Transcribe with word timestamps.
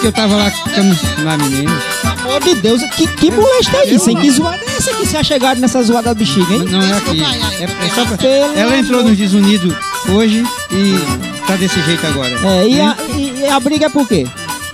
que 0.00 0.06
eu 0.06 0.12
tava 0.12 0.36
lá 0.36 0.50
ficando 0.50 0.96
na 1.24 1.36
menina? 1.36 1.70
Pelo 2.02 2.14
amor 2.36 2.40
de 2.42 2.54
Deus, 2.56 2.82
que, 2.96 3.06
que 3.06 3.30
molesta 3.30 3.76
é 3.78 3.94
isso, 3.94 4.10
hein? 4.10 4.16
Que 4.16 4.30
zoada 4.30 4.56
é 4.62 4.76
essa 4.76 4.92
que 4.94 5.06
você 5.06 5.16
é 5.16 5.24
chegado 5.24 5.60
nessa 5.60 5.82
zoada 5.82 6.08
da 6.10 6.14
bexiga, 6.14 6.54
hein? 6.54 6.64
Não 6.70 6.82
é 6.82 6.92
aqui. 6.96 7.22
É, 7.22 7.64
é 7.64 7.90
só 7.94 8.04
pra... 8.04 8.26
Ela 8.56 8.76
entrou 8.78 9.02
nos 9.02 9.16
desunidos 9.16 9.74
hoje 10.08 10.44
e 10.70 11.44
tá 11.46 11.56
desse 11.56 11.80
jeito 11.82 12.06
agora. 12.06 12.34
É, 12.46 12.68
e 12.68 12.80
a, 12.80 12.96
e- 13.16 13.46
a 13.48 13.60
briga 13.60 13.86
é 13.86 13.88
por 13.88 14.06
quê? 14.08 14.26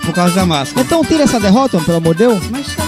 Por 0.03 0.13
causa 0.13 0.33
da 0.35 0.45
máscara. 0.45 0.81
Então 0.85 1.03
tira 1.05 1.23
essa 1.23 1.39
derrota, 1.39 1.79
pelo 1.79 1.97
amor 1.97 2.15
de 2.15 2.19
Deus. 2.25 2.41
Mas 2.49 2.67
tá 2.75 2.83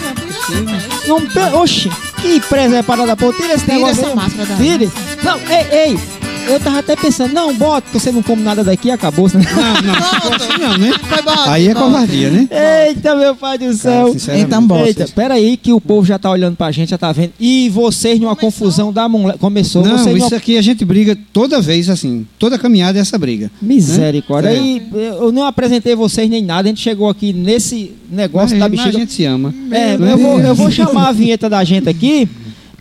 não 1.07 1.17
é 1.19 1.55
oxi, 1.55 1.89
que 2.21 2.39
presa 2.41 2.77
é 2.77 2.83
parada, 2.83 3.15
pô. 3.15 3.31
Tira 3.33 3.53
esse 3.53 3.65
Tira 3.65 3.75
negócio 3.77 4.01
essa 4.01 4.09
aí. 4.09 4.15
máscara 4.15 4.45
daí. 4.45 4.57
Tire. 4.57 4.91
Não, 5.23 5.37
ei, 5.49 5.67
ei. 5.91 5.99
Eu 6.47 6.59
tava 6.59 6.79
até 6.79 6.95
pensando, 6.95 7.33
não, 7.33 7.53
bota, 7.53 7.87
que 7.91 7.99
você 7.99 8.11
não 8.11 8.21
come 8.21 8.41
nada 8.43 8.63
daqui 8.63 8.89
e 8.89 8.91
acabou. 8.91 9.27
Né? 9.33 9.45
Não, 9.55 9.93
não, 9.93 10.21
for 10.21 10.35
assim 10.35 10.61
não, 10.61 10.77
né? 10.77 10.91
Foi. 10.93 11.51
Aí 11.51 11.67
é 11.67 11.73
covardia, 11.73 12.29
né? 12.29 12.47
Eita, 12.87 13.15
meu 13.15 13.35
pai 13.35 13.57
do 13.57 13.73
céu. 13.73 14.11
sinceramente. 14.13 14.47
Então, 14.47 14.65
bota. 14.65 14.87
Eita, 14.87 15.07
peraí 15.15 15.57
que 15.57 15.71
o 15.71 15.79
povo 15.79 16.05
já 16.05 16.19
tá 16.19 16.29
olhando 16.29 16.55
pra 16.55 16.71
gente, 16.71 16.89
já 16.89 16.97
tá 16.97 17.11
vendo. 17.11 17.31
E 17.39 17.69
vocês 17.69 18.19
numa 18.19 18.35
confusão 18.35 18.91
da 18.91 19.07
mulher. 19.07 19.37
Começou, 19.37 19.83
Não, 19.83 19.97
vocês 19.97 20.17
isso 20.17 20.25
numa... 20.25 20.37
aqui 20.37 20.57
a 20.57 20.61
gente 20.61 20.83
briga 20.85 21.17
toda 21.31 21.61
vez 21.61 21.89
assim. 21.89 22.25
Toda 22.37 22.57
caminhada 22.59 22.99
é 22.99 23.01
essa 23.01 23.17
briga. 23.17 23.49
Misericórdia. 23.61 24.49
É. 24.49 24.57
Aí 24.57 24.87
eu 24.93 25.31
não 25.31 25.45
apresentei 25.45 25.95
vocês 25.95 26.29
nem 26.29 26.43
nada, 26.43 26.67
a 26.67 26.71
gente 26.71 26.81
chegou 26.81 27.09
aqui 27.09 27.33
nesse 27.33 27.91
negócio 28.11 28.51
Mas, 28.51 28.59
da 28.59 28.69
mas 28.69 28.71
bexiga. 28.71 28.97
a 28.97 28.99
gente 28.99 29.13
se 29.13 29.25
ama. 29.25 29.53
É, 29.71 29.95
eu 29.95 30.17
vou, 30.17 30.37
Deus. 30.37 30.47
eu 30.49 30.55
vou 30.55 30.69
chamar 30.71 31.09
a 31.09 31.11
vinheta 31.11 31.49
da 31.49 31.63
gente 31.63 31.89
aqui. 31.89 32.27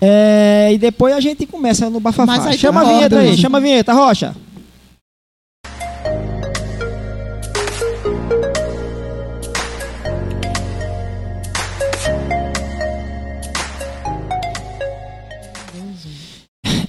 É, 0.01 0.71
e 0.73 0.79
depois 0.79 1.15
a 1.15 1.21
gente 1.21 1.47
começa 1.47 1.87
no 1.87 2.01
Mas 2.01 2.17
bafafá. 2.17 2.49
aí 2.49 2.59
Chama 2.59 2.81
a 2.81 2.85
vinheta 2.85 3.19
aí, 3.19 3.37
chama 3.37 3.59
a 3.59 3.61
vinheta, 3.61 3.93
Rocha. 3.93 4.35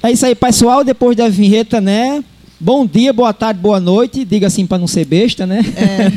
É 0.05 0.11
isso 0.11 0.25
aí, 0.25 0.35
pessoal. 0.35 0.83
Depois 0.83 1.15
da 1.15 1.29
vinheta, 1.29 1.79
né? 1.79 2.21
Bom 2.63 2.85
dia, 2.85 3.11
boa 3.11 3.33
tarde, 3.33 3.59
boa 3.59 3.77
noite. 3.77 4.23
Diga 4.23 4.47
assim 4.47 4.65
pra 4.65 4.77
não 4.77 4.87
ser 4.87 5.03
besta, 5.03 5.45
né? 5.45 5.59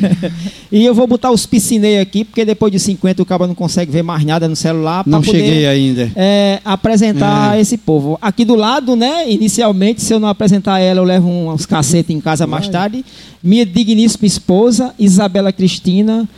e 0.70 0.84
eu 0.84 0.94
vou 0.94 1.04
botar 1.04 1.32
os 1.32 1.44
piscinei 1.44 1.98
aqui, 1.98 2.24
porque 2.24 2.44
depois 2.44 2.70
de 2.70 2.78
50 2.78 3.20
o 3.20 3.26
cara 3.26 3.48
não 3.48 3.54
consegue 3.54 3.90
ver 3.90 4.04
mais 4.04 4.24
nada 4.24 4.46
no 4.46 4.54
celular. 4.54 5.02
Não 5.04 5.22
poder, 5.22 5.40
cheguei 5.40 5.66
ainda. 5.66 6.08
é, 6.14 6.60
apresentar 6.64 7.56
É. 7.58 7.60
esse 7.60 7.76
povo. 7.76 8.16
Aqui 8.22 8.44
do 8.44 8.54
lado, 8.54 8.94
né? 8.94 9.28
Inicialmente, 9.28 10.00
se 10.00 10.14
eu 10.14 10.20
não 10.20 10.28
apresentar 10.28 10.78
ela, 10.78 11.00
eu 11.00 11.04
levo 11.04 11.28
uns 11.28 11.66
cacetes 11.66 12.14
em 12.14 12.20
casa 12.20 12.46
mais 12.46 12.68
tarde. 12.68 13.04
Minha 13.42 13.66
digníssima 13.66 14.24
esposa, 14.28 14.94
Isabela 15.00 15.50
Cristina, 15.52 16.28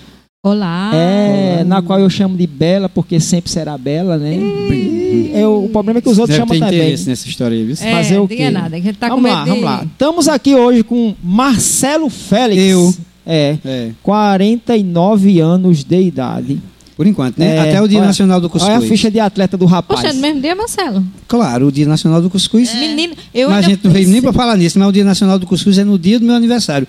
Olá. 0.50 0.90
é, 0.94 1.64
na 1.64 1.80
qual 1.82 1.98
eu 2.00 2.08
chamo 2.10 2.36
de 2.36 2.46
Bela, 2.46 2.88
porque 2.88 3.18
sempre 3.20 3.50
será 3.50 3.76
Bela, 3.78 4.16
né? 4.16 4.34
E 4.36 5.30
eu- 5.34 5.64
o 5.64 5.68
problema 5.68 5.98
é 5.98 6.02
que 6.02 6.08
os 6.08 6.18
outros 6.18 6.36
Deve 6.36 6.48
ter 6.48 6.54
chamam 6.58 6.68
também. 6.70 6.84
interesse 6.86 7.08
nessa 7.08 7.28
história 7.28 7.56
aí, 7.56 7.64
viu? 7.64 7.74
É, 7.80 7.92
Fazer 7.92 8.18
o 8.18 8.28
quê? 8.28 8.50
nada, 8.50 8.70
que 8.70 8.76
a 8.76 8.80
gente 8.80 8.96
tá 8.96 9.08
com 9.10 9.16
vamos 9.16 9.30
medo 9.30 9.36
lá, 9.38 9.44
de- 9.44 9.50
vamos 9.50 9.64
lá. 9.64 9.84
Estamos 9.84 10.28
aqui 10.28 10.54
hoje 10.54 10.82
com 10.82 11.14
Marcelo 11.22 12.08
Félix. 12.10 12.62
Eu. 12.62 12.94
É. 13.26 13.58
É, 13.64 13.90
49 14.02 15.40
anos 15.40 15.84
de 15.84 16.00
idade. 16.00 16.58
por 16.96 17.06
enquanto, 17.06 17.38
né? 17.38 17.54
É, 17.54 17.60
Até 17.60 17.80
o 17.80 17.86
Dia 17.86 17.98
olha- 17.98 18.08
Nacional 18.08 18.40
do 18.40 18.50
Cuscuz. 18.50 18.74
Olha 18.74 18.84
a 18.84 18.88
ficha 18.88 19.08
de 19.08 19.20
atleta 19.20 19.56
do 19.56 19.66
rapaz. 19.66 20.00
Poxa, 20.00 20.12
no 20.12 20.20
mesmo 20.20 20.40
dia, 20.40 20.52
Marcelo. 20.56 21.04
Claro, 21.28 21.68
o 21.68 21.70
Dia 21.72 21.86
Nacional 21.86 22.20
do 22.20 22.28
Cuscuz. 22.28 22.74
Menino, 22.74 23.14
eu 23.32 23.48
mas 23.48 23.64
a 23.64 23.68
gente 23.68 23.84
não 23.84 23.92
veio 23.92 24.08
nem 24.08 24.20
para 24.20 24.32
falar 24.32 24.56
nisso, 24.56 24.76
mas 24.80 24.88
o 24.88 24.90
Dia 24.92 25.04
Nacional 25.04 25.38
do 25.38 25.46
Cuscuz 25.46 25.78
é 25.78 25.84
no 25.84 25.96
dia 25.96 26.18
do 26.18 26.26
meu 26.26 26.34
aniversário. 26.34 26.88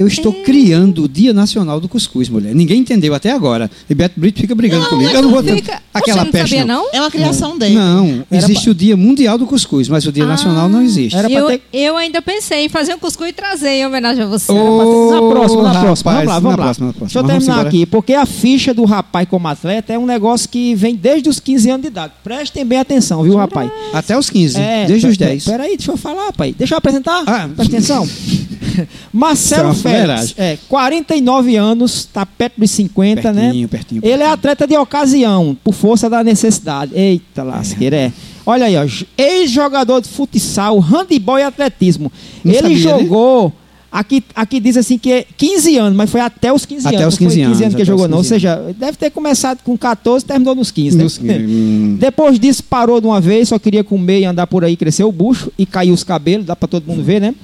Eu 0.00 0.06
estou 0.06 0.32
criando 0.32 1.04
o 1.04 1.08
Dia 1.08 1.34
Nacional 1.34 1.78
do 1.78 1.86
Cuscuz, 1.86 2.26
mulher. 2.30 2.54
Ninguém 2.54 2.80
entendeu 2.80 3.12
até 3.14 3.30
agora. 3.32 3.70
E 3.88 3.94
Beto 3.94 4.18
Brito 4.18 4.40
fica 4.40 4.54
brigando 4.54 4.86
comigo. 4.88 5.10
Eu 5.10 5.20
não 5.20 5.30
vou 5.30 5.42
ter 5.42 5.56
Fica... 5.56 5.82
aquela 5.92 6.16
Poxa, 6.20 6.24
não 6.24 6.32
peste. 6.32 6.48
sabia, 6.56 6.64
não. 6.64 6.84
não? 6.84 6.90
É 6.94 7.00
uma 7.02 7.10
criação 7.10 7.58
dele. 7.58 7.74
Não, 7.74 8.24
Era 8.30 8.42
existe 8.42 8.70
o 8.70 8.74
Dia 8.74 8.96
Mundial 8.96 9.36
do 9.36 9.46
Cuscuz, 9.46 9.90
mas 9.90 10.06
o 10.06 10.10
Dia 10.10 10.24
Nacional 10.24 10.70
não 10.70 10.80
existe. 10.80 11.14
Era 11.14 11.28
pra 11.28 11.38
Eu, 11.38 11.46
ter- 11.48 11.60
eu 11.70 11.98
ainda 11.98 12.22
pensei 12.22 12.64
em 12.64 12.68
fazer 12.70 12.94
um 12.94 12.98
cuscuz 12.98 13.28
e 13.28 13.32
trazer 13.34 13.68
em 13.68 13.86
homenagem 13.86 14.22
a 14.24 14.26
você. 14.26 14.50
Ô, 14.50 15.10
Na 15.10 15.28
próxima, 15.28 15.62
na 15.64 15.68
rapaz, 15.72 15.82
próxima. 15.84 16.12
Vamos 16.12 16.26
lá, 16.26 16.34
vamos 16.34 16.42
na 16.42 16.48
lá. 16.50 16.56
próxima, 16.56 16.86
na 16.86 16.92
próxima. 16.94 17.06
Deixa 17.06 17.18
eu 17.18 17.22
Vamos 17.22 17.32
terminar 17.44 17.52
embora. 17.60 17.68
aqui, 17.68 17.84
porque 17.86 18.14
a 18.14 18.24
ficha 18.24 18.72
do 18.72 18.84
rapaz 18.86 19.28
como 19.28 19.46
atleta 19.48 19.92
é 19.92 19.98
um 19.98 20.06
negócio 20.06 20.48
que 20.48 20.74
vem 20.74 20.94
desde 20.94 21.28
os 21.28 21.38
15 21.38 21.68
anos 21.68 21.82
de 21.82 21.88
idade. 21.88 22.14
Prestem 22.24 22.64
bem 22.64 22.78
atenção, 22.78 23.22
viu, 23.22 23.36
rapaz? 23.36 23.70
Até 23.92 24.16
os 24.18 24.30
15, 24.30 24.58
É, 24.58 24.86
desde 24.86 25.06
os 25.08 25.16
pe- 25.18 25.24
pe- 25.24 25.30
10. 25.30 25.44
Peraí, 25.44 25.76
deixa 25.76 25.92
eu 25.92 25.98
falar, 25.98 26.32
pai. 26.32 26.54
Deixa 26.56 26.72
eu 26.72 26.78
apresentar. 26.78 27.22
Ah. 27.26 27.48
Presta 27.54 27.76
atenção. 27.76 28.08
Marcelo 29.12 29.62
é 29.62 29.66
uma 29.66 29.74
Félix, 29.90 30.34
é, 30.38 30.58
49 30.68 31.56
anos, 31.56 32.04
tá 32.04 32.24
perto 32.26 32.60
dos 32.60 32.70
50, 32.70 33.32
né? 33.32 33.42
Pertinho, 33.42 33.68
pertinho, 33.68 34.00
Ele 34.02 34.12
é 34.12 34.16
pertinho. 34.16 34.32
atleta 34.34 34.66
de 34.66 34.76
ocasião, 34.76 35.56
por 35.62 35.74
força 35.74 36.08
da 36.08 36.22
necessidade. 36.24 36.92
Eita 36.94 37.42
lasqueira, 37.42 37.96
é. 37.96 38.12
Olha 38.46 38.66
aí, 38.66 38.76
ó, 38.76 38.84
ex-jogador 39.18 40.00
de 40.00 40.08
futsal, 40.08 40.78
handebol 40.80 41.38
e 41.38 41.42
atletismo. 41.42 42.10
Não 42.44 42.52
Ele 42.52 42.60
sabia, 42.62 42.76
né? 42.76 42.82
jogou, 43.02 43.52
aqui, 43.92 44.24
aqui 44.34 44.58
diz 44.58 44.76
assim 44.76 44.96
que 44.98 45.12
é 45.12 45.26
15 45.36 45.76
anos, 45.76 45.96
mas 45.96 46.10
foi 46.10 46.20
até 46.20 46.52
os 46.52 46.64
15 46.64 46.88
Até 46.88 46.96
anos. 47.02 47.14
os 47.14 47.20
não 47.20 47.28
15 47.28 47.36
foi 47.36 47.44
15 47.44 47.52
anos 47.52 47.62
anos, 47.62 47.74
que 47.76 47.82
até 47.82 47.86
jogou, 47.86 48.04
os 48.06 48.10
não. 48.10 48.16
Ou 48.18 48.22
15 48.22 48.34
seja, 48.34 48.74
deve 48.78 48.96
ter 48.96 49.10
começado 49.10 49.58
com 49.62 49.76
14 49.76 50.24
terminou 50.24 50.54
nos 50.54 50.70
15, 50.70 50.96
né? 50.96 51.04
Nos 51.04 51.18
15, 51.18 51.32
hum. 51.38 51.96
Depois 52.00 52.38
disso, 52.40 52.64
parou 52.64 53.00
de 53.00 53.06
uma 53.06 53.20
vez, 53.20 53.48
só 53.48 53.58
queria 53.58 53.84
comer 53.84 54.20
e 54.20 54.24
andar 54.24 54.46
por 54.46 54.64
aí, 54.64 54.76
cresceu 54.76 55.08
o 55.08 55.12
bucho 55.12 55.52
e 55.58 55.66
caiu 55.66 55.92
os 55.94 56.02
cabelos, 56.02 56.46
dá 56.46 56.56
pra 56.56 56.66
todo 56.66 56.84
mundo 56.86 57.02
ver, 57.04 57.20
né? 57.20 57.34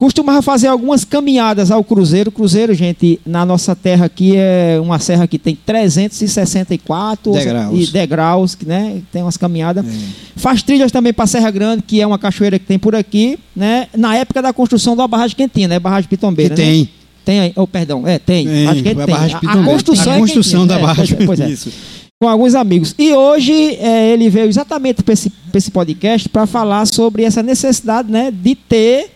Costumava 0.00 0.40
fazer 0.40 0.66
algumas 0.66 1.04
caminhadas 1.04 1.70
ao 1.70 1.84
Cruzeiro. 1.84 2.32
Cruzeiro, 2.32 2.72
gente, 2.72 3.20
na 3.26 3.44
nossa 3.44 3.76
terra 3.76 4.06
aqui 4.06 4.32
é 4.34 4.80
uma 4.82 4.98
serra 4.98 5.26
que 5.26 5.38
tem 5.38 5.54
364 5.54 7.30
Degraus. 7.30 7.78
e 7.78 7.92
degraus, 7.92 8.54
que, 8.54 8.64
né? 8.64 9.02
Tem 9.12 9.20
umas 9.20 9.36
caminhadas. 9.36 9.84
É. 9.84 9.90
Faz 10.36 10.62
trilhas 10.62 10.90
também 10.90 11.12
para 11.12 11.26
Serra 11.26 11.50
Grande, 11.50 11.82
que 11.82 12.00
é 12.00 12.06
uma 12.06 12.18
cachoeira 12.18 12.58
que 12.58 12.64
tem 12.64 12.78
por 12.78 12.94
aqui, 12.94 13.38
né? 13.54 13.88
Na 13.94 14.16
época 14.16 14.40
da 14.40 14.54
construção 14.54 14.96
da 14.96 15.06
barragem 15.06 15.36
Quentina, 15.36 15.68
né? 15.68 15.78
Barragem 15.78 16.08
Que 16.08 16.16
Pitombeira, 16.16 16.56
né? 16.56 16.62
tem. 16.64 16.88
Tem 17.22 17.40
aí, 17.40 17.52
oh, 17.54 17.66
perdão, 17.66 18.08
é, 18.08 18.18
tem. 18.18 18.46
Tem, 18.46 18.66
Acho 18.68 18.82
que 18.82 18.88
a 18.88 18.94
tem. 18.94 19.06
barragem 19.06 19.38
A, 19.46 19.52
a 19.52 19.64
construção, 19.64 20.12
A 20.14 20.16
é 20.16 20.18
construção 20.18 20.60
Quentina, 20.60 20.78
da 20.78 20.80
é, 20.80 20.86
barragem. 20.86 21.18
É, 21.20 21.26
pois 21.26 21.40
é 21.40 21.50
Isso. 21.50 21.70
com 22.18 22.26
alguns 22.26 22.54
amigos. 22.54 22.94
E 22.98 23.12
hoje 23.12 23.52
é, 23.74 24.14
ele 24.14 24.30
veio 24.30 24.48
exatamente 24.48 25.02
para 25.02 25.12
esse, 25.12 25.28
pra 25.28 25.58
esse 25.58 25.70
podcast 25.70 26.26
para 26.26 26.46
falar 26.46 26.86
sobre 26.86 27.24
essa 27.24 27.42
necessidade 27.42 28.10
né, 28.10 28.30
de 28.30 28.54
ter 28.54 29.10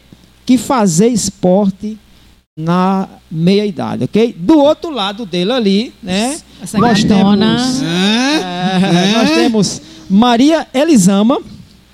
que 0.47 0.59
fazer 0.59 1.09
esporte 1.09 1.99
na 2.56 3.09
meia 3.31 3.66
idade, 3.66 4.05
ok? 4.05 4.35
Do 4.38 4.58
outro 4.58 4.91
lado 4.91 5.26
dele 5.26 5.50
ali, 5.52 5.93
né? 6.02 6.37
Essa 6.62 6.79
nós 6.79 7.02
gatona. 7.02 7.56
temos, 7.56 7.82
Ah, 7.82 8.81
é, 8.81 9.12
nós 9.19 9.31
temos 9.31 9.82
Maria 10.08 10.67
Elisama, 10.73 11.41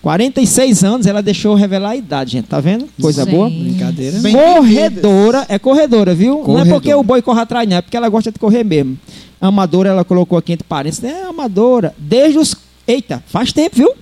46 0.02 0.84
anos, 0.84 1.06
ela 1.06 1.22
deixou 1.22 1.54
revelar 1.54 1.90
a 1.90 1.96
idade, 1.96 2.32
gente, 2.32 2.46
tá 2.46 2.60
vendo? 2.60 2.86
Coisa 3.00 3.24
Sim. 3.24 3.30
boa. 3.30 3.48
Brincadeira. 3.50 4.18
Bem 4.20 4.34
Corredora, 4.34 5.46
é 5.48 5.58
corredora, 5.58 6.14
viu? 6.14 6.34
Não 6.34 6.40
é 6.40 6.44
Corredora. 6.44 6.70
porque 6.74 6.94
o 6.94 7.02
boi 7.02 7.22
corre 7.22 7.40
atrás, 7.40 7.68
não, 7.68 7.76
é 7.76 7.82
porque 7.82 7.96
ela 7.96 8.08
gosta 8.08 8.30
de 8.32 8.38
correr 8.38 8.64
mesmo. 8.64 8.98
Amadora, 9.40 9.88
ela 9.90 10.04
colocou 10.04 10.36
aqui 10.38 10.52
entre 10.52 10.66
parênteses, 10.66 11.04
é 11.04 11.22
amadora. 11.24 11.94
Desde 11.98 12.38
os. 12.38 12.54
Eita, 12.86 13.22
faz 13.26 13.52
tempo, 13.52 13.76
viu? 13.76 13.92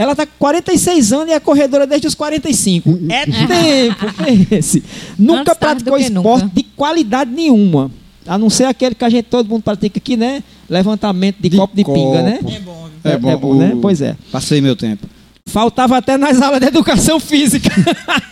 Ela 0.00 0.16
tá 0.16 0.24
com 0.24 0.32
46 0.38 1.12
anos 1.12 1.28
e 1.28 1.32
é 1.32 1.40
corredora 1.40 1.86
desde 1.86 2.06
os 2.06 2.14
45. 2.14 2.98
É 3.10 3.26
tempo, 3.26 4.06
pense. 4.48 4.82
Nunca 5.18 5.40
Antes 5.52 5.58
tarde 5.58 5.84
praticou 5.84 5.92
do 5.98 5.98
que 5.98 6.04
esporte 6.18 6.42
nunca. 6.44 6.54
de 6.54 6.62
qualidade 6.74 7.30
nenhuma. 7.30 7.90
A 8.26 8.38
não 8.38 8.48
ser 8.48 8.64
aquele 8.64 8.94
que 8.94 9.04
a 9.04 9.10
gente, 9.10 9.24
todo 9.24 9.48
mundo 9.48 9.62
pratica 9.62 9.98
aqui, 9.98 10.16
né? 10.16 10.42
Levantamento 10.70 11.36
de, 11.40 11.48
De 11.50 11.56
copo 11.58 11.76
de 11.76 11.84
pinga, 11.84 12.22
né? 12.22 12.38
copo. 12.38 12.50
É 12.54 12.58
bom. 12.60 12.88
viu? 13.02 13.12
É 13.12 13.18
bom, 13.18 13.30
é 13.30 13.36
bom, 13.36 13.54
né? 13.54 13.72
o- 13.74 13.80
Pois 13.80 14.00
é. 14.00 14.16
Passei 14.32 14.60
meu 14.62 14.74
tempo. 14.74 15.06
Faltava 15.46 15.96
até 15.98 16.16
nas 16.16 16.40
aulas 16.40 16.60
de 16.60 16.66
educação 16.66 17.18
física. 17.20 17.68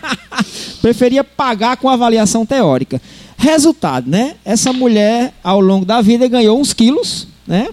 Preferia 0.80 1.22
pagar 1.24 1.76
com 1.76 1.88
avaliação 1.88 2.46
teórica. 2.46 3.00
Resultado, 3.36 4.08
né? 4.10 4.34
Essa 4.44 4.72
mulher, 4.72 5.32
ao 5.42 5.60
longo 5.60 5.84
da 5.84 6.00
vida, 6.00 6.26
ganhou 6.28 6.58
uns 6.60 6.72
quilos, 6.72 7.26
né? 7.46 7.68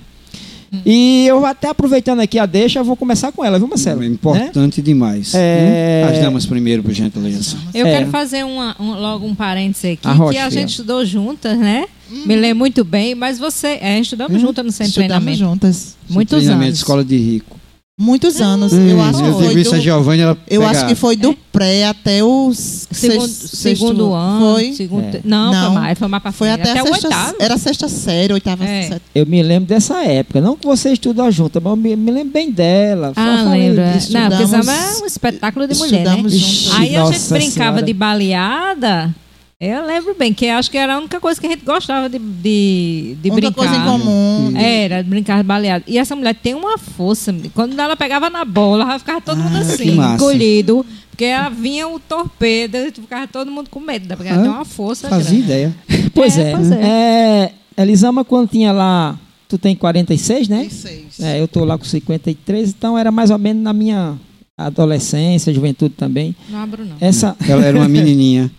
E 0.86 1.26
eu 1.28 1.46
até 1.46 1.70
aproveitando 1.70 2.20
aqui 2.20 2.38
a 2.38 2.46
deixa, 2.46 2.80
eu 2.80 2.84
vou 2.84 2.96
começar 2.96 3.32
com 3.32 3.44
ela, 3.46 3.58
viu, 3.58 3.68
Marcelo? 3.68 4.02
É 4.04 4.08
Né? 4.08 4.14
importante 4.14 4.82
demais. 4.82 5.34
É- 5.34 6.04
Hum? 6.06 6.12
As 6.14 6.20
damas 6.20 6.46
primeiro, 6.46 6.84
por 6.84 6.92
gentileza. 6.94 7.58
Eu 7.74 7.88
É. 7.88 7.92
quero 8.00 8.12
fazer 8.12 8.44
uma- 8.44 8.76
um- 8.80 8.94
logo 8.94 9.26
um 9.26 9.34
parêntese 9.36 9.92
aqui, 9.94 10.08
A 10.08 10.12
Rocha, 10.12 10.34
que 10.34 10.38
a 10.40 10.50
filha. 10.50 10.62
gente 10.62 10.70
estudou 10.72 11.06
juntas, 11.06 11.58
né? 11.58 11.86
Me 12.26 12.36
lembro 12.36 12.60
muito 12.60 12.84
bem, 12.84 13.16
mas 13.16 13.40
você. 13.40 13.78
É, 13.82 14.00
estudamos 14.00 14.40
juntas 14.42 14.64
no 14.66 14.72
centro 14.72 14.94
de 14.94 15.00
Estudamos 15.02 15.24
treinamento. 15.26 15.38
juntas. 15.40 15.96
Muitos 16.10 16.38
Treinamento 16.38 16.62
de 16.64 16.68
anos. 16.70 16.80
escola 16.80 17.04
de 17.04 17.18
rico. 17.18 17.60
Muitos 17.98 18.42
anos. 18.42 18.74
Hum, 18.74 18.88
eu 18.90 19.02
acho 19.02 19.24
que 19.24 19.30
eu 19.30 19.34
foi 19.40 19.54
isso 19.62 19.74
a 19.74 19.78
do, 19.78 19.82
Giovanni, 19.84 20.22
ela 20.22 20.38
eu 20.50 20.66
acho 20.68 20.86
que 20.86 20.96
foi 20.96 21.16
do 21.16 21.34
pré 21.50 21.86
até 21.86 22.22
o 22.22 22.52
Segundo, 22.54 23.22
sexto- 23.26 23.56
segundo 23.56 23.88
sexto- 23.88 24.14
ano. 24.14 24.54
Foi. 24.54 24.74
Segundo, 24.74 25.16
É. 25.16 25.22
Não, 25.24 25.52
Não. 25.54 25.72
foi 25.72 25.82
mais, 25.82 26.00
foi 26.00 26.08
mais 26.10 26.24
pra 26.24 26.32
Foi 26.34 26.48
frente. 26.50 26.62
até, 26.62 26.72
até 26.80 26.90
sexta, 26.92 27.08
oitavo. 27.08 27.36
era 27.40 27.58
sexta 27.58 27.88
série, 27.88 28.34
oitava 28.34 28.66
É. 28.66 28.82
série. 28.90 29.02
Eu 29.16 29.26
me 29.26 29.42
lembro 29.42 29.70
dessa 29.70 30.04
época. 30.04 30.42
Não 30.42 30.58
que 30.58 30.66
você 30.68 30.92
estudou 30.92 31.32
junto, 31.32 31.62
mas 31.62 31.72
eu 31.72 31.78
me, 31.78 31.96
me 31.96 32.12
lembro 32.12 32.34
bem 32.34 32.52
dela. 32.52 33.14
Ah, 33.16 33.46
lembra. 33.50 33.94
disso. 33.94 34.12
Não, 34.12 34.30
porque 34.30 34.44
é 34.44 35.02
um 35.02 35.06
espetáculo 35.06 35.66
de 35.66 35.76
mulher, 35.78 36.04
né? 36.06 36.16
juntos. 36.18 36.72
Aí 36.74 36.98
a 36.98 37.06
gente 37.06 37.30
brincava 37.30 37.70
Senhora. 37.78 37.82
de 37.84 37.94
baleada. 37.94 39.16
Eu 39.60 39.86
lembro 39.86 40.13
bem, 40.19 40.34
que 40.34 40.48
acho 40.50 40.69
que 40.69 40.78
era 40.78 40.96
a 40.96 41.00
única 41.00 41.19
coisa 41.19 41.40
que 41.40 41.48
a 41.48 41.50
gente 41.50 41.63
gostava 41.63 42.10
de, 42.10 42.19
de, 42.19 43.16
de 43.22 43.31
Única 43.31 43.50
brincar. 43.52 43.54
coisa 43.54 43.75
em 43.75 43.84
comum. 43.86 44.54
Era, 44.57 45.02
de 45.02 45.10
brincar 45.10 45.38
de 45.38 45.44
baleada. 45.44 45.84
E 45.88 45.98
essa 45.98 46.13
mulher 46.16 46.36
tem 46.36 46.54
uma 46.54 46.78
força. 46.78 47.34
Quando 47.54 47.80
ela 47.80 47.96
pegava 47.96 48.30
na 48.30 48.44
bola, 48.44 48.84
ela 48.84 49.00
ficava 49.00 49.22
todo 49.22 49.38
mundo 49.42 49.56
Ah, 49.56 49.60
assim, 49.62 49.92
massa. 49.92 50.16
encolhido. 50.16 50.86
Porque 51.10 51.24
ela 51.24 51.48
vinha 51.48 51.88
o 51.88 51.98
torpedo 51.98 52.75
e 52.75 52.92
ficava 52.92 53.25
todo 53.28 53.50
mundo 53.50 53.69
com 53.69 53.80
medo, 53.80 54.06
né? 54.10 54.18
porque 54.18 54.30
ela 54.30 54.40
Ah, 54.40 54.44
tem 54.44 54.52
uma 54.52 54.66
força 54.66 55.07
Fazia 55.07 55.30
grande. 55.31 55.46
ideia. 55.46 55.75
Pois 56.13 56.38
É, 56.38 56.51
é. 56.51 56.56
pois 56.56 56.72
é. 56.72 57.54
Elisama, 57.78 58.25
quando 58.25 58.50
tinha 58.50 58.72
lá. 58.74 59.18
Tu 59.48 59.58
tem 59.58 59.74
46, 59.75 60.50
né? 60.50 60.63
26. 60.63 61.19
É, 61.22 61.40
eu 61.40 61.48
tô 61.48 61.63
lá 61.63 61.78
com 61.78 61.86
53, 61.86 62.69
então 62.72 62.98
era 62.98 63.12
mais 63.12 63.30
ou 63.31 63.38
menos 63.38 63.63
na 63.63 63.72
minha 63.72 64.16
adolescência, 64.58 65.54
juventude 65.54 65.94
também. 65.96 66.36
Não 66.50 66.60
abro, 66.63 66.84
não. 66.86 66.96
Essa 67.00 67.36
Ela 67.48 67.63
era 67.63 67.78
uma 67.78 67.88
menininha. 67.90 68.51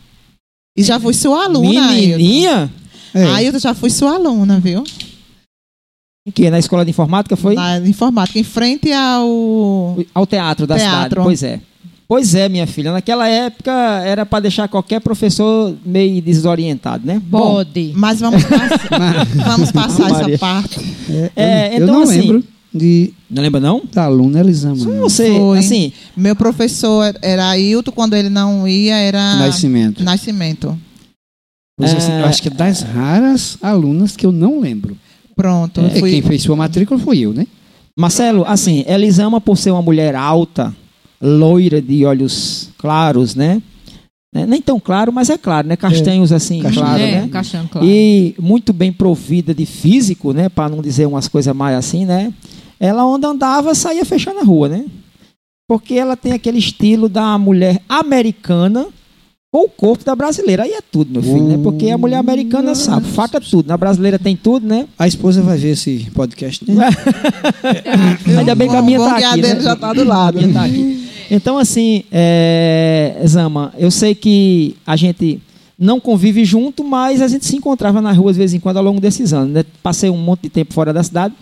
E 0.77 0.83
já 0.83 1.01
fui 1.01 1.15
sua 1.15 1.45
aluna, 1.45 1.69
Ailton. 1.89 1.95
menininha, 1.95 2.71
É. 3.15 3.25
Ailton, 3.25 3.59
já 3.59 3.75
fui 3.75 3.91
sua 3.91 4.15
aluna, 4.15 4.61
viu? 4.61 4.85
que 6.35 6.51
na 6.51 6.59
escola 6.59 6.85
de 6.85 6.91
informática 6.91 7.37
foi 7.37 7.55
Na 7.55 7.79
informática, 7.79 8.37
em 8.39 8.43
frente 8.45 8.91
ao. 8.93 9.97
ao 10.13 10.27
teatro 10.27 10.67
da 10.67 10.77
cidade. 10.77 10.97
Teatro. 10.99 11.23
Pois 11.23 11.43
é. 11.43 11.61
Pois 12.09 12.35
é, 12.35 12.49
minha 12.49 12.67
filha. 12.67 12.93
Naquela 12.93 13.29
época 13.29 13.73
era 14.05 14.27
para 14.27 14.41
deixar 14.41 14.67
qualquer 14.69 15.01
professor 15.01 15.75
meio 15.85 16.21
desorientado, 16.21 17.07
né? 17.07 17.21
Bom, 17.25 17.55
Bode. 17.55 17.93
Mas 17.95 18.21
vamos 18.21 18.43
passar, 18.45 19.27
vamos 19.47 19.73
passar 19.73 20.11
essa 20.11 20.39
parte. 20.39 20.81
É, 21.37 21.71
eu 21.79 21.85
então, 21.85 21.95
não 21.95 22.03
assim- 22.03 22.21
lembro 22.21 22.45
de, 22.77 23.13
não 23.31 23.43
lembra 23.43 23.61
não? 23.61 23.83
da 23.93 24.05
aluna 24.05 24.41
Elisama. 24.41 24.77
Só 24.77 24.89
não. 24.89 25.01
você, 25.01 25.33
Foi. 25.37 25.59
assim, 25.59 25.93
Meu 26.17 26.37
professor 26.37 27.15
era 27.23 27.49
Ailton, 27.49 27.91
quando 27.93 28.15
ele 28.15 28.29
não 28.29 28.67
ia, 28.69 28.97
era 28.97 29.37
Nascimento. 29.37 30.05
Nascimento. 30.05 30.79
Pois 31.79 31.95
assim, 31.95 32.13
É. 32.13 32.21
eu 32.23 32.25
acho 32.27 32.41
que 32.43 32.49
é 32.49 32.51
das 32.51 32.81
raras 32.83 33.59
alunas 33.61 34.17
que 34.17 34.25
eu 34.25 34.33
não 34.33 34.61
lembro. 34.61 34.97
Pronto. 35.35 35.81
É, 35.81 35.91
fui- 36.01 36.11
Quem 36.13 36.23
fez 36.23 36.43
sua 36.43 36.57
matrícula 36.57 36.99
foi 36.99 37.19
eu, 37.19 37.33
né? 37.35 37.47
Marcelo, 37.99 38.45
assim, 38.47 38.85
Elisama 38.87 39.41
por 39.41 39.57
ser 39.59 39.71
uma 39.71 39.83
mulher 39.83 40.15
alta, 40.15 40.75
loira 41.21 41.81
de 41.81 42.05
olhos 42.05 42.71
claros, 42.79 43.35
né? 43.35 43.61
Né, 44.35 44.45
Nem 44.45 44.61
tão 44.61 44.79
claro, 44.79 45.11
mas 45.13 45.31
é 45.31 45.39
claro, 45.39 45.67
né? 45.69 45.77
Castanhos 45.77 46.31
assim, 46.33 46.61
Castanho. 46.61 46.87
claro, 46.87 47.03
é, 47.03 47.11
né? 47.23 47.29
caixão, 47.29 47.67
claro. 47.67 47.87
E 47.87 48.35
muito 48.39 48.73
bem 48.73 48.93
provida 48.93 49.55
de 49.55 49.65
físico, 49.65 50.33
né? 50.33 50.49
Para 50.51 50.69
não 50.69 50.83
dizer 50.83 51.07
umas 51.07 51.27
coisas 51.29 51.55
mais 51.57 51.77
assim, 51.77 52.05
né? 52.05 52.33
Ela 52.79 53.05
onde 53.07 53.27
andava 53.27 53.75
saía 53.75 54.05
fechando 54.05 54.41
a 54.41 54.45
rua, 54.45 54.69
né? 54.69 54.85
Porque 55.69 55.95
ela 55.95 56.17
tem 56.17 56.33
aquele 56.33 56.59
estilo 56.59 57.09
da 57.09 57.37
mulher 57.39 57.81
americana 57.89 58.87
com 59.51 59.65
o 59.65 59.69
corpo 59.69 60.05
da 60.05 60.15
brasileira. 60.15 60.65
Aí 60.65 60.73
é 60.73 60.81
tudo, 60.81 61.13
meu 61.13 61.23
filho, 61.23 61.45
né? 61.45 61.59
Porque 61.63 61.89
a 61.89 61.99
mulher 61.99 62.19
americana 62.19 62.75
sabe, 62.75 63.07
faca 63.09 63.41
tudo. 63.41 63.67
Na 63.67 63.77
brasileira 63.77 64.19
tem 64.19 64.37
tudo, 64.37 64.67
né? 64.67 64.87
A 64.99 65.09
esposa 65.09 65.41
vai 65.43 65.57
ver 65.57 65.71
esse 65.71 66.11
podcast, 66.15 66.71
né? 66.71 66.89
Ainda 68.39 68.55
bem 68.55 68.69
que 68.69 68.77
a 68.77 68.83
minha 68.83 68.99
tá 68.99 69.17
aqui, 69.17 69.41
dele 69.41 69.55
né? 69.55 69.61
já 69.63 69.75
tá 69.75 69.93
do 69.93 70.05
lado. 70.05 70.39
A 70.39 70.43
minha 70.43 70.53
tá 70.53 70.65
aqui. 70.65 71.09
Então, 71.31 71.59
assim, 71.59 72.05
é, 72.13 73.21
Zama, 73.27 73.73
eu 73.79 73.91
sei 73.91 74.15
que 74.15 74.77
a 74.87 74.95
gente 74.95 75.41
não 75.79 75.99
convive 75.99 76.45
junto, 76.45 76.85
mas 76.85 77.21
a 77.21 77.29
gente 77.29 77.45
se 77.45 77.57
encontrava 77.57 78.01
na 78.01 78.13
rua 78.13 78.33
de 78.33 78.39
vez 78.39 78.55
em 78.55 78.61
quando 78.61 78.77
ao 78.77 78.85
longo 78.85 79.01
desses 79.01 79.33
anos. 79.33 79.53
Né? 79.53 79.65
Passei 79.83 80.09
um 80.09 80.17
monte 80.17 80.43
de 80.43 80.51
tempo 80.51 80.73
fora 80.73 80.93
da 80.93 81.03
cidade. 81.03 81.35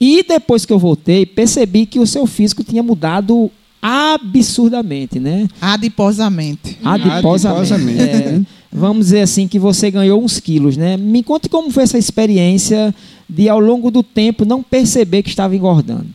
E 0.00 0.22
depois 0.22 0.64
que 0.64 0.72
eu 0.72 0.78
voltei, 0.78 1.26
percebi 1.26 1.84
que 1.84 1.98
o 2.00 2.06
seu 2.06 2.26
físico 2.26 2.64
tinha 2.64 2.82
mudado 2.82 3.50
absurdamente, 3.82 5.18
né? 5.18 5.46
Adiposamente. 5.60 6.78
Adiposamente. 6.82 7.72
Adiposamente, 7.72 8.00
É, 8.00 8.40
vamos 8.72 9.06
dizer 9.06 9.20
assim 9.20 9.48
que 9.48 9.58
você 9.58 9.90
ganhou 9.90 10.22
uns 10.22 10.38
quilos, 10.40 10.76
né? 10.76 10.96
Me 10.96 11.22
conte 11.22 11.48
como 11.48 11.70
foi 11.70 11.82
essa 11.82 11.98
experiência 11.98 12.94
de, 13.28 13.48
ao 13.48 13.60
longo 13.60 13.90
do 13.90 14.02
tempo, 14.02 14.44
não 14.44 14.62
perceber 14.62 15.22
que 15.22 15.28
estava 15.28 15.54
engordando. 15.54 16.06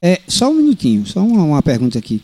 É, 0.00 0.20
só 0.26 0.50
um 0.50 0.54
minutinho, 0.54 1.06
só 1.06 1.20
uma, 1.20 1.44
uma 1.44 1.62
pergunta 1.62 1.98
aqui. 1.98 2.20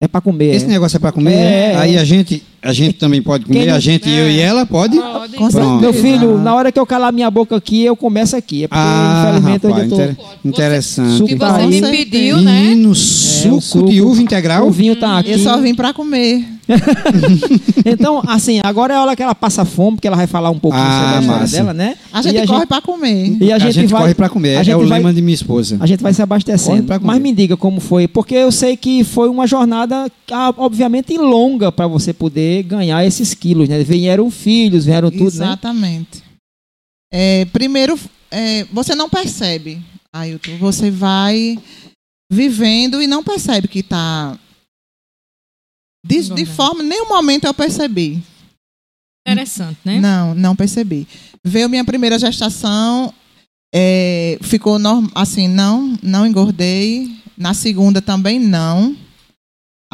É 0.00 0.08
para 0.08 0.20
comer. 0.20 0.54
Esse 0.54 0.66
é? 0.66 0.68
negócio 0.68 0.96
é 0.96 1.00
para 1.00 1.12
comer? 1.12 1.34
É. 1.34 1.76
Aí 1.76 1.96
a 1.96 2.04
gente, 2.04 2.42
a 2.64 2.72
gente 2.72 2.94
também 2.94 3.20
pode 3.22 3.44
comer, 3.44 3.66
não- 3.66 3.74
a 3.74 3.78
gente, 3.78 4.08
eu 4.10 4.28
e 4.30 4.40
ela 4.40 4.64
pode? 4.66 4.98
Pode. 4.98 5.80
Meu 5.80 5.92
filho, 5.92 6.38
na 6.38 6.54
hora 6.54 6.72
que 6.72 6.78
eu 6.78 6.86
calar 6.86 7.12
minha 7.12 7.30
boca 7.30 7.54
aqui, 7.54 7.82
eu 7.84 7.94
começo 7.94 8.34
aqui. 8.34 8.64
É 8.64 8.68
porque, 8.68 8.80
Ah, 8.82 9.26
infelizmente, 9.38 9.66
rapaz, 9.66 9.82
eu 9.92 9.96
já 9.98 10.04
inter- 10.04 10.16
interessante. 10.44 11.10
Suco 11.18 11.28
Que 11.28 11.34
você 11.36 11.60
aí. 11.60 11.66
me 11.68 11.82
pediu, 11.82 12.40
né? 12.40 12.60
Menino, 12.62 12.94
suco, 12.94 13.56
É, 13.56 13.60
suco. 13.60 13.90
de 13.90 14.00
uva 14.00 14.16
tô... 14.16 14.22
integral? 14.22 14.66
O 14.66 14.70
vinho 14.70 14.96
tá 14.96 15.18
aqui. 15.18 15.30
Eu 15.32 15.38
só 15.38 15.60
vim 15.60 15.74
pra 15.74 15.92
comer. 15.92 16.44
Então, 17.84 18.22
assim, 18.26 18.60
agora 18.62 18.94
é 18.94 18.96
a 18.96 19.02
hora 19.02 19.16
que 19.16 19.22
ela 19.22 19.34
passa 19.34 19.64
fome, 19.64 19.96
porque 19.96 20.06
ela 20.06 20.16
vai 20.16 20.26
falar 20.26 20.50
um 20.50 20.58
pouquinho 20.58 20.82
Ah, 20.82 21.20
sobre 21.22 21.34
a 21.34 21.46
dela, 21.46 21.74
né? 21.74 21.96
A 22.12 22.22
gente 22.22 22.42
e 22.42 22.46
corre 22.46 22.66
pra 22.66 22.80
comer. 22.80 23.36
E 23.40 23.52
a 23.52 23.56
A 23.56 23.58
gente, 23.58 23.72
gente, 23.74 23.90
vai, 23.90 24.00
corre 24.02 24.14
para 24.14 24.28
comer, 24.28 24.56
a 24.56 24.60
é 24.60 24.64
gente 24.64 24.74
o 24.74 24.86
vai- 24.86 24.98
lema 24.98 25.12
de 25.12 25.20
minha 25.20 25.34
esposa. 25.34 25.76
A 25.80 25.86
gente 25.86 26.02
vai 26.02 26.12
se 26.14 26.22
abastecendo. 26.22 26.86
Mas 27.02 27.20
me 27.20 27.32
diga 27.32 27.56
como 27.56 27.80
foi, 27.80 28.08
porque 28.08 28.34
eu 28.34 28.50
sei 28.50 28.76
que 28.76 29.04
foi 29.04 29.28
uma 29.28 29.46
jornada, 29.46 30.10
ah, 30.32 30.54
obviamente, 30.56 31.16
longa 31.18 31.70
para 31.70 31.86
você 31.86 32.12
poder 32.12 32.53
ganhar 32.62 33.04
esses 33.04 33.34
quilos, 33.34 33.68
né? 33.68 33.82
Vieram 33.82 34.30
filhos, 34.30 34.84
vieram 34.84 35.10
tudo, 35.10 35.24
né? 35.38 35.46
Exatamente. 35.46 36.22
É, 37.12 37.44
primeiro, 37.46 37.98
é, 38.30 38.64
você 38.64 38.94
não 38.94 39.08
percebe, 39.08 39.80
Ailton. 40.12 40.58
Você 40.58 40.90
vai 40.90 41.58
vivendo 42.30 43.00
e 43.00 43.06
não 43.06 43.22
percebe 43.22 43.68
que 43.68 43.80
está. 43.80 44.38
De, 46.04 46.34
de 46.34 46.44
forma, 46.44 46.82
nenhum 46.82 47.08
momento 47.08 47.44
eu 47.44 47.54
percebi. 47.54 48.22
Interessante, 49.26 49.78
né? 49.84 50.00
Não, 50.00 50.34
não 50.34 50.54
percebi. 50.54 51.08
Veio 51.42 51.68
minha 51.68 51.84
primeira 51.84 52.18
gestação, 52.18 53.12
é, 53.74 54.38
ficou 54.42 54.78
norm, 54.78 55.08
assim, 55.14 55.48
não, 55.48 55.98
não 56.02 56.26
engordei. 56.26 57.10
Na 57.36 57.54
segunda 57.54 58.02
também 58.02 58.38
não. 58.38 58.96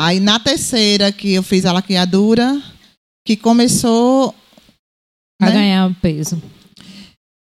Aí 0.01 0.19
na 0.19 0.41
terceira 0.41 1.13
que 1.13 1.35
eu 1.35 1.43
fiz 1.43 1.67
a 1.67 1.73
laqueadura, 1.73 2.59
que 3.27 3.37
começou. 3.37 4.35
Pra 5.39 5.51
né? 5.51 5.55
ganhar 5.55 5.95
peso. 6.01 6.43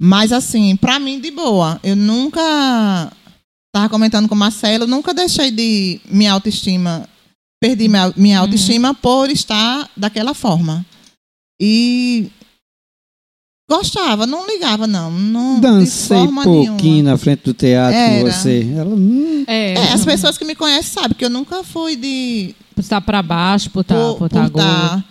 Mas 0.02 0.34
assim, 0.34 0.76
pra 0.76 1.00
mim 1.00 1.22
de 1.22 1.32
boa. 1.32 1.80
Eu 1.82 1.96
nunca 1.96 2.42
tava 3.74 3.88
comentando 3.90 4.28
com 4.28 4.36
o 4.36 4.38
Marcelo, 4.38 4.86
nunca 4.86 5.14
deixei 5.14 5.52
de 5.52 6.02
minha 6.06 6.34
autoestima, 6.34 7.08
perdi 7.62 7.88
minha, 7.88 8.14
minha 8.18 8.38
Uhum. 8.40 8.44
autoestima 8.44 8.94
por 8.94 9.30
estar 9.30 9.90
daquela 9.96 10.34
forma. 10.34 10.86
E 11.62 12.30
gostava, 13.70 14.26
não 14.26 14.48
ligava 14.48 14.88
não, 14.88 15.12
não 15.12 15.56
de 15.56 15.62
Dancei 15.62 16.18
forma 16.18 16.44
pouquinho 16.44 16.76
nenhuma. 16.94 17.12
na 17.12 17.18
frente 17.18 17.44
do 17.44 17.54
teatro 17.54 17.94
com 17.94 18.00
Era. 18.00 18.32
você. 18.32 18.68
Ela, 18.76 18.90
hum, 18.96 19.44
É, 19.48 19.74
É, 19.76 19.94
as 19.94 20.04
pessoas 20.04 20.38
que 20.38 20.44
me 20.46 20.56
conhecem 20.56 20.92
sabem 20.92 21.16
que 21.18 21.24
eu 21.24 21.30
nunca 21.30 21.64
fui 21.64 21.96
de 21.96 22.56
Putar 22.76 23.02
pra 23.02 23.22
baixo, 23.22 23.70
putar, 23.70 23.98
por, 23.98 24.18
putar 24.20 24.44
por 24.46 24.52
gordo. 24.52 24.66
dar. 24.68 25.06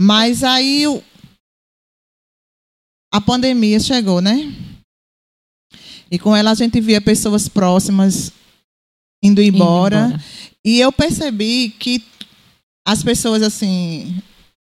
Mas 0.00 0.42
aí 0.44 0.86
o- 0.86 1.02
a 3.12 3.20
pandemia 3.20 3.80
chegou, 3.80 4.20
né? 4.20 4.52
E 6.10 6.18
com 6.18 6.34
ela 6.34 6.52
a 6.52 6.54
gente 6.54 6.80
via 6.80 7.00
pessoas 7.00 7.48
próximas 7.48 8.30
indo 9.22 9.42
Indo 9.42 9.56
embora. 9.56 10.18
E 10.64 10.78
eu 10.80 10.92
percebi 10.92 11.70
que 11.70 12.02
as 12.86 13.02
pessoas, 13.02 13.42
assim, 13.42 14.22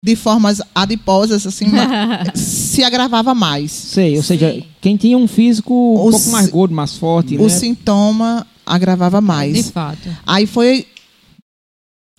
de 0.04 0.16
formas 0.16 0.62
adiposas, 0.74 1.46
assim, 1.46 1.66
se 2.36 2.84
agravava 2.84 3.34
mais. 3.36 3.72
Sei, 3.72 4.16
ou 4.18 4.24
seja, 4.24 4.54
Sim. 4.54 4.64
quem 4.80 4.96
tinha 4.98 5.18
um 5.18 5.28
físico 5.28 5.74
um 5.74 6.08
O 6.08 6.12
pouco 6.12 6.30
mais 6.30 6.48
gordo, 6.50 6.74
mais 6.74 6.96
forte, 6.96 7.36
O 7.38 7.44
né? 7.44 7.50
sintoma 7.50 8.48
agravava 8.66 9.20
De 9.20 9.28
mais. 9.28 9.70
fato. 9.72 10.08
Aí 10.26 10.46
foi, 10.46 10.88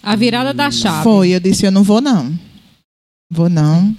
A 0.03 0.15
virada 0.17 0.53
da 0.53 0.71
chave. 0.71 1.05
foi, 1.05 1.31
eu 1.31 1.41
disse, 1.41 1.65
eu 1.65 1.71
não 1.73 1.83
vou 1.83 2.01
não. 2.01 2.39
Vou 3.33 3.49
não. 3.49 3.97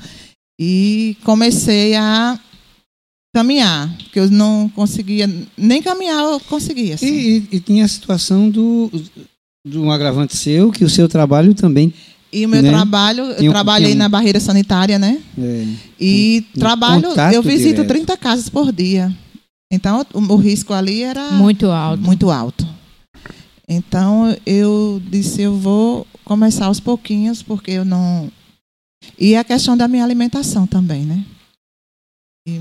E 0.59 1.17
comecei 1.23 1.95
a 1.95 2.39
caminhar, 3.33 3.89
porque 3.97 4.19
eu 4.19 4.29
não 4.29 4.69
conseguia, 4.69 5.27
nem 5.57 5.81
caminhar 5.81 6.21
eu 6.33 6.39
conseguia. 6.41 6.95
assim. 6.95 7.07
E, 7.07 7.37
e- 7.37 7.47
e 7.53 7.59
tinha 7.59 7.85
a 7.85 7.87
situação 7.87 8.47
do, 8.49 8.91
do 9.65 9.81
um 9.83 9.89
agravante 9.91 10.35
seu, 10.37 10.71
que 10.71 10.83
o 10.83 10.89
seu 10.89 11.07
trabalho 11.09 11.55
também. 11.55 11.91
E 12.33 12.45
o 12.45 12.49
meu 12.49 12.61
né? 12.61 12.69
trabalho, 12.69 13.23
eu 13.25 13.37
Tinha 13.37 13.49
um- 13.49 13.53
trabalhei 13.53 13.93
um- 13.93 13.97
na 13.97 14.07
barreira 14.07 14.39
sanitária, 14.39 14.97
né? 14.97 15.21
é, 15.37 15.65
E 15.99 16.45
Um 16.55 16.59
trabalho, 16.59 17.07
eu 17.33 17.43
visito 17.43 17.75
direto. 17.81 17.87
30 17.87 18.17
casas 18.17 18.47
por 18.49 18.71
dia. 18.71 19.13
Então 19.71 20.05
o, 20.13 20.19
o 20.33 20.35
risco 20.37 20.73
ali 20.73 21.01
era 21.03 21.31
Muito 21.31 21.69
alto. 21.69 22.01
muito 22.03 22.29
alto. 22.31 22.67
Então 23.67 24.35
eu 24.45 25.01
disse, 25.09 25.41
eu 25.41 25.55
vou 25.57 26.05
começar 26.25 26.65
aos 26.65 26.79
pouquinhos, 26.79 27.41
porque 27.43 27.71
eu 27.71 27.85
não. 27.85 28.29
E 29.19 29.35
a 29.35 29.43
questão 29.43 29.75
da 29.77 29.87
minha 29.87 30.03
alimentação 30.03 30.67
também, 30.67 31.03
né? 31.05 31.23
E 32.47 32.59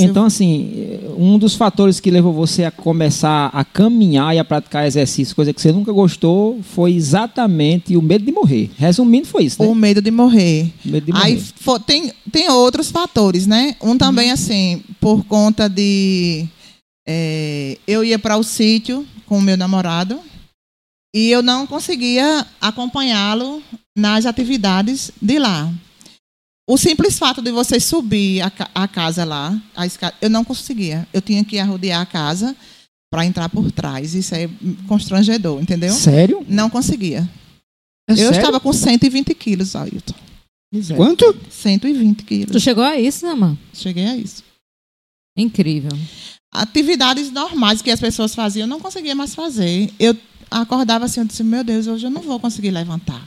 Então, 0.00 0.24
assim, 0.24 0.98
um 1.16 1.38
dos 1.38 1.54
fatores 1.54 2.00
que 2.00 2.10
levou 2.10 2.32
você 2.32 2.64
a 2.64 2.72
começar 2.72 3.50
a 3.52 3.64
caminhar 3.64 4.34
e 4.34 4.38
a 4.40 4.44
praticar 4.44 4.84
exercício, 4.84 5.34
coisa 5.36 5.52
que 5.54 5.60
você 5.62 5.70
nunca 5.70 5.92
gostou, 5.92 6.60
foi 6.60 6.92
exatamente 6.92 7.96
o 7.96 8.02
medo 8.02 8.24
de 8.24 8.32
morrer. 8.32 8.68
Resumindo, 8.76 9.28
foi 9.28 9.44
isso, 9.44 9.62
né? 9.62 9.68
o 9.68 9.74
medo 9.74 10.02
de 10.02 10.10
morrer. 10.10 10.72
Medo 10.84 11.06
de 11.06 11.12
Aí 11.16 11.34
morrer. 11.34 11.46
fo- 11.60 11.78
tem, 11.78 12.12
tem 12.32 12.50
outros 12.50 12.90
fatores, 12.90 13.46
né? 13.46 13.76
Um 13.80 13.96
também, 13.96 14.26
Uhum. 14.28 14.34
assim, 14.34 14.82
por 15.00 15.24
conta 15.24 15.68
de. 15.68 16.46
é, 17.06 17.78
eu 17.86 18.02
ia 18.04 18.18
para 18.18 18.36
o 18.36 18.42
sítio 18.42 19.06
com 19.24 19.38
o 19.38 19.42
meu 19.42 19.56
namorado 19.56 20.18
e 21.14 21.30
eu 21.30 21.42
não 21.42 21.64
conseguia 21.64 22.44
acompanhá-lo 22.60 23.62
nas 23.96 24.26
atividades 24.26 25.12
de 25.22 25.38
lá. 25.38 25.72
O 26.70 26.78
simples 26.78 27.18
fato 27.18 27.42
de 27.42 27.50
você 27.50 27.80
subir 27.80 28.42
a, 28.42 28.52
a 28.72 28.86
casa 28.86 29.24
lá, 29.24 29.60
a 29.74 29.86
escada, 29.86 30.14
eu 30.20 30.30
não 30.30 30.44
conseguia. 30.44 31.04
Eu 31.12 31.20
tinha 31.20 31.44
que 31.44 31.58
arrodear 31.58 32.00
a 32.00 32.06
casa 32.06 32.56
para 33.12 33.26
entrar 33.26 33.48
por 33.48 33.72
trás. 33.72 34.14
Isso 34.14 34.36
é 34.36 34.48
constrangedor, 34.86 35.60
entendeu? 35.60 35.92
Sério? 35.92 36.46
Não 36.48 36.70
conseguia. 36.70 37.28
É 38.08 38.12
eu 38.12 38.16
sério? 38.16 38.36
estava 38.36 38.60
com 38.60 38.72
120 38.72 39.34
quilos, 39.34 39.74
Ailton. 39.74 40.14
Miséria. 40.72 40.96
Quanto? 40.96 41.36
120 41.50 42.22
quilos. 42.22 42.52
Tu 42.52 42.60
chegou 42.60 42.84
a 42.84 42.96
isso, 42.96 43.26
Nama? 43.26 43.58
Cheguei 43.74 44.06
a 44.06 44.16
isso. 44.16 44.44
Incrível. 45.36 45.90
Atividades 46.54 47.32
normais 47.32 47.82
que 47.82 47.90
as 47.90 47.98
pessoas 47.98 48.32
faziam, 48.32 48.62
eu 48.66 48.68
não 48.68 48.78
conseguia 48.78 49.16
mais 49.16 49.34
fazer. 49.34 49.92
Eu 49.98 50.16
acordava 50.48 51.06
assim, 51.06 51.18
eu 51.18 51.26
disse, 51.26 51.42
meu 51.42 51.64
Deus, 51.64 51.88
hoje 51.88 52.06
eu 52.06 52.10
não 52.10 52.22
vou 52.22 52.38
conseguir 52.38 52.70
levantar. 52.70 53.26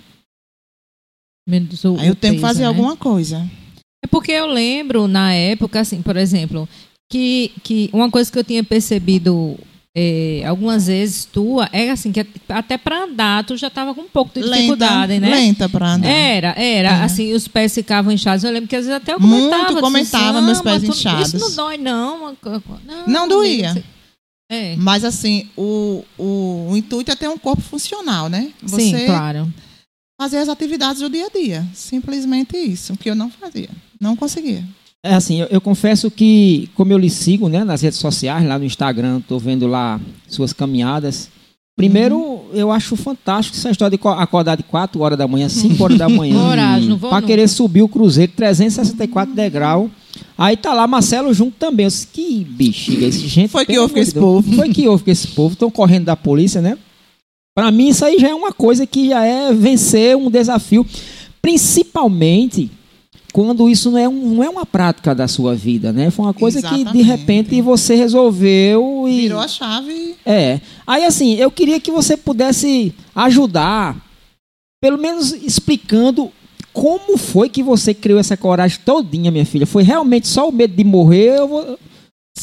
Menos 1.47 1.83
o- 1.83 1.97
Aí 2.00 2.07
eu 2.07 2.15
tenho 2.15 2.35
que 2.35 2.41
fazer 2.41 2.62
né? 2.62 2.67
alguma 2.67 2.95
coisa. 2.95 3.45
É 4.03 4.07
porque 4.07 4.31
eu 4.31 4.47
lembro, 4.47 5.07
na 5.07 5.33
época, 5.33 5.79
assim, 5.79 6.01
por 6.01 6.15
exemplo, 6.17 6.67
que, 7.12 7.51
que 7.63 7.89
uma 7.93 8.09
coisa 8.09 8.31
que 8.31 8.38
eu 8.39 8.43
tinha 8.43 8.63
percebido 8.63 9.57
é, 9.95 10.43
algumas 10.47 10.88
vezes 10.88 11.23
tua 11.25 11.69
é 11.71 11.91
assim, 11.91 12.12
que 12.12 12.25
até 12.50 12.77
para 12.79 13.03
andar 13.03 13.43
tu 13.45 13.55
já 13.55 13.69
tava 13.69 13.93
com 13.93 14.01
um 14.01 14.07
pouco 14.07 14.33
de 14.33 14.41
dificuldade, 14.41 15.13
lenta, 15.13 15.25
né? 15.27 15.35
Lenta 15.35 15.69
para 15.69 15.93
andar. 15.93 16.07
Era, 16.09 16.47
era. 16.57 16.89
É. 16.89 17.03
Assim, 17.03 17.31
os 17.33 17.47
pés 17.47 17.73
ficavam 17.75 18.12
inchados. 18.12 18.43
Eu 18.43 18.51
lembro 18.51 18.67
que 18.67 18.75
às 18.75 18.85
vezes 18.85 19.00
até 19.01 19.13
eu 19.13 19.19
Muito 19.19 19.43
comentava. 19.43 19.67
disse 19.69 19.81
comentava 19.81 20.38
assim, 20.39 20.45
meus 20.47 20.59
"Ah, 20.59 20.63
pés 20.63 20.81
tu- 20.83 20.89
inchados." 20.91 21.27
Isso 21.33 21.38
não 21.39 21.55
dói, 21.55 21.77
não. 21.77 22.35
Não, 22.85 23.07
Não 23.07 23.27
doía. 23.27 23.83
É. 24.51 24.75
Mas 24.77 25.03
assim, 25.05 25.47
o, 25.55 26.03
o, 26.17 26.69
o 26.71 26.77
intuito 26.77 27.12
é 27.12 27.15
ter 27.15 27.27
um 27.29 27.38
corpo 27.38 27.62
funcional, 27.62 28.29
né? 28.29 28.51
Você 28.63 28.81
Sim, 28.81 29.05
claro. 29.05 29.53
Fazer 30.23 30.37
as 30.37 30.47
atividades 30.49 31.01
do 31.01 31.09
dia 31.09 31.25
a 31.25 31.37
dia. 31.37 31.65
Simplesmente 31.73 32.55
isso, 32.55 32.95
que 32.97 33.09
eu 33.09 33.15
não 33.15 33.29
fazia. 33.29 33.69
Não 33.99 34.15
conseguia. 34.15 34.63
É 35.03 35.13
assim, 35.15 35.41
eu, 35.41 35.47
eu 35.49 35.59
confesso 35.59 36.09
que, 36.09 36.69
como 36.75 36.93
eu 36.93 36.97
lhe 36.97 37.09
sigo 37.09 37.49
né, 37.49 37.63
nas 37.65 37.81
redes 37.81 37.99
sociais, 37.99 38.47
lá 38.47 38.57
no 38.57 38.63
Instagram, 38.63 39.17
estou 39.19 39.37
vendo 39.37 39.67
lá 39.67 39.99
suas 40.29 40.53
caminhadas. 40.53 41.29
Primeiro, 41.75 42.17
Uhum. 42.17 42.39
eu 42.53 42.71
acho 42.71 42.95
fantástico 42.95 43.57
essa 43.57 43.69
história 43.69 43.91
de 43.91 43.97
co- 43.97 44.07
acordar 44.09 44.55
de 44.55 44.63
4 44.63 45.01
horas 45.01 45.17
da 45.17 45.27
manhã, 45.27 45.49
5 45.49 45.83
horas 45.83 45.97
da 45.97 46.07
manhã. 46.07 46.39
Coragem, 46.47 46.97
Para 46.99 47.21
querer 47.25 47.49
subir 47.49 47.81
o 47.81 47.89
Cruzeiro, 47.89 48.31
364 48.33 49.33
degrau. 49.35 49.89
Aí 50.37 50.55
tá 50.55 50.73
lá 50.73 50.87
Marcelo 50.87 51.33
junto 51.33 51.57
também. 51.57 51.85
Eu 51.85 51.89
disse, 51.89 52.07
que 52.07 52.45
bexiga 52.49 53.05
esse 53.07 53.27
gente. 53.27 53.49
Foi 53.49 53.65
que 53.65 53.77
houve 53.77 53.93
com 53.95 53.99
esse 53.99 54.13
povo. 54.13 54.55
Foi 54.55 54.69
que 54.69 54.87
houve 54.87 55.03
com 55.03 55.11
esse 55.11 55.27
povo. 55.29 55.53
Estão 55.53 55.69
correndo 55.69 56.05
da 56.05 56.15
polícia, 56.15 56.61
né? 56.61 56.77
Para 57.55 57.72
mim, 57.72 57.89
isso 57.89 58.03
aí 58.03 58.17
já 58.17 58.29
é 58.29 58.33
uma 58.33 58.51
coisa 58.51 58.86
que 58.88 59.10
já 59.10 59.24
é 59.25 59.53
vencer 59.53 60.17
um 60.17 60.29
desafio. 60.29 60.86
Principalmente 61.41 62.72
quando 63.33 63.67
isso 63.67 63.89
não 63.89 63.98
é, 63.98 64.07
um, 64.07 64.36
não 64.36 64.43
é 64.43 64.50
uma 64.50 64.65
prática 64.65 65.15
da 65.15 65.27
sua 65.27 65.55
vida, 65.55 65.91
né? 65.91 66.12
Foi 66.12 66.25
uma 66.25 66.36
coisa 66.36 66.62
que, 66.62 66.67
de 66.67 66.81
Exatamente. 66.81 67.03
repente, 67.03 67.62
você 67.62 67.95
resolveu 67.95 69.05
e... 69.10 69.22
Virou 69.22 69.39
a 69.39 69.48
chave. 69.48 70.15
É. 70.24 70.62
Aí, 70.86 71.03
assim, 71.03 71.33
eu 71.33 71.50
queria 71.50 71.79
que 71.79 71.91
você 71.91 72.15
pudesse 72.15 72.93
ajudar, 73.15 73.98
pelo 74.79 75.00
menos 75.00 75.31
explicando 75.31 76.31
como 76.72 77.17
foi 77.17 77.50
que 77.50 77.63
você 77.63 77.91
criou 77.91 78.19
essa 78.19 78.38
coragem 78.38 78.79
todinha, 78.86 79.31
minha 79.31 79.45
filha. 79.45 79.65
Foi 79.65 79.81
realmente 79.81 80.27
só 80.27 80.48
o 80.48 80.51
medo 80.51 80.75
de 80.75 80.83
morrer? 80.83 81.39
Eu 81.39 81.48
vou... 81.48 81.79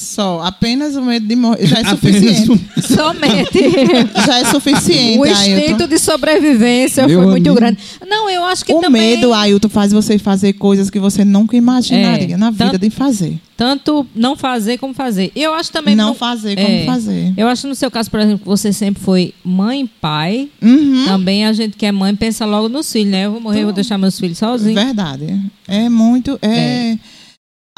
Só, 0.00 0.40
apenas 0.44 0.94
o 0.94 1.02
medo 1.02 1.26
de 1.26 1.34
morrer. 1.34 1.66
Já 1.66 1.80
é 1.80 1.84
suficiente. 1.84 2.50
um- 2.52 2.58
Somente. 2.80 3.58
Já 4.24 4.38
é 4.38 4.44
suficiente, 4.44 5.18
o 5.18 5.24
Ailton. 5.24 5.42
instinto 5.58 5.88
de 5.88 5.98
sobrevivência 5.98 7.06
Meu 7.08 7.18
foi 7.22 7.30
muito 7.32 7.46
amigo. 7.48 7.56
grande. 7.60 7.78
Não, 8.06 8.30
eu 8.30 8.44
acho 8.44 8.64
que 8.64 8.72
O 8.72 8.80
também... 8.80 9.16
medo, 9.16 9.32
Ailton, 9.34 9.68
faz 9.68 9.90
você 9.92 10.16
fazer 10.16 10.52
coisas 10.52 10.90
que 10.90 11.00
você 11.00 11.24
nunca 11.24 11.56
imaginaria 11.56 12.34
É, 12.34 12.38
na 12.38 12.50
vida 12.52 12.66
tanto- 12.70 12.78
de 12.78 12.90
fazer. 12.90 13.36
Tanto 13.56 14.06
não 14.14 14.36
fazer 14.36 14.78
como 14.78 14.94
fazer. 14.94 15.32
Eu 15.34 15.52
acho 15.54 15.72
também... 15.72 15.96
não 15.96 16.10
no- 16.10 16.14
fazer 16.14 16.54
como 16.54 16.68
é. 16.68 16.84
fazer. 16.86 17.34
Eu 17.36 17.48
acho 17.48 17.62
que 17.62 17.68
no 17.68 17.74
seu 17.74 17.90
caso, 17.90 18.08
por 18.10 18.20
exemplo, 18.20 18.38
que 18.38 18.46
você 18.46 18.72
sempre 18.72 19.02
foi 19.02 19.34
mãe 19.44 19.82
e 19.82 19.88
pai. 19.88 20.48
Uhum. 20.62 21.04
Também 21.04 21.44
a 21.44 21.52
gente 21.52 21.76
que 21.76 21.84
é 21.84 21.90
mãe 21.90 22.14
pensa 22.14 22.46
logo 22.46 22.68
nos 22.68 22.90
filhos, 22.90 23.10
né? 23.10 23.26
Eu 23.26 23.32
vou 23.32 23.40
morrer, 23.40 23.64
vou 23.64 23.72
deixar 23.72 23.98
meus 23.98 24.18
filhos 24.20 24.38
sozinhos. 24.38 24.80
Verdade. 24.82 25.36
É 25.66 25.88
muito. 25.88 26.38
É... 26.40 26.96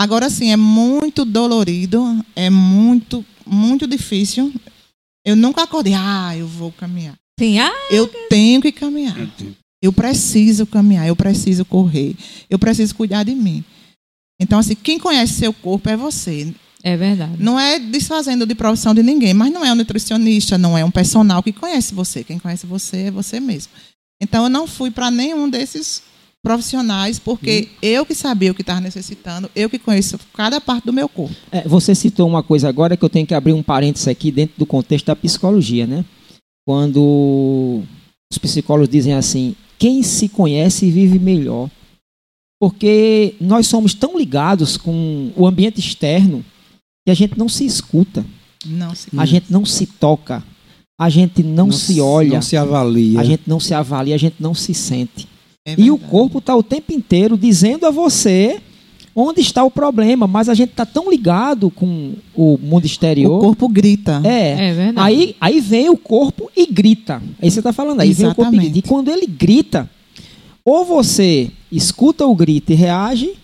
Agora 0.03 0.29
sim, 0.29 0.51
é 0.51 0.57
muito 0.57 1.25
dolorido, 1.25 2.03
é 2.35 2.51
muito, 2.51 3.25
muito 3.47 3.87
difícil. 3.87 4.53
Eu 5.25 5.37
nunca 5.37 5.63
acordei, 5.63 5.95
ah, 5.95 6.37
eu 6.37 6.45
vou 6.45 6.73
caminhar. 6.73 7.15
Sim, 7.39 7.61
ah, 7.61 7.73
Eu 7.89 8.09
tenho 8.29 8.61
que 8.61 8.73
caminhar. 8.73 9.17
Eu 9.81 9.93
preciso 9.93 10.67
caminhar, 10.67 11.07
eu 11.07 11.15
preciso 11.15 11.65
correr, 11.65 12.17
eu 12.51 12.59
preciso 12.59 12.97
cuidar 12.97 13.23
de 13.23 13.33
mim. 13.33 13.63
Então, 14.41 14.59
assim, 14.59 14.75
quem 14.75 14.99
conhece 14.99 15.35
seu 15.35 15.53
corpo 15.53 15.89
é 15.89 15.97
você. 15.97 16.53
é 16.83 16.97
verdade. 16.97 17.37
Não 17.39 17.57
é 17.57 17.79
desfazendo 17.79 18.45
de 18.45 18.57
profissão 18.57 18.93
de 18.93 19.05
ninguém, 19.05 19.33
mas 19.33 19.53
não 19.53 19.65
é 19.65 19.71
um 19.71 19.77
nutricionista, 19.77 20.59
não 20.59 20.77
é 20.77 20.85
um 20.85 20.91
personal 20.91 21.45
que 21.45 21.53
conhece 21.53 21.95
você. 21.95 22.25
Quem 22.25 22.41
conhece 22.41 22.67
você 22.67 23.03
é 23.03 23.11
você 23.13 23.39
mesmo. 23.39 23.71
Então, 24.21 24.43
eu 24.43 24.51
não 24.51 24.67
fui 24.67 24.91
para 24.91 25.13
nenhum 25.13 25.49
desses 25.49 26.03
profissionais, 26.43 27.19
porque 27.21 27.69
eu 27.81 28.05
que 28.05 28.15
sabia 28.15 28.51
o 28.51 28.55
que 28.55 28.63
estava 28.63 28.81
necessitando, 28.81 29.49
eu 29.55 29.71
que 29.71 29.79
conheço 29.79 30.19
cada 30.35 30.61
parte 30.61 30.85
do 30.85 30.93
meu 30.93 31.09
corpo. 31.09 31.35
É, 31.53 31.67
você 31.67 31.95
citou 31.95 32.29
uma 32.29 32.43
coisa 32.43 32.69
agora 32.69 32.97
que 32.97 33.05
eu 33.05 33.09
tenho 33.09 33.27
que 33.27 33.35
abrir 33.35 33.53
um 33.53 33.63
parênteses 33.63 34.09
aqui 34.09 34.33
dentro 34.33 34.55
do 34.59 34.67
contexto 34.67 35.07
da 35.07 35.17
psicologia, 35.17 35.87
né? 35.87 36.05
Quando 36.67 37.83
os 38.31 38.39
psicólogos 38.39 38.89
dizem 38.89 39.15
assim, 39.15 39.55
quem 39.79 40.03
se 40.03 40.29
conhece 40.29 40.91
vive 40.91 41.19
melhor. 41.19 41.71
Porque 42.61 43.35
nós 43.41 43.67
somos 43.67 43.93
tão 43.95 44.17
ligados 44.17 44.77
com 44.77 45.33
o 45.37 45.47
ambiente 45.47 45.81
externo 45.81 46.45
que 47.05 47.11
a 47.11 47.15
gente 47.15 47.37
não 47.37 47.49
se 47.49 47.67
escuta, 47.67 48.25
Não 48.65 48.95
se 48.95 49.09
a 49.17 49.27
gente 49.27 49.47
não 49.51 49.65
se 49.65 49.87
toca, 49.87 50.45
a 51.01 51.11
gente 51.11 51.43
não, 51.43 51.73
se 51.73 52.01
olha, 52.01 52.35
Não 52.35 52.43
se 52.43 52.57
avalia. 52.57 53.19
a 53.19 53.25
gente 53.25 53.43
não 53.49 53.59
se 53.59 53.75
avalia, 53.75 54.15
a 54.15 54.19
gente 54.19 54.37
não 54.39 54.55
se 54.55 54.73
sente. 54.73 55.27
É 55.67 55.75
E 55.79 55.91
o 55.91 55.99
corpo 55.99 56.39
está 56.39 56.55
o 56.57 56.63
tempo 56.63 56.93
inteiro 56.93 57.37
dizendo 57.37 57.87
a 57.87 57.91
você 57.91 58.61
onde 59.15 59.41
está 59.41 59.63
o 59.63 59.71
problema, 59.71 60.27
mas 60.27 60.49
a 60.49 60.55
gente 60.55 60.71
está 60.71 60.87
tão 60.87 61.11
ligado 61.11 61.71
com 61.71 62.15
o 62.35 62.59
mundo 62.59 62.87
exterior. 62.87 63.37
o 63.37 63.41
corpo 63.41 63.69
grita. 63.69 64.21
É. 64.25 64.71
É 64.71 64.75
verdade. 64.75 65.07
Aí, 65.07 65.37
aí 65.41 65.61
vem 65.61 65.91
o 65.91 65.97
corpo 65.97 66.51
e 66.57 66.67
grita. 66.67 67.23
Aí 67.41 67.51
você 67.51 67.61
está 67.61 67.73
falando, 67.73 68.01
aí 68.01 68.13
vem 68.13 68.29
o 68.29 68.35
corpo 68.35 68.55
e 68.55 68.59
grita. 68.59 68.79
Exatamente. 68.79 68.87
E 68.87 68.89
quando 68.89 69.09
ele 69.11 69.27
grita, 69.27 69.89
ou 70.65 70.85
você 70.85 71.51
escuta 71.71 72.27
o 72.27 72.35
grito 72.35 72.73
e 72.73 72.75
reage, 72.75 73.35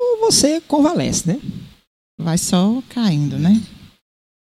ou 0.00 0.20
você 0.20 0.60
convalesce, 0.60 1.26
né? 1.26 1.38
Vai 2.20 2.36
só 2.36 2.82
caindo, 2.88 3.38
né? 3.38 3.60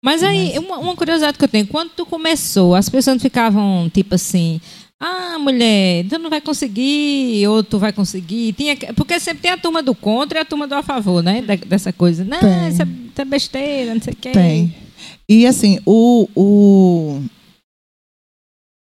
Mas 0.03 0.23
aí, 0.23 0.57
uma, 0.59 0.77
uma 0.77 0.95
curiosidade 0.95 1.37
que 1.37 1.43
eu 1.43 1.49
tenho, 1.49 1.67
quando 1.67 1.89
tu 1.89 2.05
começou, 2.05 2.75
as 2.75 2.87
pessoas 2.87 3.21
ficavam 3.21 3.89
tipo 3.93 4.15
assim, 4.15 4.61
ah, 4.99 5.37
mulher, 5.39 6.05
tu 6.09 6.17
não 6.17 6.29
vai 6.29 6.41
conseguir, 6.41 7.47
ou 7.47 7.63
tu 7.63 7.77
vai 7.77 7.93
conseguir. 7.93 8.53
Tinha, 8.53 8.75
que- 8.75 8.91
porque 8.93 9.19
sempre 9.19 9.43
tem 9.43 9.51
a 9.51 9.57
turma 9.57 9.83
do 9.83 9.93
contra 9.93 10.39
e 10.39 10.41
a 10.41 10.45
turma 10.45 10.67
do 10.67 10.73
a 10.75 10.81
favor, 10.83 11.21
né? 11.23 11.41
Da- 11.41 11.55
dessa 11.55 11.93
coisa. 11.93 12.23
Não, 12.25 12.39
Tem. 12.39 12.67
isso 12.69 12.81
é, 12.81 12.85
isso 12.85 13.21
é 13.21 13.25
besteira, 13.25 13.93
não 13.93 14.01
sei 14.01 14.13
o 14.13 14.15
quê. 14.15 14.31
Tem. 14.31 14.75
E 15.29 15.45
assim, 15.45 15.79
o, 15.85 16.27
o, 16.35 17.21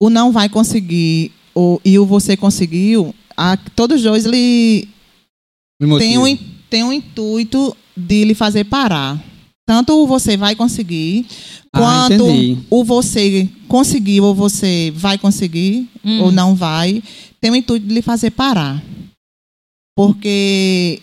o 0.01 0.09
não 0.09 0.31
vai 0.31 0.47
conseguir 0.47 1.31
o, 1.53 1.79
e 1.83 1.99
o 1.99 2.05
você 2.05 2.37
conseguiu, 2.37 3.13
a, 3.35 3.57
todos 3.75 3.97
os 3.97 4.03
dois 4.03 4.25
motiva. 5.81 5.99
tem 5.99 6.17
um, 6.17 6.37
tem 6.69 6.83
um 6.83 6.93
intuito 6.93 7.75
de 7.95 8.23
lhe 8.23 8.33
fazer 8.33 8.63
parar. 8.65 9.21
Tanto 9.67 9.93
o 10.03 10.05
você 10.07 10.37
vai 10.37 10.55
conseguir, 10.55 11.25
Ah, 11.73 11.79
quanto 11.79 12.13
entendi. 12.29 12.57
o 12.69 12.83
você 12.83 13.49
conseguiu 13.67 14.23
ou 14.25 14.35
você 14.35 14.93
vai 14.95 15.17
conseguir 15.17 15.89
Hum. 16.03 16.21
ou 16.21 16.31
não 16.31 16.53
vai, 16.55 17.01
tem 17.41 17.49
o 17.51 17.55
intuito 17.55 17.87
de 17.87 17.93
lhe 17.93 18.01
fazer 18.03 18.29
parar. 18.31 18.81
Porque 19.95 21.01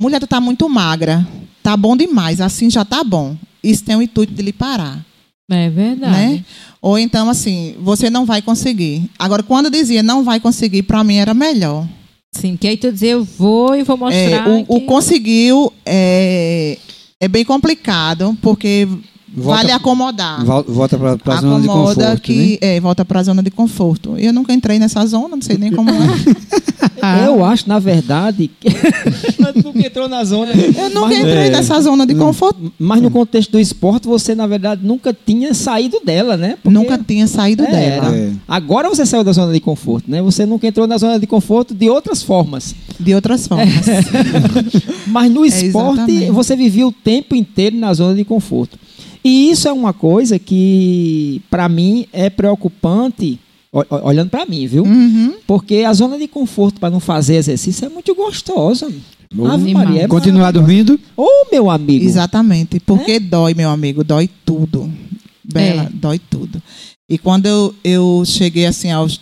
mulher 0.00 0.20
tu 0.20 0.26
tá 0.26 0.40
muito 0.40 0.68
magra, 0.68 1.26
tá 1.62 1.76
bom 1.76 1.96
demais, 1.96 2.40
assim 2.40 2.68
já 2.70 2.84
tá 2.84 3.02
bom. 3.02 3.36
Isso 3.62 3.84
tem 3.84 3.96
o 3.96 4.02
intuito 4.02 4.32
de 4.34 4.42
lhe 4.42 4.52
parar. 4.52 5.04
É 5.50 5.68
verdade. 5.68 6.12
né? 6.12 6.44
Ou 6.80 6.98
então, 6.98 7.28
assim, 7.28 7.74
você 7.80 8.08
não 8.10 8.24
vai 8.24 8.40
conseguir. 8.42 9.08
Agora, 9.18 9.42
quando 9.42 9.70
dizia 9.70 10.02
não 10.02 10.24
vai 10.24 10.40
conseguir, 10.40 10.82
para 10.84 11.02
mim 11.04 11.16
era 11.16 11.34
melhor. 11.34 11.86
Sim, 12.34 12.56
que 12.56 12.66
aí 12.66 12.76
tu 12.76 12.90
dizia, 12.90 13.10
eu 13.12 13.24
vou 13.24 13.74
e 13.76 13.82
vou 13.82 13.96
É, 13.96 13.98
mostrar. 13.98 14.48
o, 14.48 14.60
o 14.76 14.80
que- 14.80 14.86
conseguiu 14.86 15.72
é, 15.84 16.78
é 17.22 17.28
bem 17.28 17.44
complicado, 17.44 18.36
porque 18.42 18.88
Volta- 19.34 19.60
vale 19.62 19.72
acomodar. 19.72 20.44
Vol- 20.44 20.64
Volta 20.68 20.98
para 20.98 21.34
a 21.34 21.40
zona 21.40 21.60
de 21.60 21.66
conforto, 21.68 22.20
que 22.20 22.58
né? 22.62 22.76
é, 22.76 22.80
volta 22.80 23.04
para 23.04 23.20
a 23.20 23.22
zona 23.22 23.42
de 23.42 23.50
conforto. 23.50 24.16
Eu 24.18 24.32
nunca 24.32 24.52
entrei 24.52 24.78
nessa 24.78 25.04
zona, 25.06 25.28
não 25.36 25.42
sei 25.42 25.56
nem 25.56 25.72
como 25.72 25.90
é. 25.90 25.94
Eu 27.26 27.44
acho, 27.44 27.68
na 27.68 27.78
verdade, 27.80 28.48
que 28.60 28.68
nunca 29.64 29.86
entrou 29.86 30.08
na 30.08 30.22
zona. 30.24 30.52
Eu 30.52 30.90
nunca 30.90 31.08
mas, 31.08 31.18
entrei 31.18 31.46
É. 31.46 31.50
nessa 31.50 31.80
zona 31.80 32.06
de 32.06 32.14
conforto. 32.14 32.72
mas 32.78 33.00
no 33.02 33.10
contexto 33.10 33.50
do 33.52 33.58
esporte, 33.60 34.06
você, 34.06 34.34
na 34.34 34.46
verdade, 34.46 34.86
nunca 34.86 35.12
tinha 35.26 35.52
saído 35.54 35.98
dela, 36.04 36.36
né? 36.36 36.56
Porque- 36.62 36.78
Nunca 36.78 36.96
tinha 36.98 37.26
saído 37.26 37.64
É, 37.64 37.70
dela. 37.70 38.16
É. 38.16 38.30
Agora 38.46 38.88
você 38.88 39.04
saiu 39.04 39.24
da 39.24 39.32
zona 39.32 39.52
de 39.52 39.58
conforto, 39.60 40.08
né? 40.10 40.22
Você 40.22 40.46
nunca 40.46 40.66
entrou 40.66 40.86
na 40.86 40.96
zona 40.98 41.18
de 41.18 41.26
conforto 41.26 41.74
de 41.74 41.88
outras 41.90 42.22
formas. 42.22 42.74
De 43.00 43.14
outras 43.14 43.46
formas. 43.48 43.84
Mas 45.08 45.30
no 45.30 45.44
É, 45.44 45.48
esporte, 45.48 46.30
você 46.30 46.54
vivia 46.56 46.86
o 46.86 46.92
tempo 46.92 47.34
inteiro 47.34 47.76
na 47.76 47.92
zona 47.94 48.14
de 48.14 48.24
conforto. 48.24 48.78
E 49.24 49.50
isso 49.50 49.68
é 49.68 49.72
uma 49.72 49.92
coisa 49.92 50.38
que, 50.38 51.40
para 51.48 51.68
mim, 51.68 52.06
é 52.12 52.28
preocupante, 52.28 53.38
olhando 54.02 54.30
para 54.30 54.44
mim, 54.44 54.66
viu? 54.66 54.84
Uhum. 54.84 55.34
Porque 55.46 55.84
a 55.86 55.92
zona 55.92 56.18
de 56.18 56.26
conforto 56.26 56.80
para 56.80 56.90
não 56.90 57.00
fazer 57.00 57.36
exercício 57.36 57.84
é 57.86 57.88
muito 57.88 58.14
gostosa. 58.14 58.92
Ave. 59.50 59.72
Maria, 59.72 60.02
é 60.02 60.08
Continuar 60.08 60.50
dormindo. 60.50 60.98
Ô, 61.16 61.26
meu 61.50 61.70
amigo. 61.70 62.04
Exatamente. 62.04 62.76
É? 62.76 62.80
Porque 62.80 63.18
dói, 63.18 63.54
meu 63.54 63.70
amigo, 63.70 64.04
dói 64.04 64.28
tudo. 64.44 64.92
Bela, 65.42 65.84
É. 65.84 65.88
dói 65.90 66.18
tudo. 66.18 66.62
E 67.08 67.16
quando 67.16 67.46
eu, 67.46 67.74
eu 67.82 68.22
cheguei 68.26 68.66
assim 68.66 68.90
aos 68.90 69.20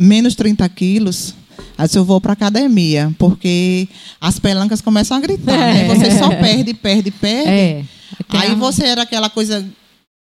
menos 0.00 0.34
30 0.34 0.68
quilos, 0.68 1.34
aí 1.78 1.88
eu 1.94 2.04
vou 2.04 2.20
para 2.20 2.32
academia, 2.32 3.14
porque 3.18 3.88
as 4.20 4.38
pelancas 4.38 4.80
começam 4.80 5.16
a 5.16 5.20
gritar, 5.20 5.56
né? 5.56 5.82
É. 5.82 5.94
Você 5.94 6.10
só 6.18 6.28
perde, 6.28 6.74
perde, 6.74 7.10
perde. 7.10 7.48
É. 7.48 7.84
Aí 8.30 8.50
a- 8.52 8.54
você 8.56 8.84
era 8.84 9.02
aquela 9.02 9.30
coisa, 9.30 9.64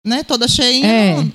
né, 0.06 0.24
toda 0.24 0.48
cheinha. 0.48 0.88
É. 0.88 1.26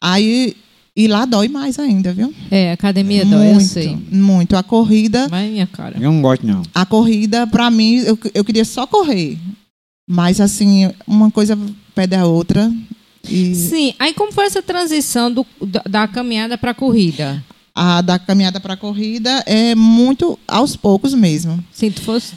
Aí 0.00 0.56
e 0.94 1.06
lá 1.06 1.24
dói 1.24 1.48
mais 1.48 1.78
ainda, 1.78 2.12
viu? 2.12 2.34
É, 2.50 2.72
academia 2.72 3.24
dói, 3.24 3.48
eu 3.48 3.54
muito, 3.54 3.68
sei. 3.68 3.96
muito. 4.10 4.56
A 4.56 4.62
corrida, 4.62 5.26
Mas 5.30 5.50
minha 5.50 5.66
cara. 5.66 5.96
Eu 5.98 6.12
não 6.12 6.20
gosto, 6.20 6.46
não. 6.46 6.62
a 6.74 6.84
corrida 6.84 7.46
para 7.46 7.70
mim, 7.70 7.96
eu, 7.98 8.18
eu 8.34 8.44
queria 8.44 8.64
só 8.64 8.86
correr. 8.86 9.38
Mas 10.08 10.40
assim, 10.40 10.90
uma 11.06 11.30
coisa 11.30 11.56
pede 11.94 12.14
a 12.16 12.26
outra. 12.26 12.70
E 13.30 13.54
Sim, 13.54 13.94
aí 13.98 14.12
como 14.12 14.32
foi 14.32 14.46
essa 14.46 14.60
transição 14.60 15.32
do- 15.32 15.46
da, 15.64 15.82
da 15.88 16.08
caminhada 16.08 16.58
para 16.58 16.72
a 16.72 16.74
corrida? 16.74 17.42
A 17.74 18.00
da 18.02 18.18
caminhada 18.18 18.60
para 18.60 18.74
a 18.74 18.76
corrida 18.76 19.42
é 19.46 19.74
muito 19.74 20.38
aos 20.46 20.76
poucos 20.76 21.14
mesmo. 21.14 21.62
Se 21.72 21.90
tu 21.90 22.02
fosse. 22.02 22.34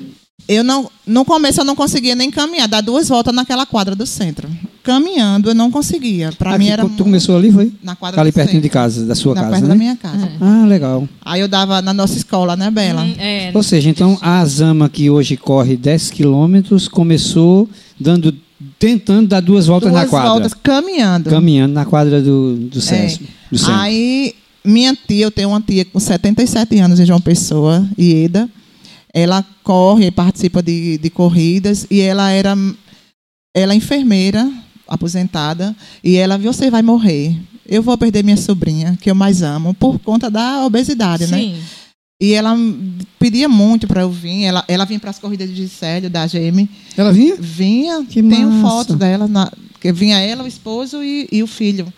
Eu 0.48 0.64
não, 0.64 0.92
no 1.08 1.26
começo 1.26 1.62
eu 1.62 1.66
não 1.66 1.76
conseguia 1.76 2.14
nem 2.14 2.30
caminhar, 2.30 2.68
dar 2.68 2.82
duas 2.82 3.10
voltas 3.10 3.34
naquela 3.34 3.66
quadra 3.66 3.96
do 3.96 4.06
centro. 4.06 4.48
Caminhando 4.84 5.50
eu 5.50 5.56
não 5.56 5.72
conseguia. 5.72 6.32
Para 6.32 6.56
mim 6.56 6.68
era 6.68 6.88
tu 6.88 7.04
começou 7.04 7.36
ali, 7.36 7.52
foi? 7.52 7.74
na 7.82 7.96
quadra 7.96 8.18
Tá 8.18 8.22
ali 8.22 8.30
do 8.30 8.36
pertinho 8.36 8.62
de 8.62 8.68
centro, 8.68 8.80
casa, 8.80 9.06
da 9.08 9.16
sua 9.16 9.34
na 9.34 9.42
casa, 9.42 9.52
perto 9.54 9.64
né? 9.64 9.70
da 9.70 9.76
minha 9.76 9.96
casa. 9.96 10.26
É. 10.28 10.38
Ah, 10.40 10.66
legal. 10.68 11.10
Aí 11.24 11.42
eu 11.42 11.48
dava 11.48 11.82
na 11.82 11.94
nossa 11.94 12.16
escola, 12.16 12.56
né, 12.56 12.70
Bela? 12.70 13.02
Hum, 13.02 13.16
é, 13.18 13.52
Ou 13.56 13.64
seja, 13.64 13.90
então 13.90 14.20
a 14.22 14.46
Zama 14.46 14.88
que 14.88 15.10
hoje 15.10 15.36
corre 15.36 15.76
10 15.76 16.12
quilômetros 16.12 16.88
começou 16.88 17.68
dando, 18.00 18.32
tentando 18.78 19.28
dar 19.30 19.40
duas 19.40 19.66
voltas 19.66 19.90
duas 19.90 20.04
na 20.04 20.08
quadra. 20.10 20.30
voltas 20.30 20.54
caminhando. 20.54 21.30
Caminhando 21.32 21.74
na 21.74 21.86
quadra 21.86 22.22
do, 22.22 22.56
do 22.56 22.80
César. 22.80 23.20
Do 23.52 23.58
centro. 23.58 23.74
Aí, 23.74 24.36
minha 24.66 24.96
tia, 24.96 25.26
eu 25.26 25.32
tenho 25.32 25.50
uma 25.50 25.62
tia 25.62 25.86
com 25.86 26.00
77 26.00 26.78
anos 26.80 27.00
em 27.00 27.06
João 27.06 27.22
Pessoa, 27.22 27.88
Ieda. 27.98 28.50
Ela 29.14 29.46
corre, 29.64 30.12
participa 30.12 30.62
de, 30.62 30.98
de 30.98 31.10
corridas 31.10 31.88
e 31.90 32.02
ela 32.02 32.32
era 32.32 32.56
ela 33.56 33.72
é 33.72 33.76
enfermeira, 33.78 34.52
aposentada, 34.86 35.74
e 36.04 36.18
ela, 36.18 36.38
você 36.38 36.70
vai 36.70 36.82
morrer. 36.82 37.34
Eu 37.66 37.82
vou 37.82 37.98
perder 37.98 38.22
minha 38.22 38.36
sobrinha, 38.36 38.98
que 39.00 39.10
eu 39.10 39.16
mais 39.16 39.42
amo, 39.42 39.74
por 39.74 39.98
conta 40.00 40.30
da 40.30 40.66
obesidade, 40.66 41.26
né? 41.28 41.38
Sim. 41.40 41.56
E 42.22 42.34
ela 42.34 42.56
pedia 43.18 43.48
muito 43.48 43.88
para 43.88 44.02
eu 44.02 44.12
vir. 44.12 44.44
Ela, 44.44 44.64
ela 44.68 44.86
vinha 44.86 45.00
para 45.00 45.10
as 45.10 45.20
corridas 45.20 45.54
de 45.54 45.68
Célio, 45.70 46.10
da 46.10 46.28
GM. 46.28 46.68
Ela 46.98 47.14
vinha? 47.14 47.36
Vinha, 47.40 48.06
Que 48.06 48.22
tenho 48.22 48.52
massa. 48.52 48.68
foto 48.68 48.96
dela, 48.96 49.28
na, 49.28 49.52
que 49.80 49.92
vinha 49.94 50.20
ela, 50.20 50.44
o 50.44 50.48
esposo 50.48 51.02
e, 51.02 51.28
e 51.32 51.42
o 51.42 51.48
filho 51.48 51.92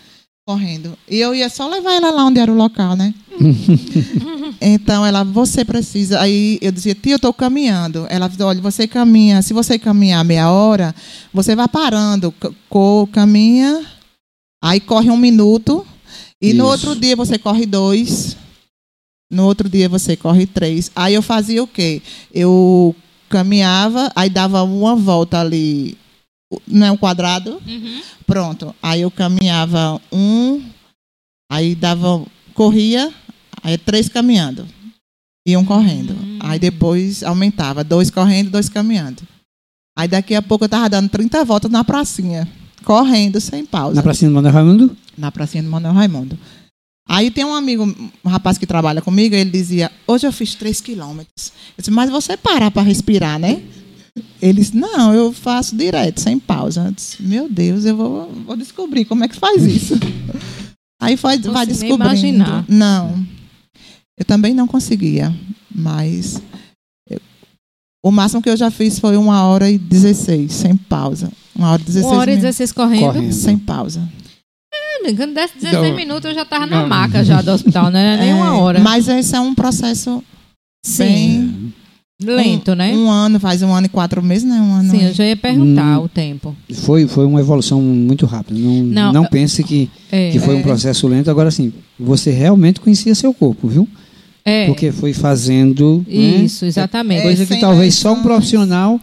correndo. 0.48 0.98
E 1.10 1.18
eu 1.18 1.36
ia 1.36 1.50
só 1.50 1.68
levar 1.68 1.92
ela 1.96 2.10
lá 2.10 2.24
onde 2.26 2.40
era 2.40 2.50
o 2.50 2.56
local, 2.56 2.96
né? 2.96 3.14
então 4.62 5.06
ela, 5.06 5.22
você 5.26 5.66
precisa. 5.66 6.22
Aí 6.22 6.58
eu 6.62 6.72
dizia, 6.72 6.96
tia, 6.96 7.12
eu 7.12 7.16
estou 7.18 7.34
caminhando. 7.34 8.08
Ela 8.10 8.30
disse, 8.30 8.42
olha, 8.42 8.62
você 8.62 8.88
caminha, 8.88 9.42
se 9.42 9.54
você 9.54 9.78
caminhar 9.78 10.24
meia 10.24 10.50
hora, 10.50 10.96
você 11.34 11.54
vai 11.54 11.68
parando, 11.68 12.34
co- 12.70 13.08
caminha, 13.12 13.86
aí 14.64 14.80
corre 14.80 15.12
um 15.12 15.18
minuto, 15.18 15.86
e 16.42 16.54
no 16.54 16.64
Isso. 16.64 16.72
outro 16.88 16.96
dia 17.02 17.16
você 17.18 17.38
corre 17.38 17.66
dois. 17.66 18.38
No 19.30 19.44
outro 19.44 19.68
dia 19.68 19.90
você 19.90 20.16
corre 20.16 20.46
três. 20.46 20.90
Aí 20.96 21.14
eu 21.14 21.22
fazia 21.22 21.62
o 21.62 21.68
quê? 21.68 22.02
Eu 22.34 22.96
caminhava, 23.28 24.10
aí 24.16 24.30
dava 24.30 24.64
uma 24.64 24.96
volta 24.96 25.42
ali, 25.42 25.98
não 26.68 26.88
é 26.88 26.92
um 26.92 26.98
quadrado? 26.98 27.62
Uhum. 27.66 28.02
Pronto. 28.26 28.76
Aí 28.82 29.02
eu 29.02 29.12
caminhava 29.12 30.02
um, 30.12 30.64
aí 31.52 31.76
dava, 31.76 32.26
corria, 32.54 33.14
aí 33.64 33.78
três 33.78 34.10
caminhando. 34.10 34.68
Iam 35.48 35.64
correndo. 35.64 36.14
Hum. 36.14 36.40
Aí 36.42 36.60
depois 36.60 37.24
aumentava, 37.24 37.84
dois 37.84 38.12
correndo, 38.12 38.52
dois 38.52 38.68
caminhando. 38.70 39.24
Aí 39.98 40.08
daqui 40.08 40.36
a 40.36 40.42
pouco 40.42 40.66
eu 40.66 40.70
tava 40.70 40.90
dando 40.90 41.10
30 41.10 41.44
voltas 41.44 41.72
na 41.72 41.84
pracinha, 41.84 42.48
correndo 42.84 43.42
sem 43.42 43.66
pausa. 43.66 43.96
Na 43.96 44.04
pracinha 44.04 44.30
do 44.30 44.36
Manuel 44.36 44.54
Raimundo? 44.54 44.98
Na 45.18 45.32
pracinha 45.32 45.64
do 45.64 45.70
Manuel 45.70 45.94
Raimundo. 45.94 46.38
Aí 47.10 47.32
tem 47.32 47.46
um 47.46 47.54
amigo, 47.54 47.84
um 48.24 48.30
rapaz 48.30 48.58
que 48.58 48.68
trabalha 48.68 49.02
comigo, 49.02 49.34
ele 49.34 49.50
dizia, 49.50 49.90
hoje 50.06 50.28
eu 50.28 50.32
fiz 50.32 50.54
três 50.56 50.82
quilômetros. 50.82 51.54
Eu 51.70 51.82
disse, 51.82 51.92
mas 51.92 52.10
você 52.10 52.36
parar 52.36 52.70
para 52.70 52.82
respirar, 52.82 53.40
né? 53.40 53.62
Ele 54.42 54.62
disse, 54.62 54.76
não, 54.76 55.14
eu 55.14 55.32
faço 55.34 55.76
direto, 55.76 56.20
sem 56.20 56.40
pausa. 56.40 56.86
Eu 56.88 56.92
disse, 56.92 57.22
meu 57.22 57.50
Deus, 57.50 57.86
eu 57.86 57.96
vou, 57.96 58.32
vou 58.46 58.56
descobrir 58.56 59.06
como 59.06 59.24
é 59.24 59.28
que 59.28 59.36
faz 59.36 59.64
isso. 59.64 59.96
Aí 61.02 61.16
vai, 61.16 61.38
vai 61.38 61.66
Consigo 61.68 61.98
nem 61.98 61.98
descobrindo. 61.98 62.04
imaginar. 62.06 62.66
Não. 62.68 63.26
Eu 64.20 64.26
também 64.26 64.54
não 64.54 64.66
conseguia, 64.68 65.32
mas 65.74 66.42
eu- 67.10 67.22
o 68.04 68.10
máximo 68.12 68.42
que 68.42 68.50
eu 68.50 68.58
já 68.58 68.72
fiz 68.72 68.98
foi 69.00 69.16
uma 69.16 69.44
hora 69.44 69.70
e 69.70 69.78
16, 69.78 70.52
sem 70.52 70.76
pausa. 70.76 71.32
Uma 71.56 71.72
hora 71.72 71.82
e 71.82 71.86
16 71.86 72.06
Uma 72.06 72.18
hora 72.20 72.32
e 72.32 72.36
minutos. 72.36 72.58
16 72.58 72.72
correndo. 72.72 73.02
Correndo. 73.14 73.32
Sem 73.34 73.58
pausa. 73.60 74.10
É, 74.74 75.14
Quando 75.14 75.34
desse 75.36 75.56
16 75.60 75.90
Não. 75.90 75.96
minutos, 75.96 76.26
eu 76.30 76.34
já 76.36 76.44
tava 76.46 76.66
na 76.66 76.82
Não. 76.82 76.88
maca 76.90 77.24
já 77.24 77.42
do 77.42 77.52
hospital, 77.52 77.90
não 77.92 78.00
era 78.00 78.22
nem 78.24 78.34
uma 78.34 78.48
É, 78.48 78.52
hora. 78.52 78.80
Mas 78.80 79.08
esse 79.08 79.36
é 79.36 79.40
um 79.40 79.54
processo 79.54 80.24
Sim. 80.84 81.04
bem. 81.04 81.74
Lento, 82.24 82.72
um, 82.72 82.76
né? 82.76 82.94
Um 82.96 83.12
ano, 83.12 83.40
faz 83.40 83.62
um 83.62 83.72
ano 83.72 83.86
e 83.86 83.90
quatro 83.90 84.24
meses, 84.24 84.44
né? 84.44 84.56
Um 84.60 84.74
ano. 84.74 84.90
Sim, 84.90 85.04
eu 85.06 85.14
já 85.14 85.24
ia 85.24 85.38
perguntar 85.38 86.00
Hum. 86.00 86.04
o 86.06 86.10
tempo. 86.10 86.56
Foi, 86.74 87.06
foi 87.08 87.26
uma 87.28 87.40
evolução 87.40 87.80
muito 87.80 88.26
rápida. 88.26 88.60
Não, 88.60 88.84
Não, 88.84 89.14
não, 89.14 89.26
pense 89.26 89.64
que, 89.64 89.88
É. 90.12 90.32
que 90.32 90.40
foi 90.40 90.56
um 90.56 90.60
É. 90.60 90.64
processo 90.64 91.08
lento. 91.08 91.30
Agora, 91.30 91.52
sim, 91.52 91.72
você 92.00 92.32
realmente 92.32 92.80
conhecia 92.80 93.14
seu 93.14 93.32
corpo, 93.36 93.68
viu? 93.68 93.88
É. 94.44 94.66
Porque 94.66 94.92
foi 94.92 95.14
fazendo. 95.14 96.04
né, 96.08 96.14
Isso, 96.16 96.66
exatamente. 96.66 97.22
Coisa 97.22 97.44
É, 97.44 97.46
que 97.46 97.60
talvez 97.60 97.94
só 97.94 98.14
um 98.14 98.24
profissional 98.24 99.00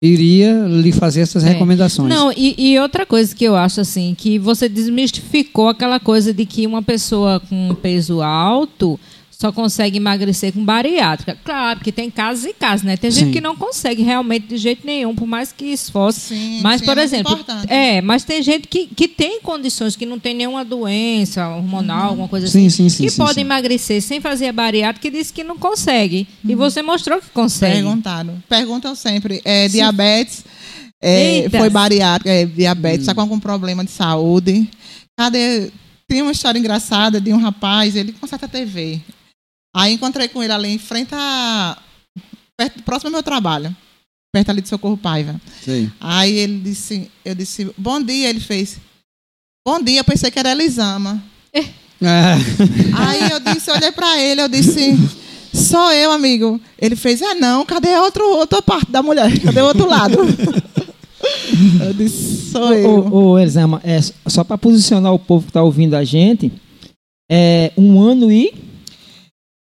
iria 0.00 0.64
lhe 0.68 0.92
fazer 0.92 1.22
essas 1.22 1.42
É. 1.44 1.48
recomendações. 1.48 2.08
Não, 2.08 2.30
e, 2.36 2.54
e 2.58 2.78
outra 2.78 3.04
coisa 3.04 3.34
que 3.34 3.44
eu 3.44 3.56
acho 3.56 3.80
assim, 3.80 4.14
que 4.16 4.38
você 4.38 4.68
desmistificou 4.68 5.68
aquela 5.68 5.98
coisa 5.98 6.32
de 6.32 6.46
que 6.46 6.64
uma 6.66 6.82
pessoa 6.82 7.40
com 7.40 7.70
um 7.70 7.74
peso 7.74 8.20
alto 8.22 8.98
só 9.42 9.50
consegue 9.50 9.96
emagrecer 9.96 10.52
com 10.52 10.64
bariátrica. 10.64 11.36
Claro 11.44 11.80
que 11.80 11.90
tem 11.90 12.08
casos 12.08 12.44
e 12.44 12.52
casos, 12.52 12.84
né? 12.84 12.96
Tem 12.96 13.10
gente 13.10 13.26
Sim. 13.26 13.32
que 13.32 13.40
não 13.40 13.56
consegue 13.56 14.00
realmente 14.00 14.46
de 14.46 14.56
jeito 14.56 14.86
nenhum, 14.86 15.16
por 15.16 15.26
mais 15.26 15.50
que 15.50 15.64
esforce. 15.64 16.20
Sim, 16.20 16.60
Mas, 16.62 16.80
sim, 16.80 16.86
por 16.86 16.96
é 16.96 17.02
exemplo, 17.02 17.32
importante. 17.32 17.72
é, 17.72 18.00
mas 18.00 18.22
tem 18.22 18.40
gente 18.40 18.68
que, 18.68 18.86
que 18.86 19.08
tem 19.08 19.40
condições, 19.40 19.96
que 19.96 20.06
não 20.06 20.20
tem 20.20 20.32
nenhuma 20.32 20.64
doença 20.64 21.48
hormonal, 21.48 22.10
alguma 22.10 22.28
coisa 22.28 22.46
Sim, 22.46 22.68
assim, 22.68 22.84
sim, 22.84 22.88
sim, 22.88 23.02
que 23.02 23.10
sim, 23.10 23.16
pode 23.16 23.34
sim. 23.34 23.40
emagrecer 23.40 24.00
sem 24.00 24.20
fazer 24.20 24.46
a 24.46 24.52
bariátrica 24.52 25.08
e 25.08 25.10
diz 25.10 25.32
que 25.32 25.42
não 25.42 25.58
consegue. 25.58 26.28
Uhum. 26.44 26.50
E 26.52 26.54
você 26.54 26.80
mostrou 26.80 27.20
que 27.20 27.30
consegue. 27.30 27.82
Perguntaram. 27.82 28.40
Perguntam 28.48 28.94
sempre. 28.94 29.42
É, 29.44 29.66
diabetes, 29.66 30.44
é, 31.00 31.48
foi 31.50 31.68
bariátrica, 31.68 32.30
é, 32.30 32.46
diabetes, 32.46 33.00
está 33.00 33.12
com 33.12 33.22
algum 33.22 33.40
problema 33.40 33.84
de 33.84 33.90
saúde. 33.90 34.70
Cadê? 35.16 35.68
Tem 36.06 36.22
uma 36.22 36.30
história 36.30 36.60
engraçada 36.60 37.20
de 37.20 37.32
um 37.32 37.38
rapaz, 37.38 37.96
ele 37.96 38.12
conserta 38.12 38.46
a 38.46 38.48
TV. 38.48 39.00
Aí 39.74 39.94
encontrei 39.94 40.28
com 40.28 40.42
ele 40.42 40.52
ali 40.52 40.68
em 40.68 40.78
frente 40.78 41.14
a. 41.14 41.78
Perto, 42.56 42.82
próximo 42.82 43.08
ao 43.08 43.12
meu 43.12 43.22
trabalho. 43.22 43.74
Perto 44.34 44.50
ali 44.50 44.60
de 44.62 44.68
Socorro 44.68 44.96
Paiva. 44.96 45.40
Sei. 45.62 45.90
Aí 46.00 46.32
ele 46.38 46.58
disse, 46.60 47.10
eu 47.24 47.34
disse, 47.34 47.70
bom 47.76 48.02
dia, 48.02 48.30
ele 48.30 48.40
fez. 48.40 48.78
Bom 49.66 49.82
dia, 49.82 50.00
eu 50.00 50.04
pensei 50.04 50.30
que 50.30 50.38
era 50.38 50.52
Elisama. 50.52 51.22
Ah, 52.04 52.36
Aí 53.08 53.30
eu 53.30 53.40
disse, 53.40 53.70
olhei 53.70 53.92
pra 53.92 54.20
ele, 54.20 54.42
eu 54.42 54.48
disse, 54.48 54.96
sou 55.52 55.92
eu, 55.92 56.10
amigo. 56.10 56.60
Ele 56.78 56.96
fez, 56.96 57.22
ah 57.22 57.34
não, 57.34 57.64
cadê 57.64 57.94
a 57.94 58.02
outro, 58.02 58.24
outra 58.24 58.60
parte 58.60 58.90
da 58.90 59.02
mulher? 59.02 59.38
Cadê 59.40 59.60
o 59.60 59.66
outro 59.66 59.86
lado? 59.86 60.18
eu 61.86 61.94
disse, 61.94 62.50
sou 62.50 62.74
eu. 62.74 63.06
Ô, 63.06 63.30
ô, 63.30 63.38
Elisama, 63.38 63.80
é, 63.84 64.00
só 64.26 64.42
para 64.42 64.58
posicionar 64.58 65.12
o 65.12 65.18
povo 65.18 65.44
que 65.44 65.50
está 65.50 65.62
ouvindo 65.62 65.94
a 65.94 66.02
gente, 66.04 66.52
é 67.30 67.72
um 67.76 68.00
ano 68.00 68.32
e. 68.32 68.52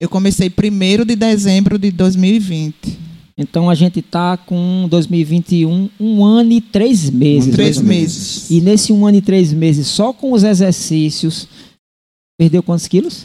Eu 0.00 0.08
comecei 0.08 0.48
primeiro 0.48 1.04
de 1.04 1.14
dezembro 1.14 1.78
de 1.78 1.90
2020. 1.90 2.74
Então 3.36 3.70
a 3.70 3.74
gente 3.74 4.02
tá 4.02 4.36
com 4.36 4.86
2021, 4.90 5.88
um 5.98 6.24
ano 6.24 6.52
e 6.52 6.60
três 6.60 7.08
meses. 7.10 7.54
Três 7.54 7.76
ou 7.78 7.84
menos. 7.84 7.98
meses. 8.14 8.50
E 8.50 8.60
nesse 8.60 8.92
um 8.92 9.06
ano 9.06 9.18
e 9.18 9.22
três 9.22 9.52
meses, 9.52 9.86
só 9.86 10.12
com 10.12 10.32
os 10.32 10.42
exercícios, 10.42 11.48
perdeu 12.38 12.62
quantos 12.62 12.86
quilos? 12.86 13.24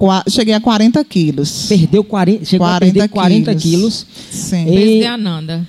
Qua- 0.00 0.22
Cheguei 0.28 0.54
a 0.54 0.60
40 0.60 1.04
quilos. 1.04 1.66
Perdeu 1.66 2.04
40, 2.04 2.44
chegou 2.44 2.66
a 2.66 2.70
40 2.78 2.92
perder 2.94 3.08
40 3.08 3.54
quilos. 3.56 4.04
quilos. 4.04 4.06
Sim. 4.30 4.66
E- 4.68 4.74
Desde 4.76 5.06
a 5.06 5.14
Ananda. 5.14 5.68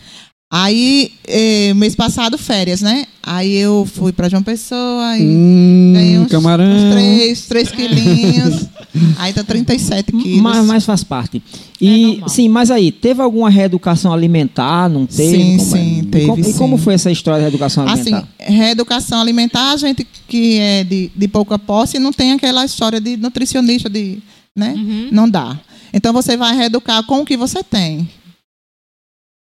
Aí, 0.52 1.12
eh, 1.28 1.76
mês 1.76 1.96
passado, 1.96 2.36
férias, 2.36 2.82
né? 2.82 3.06
Aí 3.22 3.56
eu 3.56 3.86
fui 3.86 4.12
pra 4.12 4.28
João 4.28 4.42
Pessoa 4.42 5.16
e 5.16 5.22
hum, 5.22 5.92
ganhei 5.94 6.18
uns, 6.18 6.32
camarão. 6.32 6.66
uns 6.66 6.92
três, 6.92 7.42
três 7.46 7.70
quilinhos. 7.72 8.66
aí 9.20 9.32
tá 9.32 9.44
37 9.44 10.12
quilos. 10.12 10.42
Mas, 10.42 10.66
mas 10.66 10.86
faz 10.86 11.04
parte. 11.04 11.38
É 11.80 11.86
E 11.86 12.08
normal. 12.08 12.30
sim, 12.30 12.50
mas 12.50 12.72
aí, 12.72 12.92
teve 12.92 13.22
alguma 13.22 13.48
reeducação 13.48 14.12
alimentar? 14.12 14.90
Não 14.90 15.06
teve? 15.06 15.38
Sim, 15.38 15.58
Como 15.60 15.76
é? 15.76 15.80
sim, 15.80 16.00
E 16.00 16.04
teve, 16.08 16.26
como, 16.26 16.42
E 16.42 16.44
sim. 16.46 16.58
como 16.58 16.78
foi 16.80 16.96
essa 16.96 17.12
história 17.12 17.38
da 17.42 17.44
reeducação 17.44 17.88
Assim, 17.88 18.12
alimentar? 18.12 18.28
reeducação 18.40 19.22
alimentar, 19.22 19.72
a 19.74 19.78
gente 19.78 20.08
que 20.28 20.58
é 20.58 20.84
de, 20.84 21.12
de 21.16 21.28
pouca 21.28 21.60
posse 21.60 22.00
não 22.00 22.12
tem 22.12 22.32
aquela 22.32 22.66
história 22.66 23.00
de 23.00 23.18
nutricionista, 23.18 23.88
de, 23.88 24.18
né? 24.56 24.74
Uhum. 24.76 25.10
Não 25.12 25.30
dá. 25.30 25.60
Então 25.94 26.12
você 26.12 26.36
vai 26.36 26.56
reeducar 26.58 27.04
com 27.06 27.20
o 27.22 27.26
que 27.26 27.38
você 27.38 27.62
tem. 27.64 28.10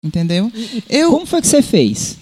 Entendeu? 0.03 0.51
Eu, 0.89 1.11
Como 1.11 1.27
foi 1.27 1.41
que 1.41 1.47
você 1.47 1.63
fez? 1.63 2.19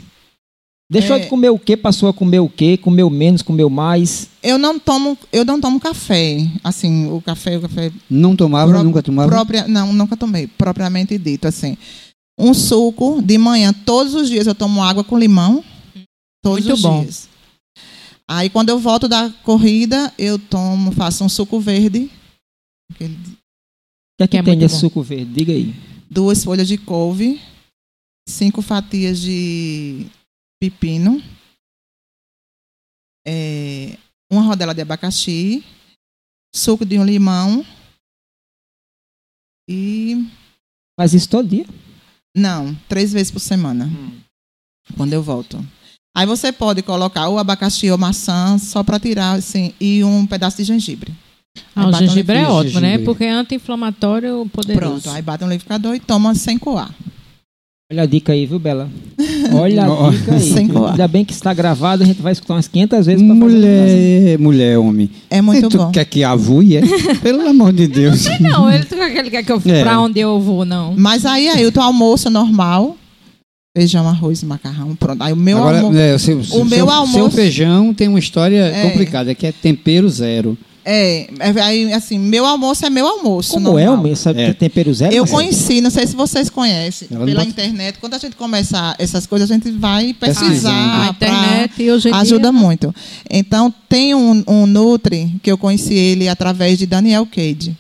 Deixou 0.91 1.17
É. 1.17 1.21
de 1.21 1.29
comer 1.29 1.51
o 1.51 1.59
quê? 1.59 1.77
Passou 1.77 2.09
a 2.09 2.13
comer 2.13 2.41
o 2.41 2.49
quê? 2.49 2.77
Comeu 2.77 3.09
menos, 3.09 3.43
comeu 3.43 3.71
mais? 3.71 4.29
eu 4.43 4.59
não 4.59 4.79
tomo, 4.79 5.17
eu 5.33 5.45
não 5.45 5.61
tomo 5.61 5.79
café. 5.79 6.39
Assim, 6.65 7.07
o 7.11 7.23
café, 7.23 7.57
o 7.57 7.61
café 7.63 7.93
Não 8.11 8.35
tomava, 8.35 8.73
Pro- 8.73 8.83
nunca 8.83 9.03
tomava. 9.03 9.29
própria, 9.31 9.69
não, 9.69 9.93
nunca 9.93 10.17
tomei, 10.17 10.47
propriamente 10.49 11.17
dito 11.17 11.47
assim. 11.47 11.77
Um 12.39 12.53
suco 12.53 13.23
de 13.23 13.39
manhã, 13.39 13.73
todos 13.73 14.15
os 14.15 14.29
dias 14.29 14.47
eu 14.47 14.55
tomo 14.55 14.83
água 14.83 15.05
com 15.05 15.17
limão. 15.19 15.63
Todos 16.43 16.65
Muito 16.65 16.75
os 16.75 16.83
bom. 16.83 17.03
dias. 17.03 17.29
Aí 18.29 18.49
quando 18.51 18.71
eu 18.71 18.79
volto 18.79 19.07
da 19.09 19.31
corrida, 19.45 20.13
eu 20.19 20.39
tomo, 20.39 20.91
faço 20.93 21.23
um 21.23 21.29
suco 21.29 21.61
verde, 21.61 22.11
aquele- 22.93 23.15
O 23.15 23.19
que 24.19 24.25
é 24.25 24.27
que, 24.27 24.31
Que 24.31 24.39
é 24.39 24.43
tem 24.43 24.59
bom. 24.59 24.69
suco 24.69 25.03
verde? 25.03 25.33
Diga 25.33 25.53
aí. 25.53 25.73
duas 26.11 26.43
folhas 26.43 26.67
de 26.67 26.77
couve, 26.77 27.41
cinco 28.29 28.63
fatias 28.63 29.21
de 29.21 30.07
pepino, 30.61 31.23
é, 33.27 33.99
uma 34.31 34.43
rodela 34.43 34.75
de 34.75 34.83
abacaxi, 34.83 35.65
suco 36.55 36.85
de 36.85 36.99
um 36.99 37.05
limão 37.05 37.65
e 39.69 40.27
Faz 41.01 41.15
isso 41.15 41.31
todo 41.31 41.49
dia? 41.49 41.65
Não, 42.37 42.77
três 42.87 43.11
vezes 43.11 43.31
por 43.31 43.41
semana, 43.41 43.91
quando 44.99 45.15
eu 45.15 45.23
volto. 45.23 45.59
Aí 46.15 46.27
você 46.27 46.53
pode 46.53 46.83
colocar 46.83 47.29
ou 47.29 47.39
abacaxi 47.39 47.91
ou 47.91 47.97
maçã, 47.97 48.59
só 48.59 48.85
para 48.85 49.01
tirar, 49.01 49.39
assim, 49.39 49.73
e 49.81 50.05
um 50.05 50.27
pedaço 50.27 50.59
de 50.59 50.65
gengibre. 50.65 51.15
Ah, 51.75 51.89
o 51.89 51.93
gengibre 51.95 52.37
é 52.37 52.41
liquidificador. 52.41 52.55
ótimo, 52.55 52.81
né? 52.81 52.89
Gengibre. 52.89 53.05
Porque 53.07 53.25
é 53.25 53.31
anti-inflamatório 53.31 54.47
poderoso. 54.53 55.05
Pronto, 55.05 55.17
aí 55.17 55.23
bate 55.23 55.43
no 55.43 55.49
liquidificador 55.49 55.95
e 55.95 56.01
toma 56.01 56.35
sem 56.35 56.59
coar. 56.59 56.95
Olha 57.93 58.03
a 58.03 58.07
dica 58.07 58.33
aí, 58.33 58.47
viu, 58.47 58.59
Bela? 58.61 58.89
Olha 59.53 59.85
a 59.85 60.11
dica 60.11 60.35
aí. 60.35 60.41
sem 60.41 60.69
coar. 60.69 60.93
Ainda 60.93 61.09
bem 61.09 61.25
que 61.25 61.33
está 61.33 61.53
gravado, 61.53 62.03
a 62.05 62.07
gente 62.07 62.23
vai 62.23 62.33
escutar 62.33 62.55
umas 62.55 62.69
500 62.69 63.07
vezes 63.07 63.27
pra 63.27 63.35
fazer 63.35 63.45
Mulher, 63.57 64.39
mulher, 64.39 64.79
homem. 64.79 65.11
É 65.29 65.43
muito 65.43 65.67
e 65.67 65.69
tu 65.69 65.79
bom. 65.79 65.91
quer 65.91 66.05
que 66.05 66.23
avue, 66.23 66.77
é? 66.77 66.83
Pelo 67.21 67.49
amor 67.49 67.73
de 67.73 67.89
Deus. 67.89 68.27
Não, 68.39 68.71
ele 68.71 68.87
não 68.93 69.11
quer 69.13 69.25
que 69.25 69.31
quer 69.31 69.43
que 69.45 69.51
eu 69.53 69.61
É. 69.67 69.83
pra 69.83 70.01
onde 70.01 70.21
eu 70.21 70.39
vou, 70.41 70.65
não. 70.65 70.95
Mas 70.97 71.27
aí, 71.27 71.49
aí 71.49 71.67
o 71.67 71.73
teu 71.73 71.83
almoço 71.83 72.31
normal, 72.31 72.97
feijão, 73.77 74.09
arroz, 74.09 74.43
macarrão, 74.45 74.95
pronto. 74.95 75.21
Aí 75.23 75.33
o 75.33 75.37
meu 75.37 75.59
Agora, 75.59 75.79
almoço... 75.81 75.99
é, 75.99 76.15
o 76.15 76.19
seu, 76.19 76.45
seu- 76.45 76.65
meu 76.65 76.89
almoço- 76.89 77.13
seu 77.15 77.31
feijão 77.31 77.93
tem 77.93 78.07
uma 78.07 78.21
história 78.21 78.67
É. 78.67 78.83
complicada, 78.89 79.35
que 79.35 79.47
é 79.49 79.53
tempero 79.53 80.09
zero. 80.09 80.57
É, 80.93 81.29
é, 81.39 81.61
aí, 81.63 81.93
assim, 81.93 82.19
meu 82.19 82.45
almoço 82.45 82.85
é 82.85 82.91
meu 82.91 83.07
almoço. 83.07 83.53
Como 83.53 83.79
é 83.79 83.85
normal. 83.85 84.01
o 84.01 84.07
meu? 84.09 84.17
Sabe 84.17 84.41
É. 84.43 84.53
tempero 84.53 84.93
zero? 84.93 85.15
Eu 85.15 85.23
Marcelo? 85.23 85.41
conheci, 85.43 85.81
não 85.81 85.91
sei 85.91 86.07
se 86.07 86.17
vocês 86.17 86.51
conhecem, 86.51 87.07
Ela 87.11 87.25
pela 87.25 87.39
bota- 87.45 87.49
internet. 87.51 87.99
Quando 88.01 88.15
a 88.15 88.19
gente 88.19 88.35
começa 88.35 88.95
essas 88.99 89.27
coisas, 89.27 89.51
a 89.51 89.55
gente 89.55 89.71
vai 89.71 90.13
pesquisar. 90.15 91.09
a 91.09 91.15
pra- 91.15 91.29
internet 91.29 91.83
e 91.83 91.91
hoje 91.91 92.09
em 92.09 92.13
Ajuda 92.15 92.51
dia, 92.51 92.61
muito. 92.61 92.95
Então, 93.31 93.73
tem 93.89 94.15
um, 94.15 94.43
um 94.47 94.67
Nutri, 94.67 95.33
que 95.43 95.51
eu 95.53 95.57
conheci 95.57 95.95
ele 95.95 96.29
através 96.29 96.77
de 96.79 96.87
Daniel 96.87 97.25
Cade, 97.27 97.77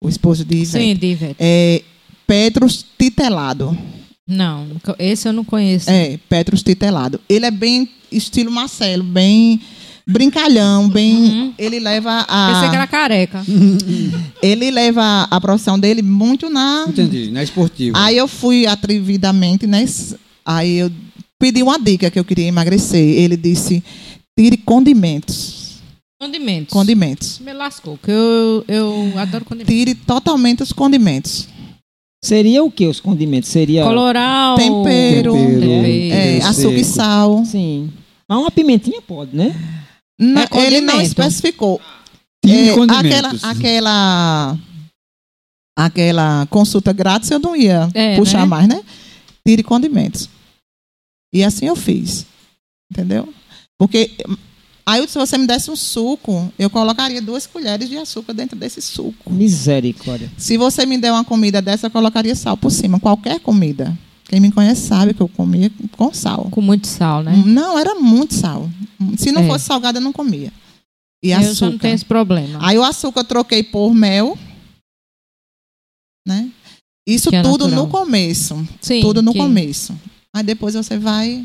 o 0.00 0.08
esposo 0.08 0.44
de 0.44 0.56
Ivete. 0.58 0.84
Sim, 0.84 0.94
Divet. 0.96 1.36
É 1.40 1.82
Petrus 2.26 2.84
Titelado. 2.98 3.76
Não, 4.26 4.66
esse 4.98 5.28
eu 5.28 5.32
não 5.32 5.44
conheço. 5.44 5.90
É, 5.90 6.18
Petrus 6.28 6.62
Titelado. 6.62 7.20
Ele 7.28 7.44
é 7.44 7.50
bem 7.50 7.88
estilo 8.10 8.50
Marcelo, 8.52 9.02
bem 9.02 9.60
brincalhão, 10.06 10.88
bem... 10.88 11.14
Uhum. 11.14 11.54
Ele 11.58 11.78
leva 11.78 12.24
Pensei 12.24 12.68
que 12.68 12.76
a... 12.76 12.78
era 12.78 12.86
careca. 12.86 13.44
Ele 14.42 14.70
leva 14.70 15.28
a 15.30 15.40
profissão 15.40 15.78
dele 15.78 16.02
muito 16.02 16.50
na... 16.50 16.86
Entendi, 16.88 17.30
não 17.30 17.40
é 17.40 17.44
esportivo. 17.44 17.96
Aí 17.96 18.16
eu 18.16 18.26
fui 18.26 18.66
atrevidamente, 18.66 19.66
né? 19.66 19.84
Aí 20.44 20.78
eu 20.78 20.90
pedi 21.38 21.60
uma 21.60 21.78
dica 21.78 22.10
que 22.10 22.18
eu 22.18 22.24
queria 22.24 22.46
emagrecer. 22.46 23.00
Ele 23.00 23.36
disse: 23.36 23.82
tire 24.38 24.56
condimentos. 24.56 25.80
Condimentos. 26.20 26.72
Condimentos. 26.72 27.38
Me 27.40 27.52
lascou, 27.52 27.98
que 27.98 28.10
eu, 28.10 28.64
eu 28.68 29.12
adoro 29.16 29.44
condimentos. 29.44 29.74
Tire 29.74 29.94
totalmente 29.94 30.62
os 30.62 30.72
condimentos. 30.72 31.48
Seria 32.24 32.62
o 32.62 32.70
que 32.70 32.86
os 32.86 33.00
condimentos? 33.00 33.50
Seria. 33.50 33.82
Coloral. 33.82 34.54
Tempero. 34.56 35.32
Tempero. 35.32 35.74
É, 35.74 36.34
Tempero 36.34 36.46
açúcar 36.46 36.76
e 36.76 36.84
sal. 36.84 37.44
Sim. 37.44 37.90
Mas 38.28 38.38
uma 38.38 38.50
pimentinha 38.52 39.02
pode, 39.02 39.36
né? 39.36 39.52
Não, 40.22 40.42
É 40.42 40.66
ele 40.66 40.80
não 40.80 41.00
especificou. 41.00 41.80
Tire 42.44 42.68
É, 42.70 42.74
condimentos. 42.74 43.42
aquela, 43.44 43.50
aquela, 43.50 44.58
aquela 45.76 46.46
consulta 46.46 46.92
grátis 46.92 47.30
eu 47.30 47.38
não 47.38 47.54
ia 47.56 47.88
É, 47.94 48.16
puxar 48.16 48.40
né? 48.40 48.46
mais, 48.46 48.68
né? 48.68 48.82
Tire 49.46 49.62
condimentos. 49.62 50.28
E 51.32 51.42
assim 51.42 51.66
eu 51.66 51.76
fiz. 51.76 52.26
Entendeu? 52.90 53.32
Porque 53.78 54.10
aí 54.84 55.06
se 55.08 55.18
você 55.18 55.38
me 55.38 55.46
desse 55.46 55.70
um 55.70 55.76
suco, 55.76 56.52
eu 56.58 56.68
colocaria 56.68 57.22
duas 57.22 57.46
colheres 57.46 57.88
de 57.88 57.96
açúcar 57.96 58.32
dentro 58.34 58.56
desse 58.58 58.82
suco. 58.82 59.32
Misericórdia. 59.32 60.30
Se 60.36 60.56
você 60.58 60.84
me 60.84 60.98
der 60.98 61.10
uma 61.10 61.24
comida 61.24 61.62
dessa, 61.62 61.86
eu 61.86 61.90
colocaria 61.90 62.34
sal 62.36 62.56
por 62.56 62.70
cima. 62.70 63.00
Qualquer 63.00 63.40
comida. 63.40 63.96
Quem 64.32 64.40
me 64.40 64.50
conhece 64.50 64.86
sabe 64.86 65.12
que 65.12 65.20
eu 65.20 65.28
comia 65.28 65.70
com 65.94 66.10
sal. 66.14 66.48
Com 66.50 66.62
muito 66.62 66.86
sal, 66.86 67.22
né? 67.22 67.34
Não, 67.44 67.78
era 67.78 67.96
muito 67.96 68.32
sal. 68.32 68.66
Se 69.18 69.30
não 69.30 69.42
É. 69.42 69.46
fosse 69.46 69.66
salgada, 69.66 69.98
eu 69.98 70.02
não 70.02 70.10
comia. 70.12 70.50
E 71.22 71.32
eu 71.32 71.38
açúcar. 71.38 71.70
não 71.70 71.78
tenho 71.78 71.94
esse 71.94 72.04
problema. 72.06 72.58
Aí 72.62 72.78
o 72.78 72.82
açúcar 72.82 73.20
eu 73.20 73.24
troquei 73.24 73.62
por 73.62 73.92
mel. 73.92 74.38
Né? 76.26 76.48
Isso 77.06 77.28
é 77.34 77.42
tudo 77.42 77.66
natural. 77.68 77.84
no 77.84 77.90
começo. 77.90 78.66
Sim, 78.80 79.02
tudo 79.02 79.20
no 79.20 79.32
que- 79.32 79.38
começo. 79.38 79.94
Aí 80.34 80.42
depois 80.42 80.74
você 80.74 80.96
vai. 80.96 81.44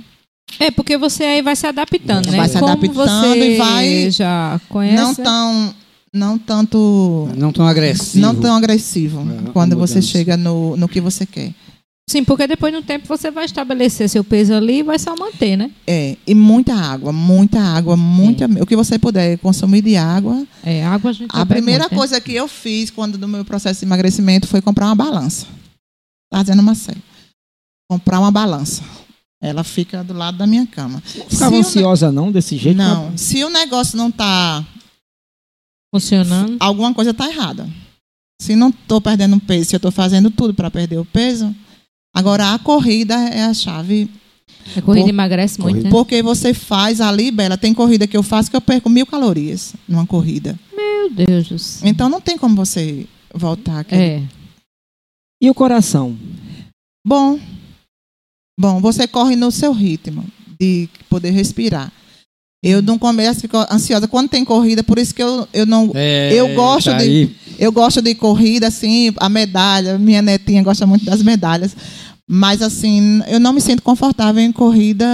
É, 0.58 0.72
porque 0.72 0.98
você 0.98 1.26
aí 1.26 1.42
vai 1.42 1.58
se 1.58 1.68
adaptando, 1.68 2.28
né? 2.32 2.38
Vai 2.38 2.48
se 2.48 2.54
Como 2.58 2.68
adaptando 2.72 2.94
você 2.94 3.56
e 3.56 3.58
vai- 3.58 4.12
já 4.12 4.62
conhece. 4.70 4.96
Não 5.04 5.14
tão. 5.16 5.76
Não 6.14 6.38
tanto. 6.38 7.30
Não 7.36 7.52
tão 7.52 7.68
agressivo. 7.68 8.20
Não 8.26 8.34
tão 8.34 8.56
agressivo 8.56 9.20
É, 9.30 9.52
quando 9.52 9.76
você 9.76 10.02
chega 10.02 10.38
no, 10.38 10.78
no 10.78 10.88
que 10.88 11.02
você 11.02 11.26
quer. 11.26 11.54
Sim, 12.10 12.24
porque 12.24 12.48
depois 12.48 12.74
no 12.74 12.82
tempo 12.82 13.06
você 13.06 13.30
vai 13.30 13.44
estabelecer 13.44 14.08
seu 14.10 14.24
peso 14.24 14.54
ali 14.54 14.80
e 14.80 14.84
vai 14.84 14.98
só 14.98 15.14
manter, 15.18 15.58
né? 15.58 15.70
É, 15.86 16.16
e 16.26 16.34
muita 16.34 16.74
água, 16.74 17.12
muita 17.12 17.60
água, 17.60 17.98
muita. 17.98 18.46
O 18.62 18.66
que 18.66 18.78
você 18.78 18.98
puder 18.98 19.38
consumir 19.40 19.82
de 19.82 19.98
água. 19.98 20.48
É, 20.64 20.86
água 20.86 21.10
a 21.10 21.14
gente 21.14 21.30
A 21.34 21.46
primeira 21.46 21.82
muito, 21.84 21.92
né? 21.92 21.98
coisa 21.98 22.22
que 22.22 22.34
eu 22.34 22.48
fiz 22.48 22.90
quando 22.90 23.18
no 23.18 23.28
meu 23.28 23.44
processo 23.44 23.82
de 23.82 23.86
emagrecimento 23.86 24.48
foi 24.48 24.62
comprar 24.62 24.86
uma 24.86 24.96
balança. 24.96 25.46
Tá 26.32 26.42
dizendo 26.42 26.64
Marcelo. 26.64 27.02
Comprar 27.92 28.20
uma 28.22 28.32
balança. 28.32 28.82
Ela 29.44 29.66
fica 29.66 30.02
do 30.02 30.14
lado 30.14 30.38
da 30.38 30.48
minha 30.48 30.66
cama. 30.66 31.02
Ficava 31.02 31.30
Se 31.36 31.44
o 31.44 31.52
ne- 31.52 31.58
ansiosa 31.60 32.10
não 32.12 32.32
desse 32.32 32.56
jeito? 32.58 32.78
Não, 32.78 33.18
se 33.18 33.44
o 33.44 33.50
negócio 33.50 33.98
não 33.98 34.10
tá, 34.10 34.66
Funcionando. 35.94 36.56
alguma 36.60 36.94
coisa 36.94 37.14
tá 37.14 37.30
errada. 37.30 37.68
Se 38.42 38.56
não 38.56 38.72
tô 38.72 39.02
perdendo 39.02 39.38
peso, 39.42 39.70
se 39.70 39.76
eu 39.76 39.80
tô 39.80 39.92
fazendo 39.92 40.32
tudo 40.32 40.54
para 40.54 40.72
perder 40.72 40.98
o 41.00 41.06
peso, 41.06 41.54
agora 42.18 42.54
a 42.54 42.60
corrida 42.60 43.14
é 43.16 43.44
a 43.44 43.54
chave. 43.54 44.10
A 44.76 44.82
corrida 44.82 45.06
Por- 45.06 45.10
emagrece 45.10 45.62
muito, 45.62 45.84
né? 45.84 45.90
Porque 45.90 46.22
você 46.22 46.54
faz 46.54 47.00
ali, 47.00 47.32
Bela, 47.32 47.58
tem 47.58 47.74
corrida 47.74 48.06
que 48.08 48.18
eu 48.18 48.24
faço 48.24 48.50
que 48.50 48.56
eu 48.58 48.62
perco 48.62 48.90
mil 48.90 49.06
calorias 49.06 49.74
numa 49.88 50.06
corrida. 50.06 50.60
Meu 50.76 51.10
Deus 51.10 51.48
do 51.48 51.58
céu. 51.58 51.88
Então 51.88 52.10
não 52.10 52.20
tem 52.20 52.38
como 52.38 52.56
você 52.56 53.06
voltar 53.34 53.80
aqui. 53.80 53.96
É. 53.96 54.24
E 55.42 55.50
o 55.50 55.54
coração? 55.54 56.18
Bom, 57.06 57.40
bom, 58.60 58.82
você 58.82 59.08
corre 59.08 59.36
no 59.36 59.52
seu 59.52 59.72
ritmo 59.72 60.26
de 60.60 60.90
poder 61.10 61.30
respirar. 61.32 61.92
Eu 62.64 62.82
não 62.82 62.98
começo, 62.98 63.42
fico 63.42 63.56
ansiosa 63.72 64.08
quando 64.08 64.30
tem 64.30 64.44
corrida, 64.44 64.84
por 64.84 64.98
isso 64.98 65.14
que 65.14 65.22
eu, 65.22 65.48
eu 65.54 65.66
não 65.66 65.92
É, 65.94 66.34
Eu 66.34 66.54
gosto 66.56 66.90
tá 66.90 66.98
de- 66.98 67.04
aí. 67.04 67.36
Eu 67.60 67.72
gosto 67.72 68.02
de 68.02 68.14
corrida, 68.16 68.68
assim, 68.68 69.14
a 69.18 69.30
medalha. 69.30 69.98
Minha 69.98 70.22
netinha 70.22 70.62
gosta 70.64 70.86
muito 70.86 71.06
das 71.06 71.22
medalhas. 71.24 71.76
Mas, 72.30 72.62
assim, 72.62 73.22
eu 73.28 73.40
não 73.40 73.54
me 73.54 73.62
sinto 73.62 73.82
confortável 73.82 74.44
em 74.44 74.52
corrida 74.52 75.06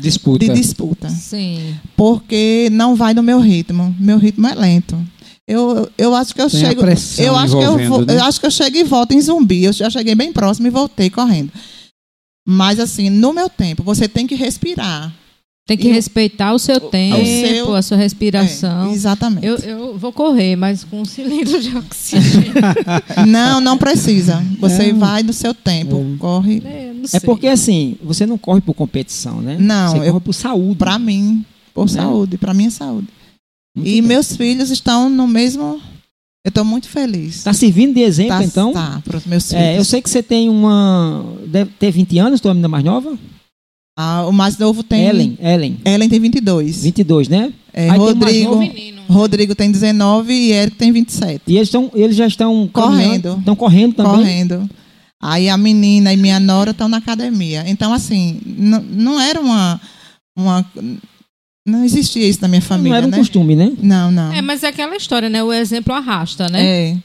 Disputa. 0.00 0.44
de 0.44 0.52
disputa. 0.52 1.08
Sim. 1.08 1.76
Porque 1.96 2.68
não 2.72 2.96
vai 2.96 3.14
no 3.14 3.22
meu 3.22 3.38
ritmo. 3.38 3.94
Meu 3.98 4.18
ritmo 4.18 4.44
é 4.46 4.54
lento. 4.54 4.98
Eu, 5.46 5.88
eu 5.96 6.14
acho 6.16 6.34
que 6.34 6.42
eu 6.42 6.50
Tem 6.50 6.60
chego. 6.60 6.80
pressão 6.80 7.24
Eu 7.24 7.36
acho 7.36 7.56
que 7.56 7.64
eu, 7.64 7.78
vou, 7.88 8.04
né? 8.04 8.16
eu 8.16 8.24
acho 8.24 8.40
que 8.40 8.46
eu 8.46 8.50
chego 8.50 8.76
e 8.76 8.82
volto 8.84 9.12
em 9.12 9.20
zumbi. 9.20 9.64
Eu 9.64 9.72
já 9.72 9.88
cheguei 9.88 10.14
bem 10.16 10.32
próximo 10.32 10.66
e 10.66 10.70
voltei 10.70 11.08
correndo. 11.08 11.52
Mas, 12.46 12.80
assim, 12.80 13.08
no 13.08 13.32
meu 13.32 13.48
tempo, 13.48 13.82
você 13.84 14.08
tem 14.08 14.26
que 14.26 14.34
respirar. 14.34 15.12
Tem 15.68 15.76
que 15.76 15.86
E 15.86 15.90
o- 15.90 15.94
respeitar 15.94 16.54
o 16.54 16.58
seu 16.58 16.80
tempo, 16.80 17.22
seu- 17.24 17.74
a 17.76 17.82
sua 17.82 17.96
respiração. 17.98 18.88
É, 18.90 18.92
exatamente. 18.94 19.46
eu, 19.46 19.56
eu 19.58 19.98
vou 19.98 20.10
correr, 20.12 20.56
mas 20.56 20.82
com 20.82 21.02
um 21.02 21.04
cilindro 21.04 21.60
de 21.60 21.76
oxigênio. 21.76 22.54
Não, 23.26 23.60
não 23.60 23.76
precisa. 23.76 24.42
Você 24.58 24.84
É. 24.84 24.92
vai 24.94 25.22
no 25.22 25.32
seu 25.34 25.52
tempo. 25.52 26.16
Corre. 26.18 26.62
É, 26.64 26.92
não 26.94 27.04
É 27.04 27.06
sei. 27.06 27.20
porque 27.20 27.46
assim, 27.46 27.96
você 28.02 28.24
não 28.26 28.38
corre 28.38 28.62
por 28.62 28.72
competição, 28.74 29.40
né? 29.42 29.56
Não, 29.60 29.92
você 29.92 30.08
eu- 30.08 30.12
corre 30.14 30.24
por 30.24 30.32
saúde. 30.32 30.76
Pra 30.76 30.98
mim, 30.98 31.44
por 31.74 31.84
Né? 31.86 31.92
saúde, 31.92 32.38
pra 32.38 32.54
minha 32.54 32.70
saúde. 32.70 33.08
Muito 33.76 33.88
e 33.88 33.92
bem. 34.00 34.02
meus 34.02 34.34
filhos 34.36 34.70
estão 34.70 35.10
no 35.10 35.28
mesmo. 35.28 35.80
Eu 36.44 36.48
estou 36.48 36.64
muito 36.64 36.88
feliz. 36.88 37.42
Tá 37.44 37.52
servindo 37.52 37.92
de 37.94 38.00
exemplo, 38.00 38.38
Tá- 38.38 38.44
então? 38.44 38.72
Tá, 38.72 39.02
para 39.04 39.18
os 39.18 39.26
meus 39.26 39.52
É, 39.52 39.68
eu 39.68 39.72
filhos. 39.72 39.88
sei 39.88 40.00
que 40.00 40.08
você 40.08 40.22
tem 40.22 40.48
uma. 40.48 41.26
Deve 41.46 41.72
ter 41.78 41.90
20 41.90 42.18
anos, 42.18 42.40
tua 42.40 42.54
menina 42.54 42.68
mais 42.68 42.82
nova? 42.84 43.18
Ah, 44.00 44.24
o 44.28 44.32
mais 44.32 44.56
novo 44.56 44.84
tem. 44.84 45.06
Ellen, 45.06 45.36
Ellen. 45.40 45.76
Ellen 45.84 46.08
tem 46.08 46.20
22. 46.20 46.84
22, 46.84 47.28
né? 47.28 47.52
É, 47.74 47.90
Aí 47.90 47.98
tem 47.98 47.98
mais 47.98 48.00
Rodrigo, 48.14 48.50
novo 48.50 48.60
menino. 48.60 49.02
Rodrigo 49.08 49.54
tem 49.56 49.72
19 49.72 50.32
e 50.32 50.52
Eric 50.52 50.76
tem 50.76 50.92
27. 50.92 51.42
E 51.48 51.56
eles, 51.56 51.66
estão, 51.66 51.90
eles 51.92 52.14
já 52.14 52.28
estão 52.28 52.70
Correndo. 52.72 53.36
Estão 53.40 53.56
correndo 53.56 53.94
também. 53.94 54.12
Correndo. 54.18 54.70
Aí 55.20 55.48
a 55.48 55.56
menina 55.56 56.12
e 56.12 56.16
minha 56.16 56.38
nora 56.38 56.70
estão 56.70 56.88
na 56.88 56.98
academia. 56.98 57.64
Então, 57.66 57.92
assim, 57.92 58.40
n- 58.46 58.84
não 58.92 59.20
era 59.20 59.40
uma, 59.40 59.80
uma. 60.38 60.64
Não 61.66 61.84
existia 61.84 62.24
isso 62.24 62.38
na 62.40 62.46
minha 62.46 62.62
família, 62.62 62.90
não 62.90 62.96
era 62.98 63.06
um 63.08 63.10
né? 63.10 63.18
costume, 63.18 63.56
né? 63.56 63.72
Não, 63.82 64.12
não. 64.12 64.32
É, 64.32 64.40
mas 64.40 64.62
é 64.62 64.68
aquela 64.68 64.94
história, 64.96 65.28
né? 65.28 65.42
O 65.42 65.52
exemplo 65.52 65.92
arrasta, 65.92 66.48
né? 66.48 66.64
É. 66.64 66.96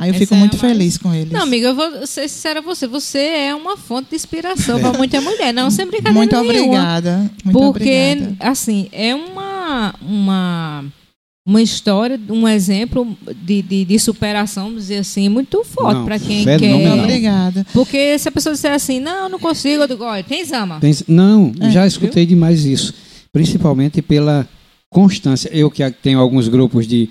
Aí 0.00 0.08
eu 0.08 0.14
Essa 0.14 0.20
fico 0.20 0.34
é 0.34 0.38
muito 0.38 0.56
a 0.56 0.58
mais- 0.62 0.72
feliz 0.72 0.96
com 0.98 1.14
eles. 1.14 1.30
Não, 1.30 1.42
amiga, 1.42 1.68
eu 1.68 1.74
vou 1.74 2.06
ser 2.06 2.26
sincera 2.28 2.60
a 2.60 2.62
você. 2.62 2.86
Você 2.86 3.18
é 3.18 3.54
uma 3.54 3.76
fonte 3.76 4.08
de 4.10 4.16
inspiração 4.16 4.80
para 4.80 4.96
muita 4.96 5.20
mulher, 5.20 5.52
não 5.52 5.70
sem 5.70 5.84
brincadeira 5.86 6.16
muito 6.18 6.34
nenhuma. 6.52 6.78
obrigada. 6.78 7.30
Muito 7.44 7.58
Porque, 7.58 8.14
obrigada. 8.16 8.36
assim, 8.40 8.88
é 8.92 9.14
uma, 9.14 9.94
uma, 10.00 10.84
uma 11.46 11.60
história, 11.60 12.18
um 12.30 12.48
exemplo 12.48 13.14
de, 13.42 13.60
de, 13.60 13.84
de 13.84 13.98
superação, 13.98 14.64
vamos 14.68 14.82
dizer 14.84 14.98
assim, 14.98 15.28
muito 15.28 15.62
forte 15.64 16.02
para 16.04 16.18
quem 16.18 16.44
fenomenal. 16.44 16.96
quer. 16.96 17.02
Obrigada. 17.02 17.66
Porque 17.72 18.18
se 18.18 18.26
a 18.28 18.32
pessoa 18.32 18.54
disser 18.54 18.72
assim, 18.72 19.00
não, 19.00 19.28
não 19.28 19.38
consigo, 19.38 19.82
eu 19.82 19.88
digo, 19.88 20.02
olha, 20.04 20.24
tem 20.24 20.42
zama. 20.46 20.80
Pensa- 20.80 21.04
Não, 21.06 21.52
É, 21.60 21.70
já 21.70 21.86
escutei 21.86 22.24
demais 22.24 22.64
isso. 22.64 22.94
Principalmente 23.32 24.00
pela 24.00 24.48
constância. 24.90 25.50
Eu 25.52 25.70
que 25.70 25.88
tenho 25.90 26.18
alguns 26.18 26.48
grupos 26.48 26.86
de, 26.86 27.08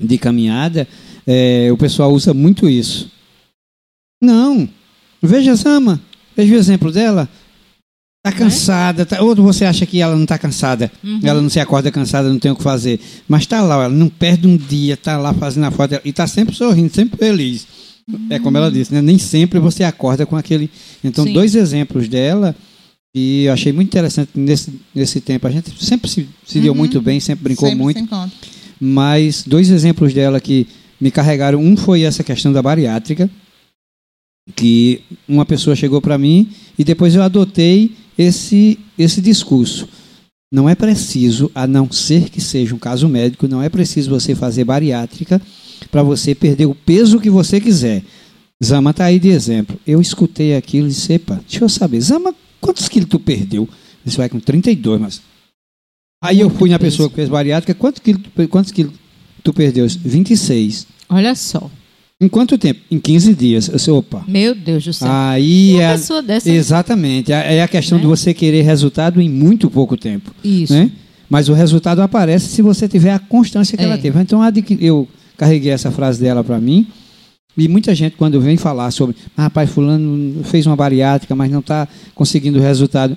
de 0.00 0.18
caminhada, 0.18 0.88
é, 1.26 1.68
o 1.72 1.76
pessoal 1.76 2.12
usa 2.12 2.32
muito 2.34 2.68
isso. 2.68 3.10
Não, 4.22 4.68
veja 5.22 5.52
a 5.52 5.54
Zama, 5.54 6.00
veja 6.36 6.54
o 6.54 6.58
exemplo 6.58 6.92
dela. 6.92 7.28
Tá 8.24 8.30
cansada, 8.30 9.04
tá- 9.04 9.20
ou 9.20 9.34
você 9.34 9.64
acha 9.64 9.84
que 9.84 10.00
ela 10.00 10.14
não 10.14 10.22
está 10.22 10.38
cansada? 10.38 10.92
Uhum. 11.02 11.18
Ela 11.24 11.42
não 11.42 11.50
se 11.50 11.58
acorda 11.58 11.90
cansada, 11.90 12.28
não 12.28 12.38
tem 12.38 12.52
o 12.52 12.56
que 12.56 12.62
fazer. 12.62 13.00
Mas 13.26 13.46
tá 13.46 13.60
lá, 13.60 13.74
ela 13.84 13.88
não 13.88 14.08
perde 14.08 14.46
um 14.46 14.56
dia, 14.56 14.96
tá 14.96 15.18
lá 15.18 15.34
fazendo 15.34 15.64
a 15.64 15.72
foto 15.72 16.00
e 16.04 16.12
tá 16.12 16.24
sempre 16.28 16.54
sorrindo, 16.54 16.94
sempre 16.94 17.18
feliz. 17.18 17.66
É 18.30 18.38
como 18.38 18.56
ela 18.56 18.70
disse, 18.70 18.94
né? 18.94 19.02
Nem 19.02 19.18
sempre 19.18 19.58
você 19.58 19.82
acorda 19.82 20.24
com 20.24 20.36
aquele. 20.36 20.70
Então, 21.02 21.24
Sim. 21.24 21.32
dois 21.32 21.56
exemplos 21.56 22.08
dela, 22.08 22.54
e 23.12 23.44
eu 23.44 23.52
achei 23.52 23.72
muito 23.72 23.88
interessante 23.88 24.30
nesse, 24.36 24.72
nesse 24.94 25.20
tempo. 25.20 25.48
A 25.48 25.50
gente 25.50 25.72
sempre 25.84 26.08
se, 26.08 26.28
se 26.46 26.60
deu 26.60 26.72
Uhum. 26.72 26.78
muito 26.78 27.00
bem, 27.00 27.18
sempre 27.18 27.42
brincou 27.42 27.68
Sempre 27.68 27.82
muito. 27.82 28.08
Mas 28.80 29.42
dois 29.44 29.68
exemplos 29.68 30.14
dela 30.14 30.40
que 30.40 30.66
me 31.02 31.10
carregaram. 31.10 31.58
Um 31.58 31.76
foi 31.76 32.02
essa 32.02 32.22
questão 32.22 32.52
da 32.52 32.62
bariátrica, 32.62 33.28
que 34.54 35.02
uma 35.26 35.44
pessoa 35.44 35.74
chegou 35.74 36.00
para 36.00 36.16
mim 36.16 36.52
e 36.78 36.84
depois 36.84 37.16
eu 37.16 37.22
adotei 37.22 37.96
esse, 38.16 38.78
esse 38.96 39.20
discurso. 39.20 39.88
Não 40.52 40.68
é 40.68 40.76
preciso, 40.76 41.50
a 41.56 41.66
não 41.66 41.90
ser 41.90 42.30
que 42.30 42.40
seja 42.40 42.72
um 42.72 42.78
caso 42.78 43.08
médico, 43.08 43.48
não 43.48 43.60
é 43.60 43.68
preciso 43.68 44.10
você 44.10 44.32
fazer 44.32 44.62
bariátrica 44.62 45.42
para 45.90 46.04
você 46.04 46.36
perder 46.36 46.66
o 46.66 46.74
peso 46.74 47.18
que 47.18 47.30
você 47.30 47.60
quiser. 47.60 48.04
Zama 48.62 48.90
está 48.90 49.06
aí 49.06 49.18
de 49.18 49.30
exemplo. 49.30 49.76
Eu 49.84 50.00
escutei 50.00 50.54
aquilo 50.54 50.86
e 50.86 50.90
disse, 50.90 51.14
epa, 51.14 51.40
deixa 51.48 51.64
eu 51.64 51.68
saber, 51.68 52.00
Zama, 52.00 52.32
quantos 52.60 52.88
quilos 52.88 53.08
tu 53.08 53.18
perdeu? 53.18 53.68
Você 54.04 54.16
vai 54.16 54.28
com 54.28 54.38
32, 54.38 55.00
mas... 55.00 55.20
Aí 56.22 56.38
eu 56.38 56.48
fui 56.48 56.70
na 56.70 56.78
pessoa 56.78 57.08
que 57.08 57.16
fez 57.16 57.28
bariátrica, 57.28 57.74
quantos 57.74 58.00
quilos, 58.00 58.22
quantos 58.48 58.70
quilos 58.70 59.01
tu 59.42 59.52
perdeu? 59.52 59.86
26. 59.86 60.86
Olha 61.08 61.34
só. 61.34 61.70
Em 62.20 62.28
quanto 62.28 62.56
tempo? 62.56 62.80
Em 62.90 62.98
15 63.00 63.34
dias. 63.34 63.68
Eu 63.68 63.74
disse, 63.76 63.90
opa. 63.90 64.24
Meu 64.28 64.54
Deus 64.54 64.84
do 64.84 64.92
céu. 64.92 65.08
Aí 65.10 65.72
Uma 65.74 65.82
é, 65.82 65.92
pessoa 65.92 66.22
dessa. 66.22 66.50
exatamente, 66.50 67.32
é 67.32 67.56
é 67.56 67.62
a 67.62 67.68
questão 67.68 67.98
Né? 67.98 68.02
de 68.02 68.08
você 68.08 68.32
querer 68.32 68.62
resultado 68.62 69.20
em 69.20 69.28
muito 69.28 69.68
pouco 69.68 69.96
tempo. 69.96 70.32
Isso. 70.44 70.72
Né? 70.72 70.90
Mas 71.28 71.48
o 71.48 71.52
resultado 71.52 72.00
aparece 72.00 72.46
se 72.46 72.62
você 72.62 72.86
tiver 72.86 73.12
a 73.12 73.18
constância 73.18 73.76
que 73.76 73.82
É. 73.82 73.86
ela 73.86 73.98
teve. 73.98 74.20
Então 74.20 74.40
eu 74.80 75.08
carreguei 75.36 75.72
essa 75.72 75.90
frase 75.90 76.20
dela 76.20 76.44
para 76.44 76.60
mim. 76.60 76.86
E 77.58 77.66
muita 77.68 77.94
gente, 77.94 78.16
quando 78.16 78.40
vem 78.40 78.56
falar 78.56 78.90
sobre, 78.92 79.16
ah, 79.36 79.42
rapaz, 79.42 79.68
fulano 79.70 80.42
fez 80.44 80.64
uma 80.64 80.76
bariátrica, 80.76 81.34
mas 81.34 81.50
não 81.50 81.60
está 81.60 81.86
conseguindo 82.14 82.60
resultado. 82.60 83.16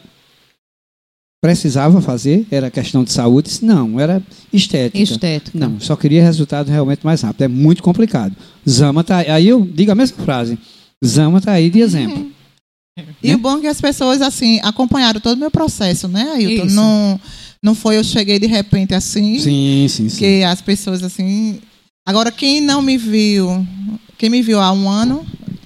Precisava 1.41 2.01
fazer, 2.01 2.47
era 2.49 2.71
questão 2.71 3.03
de 3.03 3.11
saúde? 3.11 3.51
Não, 3.61 3.99
era 3.99 4.21
estética. 4.51 4.97
Estética. 5.03 5.57
Não, 5.57 5.79
só 5.79 5.95
queria 5.95 6.23
resultado 6.23 6.69
realmente 6.69 7.05
mais 7.05 7.21
rápido. 7.21 7.43
É 7.43 7.47
muito 7.47 7.83
complicado. 7.83 8.35
Zama 8.67 9.03
tá 9.03 9.17
aí 9.17 9.47
eu 9.47 9.61
digo 9.63 9.91
a 9.91 9.95
mesma 9.95 10.17
frase. 10.23 10.57
Zama 11.05 11.39
tá 11.39 11.51
aí 11.51 11.69
de 11.69 11.79
exemplo. 11.81 12.31
E 13.21 13.27
Né? 13.29 13.35
o 13.35 13.37
bom 13.37 13.57
é 13.57 13.61
que 13.61 13.67
as 13.67 13.79
pessoas, 13.79 14.21
assim, 14.21 14.59
acompanharam 14.63 15.19
todo 15.19 15.35
o 15.35 15.39
meu 15.39 15.51
processo, 15.51 16.07
né, 16.07 16.31
Ailton? 16.33 16.65
Isso. 16.65 16.75
Não, 16.75 17.19
não 17.61 17.75
foi 17.75 17.97
eu 17.97 18.03
cheguei 18.03 18.39
de 18.39 18.47
repente 18.47 18.93
assim, 18.95 19.37
Sim, 19.37 19.85
sim, 19.89 20.09
sim. 20.09 20.17
que 20.17 20.43
as 20.43 20.61
pessoas, 20.61 21.03
assim... 21.03 21.59
Agora, 22.07 22.31
quem 22.31 22.61
não 22.61 22.81
me 22.81 22.97
viu, 22.97 23.65
quem 24.17 24.29
me 24.29 24.41
viu 24.41 24.59
há 24.61 24.71
um 24.71 24.89
ano, 24.89 25.25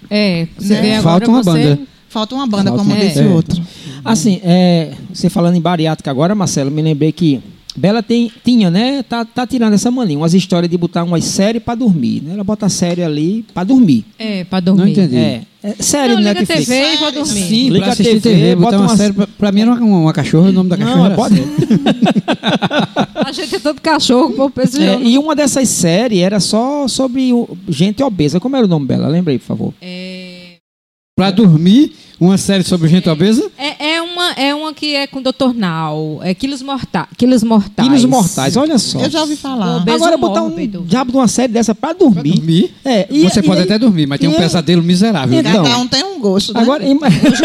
É, 0.10 0.48
você 0.58 0.74
Né? 0.74 0.82
vê 0.82 0.92
agora 0.96 1.26
Falta 1.26 1.30
uma 1.30 1.44
você... 1.44 1.52
banda. 1.76 1.80
Falta 2.10 2.36
uma 2.36 2.46
banda, 2.48 2.72
Falta 2.72 2.84
como 2.84 2.96
é. 2.96 3.22
o 3.28 3.34
outro. 3.34 3.62
Assim, 4.04 4.40
é, 4.44 4.92
você 5.14 5.30
falando 5.30 5.56
em 5.56 5.62
bariátrica 5.62 6.10
agora, 6.12 6.34
Marcelo, 6.36 6.70
me 6.72 6.82
lembrei 6.82 7.12
que 7.12 7.40
Bela 7.78 8.02
tem, 8.04 8.32
tinha, 8.44 8.70
né? 8.70 9.04
Tá, 9.08 9.24
tá 9.24 9.46
tirando 9.48 9.74
essa 9.74 9.90
mania, 9.92 10.18
umas 10.18 10.34
histórias 10.34 10.70
de 10.70 10.76
botar 10.78 11.04
umas 11.04 11.24
séries 11.24 11.62
pra 11.64 11.76
dormir. 11.76 12.22
Né? 12.24 12.34
Ela 12.34 12.44
bota 12.44 12.66
a 12.66 12.70
série 12.70 13.02
ali 13.04 13.46
pra 13.54 13.64
dormir. 13.64 14.04
É, 14.18 14.44
pra 14.44 14.60
dormir. 14.60 14.82
Não 14.82 14.88
entendi. 14.90 15.16
É, 15.16 15.42
é 15.64 15.76
série 15.80 16.14
Não, 16.14 16.18
liga 16.20 16.34
Netflix. 16.34 16.66
TV 16.68 16.94
e 16.94 16.98
vou 16.98 17.12
dormir. 17.12 17.42
Sim, 17.48 17.70
Liga 17.70 17.86
pra 17.86 17.96
TV, 17.96 18.20
TV, 18.20 18.56
bota 18.56 18.76
uma 18.78 18.88
uma- 18.88 18.98
série. 18.98 19.14
Pra, 19.14 19.28
pra 19.28 19.52
mim 19.52 19.62
era 19.62 19.72
uma, 19.72 19.98
uma 20.00 20.12
cachorra, 20.14 20.50
o 20.50 20.52
nome 20.52 20.70
da 20.70 20.78
cachorra 20.78 20.98
Não, 20.98 21.06
era 21.06 21.16
pode. 21.16 21.36
série. 21.36 21.50
A 23.16 23.32
gente 23.32 23.56
é 23.56 23.60
todo 23.60 23.80
cachorro, 23.80 24.32
pô, 24.34 24.50
pensa 24.50 24.82
É, 24.82 25.00
e 25.02 25.18
uma 25.18 25.36
dessas 25.36 25.70
séries 25.70 26.20
era 26.22 26.40
só 26.40 26.88
sobre 26.88 27.32
gente 27.68 28.02
obesa. 28.02 28.40
Como 28.40 28.56
era 28.56 28.66
o 28.66 28.70
nome 28.70 28.88
dela? 28.88 29.08
Lembrei, 29.08 29.38
por 29.38 29.46
favor. 29.46 29.74
é, 29.80 30.09
Pra 31.20 31.32
dormir, 31.32 31.94
uma 32.18 32.38
série 32.38 32.64
sobre 32.64 32.88
gente 32.88 33.10
obesa? 33.10 33.50
é, 33.58 33.96
é 33.96 34.02
uma, 34.02 34.32
é 34.32 34.56
uma 34.56 34.74
que 34.74 34.96
é 34.96 35.06
com 35.06 35.20
o 35.20 35.22
Dr. 35.22 35.54
Nau. 35.54 36.20
É 36.24 36.34
Quilos, 36.34 36.62
morta 36.62 37.08
Quilos 37.18 37.44
Mortais. 37.44 37.88
Quilos 37.88 38.06
Mortais, 38.06 38.56
olha 38.56 38.78
só. 38.78 39.00
Eu 39.02 39.10
já 39.10 39.20
ouvi 39.22 39.36
falar. 39.36 39.78
Obeso 39.78 39.98
Agora 39.98 40.16
botar 40.18 40.42
um 40.44 40.48
mórbido. 40.50 40.84
diabo 40.88 41.12
de 41.12 41.18
uma 41.18 41.28
série 41.28 41.52
dessa 41.52 41.76
pra 41.76 41.94
Pra 41.94 42.06
dormir. 42.06 42.36
dormir? 42.36 42.74
É, 42.86 43.06
e- 43.12 43.24
Você 43.24 43.42
e 43.42 43.44
pode 43.44 43.60
aí- 43.60 43.66
até 43.66 43.78
dormir, 43.78 44.08
mas 44.08 44.18
tem 44.20 44.30
um 44.30 44.34
e- 44.34 44.38
pesadelo 44.38 44.82
miserável. 44.82 45.38
Então, 45.38 45.64
Cada 45.64 45.78
um 45.78 45.88
tem 45.88 46.04
um 46.06 46.20
gosto, 46.20 46.54
né? 46.54 46.62
Agora, 46.62 46.84
Hoje 46.86 46.96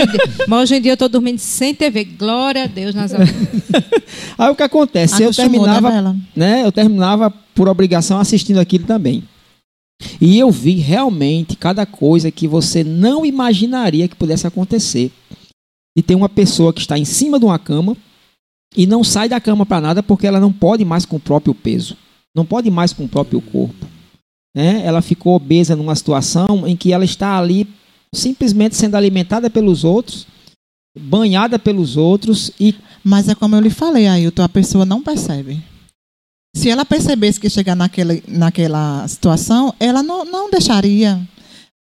dia- 0.06 0.20
Mas 0.46 0.62
hoje 0.62 0.74
em 0.76 0.80
dia 0.80 0.92
eu 0.92 0.96
tô 0.96 1.08
dormindo 1.08 1.38
sem 1.38 1.74
TV. 1.74 2.04
Glória 2.04 2.62
a 2.62 2.66
Deus 2.68 2.94
nas 2.94 3.12
aí 4.38 4.50
o 4.50 4.54
que 4.54 4.62
acontece? 4.62 5.20
Eu 5.22 5.30
Acostumou, 5.30 5.50
terminava, 5.64 5.90
né, 5.90 6.16
né? 6.36 6.62
Eu 6.64 6.70
terminava 6.70 7.28
por 7.54 7.68
obrigação 7.68 8.18
assistindo 8.20 8.58
aquilo 8.58 8.84
também. 8.84 9.24
E 10.20 10.38
eu 10.38 10.50
vi 10.50 10.74
realmente 10.74 11.56
cada 11.56 11.86
coisa 11.86 12.30
que 12.30 12.48
você 12.48 12.82
não 12.82 13.24
imaginaria 13.24 14.08
que 14.08 14.16
pudesse 14.16 14.46
acontecer. 14.46 15.10
e 15.96 16.02
tem 16.02 16.16
uma 16.16 16.28
pessoa 16.28 16.72
que 16.72 16.80
está 16.80 16.98
em 16.98 17.04
cima 17.04 17.38
de 17.38 17.44
uma 17.44 17.58
cama 17.58 17.96
e 18.76 18.84
não 18.84 19.04
sai 19.04 19.28
da 19.28 19.40
cama 19.40 19.64
para 19.64 19.80
nada 19.80 20.02
porque 20.02 20.26
ela 20.26 20.40
não 20.40 20.52
pode 20.52 20.84
mais 20.84 21.06
com 21.06 21.16
o 21.16 21.20
próprio 21.20 21.54
peso, 21.54 21.96
não 22.34 22.44
pode 22.44 22.68
mais 22.68 22.92
com 22.92 23.04
o 23.04 23.08
próprio 23.08 23.40
corpo. 23.40 23.86
Né? 24.56 24.82
Ela 24.84 25.00
ficou 25.00 25.36
obesa 25.36 25.76
numa 25.76 25.94
situação 25.94 26.66
em 26.66 26.76
que 26.76 26.92
ela 26.92 27.04
está 27.04 27.38
ali 27.38 27.68
simplesmente 28.12 28.74
sendo 28.74 28.96
alimentada 28.96 29.48
pelos 29.48 29.84
outros, 29.84 30.26
banhada 30.98 31.58
pelos 31.58 31.96
outros 31.96 32.50
e 32.58 32.74
Mas 33.02 33.28
é 33.28 33.34
como 33.34 33.54
eu 33.54 33.60
lhe 33.60 33.70
falei, 33.70 34.06
Ailton, 34.06 34.42
a 34.42 34.48
pessoa 34.48 34.84
não 34.84 35.02
percebe. 35.02 35.62
Se 36.54 36.70
ela 36.70 36.84
percebesse 36.84 37.40
que 37.40 37.50
chegar 37.50 37.74
naquela, 37.74 38.16
naquela 38.28 39.06
situação, 39.08 39.74
ela 39.80 40.02
não, 40.02 40.24
não 40.24 40.50
deixaria. 40.50 41.20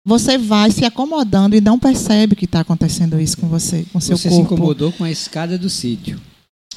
Você 0.07 0.37
vai 0.39 0.71
se 0.71 0.85
acomodando 0.85 1.55
e 1.55 1.61
não 1.61 1.79
percebe 1.79 2.35
que 2.35 2.45
está 2.47 2.61
acontecendo 2.61 3.21
isso 3.21 3.37
com 3.39 3.47
você, 3.49 3.85
com 3.93 4.01
seu 4.01 4.17
Você 4.17 4.29
se 4.31 4.37
corpo. 4.37 4.55
incomodou 4.55 4.93
com 4.93 5.05
a 5.05 5.11
escada 5.11 5.57
do 5.59 5.69
sítio. 5.71 6.21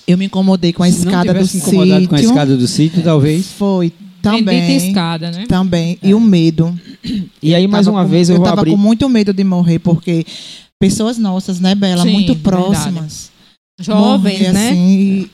Eu 0.05 0.17
me 0.17 0.25
incomodei 0.25 0.71
com 0.73 0.83
a 0.83 0.91
Se 0.91 0.99
não 1.05 1.11
escada 1.11 1.33
do 1.33 1.39
tivesse 1.39 1.57
incomodado 1.57 1.91
sítio. 2.01 2.09
com 2.09 2.15
a 2.15 2.21
escada 2.21 2.57
do 2.57 2.67
sítio, 2.67 3.03
talvez. 3.03 3.47
Foi 3.53 3.91
Bendita 4.21 4.45
também. 4.51 4.77
escada, 4.77 5.31
né? 5.31 5.45
Também. 5.47 5.97
E 6.03 6.13
o 6.13 6.19
medo. 6.19 6.77
e 7.41 7.53
aí 7.55 7.67
mais 7.67 7.87
uma 7.87 8.03
com- 8.03 8.09
vez 8.09 8.29
eu, 8.29 8.35
eu 8.35 8.39
vou 8.39 8.45
tava 8.49 8.61
abrir 8.61 8.71
com 8.71 8.77
muito 8.77 9.07
medo 9.09 9.33
de 9.33 9.43
morrer, 9.43 9.79
porque 9.79 10.25
pessoas 10.79 11.17
nossas, 11.17 11.59
né, 11.59 11.73
Bela? 11.75 12.03
Sim, 12.03 12.11
muito 12.11 12.33
verdade. 12.33 12.43
próximas. 12.43 13.31
Jovens, 13.79 14.39
morrer 14.39 14.53
né? 14.53 14.69
assim, 14.69 14.89
e- 14.89 15.31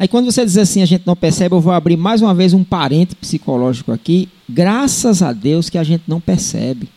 Aí 0.00 0.08
quando 0.08 0.32
você 0.32 0.46
diz 0.46 0.56
assim, 0.56 0.80
a 0.80 0.86
gente 0.86 1.06
não 1.06 1.14
percebe, 1.14 1.54
eu 1.54 1.60
vou 1.60 1.74
abrir 1.74 1.94
mais 1.94 2.22
uma 2.22 2.34
vez 2.34 2.54
um 2.54 2.64
parente 2.64 3.14
psicológico 3.14 3.92
aqui. 3.92 4.30
Graças 4.48 5.20
a 5.22 5.30
Deus 5.30 5.68
que 5.68 5.76
a 5.76 5.84
gente 5.84 6.04
não 6.06 6.18
percebe. 6.18 6.88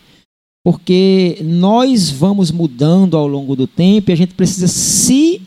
Porque 0.63 1.37
nós 1.43 2.09
vamos 2.09 2.49
mudando 2.49 3.17
ao 3.17 3.27
longo 3.27 3.57
do 3.57 3.67
tempo 3.67 4.09
e 4.09 4.13
a 4.13 4.15
gente 4.15 4.33
precisa 4.33 4.69
se 4.69 5.41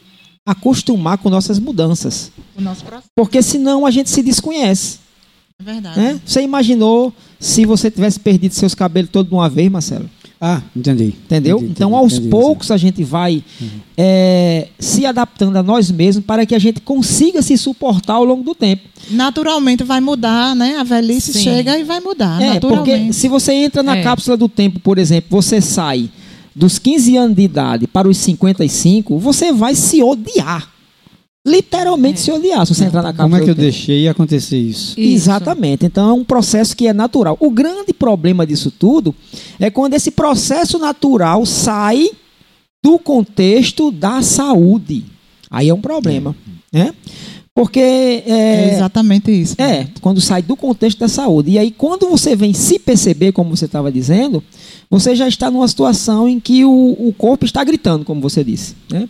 acostumar 0.47 1.17
com 1.17 1.31
nossas 1.31 1.59
mudanças. 1.59 2.31
o 2.55 2.61
nosso 2.61 2.85
processo. 2.85 3.09
Porque 3.17 3.41
senão 3.41 3.87
a 3.87 3.91
gente 3.91 4.11
se 4.11 4.23
desconhece. 4.23 4.99
É 5.59 5.65
verdade. 5.65 5.99
Né? 5.99 6.21
Você 6.27 6.43
imaginou 6.43 7.11
se 7.41 7.65
você 7.65 7.91
tivesse 7.91 8.21
perdido 8.21 8.53
seus 8.53 8.75
cabelos 8.75 9.11
todos 9.11 9.31
de 9.31 9.35
uma 9.35 9.49
vez, 9.49 9.71
Marcelo? 9.71 10.11
Ah, 10.41 10.61
entendi. 10.77 11.15
Entendeu? 11.25 11.57
Entendi, 11.59 11.73
então, 11.73 11.97
aos 11.97 12.15
entendi, 12.15 12.29
poucos, 12.29 12.71
a 12.71 12.77
gente 12.77 13.03
vai 13.03 13.43
é, 13.97 14.69
se 14.79 15.07
adaptando 15.07 15.57
a 15.57 15.63
nós 15.63 15.91
mesmos 15.91 16.25
para 16.25 16.45
que 16.45 16.55
a 16.55 16.59
gente 16.59 16.81
consiga 16.81 17.41
se 17.41 17.57
suportar 17.57 18.15
ao 18.15 18.25
longo 18.25 18.43
do 18.43 18.55
tempo. 18.55 18.83
Naturalmente 19.11 19.83
vai 19.83 20.01
mudar, 20.01 20.55
né? 20.55 20.77
A 20.79 20.83
velhice 20.83 21.33
Sim. 21.33 21.41
chega 21.43 21.79
e 21.79 21.85
vai 21.85 22.01
mudar. 22.01 22.41
é, 22.43 22.61
porque 22.61 22.77
naturalmente. 22.77 23.15
se 23.17 23.29
você 23.29 23.53
entra 23.55 23.83
na 23.83 23.97
É. 23.97 24.03
cápsula 24.03 24.37
do 24.37 24.49
tempo, 24.49 24.79
por 24.81 24.99
exemplo, 24.99 25.29
você 25.31 25.61
sai 25.61 26.11
dos 26.55 26.79
15 26.79 27.17
anos 27.17 27.37
de 27.37 27.43
idade 27.43 27.87
para 27.87 28.09
os 28.09 28.17
55, 28.19 29.19
você 29.19 29.53
vai 29.53 29.75
se 29.75 30.03
odiar. 30.03 30.71
Literalmente 31.47 32.19
É. 32.19 32.23
se 32.25 32.33
odiar 32.33 32.67
se 32.67 32.75
você 32.75 32.85
entrar 32.87 33.03
na 33.03 33.13
cápsula 33.13 33.29
Como 33.31 33.37
é 33.41 33.45
que 33.45 33.51
eu 33.51 33.55
deixei 33.55 34.09
acontecer 34.09 34.59
isso? 34.59 34.99
Isso. 34.99 35.15
Exatamente. 35.15 35.87
Então 35.87 36.11
é 36.11 36.13
um 36.13 36.25
processo 36.25 36.77
que 36.77 36.89
é 36.89 36.93
natural. 36.93 37.37
O 37.39 37.51
grande 37.51 37.93
problema 37.93 38.45
disso 38.45 38.71
tudo 38.71 39.15
é 39.61 39.71
quando 39.71 39.95
esse 39.95 40.11
processo 40.11 40.79
natural 40.79 41.47
sai 41.47 42.11
do 42.85 42.99
contexto 42.99 43.91
da 43.93 44.23
saúde. 44.23 45.05
Aí 45.51 45.69
é 45.69 45.75
um 45.75 45.81
problema, 45.81 46.35
né? 46.73 46.93
Porque 47.55 47.81
É 47.81 48.23
é, 48.27 48.75
exatamente 48.75 49.31
isso. 49.31 49.55
é, 49.57 49.87
quando 50.03 50.21
sai 50.21 50.43
do 50.43 50.55
contexto 50.57 50.99
da 50.99 51.09
saúde. 51.09 51.53
E 51.53 51.59
aí, 51.59 51.71
quando 51.71 52.07
você 52.07 52.37
vem 52.37 52.53
se 52.53 52.79
perceber, 52.79 53.33
como 53.33 53.57
você 53.57 53.65
estava 53.65 53.91
dizendo, 53.91 54.45
você 54.91 55.17
já 55.17 55.27
está 55.27 55.51
numa 55.51 55.67
situação 55.67 56.29
em 56.29 56.39
que 56.39 56.67
o, 56.67 56.71
o 56.99 57.15
corpo 57.17 57.47
está 57.47 57.65
gritando, 57.65 58.05
como 58.05 58.21
você 58.21 58.45
disse. 58.45 58.75
Né? 58.93 59.09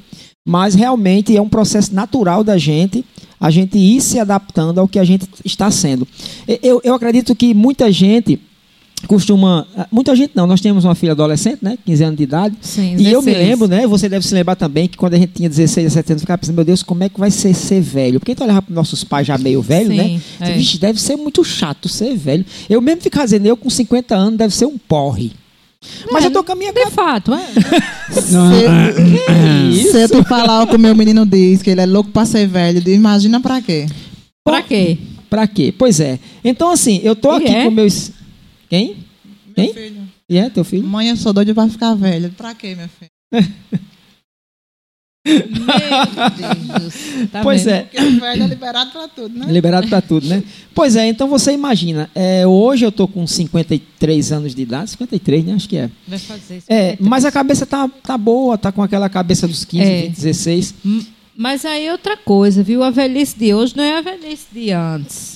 Mas 0.49 0.77
realmente 0.77 1.37
é 1.37 1.43
um 1.43 1.49
processo 1.49 1.93
natural 1.93 2.45
da 2.45 2.57
gente, 2.57 3.05
a 3.41 3.51
gente 3.51 3.77
ir 3.77 4.01
se 4.01 4.21
adaptando 4.21 4.79
ao 4.79 4.87
que 4.87 4.99
a 4.99 5.05
gente 5.05 5.27
está 5.45 5.73
sendo. 5.73 6.07
Eu, 6.63 6.81
eu 6.85 6.95
acredito 6.95 7.35
que 7.35 7.53
muita 7.53 7.91
gente 7.91 8.41
costuma. 9.09 9.67
Muita 9.91 10.15
gente 10.15 10.33
não, 10.35 10.47
nós 10.47 10.61
temos 10.61 10.85
uma 10.85 10.95
filha 10.95 11.13
adolescente, 11.13 11.59
né? 11.63 11.77
15 11.85 12.05
anos 12.05 12.17
de 12.17 12.23
idade. 12.23 12.57
Sim, 12.61 12.97
E 12.97 13.11
eu 13.11 13.21
me 13.21 13.33
16. 13.33 13.37
lembro, 13.49 13.69
né? 13.69 13.87
Você 13.89 14.09
deve 14.09 14.27
se 14.27 14.33
lembrar 14.35 14.55
também 14.57 14.89
que 14.89 14.97
quando 14.97 15.15
a 15.15 15.19
gente 15.19 15.33
tinha 15.33 15.49
16, 15.49 15.85
17 15.89 16.13
anos, 16.13 16.23
ficava 16.23 16.39
pensando, 16.39 16.55
meu 16.55 16.65
Deus, 16.65 16.83
como 16.83 17.03
é 17.03 17.09
que 17.09 17.19
vai 17.19 17.31
ser 17.31 17.53
ser 17.53 17.81
velho? 17.81 18.21
Porque 18.21 18.31
a 18.31 18.35
gente 18.35 18.43
olhava 18.43 18.63
para 18.63 18.75
nossos 18.75 19.05
pais 19.05 19.27
já 19.27 19.37
meio 19.37 19.61
velho, 19.61 19.91
Sim, 19.91 19.97
né? 19.97 20.21
é. 20.41 20.53
Vixe, 20.53 20.79
deve 20.79 21.01
ser 21.01 21.17
muito 21.17 21.43
chato 21.45 21.89
ser 21.89 22.17
velho. 22.17 22.45
Eu 22.71 22.81
mesmo 22.81 23.03
ficava 23.03 23.25
dizendo, 23.27 23.47
eu 23.47 23.57
com 23.57 23.69
50 23.69 24.15
anos 24.15 24.39
deve 24.39 24.55
ser 24.55 24.67
um 24.67 24.79
porre. 24.79 25.33
Mas 26.11 26.25
É, 26.25 26.27
eu 26.29 26.31
tô 26.31 26.45
com 26.45 26.53
a 26.53 26.55
minha 26.55 26.73
De 26.73 26.91
fato, 26.91 27.35
é. 27.35 27.47
Não, 28.31 28.51
Se, 29.73 29.91
se 29.93 30.03
eu 30.03 30.09
te 30.09 30.23
falar 30.29 30.63
o 30.63 30.67
que 30.67 30.77
o 30.77 30.79
meu 30.79 30.95
menino 30.95 31.27
diz, 31.27 31.63
que 31.63 31.71
ele 31.71 31.81
é 31.81 31.87
louco 31.87 32.11
pra 32.11 32.25
ser 32.25 32.47
velho, 32.47 32.83
imagina 32.89 33.41
pra 33.41 33.61
quê? 33.61 33.87
Pra 34.45 34.63
quê? 34.63 34.99
Pra 35.29 35.47
quê? 35.47 35.75
Pois 35.77 35.99
é. 36.01 36.19
Então, 36.45 36.71
assim, 36.71 37.01
eu 37.03 37.17
tô 37.17 37.33
E 37.33 37.37
aqui 37.43 37.55
é? 37.55 37.65
com 37.65 37.71
meus. 37.71 38.11
Quem? 38.69 38.97
Quem? 39.55 39.73
filho. 39.73 40.03
E 40.29 40.39
é 40.39 40.49
teu 40.51 40.65
filho? 40.65 40.87
Mãe, 40.87 41.09
eu 41.09 41.17
sou 41.17 41.33
doido 41.33 41.55
pra 41.55 41.69
ficar 41.69 41.95
velho. 41.95 42.31
Pra 42.37 42.55
quê, 42.55 42.75
meu 42.77 42.89
filho? 42.89 43.11
Meu 45.27 46.79
Deus. 46.79 46.95
Tá 47.33 47.43
pois 47.43 47.65
vendo? 47.65 47.75
é. 47.75 47.83
Porque 47.83 48.01
o 48.03 48.21
velho 48.21 48.43
é 48.43 48.47
liberado 48.47 48.91
pra 48.93 49.09
tudo, 49.09 49.39
né? 49.39 49.47
Liberado 49.49 49.89
pra 49.89 50.01
tudo, 50.01 50.27
né? 50.29 50.43
Pois 50.75 50.95
é, 50.97 51.07
então 51.07 51.29
você 51.29 51.53
imagina, 51.53 52.09
é, 52.15 52.47
hoje 52.47 52.85
eu 52.85 52.93
tô 52.93 53.09
com 53.09 53.27
53 53.27 54.33
anos 54.33 54.55
de 54.55 54.63
idade, 54.63 54.91
53, 54.91 55.45
né? 55.45 55.55
Acho 55.55 55.69
que 55.69 55.77
é. 55.77 55.91
Vai 56.07 56.19
fazer 56.19 56.59
isso. 56.59 56.67
É, 56.69 56.97
mas 57.01 57.25
a 57.25 57.33
cabeça 57.33 57.67
tá, 57.67 57.89
tá 58.03 58.17
boa, 58.17 58.57
tá 58.57 58.71
com 58.71 58.83
aquela 58.83 59.09
cabeça 59.09 59.49
dos 59.49 59.65
15, 59.65 59.85
É. 59.85 60.03
20, 60.03 60.15
16. 60.17 60.75
M- 60.85 61.07
Mas 61.37 61.65
aí 61.65 61.91
outra 61.91 62.17
coisa, 62.17 62.63
viu? 62.63 62.83
A 62.83 62.91
velhice 62.91 63.37
de 63.39 63.53
hoje 63.53 63.77
não 63.77 63.85
é 63.85 63.99
a 63.99 64.03
velhice 64.03 64.47
de 64.53 64.71
antes. 64.73 65.36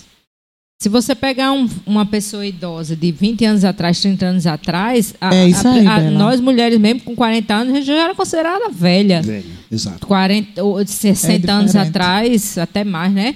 Se 0.83 0.89
você 0.89 1.15
pegar 1.15 1.53
um- 1.53 1.69
uma 1.85 2.07
pessoa 2.07 2.47
idosa 2.47 2.97
de 2.97 3.13
20 3.13 3.45
anos 3.45 3.67
atrás, 3.67 4.01
30 4.01 4.25
anos 4.25 4.47
atrás, 4.47 5.15
a- 5.21 5.35
É 5.35 5.47
isso 5.47 5.69
a- 5.69 5.73
aí, 5.73 5.87
a- 5.87 5.99
Bela. 6.01 6.11
nós 6.19 6.41
mulheres 6.41 6.79
mesmo 6.79 7.01
com 7.03 7.15
40 7.15 7.53
anos, 7.53 7.75
a 7.75 7.77
gente 7.77 7.87
já 7.87 8.03
era 8.05 8.15
considerada 8.15 8.71
velha. 8.71 9.21
velho, 9.21 9.45
exato. 9.71 10.07
40, 10.07 10.65
ou 10.65 10.83
60 10.87 11.53
É 11.53 11.55
anos 11.55 11.77
atrás, 11.77 12.57
até 12.57 12.83
mais, 12.83 13.13
né? 13.13 13.35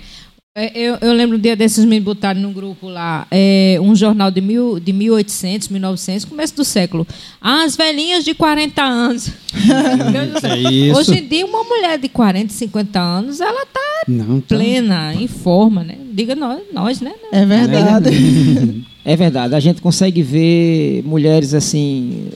É, 0.56 0.70
Eu, 0.78 0.96
eu 1.00 1.12
lembro 1.12 1.36
um 1.36 1.40
dia 1.40 1.56
desses 1.56 1.84
me 1.84 1.98
botaram 1.98 2.40
num 2.40 2.52
grupo 2.52 2.86
lá, 2.88 3.26
é, 3.28 3.76
um 3.82 3.92
jornal 3.96 4.30
de, 4.30 4.40
mil, 4.40 4.78
de 4.78 4.92
1800, 4.92 5.66
1900, 5.68 6.24
começo 6.26 6.54
do 6.54 6.64
século. 6.64 7.04
Ah, 7.40 7.64
as 7.64 7.74
velhinhas 7.76 8.24
de 8.24 8.34
40 8.34 8.80
anos. 8.82 9.30
É 10.44 10.56
isso. 10.70 10.96
Hoje 10.98 11.18
em 11.18 11.26
dia, 11.26 11.44
uma 11.46 11.64
mulher 11.64 11.98
de 11.98 12.08
40, 12.08 12.52
50 12.52 13.00
anos, 13.00 13.40
ela 13.40 13.64
tá 13.66 13.80
Não, 14.06 14.40
tá. 14.40 14.56
plena, 14.56 15.14
em 15.14 15.26
forma, 15.26 15.82
né? 15.82 15.96
Diga 16.12 16.36
nós, 16.36 16.60
nós 16.72 17.00
né? 17.00 17.12
É 17.32 17.44
verdade. 17.44 18.10
É 19.06 19.16
verdade, 19.16 19.54
a 19.54 19.60
gente 19.60 19.82
consegue 19.82 20.22
ver 20.22 21.02
mulheres 21.04 21.52
assim, 21.52 22.28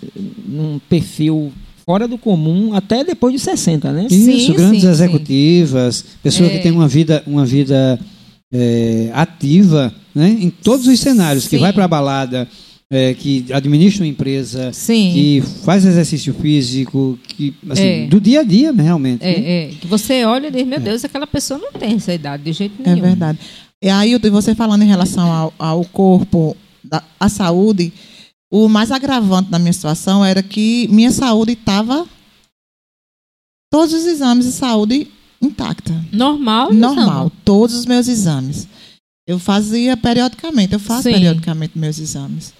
num 0.46 0.78
perfil 0.86 1.50
fora 1.88 2.06
do 2.06 2.18
comum, 2.18 2.74
até 2.74 3.02
depois 3.02 3.32
de 3.32 3.38
60, 3.38 3.90
né? 3.90 4.06
Isso, 4.10 4.46
Sim, 4.48 4.52
grandes 4.52 4.82
sim, 4.82 4.88
executivas, 4.90 6.04
pessoas 6.22 6.50
É. 6.50 6.52
que 6.58 6.62
têm 6.62 6.70
uma 6.70 6.86
vida, 6.86 7.22
uma 7.26 7.46
vida 7.46 7.98
é, 8.52 9.08
ativa, 9.14 9.90
né? 10.14 10.36
Em 10.38 10.50
todos 10.50 10.86
os 10.86 11.00
cenários, 11.00 11.44
que 11.44 11.56
Sim. 11.56 11.62
vai 11.62 11.72
para 11.72 11.86
a 11.86 11.88
balada, 11.88 12.46
é, 12.90 13.14
que 13.14 13.46
administra 13.50 14.04
uma 14.04 14.10
empresa, 14.10 14.70
Sim. 14.70 15.12
que 15.14 15.42
faz 15.64 15.86
exercício 15.86 16.34
físico, 16.34 17.18
que 17.26 17.54
assim, 17.70 17.82
É. 17.82 18.06
do 18.06 18.20
dia 18.20 18.40
a 18.40 18.44
dia, 18.44 18.70
né, 18.70 18.82
realmente. 18.82 19.24
né? 19.24 19.30
É, 19.32 19.64
é, 19.64 19.70
que 19.80 19.86
você 19.86 20.26
olha 20.26 20.48
e 20.48 20.50
diz, 20.50 20.66
meu 20.66 20.80
Deus, 20.80 21.02
aquela 21.06 21.26
pessoa 21.26 21.58
não 21.58 21.72
tem 21.72 21.94
essa 21.94 22.12
idade 22.12 22.42
de 22.42 22.52
jeito 22.52 22.74
É 22.84 22.90
nenhum. 22.90 23.00
verdade. 23.00 23.38
E 23.82 23.88
aí, 23.88 24.14
você 24.30 24.54
falando 24.54 24.82
em 24.82 24.88
relação 24.88 25.32
ao, 25.32 25.54
ao 25.58 25.84
corpo, 25.86 26.54
da, 26.84 27.02
à 27.18 27.30
saúde, 27.30 27.92
o 28.50 28.68
mais 28.68 28.90
agravante 28.90 29.50
da 29.50 29.58
minha 29.58 29.72
situação 29.72 30.24
era 30.24 30.42
que 30.42 30.88
minha 30.88 31.10
saúde 31.10 31.52
estava. 31.52 32.06
Todos 33.70 33.92
os 33.94 34.06
exames 34.06 34.46
de 34.46 34.52
saúde 34.52 35.08
intacta. 35.40 35.92
Normal? 36.12 36.72
Normal. 36.72 37.30
Todos 37.44 37.74
os 37.74 37.86
meus 37.86 38.08
exames. 38.08 38.66
Eu 39.26 39.38
fazia 39.38 39.96
periodicamente, 39.96 40.72
eu 40.72 40.80
faço 40.80 41.02
Sim. 41.02 41.12
periodicamente 41.12 41.78
meus 41.78 41.98
exames. 41.98 42.54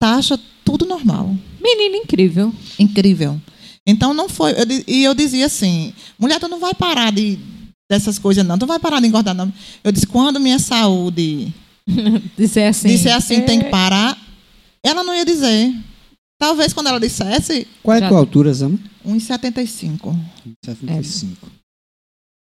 Taxa, 0.00 0.38
tudo 0.64 0.86
normal. 0.86 1.34
Menina 1.60 1.96
incrível. 1.96 2.54
Incrível. 2.78 3.40
Então 3.84 4.14
não 4.14 4.28
foi. 4.28 4.52
eu 4.52 4.84
e 4.86 5.02
eu 5.02 5.14
dizia 5.14 5.46
assim: 5.46 5.92
mulher, 6.18 6.38
tu 6.38 6.46
não 6.48 6.60
vai 6.60 6.74
parar 6.74 7.10
de, 7.10 7.38
dessas 7.90 8.18
coisas, 8.18 8.46
não. 8.46 8.56
Tu 8.56 8.62
não 8.62 8.68
vai 8.68 8.78
parar 8.78 9.00
de 9.00 9.08
engordar, 9.08 9.34
não. 9.34 9.52
Eu 9.82 9.90
disse: 9.90 10.06
quando 10.06 10.38
minha 10.38 10.58
saúde 10.60 11.52
Dizer 12.36 12.64
assim. 12.64 12.88
disser 12.88 13.14
assim, 13.14 13.40
tem 13.42 13.60
que 13.60 13.66
é, 13.66 13.70
parar, 13.70 14.18
ela 14.82 15.02
não 15.04 15.14
ia 15.14 15.24
dizer. 15.24 15.72
Talvez 16.38 16.72
quando 16.72 16.88
ela 16.88 17.00
dissesse, 17.00 17.66
Qual 17.82 17.96
é 17.96 18.04
a 18.04 18.08
tua 18.08 18.18
altura, 18.18 18.52
Zama? 18.52 18.78
1,75. 19.06 20.14
75. 20.64 21.48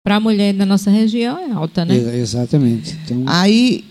Pra 0.04 0.20
mulher 0.20 0.54
da 0.54 0.66
nossa 0.66 0.90
região 0.92 1.38
é 1.38 1.52
alta, 1.52 1.84
né? 1.86 1.96
Ex- 1.96 2.14
Exatamente. 2.16 2.98
Então, 3.06 3.24
Aí, 3.28 3.84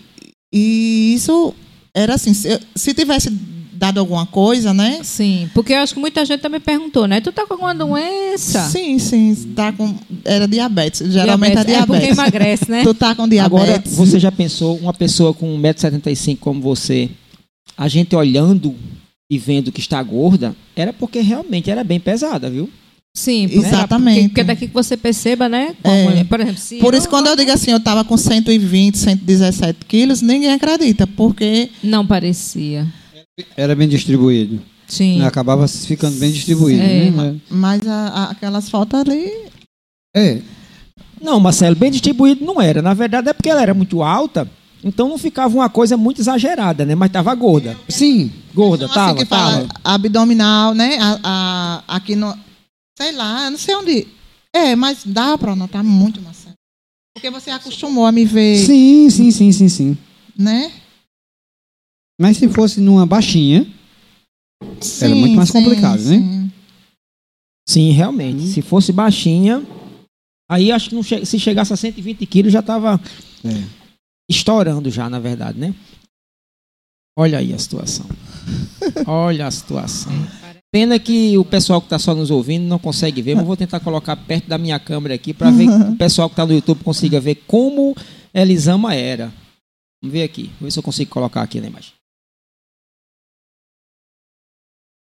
e 0.53 1.13
isso 1.15 1.53
era 1.93 2.15
assim: 2.15 2.33
se, 2.33 2.59
se 2.75 2.93
tivesse 2.93 3.29
dado 3.73 3.99
alguma 3.99 4.25
coisa, 4.25 4.73
né? 4.73 5.01
Sim, 5.03 5.49
porque 5.53 5.73
eu 5.73 5.79
acho 5.79 5.93
que 5.93 5.99
muita 5.99 6.25
gente 6.25 6.39
também 6.41 6.61
perguntou, 6.61 7.05
né? 7.07 7.19
Tu 7.19 7.31
tá 7.33 7.45
com 7.45 7.53
alguma 7.55 7.75
doença? 7.75 8.61
Sim, 8.69 8.97
sim. 8.99 9.33
Tá 9.55 9.73
com, 9.73 9.93
era 10.23 10.47
diabetes. 10.47 11.11
Geralmente 11.11 11.53
Diabetes. 11.55 11.73
é 11.73 11.77
É 11.77 11.85
porque 11.85 11.99
diabetes. 11.99 12.17
emagrece, 12.17 12.71
né? 12.71 12.83
Tu 12.87 12.93
tá 12.93 13.13
com 13.13 13.27
diabetes. 13.27 13.63
Agora, 13.65 13.83
você 13.85 14.17
já 14.19 14.31
pensou, 14.31 14.77
uma 14.77 14.93
pessoa 14.93 15.33
com 15.33 15.57
1,75m 15.61 16.37
como 16.39 16.61
você, 16.61 17.09
a 17.77 17.87
gente 17.87 18.15
olhando 18.15 18.75
e 19.29 19.37
vendo 19.37 19.71
que 19.71 19.79
está 19.79 20.01
gorda, 20.03 20.55
era 20.75 20.93
porque 20.93 21.19
realmente 21.19 21.69
era 21.69 21.83
bem 21.83 21.99
pesada, 21.99 22.49
viu? 22.49 22.69
Sim, 23.15 23.47
porque, 23.47 23.65
Exatamente. 23.65 24.15
Porque, 24.15 24.27
porque 24.29 24.43
daqui 24.43 24.67
que 24.67 24.73
você 24.73 24.97
perceba, 24.97 25.47
né? 25.47 25.73
É. 25.83 26.23
por 26.25 26.39
exemplo, 26.41 26.57
se 26.59 26.77
Por 26.79 26.93
isso, 26.93 27.07
quando 27.09 27.27
eu 27.27 27.35
digo 27.35 27.49
assim, 27.51 27.71
eu 27.71 27.79
tava 27.79 28.03
com 28.03 28.17
120, 28.17 28.97
117 28.97 29.85
quilos, 29.87 30.21
ninguém 30.21 30.51
acredita, 30.51 31.07
porque 31.07 31.69
Não 31.81 32.05
parecia. 32.05 32.85
Era 33.55 33.73
bem 33.75 33.87
distribuído. 33.87 34.61
Sim. 34.87 35.21
Acabava 35.23 35.67
ficando 35.67 36.17
bem 36.19 36.31
distribuído. 36.31 36.81
É. 36.81 37.09
né? 37.09 37.35
mas 37.49 37.87
a- 37.87 38.07
a- 38.07 38.31
aquelas 38.31 38.69
fotos 38.69 38.99
ali. 38.99 39.31
É. 40.15 40.41
Não, 41.21 41.39
Marcelo, 41.39 41.75
bem 41.75 41.89
distribuído 41.91 42.45
não 42.45 42.61
era. 42.61 42.81
Na 42.81 42.93
verdade 42.93 43.29
é 43.29 43.33
porque 43.33 43.49
ela 43.49 43.61
era 43.61 43.73
muito 43.73 44.03
alta, 44.03 44.47
então 44.85 45.09
não 45.09 45.17
ficava 45.17 45.55
uma 45.55 45.69
coisa 45.69 45.97
muito 45.97 46.21
exagerada, 46.21 46.85
né? 46.85 46.93
Mas 46.95 47.11
tava 47.11 47.33
gorda. 47.33 47.75
Sim. 47.89 48.31
Gorda, 48.53 48.85
assim 48.85 48.93
tava, 48.93 49.17
que 49.17 49.25
fala 49.25 49.67
tava. 49.67 49.81
abdominal, 49.83 50.73
né? 50.75 50.97
A, 51.01 51.19
a- 51.23 51.95
aqui 51.97 52.15
no. 52.15 52.33
Sei 52.97 53.11
lá, 53.11 53.49
não 53.49 53.57
sei 53.57 53.75
onde. 53.75 54.07
É, 54.55 54.75
mas 54.75 54.99
dá 55.03 55.37
pra 55.37 55.55
notar 55.55 55.83
muito, 55.83 56.21
Marcelo. 56.21 56.53
Porque 57.13 57.29
você 57.29 57.49
acostumou 57.49 58.05
a 58.05 58.11
me 58.11 58.23
ver, 58.25 58.57
Sim, 58.65 59.09
sim, 59.09 59.31
sim, 59.31 59.51
sim, 59.51 59.67
sim. 59.69 59.97
né? 60.37 60.71
Mas 62.21 62.37
se 62.37 62.47
fosse 62.47 62.79
numa 62.79 63.05
baixinha, 63.05 63.67
Era 65.01 65.15
muito 65.15 65.35
mais 65.35 65.51
complicado, 65.51 65.99
né? 65.99 66.17
sim. 66.17 66.51
Sim, 67.67 67.91
realmente. 67.91 68.47
Se 68.47 68.61
fosse 68.61 68.91
baixinha, 68.93 69.65
aí 70.49 70.71
acho 70.71 70.89
que 70.89 71.03
che- 71.03 71.25
se 71.25 71.39
chegasse 71.39 71.73
a 71.73 71.75
120 71.77 72.25
quilos 72.25 72.53
já 72.53 72.61
tava 72.61 73.01
É. 73.43 73.63
estourando 74.29 74.89
já, 74.89 75.09
na 75.09 75.19
verdade, 75.19 75.59
né? 75.59 75.73
Olha 77.17 77.37
aí 77.39 77.53
a 77.53 77.57
situação. 77.59 78.05
Olha 79.07 79.47
a 79.47 79.51
situação. 79.51 80.11
Pena 80.71 80.99
que 80.99 81.37
o 81.37 81.45
pessoal 81.45 81.79
que 81.79 81.85
está 81.87 81.97
só 81.97 82.13
nos 82.13 82.29
ouvindo 82.29 82.65
não 82.67 82.77
consegue 82.77 83.21
ver, 83.21 83.35
mas 83.35 83.45
vou 83.45 83.55
tentar 83.55 83.79
colocar 83.79 84.15
perto 84.17 84.47
da 84.47 84.57
minha 84.57 84.77
câmera 84.79 85.15
aqui 85.15 85.33
para 85.33 85.49
ver 85.49 85.67
que 85.67 85.93
o 85.93 85.97
pessoal 85.97 86.27
que 86.29 86.33
está 86.33 86.45
no 86.45 86.53
YouTube 86.53 86.83
consiga 86.83 87.19
ver 87.21 87.35
como 87.47 87.95
Elisama 88.33 88.93
era. 88.93 89.31
Vamos 90.03 90.11
ver 90.13 90.23
aqui. 90.23 90.43
Vamos 90.47 90.61
ver 90.61 90.71
se 90.71 90.79
eu 90.79 90.83
consigo 90.83 91.09
colocar 91.11 91.41
aqui 91.41 91.61
na 91.61 91.67
imagem. 91.67 91.93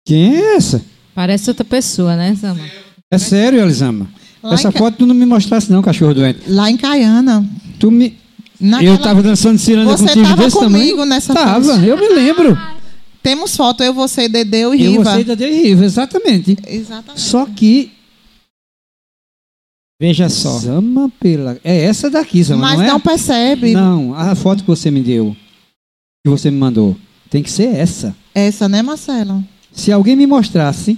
quem 0.05 0.35
é 0.35 0.55
essa? 0.55 0.83
Parece 1.15 1.49
outra 1.49 1.63
pessoa, 1.63 2.15
né, 2.15 2.35
Sama? 2.35 2.59
É 3.11 3.17
sério, 3.17 3.61
Elisama? 3.61 4.09
Lá, 4.41 4.55
Essa 4.55 4.71
Ca- 4.71 4.79
foto 4.79 4.97
tu 4.97 5.05
não 5.05 5.15
me 5.15 5.25
mostrasse 5.25 5.71
não, 5.71 5.81
cachorro 5.81 6.13
doente. 6.13 6.41
lá 6.49 6.69
em 6.69 6.75
Caiana. 6.75 7.47
Tu 7.79 7.89
me... 7.89 8.17
naquela- 8.59 8.93
Eu 8.95 8.97
tava 9.01 9.21
dançando 9.23 9.57
ciranda 9.57 9.91
Você 9.97 10.05
contigo 10.07 10.25
tava 10.25 10.43
desse 10.43 10.57
comigo 10.57 10.89
tamanho? 10.91 11.05
nessa 11.05 11.33
Tava, 11.33 11.65
festa. 11.73 11.85
eu 11.85 11.97
me 11.97 12.07
lembro. 12.09 12.57
Temos 13.21 13.55
foto, 13.55 13.81
eu, 13.83 13.93
você, 13.93 14.27
Dedeu 14.27 14.75
e 14.75 14.83
Eu 14.83 14.91
Riva. 14.91 15.03
gostei 15.05 15.23
da 15.23 15.35
de 15.35 15.49
Riva, 15.49 15.85
exatamente. 15.85 16.57
Exatamente. 16.67 17.21
Só 17.21 17.45
que... 17.45 17.91
Veja 20.01 20.27
só. 20.27 20.59
Zama 20.59 21.09
pela... 21.19 21.57
É 21.63 21.83
essa 21.85 22.09
daqui, 22.09 22.43
Zama, 22.43 22.61
Mas 22.61 22.77
não 22.79 22.83
é? 22.85 22.87
não 22.89 22.99
percebe. 22.99 23.71
Não, 23.73 24.13
a 24.13 24.35
foto 24.35 24.61
que 24.63 24.67
você 24.67 24.91
me 24.91 25.01
deu, 25.01 25.35
que 26.25 26.29
você 26.29 26.51
me 26.51 26.57
mandou, 26.57 26.97
tem 27.29 27.41
que 27.41 27.49
ser 27.49 27.73
essa. 27.75 28.13
Essa, 28.35 28.67
né, 28.67 28.81
Marcelo? 28.81 29.43
Se 29.71 29.91
alguém 29.91 30.15
me 30.15 30.27
mostrasse, 30.27 30.97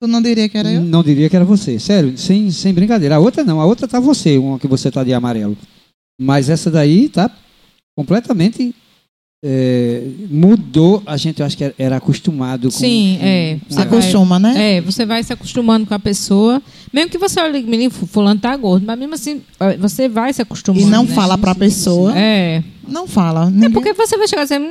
Tu 0.00 0.06
não 0.08 0.20
diria 0.20 0.48
que 0.48 0.58
era 0.58 0.70
eu? 0.70 0.82
não 0.82 1.02
diria 1.02 1.30
que 1.30 1.36
era 1.36 1.44
você. 1.44 1.78
Sério, 1.78 2.18
sem, 2.18 2.50
sem 2.50 2.74
brincadeira. 2.74 3.14
A 3.16 3.18
outra 3.18 3.44
não, 3.44 3.60
a 3.60 3.64
outra 3.64 3.86
tá 3.86 4.00
você, 4.00 4.36
uma 4.36 4.58
que 4.58 4.66
você 4.66 4.90
tá 4.90 5.04
de 5.04 5.14
amarelo. 5.14 5.56
Mas 6.20 6.48
essa 6.48 6.70
daí 6.70 7.08
tá 7.08 7.30
completamente. 7.96 8.74
é, 9.44 10.02
mudou. 10.30 11.02
A 11.06 11.16
gente, 11.16 11.40
eu 11.40 11.46
acho 11.46 11.56
que 11.56 11.72
era- 11.78 11.96
acostumado 11.96 12.68
com. 12.68 12.70
Sim, 12.78 13.18
é. 13.20 13.58
Você 13.68 13.76
com- 13.76 13.82
Acostuma, 13.82 14.38
né? 14.38 14.76
É, 14.76 14.80
você 14.80 15.04
vai 15.06 15.22
se 15.22 15.32
acostumando 15.32 15.86
com 15.86 15.94
a 15.94 15.98
pessoa. 15.98 16.60
Mesmo 16.92 17.10
que 17.10 17.18
você 17.18 17.38
olhe, 17.40 17.62
menino, 17.62 17.90
fulano 17.90 18.40
tá 18.40 18.56
gordo, 18.56 18.84
mas 18.86 18.98
mesmo 18.98 19.14
assim, 19.14 19.42
você 19.78 20.08
vai 20.08 20.32
se 20.32 20.40
acostumando. 20.42 20.86
E 20.86 20.90
não 20.90 21.04
né? 21.04 21.14
fala 21.14 21.36
pra 21.38 21.54
pessoa. 21.54 22.16
É. 22.18 22.64
Não 22.88 23.06
fala. 23.06 23.46
É 23.46 23.50
Ninguém... 23.50 23.70
porque 23.72 23.92
você 23.92 24.16
vai 24.16 24.26
chegar 24.26 24.42
dizendo. 24.44 24.64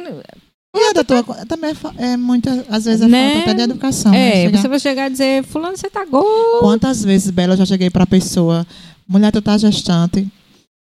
E 0.76 0.90
a 0.90 0.94
da 0.94 1.04
tua, 1.06 1.24
também 1.48 1.72
é, 1.98 2.06
é 2.14 2.18
muita, 2.18 2.66
às 2.70 2.84
vezes 2.84 3.02
é 3.02 3.08
Né? 3.08 3.30
falta 3.36 3.52
até 3.52 3.54
de 3.54 3.62
educação. 3.62 4.12
né? 4.12 4.28
É, 4.42 4.46
Chegar- 4.48 4.62
você 4.62 4.68
vai 4.68 4.80
chegar 4.80 5.08
e 5.08 5.12
dizer, 5.12 5.44
fulano, 5.46 5.78
você 5.78 5.90
tá 5.90 6.04
gordo. 6.04 6.60
Quantas 6.60 7.02
vezes, 7.02 7.30
Bela, 7.30 7.54
eu 7.54 7.58
já 7.58 7.66
cheguei 7.66 7.90
pra 7.90 8.06
pessoa, 8.06 8.68
mulher, 9.08 9.32
tu 9.32 9.42
tá 9.42 9.58
gestante. 9.58 10.28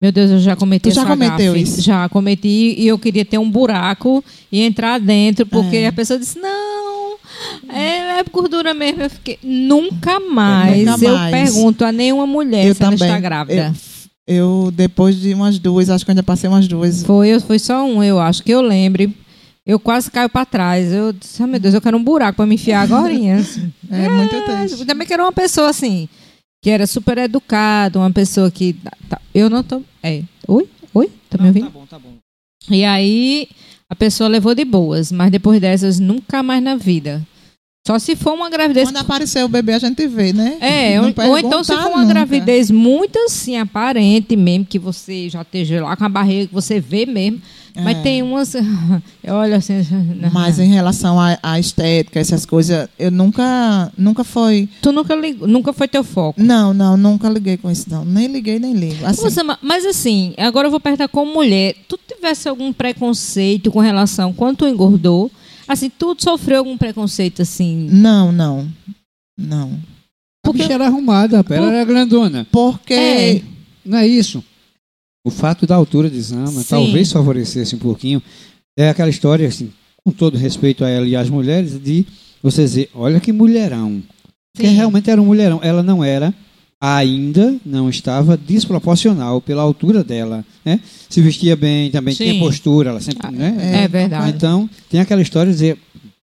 Meu 0.01 0.12
Deus, 0.12 0.30
eu 0.30 0.38
já 0.38 0.55
cometi 0.55 0.90
Tu 0.90 0.94
já 0.94 1.05
cometeu 1.05 1.53
gafe. 1.53 1.62
isso? 1.64 1.80
Já 1.82 2.09
cometi 2.09 2.74
e 2.78 2.86
eu 2.86 2.96
queria 2.99 3.24
ter 3.24 3.38
um 3.38 3.51
buraco 3.51 4.24
e 4.51 4.62
entrar 4.62 4.99
dentro, 5.01 5.44
porque 5.44 5.78
É. 5.78 5.86
a 5.88 5.92
pessoa 5.92 6.18
disse, 6.18 6.38
não, 6.38 7.16
é, 7.68 8.20
é 8.20 8.24
gordura 8.30 8.72
mesmo. 8.72 9.03
Eu 9.03 9.11
fiquei, 9.11 9.38
nunca 9.42 10.20
mais 10.20 10.86
Nunca 10.86 11.05
eu 11.05 11.14
mais. 11.16 11.32
pergunto 11.53 11.84
a 11.84 11.90
nenhuma 11.90 12.26
mulher 12.28 12.66
eu 12.66 12.74
se 12.76 12.82
ela 12.82 12.92
também. 12.92 13.09
está 13.09 13.20
grávida. 13.20 13.74
Eu, 14.24 14.64
eu, 14.66 14.70
depois 14.70 15.16
de 15.16 15.34
umas 15.34 15.59
duas, 15.59 15.90
acho 15.90 16.05
que 16.05 16.11
eu 16.11 16.12
ainda 16.12 16.22
passei 16.22 16.49
umas 16.49 16.68
duas. 16.68 17.03
Foi, 17.03 17.40
foi 17.40 17.59
só 17.59 17.84
um, 17.84 18.01
eu 18.03 18.20
acho, 18.20 18.42
que 18.44 18.53
eu 18.53 18.61
lembre. 18.61 19.12
Eu 19.66 19.78
quase 19.80 20.11
caio 20.11 20.28
pra 20.30 20.46
trás. 20.46 20.92
Eu 20.92 21.12
disse, 21.12 21.42
ah, 21.42 21.46
meu 21.46 21.59
Deus, 21.61 21.74
eu 21.74 21.80
quero 21.80 21.96
um 21.99 22.03
buraco 22.05 22.36
pra 22.36 22.46
me 22.46 22.55
enfiar 22.55 22.82
agora. 22.82 23.12
Assim. 23.12 23.72
É, 23.90 24.09
muito 24.09 24.34
É, 24.34 24.40
triste. 24.66 24.84
também 24.84 25.07
quero 25.09 25.22
uma 25.24 25.32
pessoa 25.32 25.70
assim, 25.70 26.09
que 26.63 26.71
era 26.71 26.87
super 26.87 27.19
educada, 27.19 27.99
uma 27.99 28.11
pessoa 28.11 28.51
que. 28.51 28.75
tá- 29.09 29.21
eu 29.35 29.49
não 29.49 29.63
tô. 29.63 29.83
É. 30.03 30.23
Oi? 30.47 30.69
Oi? 30.95 31.11
Tá 31.31 31.39
me 31.39 31.49
ouvindo? 31.49 31.67
tá 31.67 31.71
bom, 31.71 31.87
tá 31.87 31.99
bom. 31.99 32.15
E 32.71 32.85
aí 32.85 33.49
a 33.89 33.95
pessoa 33.95 34.29
levou 34.29 34.55
de 34.55 34.65
boas, 34.65 35.11
mas 35.13 35.31
depois 35.31 35.61
dessas, 35.61 35.99
nunca 35.99 36.43
mais 36.43 36.63
na 36.63 36.75
vida. 36.77 37.27
Só 37.89 37.99
se 37.99 38.14
for 38.14 38.34
uma 38.34 38.51
gravidez. 38.51 38.86
Quando 38.86 38.99
aparecer 38.99 39.43
o 39.43 39.49
bebê, 39.49 39.72
a 39.72 39.78
gente 39.78 40.07
vê, 40.07 40.30
né? 40.34 40.59
É, 40.61 41.01
ou, 41.01 41.07
ou 41.30 41.39
então 41.39 41.64
se 41.64 41.74
for 41.74 41.86
uma 41.86 42.03
nunca. 42.03 42.12
gravidez 42.12 42.70
muito 42.70 43.18
assim, 43.20 43.57
aparente 43.57 44.36
mesmo, 44.36 44.66
que 44.66 44.78
você 44.78 45.30
já 45.30 45.41
esteja 45.41 45.82
lá 45.82 45.97
com 45.97 46.05
a 46.05 46.09
barriga, 46.11 46.49
que 46.49 46.53
você 46.53 46.78
vê 46.80 47.07
mesmo. 47.07 47.41
Mas 47.82 47.97
É. 47.97 48.03
tem 48.03 48.22
umas. 48.22 48.55
Eu 49.24 49.34
olho 49.36 49.55
assim. 49.55 49.74
Mas 50.34 50.59
em 50.59 50.68
relação 50.68 51.16
à, 51.43 51.59
estética, 51.59 52.20
essas 52.20 52.45
coisas, 52.45 52.89
eu 52.99 53.11
nunca, 53.11 53.91
nunca 53.97 54.22
foi. 54.22 54.68
Tu 54.82 54.93
nunca, 54.93 55.14
nunca 55.47 55.72
foi 55.72 55.89
teu 55.89 56.05
foco. 56.05 56.43
Não, 56.43 56.74
não, 56.74 56.95
nunca 56.97 57.26
liguei 57.30 57.57
com 57.57 57.70
isso, 57.70 57.86
não. 57.89 58.05
Nem 58.05 58.26
liguei, 58.26 58.59
nem 58.59 58.74
ligo. 58.74 59.07
Assim, 59.07 59.43
ma- 59.45 59.59
mas 59.62 59.86
assim, 59.86 60.34
agora 60.36 60.66
eu 60.66 60.70
vou 60.70 60.80
perguntar 60.80 61.09
como 61.09 61.32
mulher, 61.32 61.74
tu 61.89 61.99
tivesse 62.07 62.49
algum 62.49 62.70
preconceito 62.72 63.70
com 63.70 63.78
relação 63.80 64.32
quando 64.34 64.59
tu 64.59 64.66
engordou? 64.66 65.30
Assim, 65.69 65.91
tu 65.91 66.16
sofreu 66.19 66.59
algum 66.59 66.79
preconceito 66.79 67.43
assim? 67.43 67.89
Não, 67.91 68.33
não. 68.33 68.66
Não. 69.39 69.79
A 70.45 70.53
bicha 70.53 70.73
era 70.73 70.87
arrumada, 70.87 71.37
rapaz, 71.37 71.61
ela 71.61 71.73
era 71.73 71.85
grandona. 71.85 72.47
Porque. 72.51 72.95
É. 72.95 73.43
Não 73.85 73.99
é 73.99 74.07
isso. 74.07 74.43
O 75.25 75.31
fato 75.31 75.66
da 75.66 75.75
altura 75.75 76.09
de 76.09 76.21
Zama 76.21 76.62
Sim. 76.62 76.66
talvez 76.69 77.12
favorecesse 77.12 77.75
um 77.75 77.79
pouquinho. 77.79 78.23
É 78.79 78.89
aquela 78.89 79.11
história, 79.11 79.47
assim, 79.47 79.71
com 80.03 80.11
todo 80.11 80.39
respeito 80.39 80.85
a 80.85 80.89
ela 80.89 81.07
e 81.07 81.14
às 81.14 81.29
mulheres, 81.29 81.79
de 81.79 82.07
você 82.43 82.62
dizer, 82.62 82.91
olha 82.95 83.21
que 83.21 83.33
mulherão. 83.33 84.03
Porque 84.55 84.69
Sim. 84.69 84.75
realmente 84.75 85.11
era 85.11 85.21
um 85.21 85.27
mulherão. 85.27 85.61
Ela 85.62 85.83
não 85.83 86.03
era, 86.03 86.35
ainda 86.81 87.57
não 87.64 87.89
estava 87.91 88.37
desproporcional 88.37 89.41
pela 89.41 89.62
altura 89.62 90.05
dela. 90.05 90.45
Né? 90.64 90.81
Se 91.09 91.20
vestia 91.20 91.57
bem, 91.57 91.91
também 91.91 92.14
Sim. 92.14 92.24
tinha 92.31 92.41
postura, 92.41 92.91
ela 92.91 93.01
sempre. 93.01 93.31
né? 93.31 93.83
É, 93.85 93.89
verdade. 93.89 94.31
Então, 94.31 94.68
tem 94.89 95.01
aquela 95.01 95.22
história 95.22 95.51
de 95.51 95.59
dizer, 95.59 95.79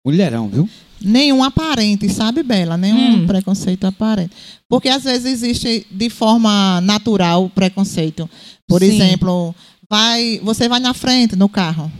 mulherão, 0.06 0.47
viu? 0.47 0.70
Nenhum 1.01 1.43
aparente, 1.43 2.08
sabe, 2.08 2.43
Bela? 2.43 2.78
Nenhum 2.78 3.24
Hum. 3.24 3.28
preconceito 3.28 3.84
aparente. 3.86 4.32
Porque 4.70 4.88
às 4.88 5.04
vezes 5.04 5.26
existe 5.43 5.86
de 5.91 6.10
forma 6.10 6.80
natural 6.82 7.43
o 7.45 7.49
preconceito. 7.49 8.30
Por 8.68 8.80
Sim. 8.82 8.88
exemplo, 8.88 9.54
vai, 9.89 10.39
você 10.43 10.70
vai 10.70 10.80
na 10.80 10.93
frente 10.93 11.36
no 11.36 11.49
carro. 11.49 11.91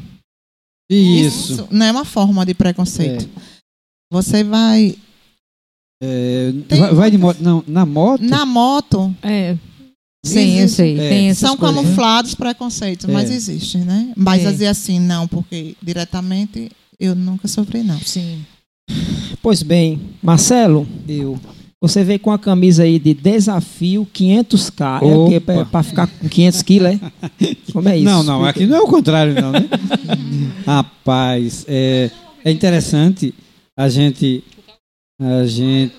Isso. 0.90 1.68
não 1.72 1.86
é 1.86 1.92
uma 1.92 2.06
forma 2.06 2.46
de 2.46 2.54
preconceito. 2.54 3.28
Você 4.12 4.44
vai 4.44 4.96
É, 6.06 6.54
vai, 6.78 6.94
vai 6.94 7.12
de 7.12 7.18
moto. 7.18 7.38
Não, 7.42 7.64
na 7.66 7.86
moto. 7.86 8.22
na 8.24 8.46
moto. 8.46 9.16
É. 9.24 9.56
Sim, 10.26 10.60
eu 10.60 10.68
sei. 10.70 11.00
É. 11.00 11.34
São 11.34 11.56
coisas. 11.56 11.76
camuflados 11.78 12.36
preconceitos, 12.36 13.06
mas 13.06 13.30
É. 13.32 13.36
existem, 13.36 13.82
né? 13.82 14.12
Mas 14.16 14.44
É. 14.44 14.52
dizer 14.52 14.68
assim, 14.68 15.00
não, 15.00 15.28
porque 15.28 15.76
diretamente 15.82 16.70
eu 17.00 17.16
nunca 17.16 17.48
sofri, 17.48 17.84
não. 17.84 18.00
Sim. 18.00 18.40
Pois 19.42 19.64
bem, 19.64 20.00
Marcelo, 20.22 20.88
Eu. 21.08 21.40
você 21.82 22.04
veio 22.04 22.20
com 22.20 22.32
a 22.32 22.40
camisa 22.40 22.84
aí 22.84 23.00
de 23.00 23.14
desafio 23.14 24.06
500k. 24.14 25.00
É? 25.02 25.06
Opa. 25.06 25.42
Pra, 25.42 25.66
pra 25.66 25.84
ficar 25.84 26.08
com 26.08 26.28
500 26.30 26.62
quilos, 26.62 26.92
é? 26.92 27.00
Como 27.72 27.88
é 27.90 27.96
isso? 27.98 28.06
Não, 28.06 28.24
não, 28.24 28.46
aqui 28.46 28.66
não 28.66 28.78
é 28.78 28.82
o 28.82 28.88
contrário, 28.88 29.34
não, 29.36 29.52
né? 29.52 29.68
Rapaz, 30.66 31.66
é, 31.68 32.10
é 32.44 32.52
interessante 32.52 33.34
a 33.78 33.90
gente. 33.90 34.44
A 35.20 35.46
gente. 35.46 35.94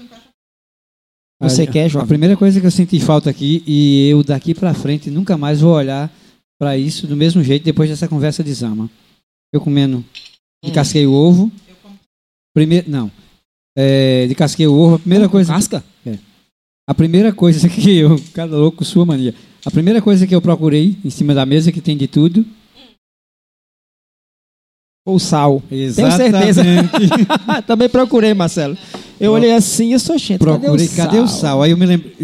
Você 1.41 1.63
a, 1.63 1.67
quer, 1.67 1.89
João? 1.89 2.05
A 2.05 2.07
primeira 2.07 2.37
coisa 2.37 2.61
que 2.61 2.67
eu 2.67 2.71
senti 2.71 2.99
falta 3.01 3.31
aqui, 3.31 3.63
e 3.67 4.09
eu 4.09 4.23
daqui 4.23 4.55
para 4.55 4.75
frente 4.75 5.11
nunca 5.11 5.37
mais 5.37 5.61
vou 5.61 5.75
olhar 5.75 6.13
para 6.59 6.77
isso 6.79 7.07
do 7.07 7.17
mesmo 7.17 7.43
jeito 7.43 7.65
depois 7.65 7.91
dessa 7.91 8.09
conversa 8.09 8.43
de 8.43 8.53
Zama. 8.53 8.91
Eu 9.53 9.61
comendo 9.61 10.05
de 10.65 10.71
Hum. 10.71 10.75
casquei 10.75 11.07
o 11.07 11.13
ovo. 11.13 11.51
Primeiro, 12.55 12.91
não. 12.91 13.11
É, 13.77 14.27
de 14.27 14.35
casquei 14.35 14.67
o 14.67 14.75
ovo, 14.75 14.95
a 14.95 14.99
primeira 14.99 15.29
coisa. 15.29 15.53
Casca? 15.53 15.85
A 16.87 16.95
primeira 16.95 17.33
coisa 17.33 17.69
que 17.69 17.97
eu. 17.97 18.21
Cada 18.33 18.57
louco 18.57 18.85
sua 18.85 19.05
mania. 19.05 19.35
A 19.65 19.71
primeira 19.71 20.01
coisa 20.01 20.27
que 20.27 20.35
eu 20.35 20.43
procurei 20.43 20.97
em 21.05 21.11
cima 21.11 21.35
da 21.35 21.45
mesa, 21.47 21.73
que 21.73 21.81
tem 21.81 21.97
de 21.97 22.07
tudo. 22.07 22.45
Ou 25.07 25.19
sal. 25.19 25.63
Exatamente. 25.71 26.55
certeza. 26.55 26.63
Também 27.67 27.89
procurei, 27.89 28.33
Marcelo. 28.33 28.77
Eu 29.21 29.33
olhei 29.33 29.53
assim 29.53 29.91
e 29.91 29.93
eu 29.93 29.99
sou 30.01 30.17
gente. 30.17 30.39
Procurei, 30.39 30.89
cadê 30.89 31.19
o 31.19 31.29
sal? 31.29 31.63
Aí 31.63 31.71
eu 31.73 31.77
me 31.77 31.85
lembrei. 31.87 32.15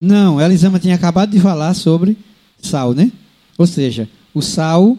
Não, 0.00 0.38
a 0.38 0.44
Elisama 0.44 0.78
tinha 0.78 0.94
acabado 0.94 1.30
de 1.30 1.40
falar 1.40 1.74
sobre 1.74 2.16
sal, 2.62 2.94
né? 2.94 3.10
Ou 3.58 3.66
seja, 3.66 4.08
o 4.32 4.40
sal. 4.40 4.96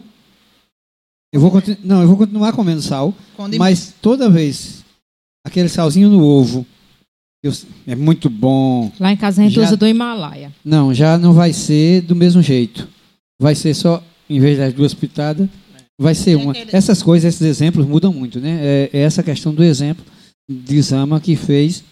Eu 1.32 1.40
vou 1.40 1.50
continu... 1.50 1.76
Não, 1.84 2.00
eu 2.02 2.08
vou 2.08 2.16
continuar 2.16 2.52
comendo 2.52 2.80
sal, 2.80 3.12
mas 3.58 3.92
toda 4.00 4.30
vez 4.30 4.82
aquele 5.44 5.68
salzinho 5.68 6.08
no 6.08 6.22
ovo 6.24 6.66
eu- 7.42 7.52
é 7.86 7.94
muito 7.94 8.30
bom. 8.30 8.90
Lá 8.98 9.12
em 9.12 9.16
casa 9.16 9.40
a 9.42 9.44
gente 9.44 9.54
Já- 9.54 9.62
usa 9.62 9.76
do 9.76 9.86
Himalaia. 9.86 10.50
Não, 10.64 10.92
já 10.92 11.18
não 11.18 11.32
vai 11.34 11.52
ser 11.52 12.00
do 12.02 12.16
mesmo 12.16 12.40
jeito. 12.42 12.88
Vai 13.40 13.54
ser 13.54 13.74
só, 13.74 14.02
em 14.28 14.40
vez 14.40 14.56
das 14.58 14.72
duas 14.72 14.94
pitadas, 14.94 15.48
vai 15.98 16.14
ser 16.14 16.36
uma. 16.36 16.52
Essas 16.72 17.02
coisas, 17.02 17.34
esses 17.34 17.46
exemplos 17.46 17.86
mudam 17.86 18.12
muito, 18.12 18.38
né? 18.40 18.58
É, 18.62 18.90
é 18.92 19.00
essa 19.00 19.22
questão 19.22 19.52
do 19.54 19.62
exemplo 19.64 20.04
de 20.48 20.80
Zama 20.82 21.20
que 21.20 21.36
fez 21.36 21.82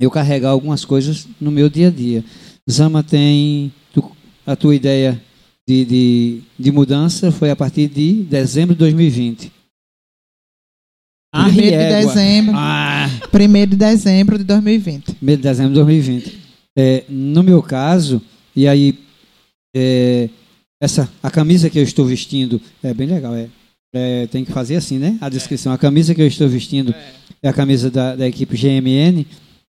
eu 0.00 0.10
carregar 0.10 0.50
algumas 0.50 0.84
coisas 0.84 1.26
no 1.40 1.50
meu 1.50 1.68
dia 1.68 1.88
a 1.88 1.90
dia. 1.90 2.24
Zama 2.70 3.02
tem 3.02 3.72
tu- 3.92 4.10
a 4.46 4.56
tua 4.56 4.74
ideia 4.74 5.20
de, 5.68 5.84
de, 5.84 6.40
de 6.58 6.72
mudança 6.72 7.30
foi 7.30 7.50
a 7.50 7.56
partir 7.56 7.88
de 7.88 8.24
dezembro 8.24 8.74
de 8.74 8.80
2020. 8.80 9.52
Ah, 11.34 11.44
Primeiro 11.44 11.76
de 11.78 11.88
dezembro. 11.88 12.52
Ah! 12.56 13.08
Primeiro 13.30 13.70
de 13.70 13.76
dezembro 13.76 14.36
de 14.38 14.44
2020. 14.44 15.14
Primeiro 15.14 15.40
de 15.40 15.48
dezembro 15.48 15.70
de 15.72 15.76
2020. 15.76 16.42
É, 16.76 17.04
no 17.08 17.42
meu 17.42 17.62
caso, 17.62 18.20
e 18.54 18.66
aí 18.68 18.98
é, 19.74 20.28
essa 20.82 21.08
a 21.22 21.30
camisa 21.30 21.70
que 21.70 21.78
eu 21.78 21.82
estou 21.84 22.04
vestindo 22.04 22.60
é 22.82 22.92
bem 22.92 23.06
legal, 23.06 23.34
é, 23.34 23.48
É, 23.94 24.26
tem 24.26 24.42
que 24.44 24.50
fazer 24.52 24.76
assim, 24.76 24.98
né? 24.98 25.18
A 25.20 25.28
descrição. 25.28 25.70
A 25.72 25.76
camisa 25.78 26.14
que 26.14 26.22
eu 26.22 26.26
estou 26.26 26.48
vestindo 26.48 26.94
é 27.42 27.48
a 27.48 27.52
camisa 27.52 27.90
da, 27.90 28.16
da 28.16 28.26
equipe 28.26 28.56
GMN, 28.56 29.24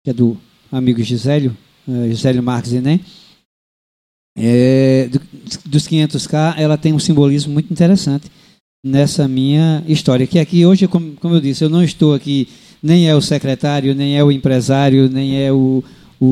que 0.05 0.11
é 0.11 0.13
do 0.13 0.37
amigo 0.71 1.03
Gisélio, 1.03 1.57
eh, 1.89 2.09
Gisélio 2.11 2.41
Marques 2.43 2.73
Enem. 2.73 3.01
É, 4.37 5.09
do- 5.11 5.21
dos 5.67 5.87
500K, 5.87 6.55
ela 6.59 6.77
tem 6.77 6.93
um 6.93 6.99
simbolismo 6.99 7.53
muito 7.53 7.73
interessante 7.73 8.31
nessa 8.85 9.29
minha 9.29 9.83
história. 9.87 10.27
Que 10.27 10.39
aqui 10.39 10.67
hoje, 10.67 10.87
como, 10.89 11.13
como 11.15 11.35
eu 11.35 11.41
disse, 11.41 11.65
eu 11.65 11.71
não 11.71 11.83
estou 11.83 12.15
aqui, 12.15 12.49
nem 12.83 13.09
é 13.09 13.15
o 13.15 13.21
secretário, 13.21 13.95
nem 13.95 14.17
é 14.17 14.25
o 14.25 14.33
empresário, 14.33 15.09
nem 15.09 15.41
é 15.43 15.53
o, 15.53 15.83
o, 16.21 16.27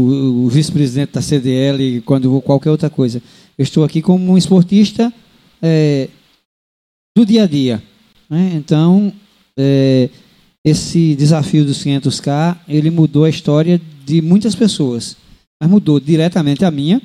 o 0.44 0.48
vice-presidente 0.48 1.12
da 1.12 1.22
CDL, 1.22 2.00
quando 2.02 2.40
qualquer 2.42 2.70
outra 2.70 2.90
coisa. 2.90 3.22
Eu 3.58 3.62
estou 3.62 3.84
aqui 3.84 4.00
como 4.00 4.32
um 4.32 4.38
esportista 4.38 5.12
é, 5.60 6.08
do 7.16 7.24
dia 7.26 7.44
a 7.44 7.46
dia. 7.46 7.82
né? 8.28 8.52
Então, 8.54 9.12
é, 9.56 10.08
esse 10.64 11.14
desafio 11.14 11.64
dos 11.64 11.84
500K, 11.84 12.58
ele 12.68 12.90
mudou 12.90 13.24
a 13.24 13.30
história 13.30 13.80
de 14.04 14.22
muitas 14.22 14.54
pessoas. 14.54 15.16
Mas 15.60 15.70
mudou 15.70 16.00
diretamente 16.00 16.64
a 16.64 16.70
minha 16.70 17.00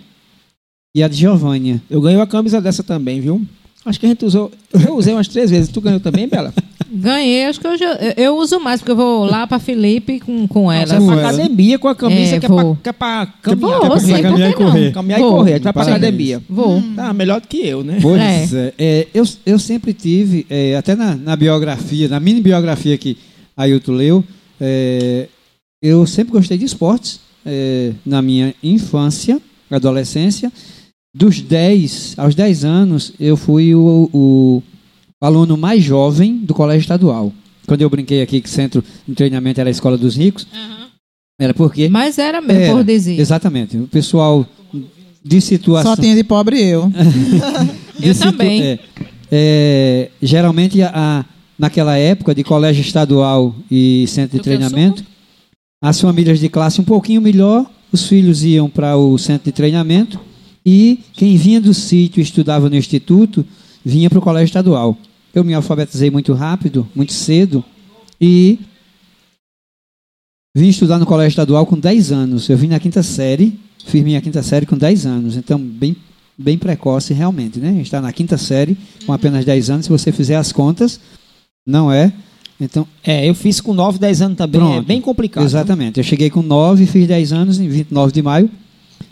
e 0.96 1.04
a 1.04 1.08
de 1.08 1.16
Giovânia. 1.16 1.82
Eu 1.90 2.02
ganhei 2.02 2.18
uma 2.18 2.28
camisa 2.28 2.62
dessa 2.62 2.84
também, 2.84 3.22
viu? 3.22 3.46
Acho 3.86 4.00
que 4.00 4.06
a 4.06 4.10
gente 4.10 4.26
usou. 4.26 4.52
Eu 4.74 4.96
usei 4.96 5.14
umas 5.14 5.28
três 5.28 5.50
vezes. 5.50 5.70
Tu 5.70 5.80
ganhou 5.80 6.00
também, 6.00 6.28
Bela? 6.28 6.54
Ganhei, 6.90 7.46
acho 7.46 7.60
que 7.60 7.68
eu, 7.68 7.78
já- 7.78 7.94
eu- 7.96 8.14
eu 8.18 8.38
uso 8.38 8.60
mais, 8.60 8.80
porque 8.80 8.92
eu 8.92 8.96
vou 8.96 9.26
lá 9.26 9.46
pra 9.46 9.60
Felipe 9.60 10.20
com, 10.20 10.48
com 10.48 10.66
Você 10.68 10.76
ela. 10.76 10.86
vai 10.88 10.98
Com 11.00 11.06
pra 11.08 11.30
academia 11.30 11.80
com 11.80 11.88
a 11.88 11.96
camisa 11.96 12.36
É, 12.36 12.40
que, 12.40 12.46
é 12.46 12.50
pra, 12.50 12.64
vou. 12.64 12.76
que 12.82 12.90
é 12.90 12.94
pra 12.94 13.26
Vou, 13.26 13.34
caminhar. 13.42 13.80
que 13.80 13.86
é 13.86 13.90
pra 13.90 14.00
sim, 14.00 14.22
caminhar, 14.22 14.50
e 14.50 14.54
correr. 14.54 14.86
não? 14.86 14.92
caminhar 14.94 15.20
e 15.20 15.24
Vou. 15.24 15.32
correr. 15.36 15.52
A 15.52 15.56
gente 15.56 15.64
vai 15.64 15.74
pra 15.74 15.84
Parabéns. 15.84 16.04
academia. 16.08 16.42
Vou. 16.50 16.84
Tá 16.96 17.14
melhor 17.14 17.42
do 17.42 17.48
que 17.48 17.58
eu, 17.68 17.84
né? 17.84 18.00
Pois 18.02 18.54
é. 18.54 18.74
é, 18.78 19.08
eu, 19.14 19.24
eu 19.46 19.60
sempre 19.60 19.94
tive, 19.94 20.46
é, 20.50 20.76
até 20.78 20.96
na, 20.96 21.16
na 21.16 21.36
biografia, 21.36 22.08
na 22.08 22.20
mini 22.20 22.42
biografia 22.42 22.98
que 22.98 23.18
a 23.56 23.64
Ailton 23.64 23.92
leu, 23.94 24.24
é, 24.62 25.28
eu 25.82 26.06
sempre 26.08 26.32
gostei 26.34 26.58
de 26.58 26.66
esportes. 26.66 27.20
é, 27.46 27.92
na 28.06 28.22
minha 28.22 28.54
infância, 28.62 29.40
adolescência, 29.72 30.52
dos 31.16 31.40
10 31.42 32.14
aos 32.18 32.36
10 32.36 32.66
anos, 32.66 33.14
eu 33.20 33.38
fui 33.38 33.74
o, 33.74 34.10
o 34.14 34.64
aluno 35.22 35.58
mais 35.58 35.84
jovem 35.84 36.38
do 36.38 36.54
colégio 36.54 36.82
estadual. 36.82 37.34
Quando 37.68 37.82
eu 37.82 37.90
brinquei 37.90 38.22
aqui 38.22 38.40
que 38.42 38.50
centro 38.50 38.84
de 39.08 39.14
treinamento 39.16 39.60
era 39.60 39.70
a 39.70 39.72
escola 39.72 39.98
dos 39.98 40.16
ricos, 40.16 40.48
era 41.40 41.54
porque. 41.54 41.90
Mas 41.90 42.18
era 42.18 42.42
mesmo, 42.42 42.62
Era, 42.64 42.74
por 42.74 42.84
dizer. 42.84 43.20
Exatamente. 43.20 43.78
O 43.78 43.88
pessoal 43.88 44.46
de 45.24 45.42
situação. 45.42 45.96
Só 45.96 46.02
tinha 46.02 46.16
de 46.16 46.24
pobre 46.24 46.62
eu. 46.62 46.90
de 48.00 48.08
Eu 48.10 48.14
situ- 48.14 48.32
também. 48.32 48.62
é, 48.64 48.80
é, 49.32 50.10
geralmente, 50.22 50.82
a- 50.82 50.92
a- 50.94 51.26
naquela 51.60 51.98
época 51.98 52.34
de 52.36 52.44
colégio 52.44 52.82
estadual 52.82 53.54
e 53.70 54.06
centro 54.08 54.32
de 54.34 54.38
Do 54.38 54.44
treinamento, 54.44 55.04
as 55.84 56.00
famílias 56.00 56.40
de 56.40 56.48
classe 56.50 56.80
um 56.80 56.84
pouquinho 56.84 57.22
melhor, 57.22 57.66
os 57.92 58.08
filhos 58.08 58.44
iam 58.44 58.70
para 58.70 58.96
o 58.96 59.18
centro 59.18 59.46
de 59.46 59.52
treinamento 59.52 60.20
e 60.66 61.00
quem 61.14 61.36
vinha 61.36 61.60
do 61.60 61.74
sítio 61.74 62.20
e 62.20 62.24
estudava 62.24 62.70
no 62.70 62.76
instituto 62.76 63.44
vinha 63.84 64.10
para 64.10 64.20
o 64.20 64.22
colégio 64.22 64.46
estadual. 64.46 64.98
Eu 65.38 65.44
me 65.44 65.54
alfabetizei 65.54 66.10
muito 66.10 66.34
rápido, 66.34 66.88
muito 66.96 67.14
cedo 67.14 67.64
e 68.20 68.58
vim 70.56 70.70
estudar 70.70 70.98
no 70.98 71.06
colégio 71.06 71.30
estadual 71.30 71.64
com 71.64 71.78
10 71.78 72.12
anos. 72.12 72.50
Eu 72.50 72.58
vim 72.58 72.66
na 72.66 72.80
quinta 72.80 73.04
série, 73.04 73.54
fiz 73.86 74.04
minha 74.04 74.20
quinta 74.20 74.42
série 74.42 74.66
com 74.66 74.76
10 74.76 75.06
anos, 75.06 75.38
então 75.38 75.60
bem 75.60 75.96
bem 76.36 76.58
precoce 76.58 77.14
realmente, 77.14 77.60
né? 77.60 77.80
Está 77.80 78.02
na 78.02 78.12
quinta 78.12 78.36
série 78.36 78.76
com 79.06 79.14
apenas 79.14 79.46
10 79.46 79.70
anos, 79.70 79.86
se 79.86 79.92
você 79.92 80.12
fizer 80.12 80.38
as 80.38 80.52
contas, 80.52 81.00
não 81.64 81.92
é? 81.92 82.12
Então, 82.60 82.88
É, 83.04 83.30
eu 83.30 83.36
fiz 83.36 83.62
com 83.62 83.76
9, 83.76 84.00
10 84.00 84.22
anos 84.24 84.38
também. 84.40 84.60
É 84.60 84.64
Pronto. 84.64 84.88
bem 84.88 85.00
complicado. 85.00 85.44
exatamente. 85.46 86.00
Eu 86.00 86.04
cheguei 86.04 86.32
com 86.32 86.42
9, 86.42 86.88
fiz 86.88 87.08
10 87.08 87.32
anos 87.32 87.60
em 87.60 87.70
29 87.70 88.12
de 88.12 88.24
maio. 88.24 88.50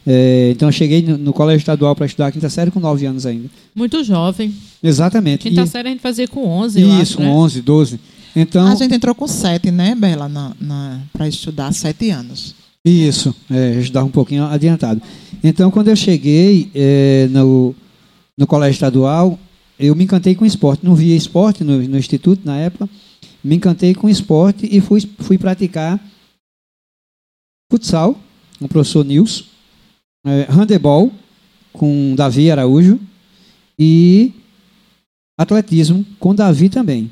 É, 0.07 0.51
então 0.51 0.67
eu 0.67 0.71
cheguei 0.71 1.01
no, 1.01 1.17
no 1.17 1.33
colégio 1.33 1.59
estadual 1.59 1.95
para 1.95 2.05
estudar 2.05 2.27
a 2.27 2.31
quinta 2.31 2.49
série 2.49 2.69
com 2.71 2.79
9 2.79 3.05
anos 3.05 3.25
ainda. 3.25 3.49
Muito 3.73 4.03
jovem. 4.03 4.53
Exatamente. 4.83 5.49
Quinta 5.49 5.63
E- 5.63 5.67
série 5.67 5.87
a 5.87 5.91
gente 5.91 6.01
fazia 6.01 6.27
com 6.27 6.45
11, 6.47 6.79
eu 6.81 6.87
isso, 6.89 7.01
acho, 7.01 7.17
com 7.17 7.23
né? 7.23 7.29
11, 7.29 7.61
12. 7.61 7.99
Então, 8.35 8.67
A 8.67 8.75
gente 8.75 8.93
entrou 8.93 9.15
com 9.15 9.27
sete, 9.27 9.71
né, 9.71 9.95
Bela, 9.95 10.27
na, 10.27 10.53
na, 10.59 10.99
para 11.13 11.27
estudar 11.27 11.71
sete 11.73 12.09
anos. 12.11 12.53
Isso, 12.83 13.33
é, 13.49 13.79
estava 13.79 14.05
um 14.05 14.11
pouquinho 14.11 14.43
adiantado. 14.43 15.01
Então, 15.43 15.71
quando 15.71 15.87
eu 15.87 15.95
cheguei 15.95 16.69
é, 16.75 17.27
no, 17.31 17.73
no 18.37 18.45
colégio 18.45 18.73
estadual, 18.73 19.39
eu 19.79 19.95
me 19.95 20.03
encantei 20.03 20.35
com 20.35 20.45
esporte. 20.45 20.85
Não 20.85 20.93
via 20.93 21.15
esporte 21.15 21.63
no, 21.63 21.81
no 21.81 21.97
instituto 21.97 22.41
na 22.45 22.57
época. 22.57 22.87
Me 23.43 23.55
encantei 23.55 23.95
com 23.95 24.09
esporte 24.09 24.67
e 24.69 24.81
fui, 24.81 25.01
fui 25.19 25.37
praticar 25.37 25.99
futsal 27.71 28.19
com 28.59 28.65
o 28.65 28.69
professor 28.69 29.03
Nils, 29.05 29.45
é, 30.25 30.47
handebol 30.49 31.11
com 31.71 32.13
Davi 32.15 32.49
Araújo 32.51 32.99
e 33.77 34.31
atletismo 35.39 36.05
com 36.19 36.33
Davi 36.33 36.69
também. 36.69 37.11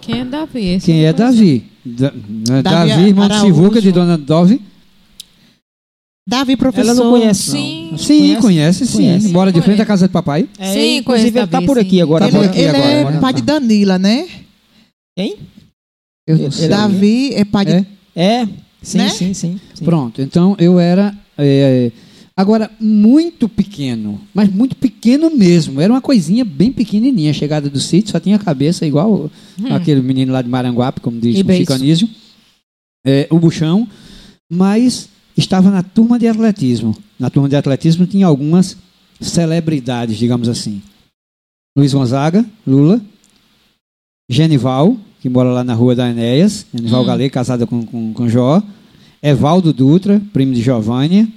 Quem 0.00 0.20
é 0.20 0.24
Davi? 0.24 0.64
Esse 0.66 0.86
Quem 0.86 1.04
é. 1.04 1.12
Davi? 1.12 1.64
Da, 1.84 2.10
né, 2.12 2.62
Davi 2.62 2.88
Davi, 2.90 3.02
irmão 3.08 3.26
de 3.28 3.34
Araújo. 3.34 3.54
Sivuca, 3.54 3.80
de 3.82 3.92
Dona 3.92 4.16
Dove. 4.16 4.60
Davi, 6.28 6.56
professor. 6.56 6.90
Ela 6.92 6.94
não 6.94 7.10
conhece, 7.10 7.50
não. 7.50 7.56
Sim. 7.58 7.94
Sim, 7.98 8.40
conhece, 8.40 8.86
sim. 8.86 8.96
Conhece. 8.98 9.28
Mora 9.28 9.50
de 9.50 9.54
Conhece. 9.54 9.66
frente 9.66 9.82
à 9.82 9.86
casa 9.86 10.06
do 10.06 10.12
papai. 10.12 10.48
É, 10.56 10.72
Sim, 10.72 10.96
inclusive 10.98 11.02
conheço 11.02 11.26
ele 11.26 11.46
tá 11.46 11.46
Davi, 11.46 11.66
por 11.66 11.78
aqui 11.78 11.90
sim. 11.90 12.00
agora. 12.02 12.24
Ele, 12.26 12.36
por 12.36 12.44
aqui 12.44 12.58
ele 12.60 12.68
agora. 12.68 12.84
é 12.84 13.00
agora 13.00 13.18
pai 13.20 13.32
tá. 13.32 13.38
de 13.40 13.44
Danila, 13.44 13.98
né? 13.98 14.28
Quem? 15.18 15.36
Eu 16.28 16.36
não 16.38 16.44
Ele- 16.44 16.52
sei. 16.52 16.64
ele- 16.66 16.74
Davi 16.74 17.34
é 17.34 17.44
pai 17.44 17.64
de. 17.64 17.72
É? 17.72 17.84
É, 18.14 18.48
sim, 18.80 18.98
Né? 18.98 19.08
sim, 19.08 19.34
sim, 19.34 19.60
sim. 19.74 19.84
Pronto, 19.84 20.22
então 20.22 20.54
eu 20.60 20.78
era. 20.78 21.12
É, 21.42 21.92
agora, 22.36 22.70
muito 22.80 23.48
pequeno, 23.48 24.20
mas 24.34 24.48
muito 24.48 24.76
pequeno 24.76 25.30
mesmo. 25.30 25.80
Era 25.80 25.92
uma 25.92 26.00
coisinha 26.00 26.44
bem 26.44 26.72
pequenininha. 26.72 27.32
Chegada 27.32 27.68
do 27.68 27.80
sítio, 27.80 28.12
só 28.12 28.20
tinha 28.20 28.38
cabeça 28.38 28.86
igual 28.86 29.30
aquele 29.70 30.00
menino 30.00 30.32
lá 30.32 30.42
de 30.42 30.48
Maranguape, 30.48 31.00
como 31.00 31.20
diz 31.20 31.38
E 31.38 31.44
o. 31.44 31.56
Chicanísio. 31.58 32.08
É, 33.04 33.26
o 33.30 33.38
buchão, 33.38 33.88
mas 34.50 35.08
estava 35.36 35.70
na 35.70 35.82
turma 35.82 36.18
de 36.18 36.28
atletismo. 36.28 36.96
Na 37.18 37.30
turma 37.30 37.48
de 37.48 37.56
atletismo 37.56 38.06
tinha 38.06 38.26
algumas 38.26 38.76
celebridades, 39.20 40.16
digamos 40.16 40.48
assim. 40.48 40.82
Luiz 41.76 41.92
Gonzaga, 41.92 42.44
Lula, 42.66 43.00
Genival, 44.30 44.96
que 45.20 45.28
mora 45.28 45.50
lá 45.50 45.64
na 45.64 45.74
rua 45.74 45.94
da 45.94 46.08
Enéas, 46.08 46.66
Genival 46.74 47.02
Hum. 47.02 47.06
Galê, 47.06 47.30
casada 47.30 47.66
com, 47.66 47.84
com, 47.84 48.12
com 48.12 48.28
Jó, 48.28 48.62
Evaldo 49.22 49.72
Dutra, 49.72 50.20
primo 50.32 50.52
de 50.52 50.60
Giovânia, 50.62 51.28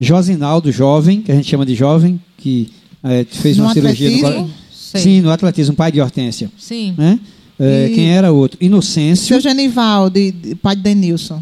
Josinaldo, 0.00 0.72
jovem, 0.72 1.22
que 1.22 1.30
a 1.30 1.34
gente 1.34 1.48
chama 1.48 1.64
de 1.64 1.74
jovem, 1.74 2.20
que 2.36 2.70
eh, 3.04 3.24
fez 3.30 3.56
No 3.56 3.64
uma 3.64 3.72
cirurgia 3.72 4.10
no 4.10 4.50
Sei. 4.72 5.00
Sim, 5.00 5.20
no 5.20 5.30
atletismo, 5.30 5.74
pai 5.76 5.92
de 5.92 6.00
Hortência. 6.00 6.50
Sim. 6.58 6.94
Né? 6.98 7.18
Eh, 7.58 7.88
E- 7.90 7.94
Quem 7.94 8.10
era 8.12 8.32
outro? 8.32 8.58
Inocêncio. 8.60 9.26
Seu 9.26 9.40
Genival, 9.40 10.10
de, 10.10 10.32
de- 10.32 10.54
pai 10.56 10.74
de 10.76 10.82
Denilson. 10.82 11.40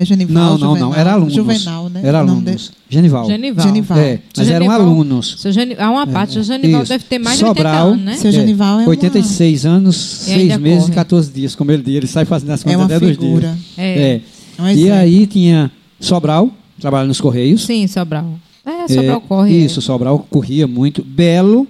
É 0.00 0.04
Genival? 0.04 0.34
Não, 0.34 0.50
não, 0.58 0.68
Juvenal? 0.70 0.90
não. 0.90 0.96
Era 0.96 1.12
alunos. 1.12 1.34
Juvenal, 1.34 1.88
né? 1.90 2.00
Era 2.04 2.18
alunos. 2.20 2.72
Genival. 2.88 3.26
Genival. 3.26 3.66
Genival. 3.66 3.98
É, 3.98 4.20
mas 4.36 4.46
Seu 4.46 4.54
eram 4.56 4.66
Genival- 4.66 4.80
alunos. 4.88 5.36
Seu. 5.40 5.52
Há 5.78 5.90
uma 5.90 6.06
parte, 6.06 6.38
é, 6.38 6.40
o 6.40 6.44
Genival 6.44 6.82
isso. 6.82 6.88
deve 6.92 7.04
ter 7.04 7.18
mais 7.18 7.38
Sobral, 7.38 7.54
de 7.54 7.60
80 7.70 7.92
anos, 7.92 8.04
né? 8.04 8.16
Seu 8.16 8.32
Genival 8.32 8.78
é 8.80 8.82
uma, 8.84 8.88
86 8.90 9.66
anos, 9.66 9.96
E 9.96 10.24
6 10.24 10.38
ainda 10.42 10.58
meses 10.58 10.80
corre. 10.84 10.92
e 10.92 10.94
14 10.94 11.32
dias, 11.32 11.54
como 11.54 11.70
ele 11.72 11.82
diz. 11.82 11.94
Ele 11.96 12.06
sai 12.06 12.24
fazendo 12.24 12.50
as 12.50 12.60
é 12.60 12.64
contas 12.64 12.78
uma 12.80 12.84
até 12.86 12.98
dois 13.00 13.18
dias. 13.18 13.28
figura. 13.30 13.58
É. 13.76 14.00
É. 14.14 14.20
É 14.58 14.62
um 14.62 14.68
E 14.68 14.72
exemplo. 14.72 14.92
aí 14.94 15.26
tinha 15.26 15.70
Sobral, 16.00 16.50
trabalha 16.80 17.06
nos 17.06 17.20
Correios. 17.20 17.64
Sim, 17.64 17.86
Sobral. 17.86 18.38
É, 18.66 18.82
É, 18.84 18.88
Sobral 18.88 19.20
corre. 19.22 19.56
Isso, 19.64 19.80
Sobral 19.80 20.18
corria 20.30 20.66
muito. 20.66 21.02
Belo, 21.04 21.66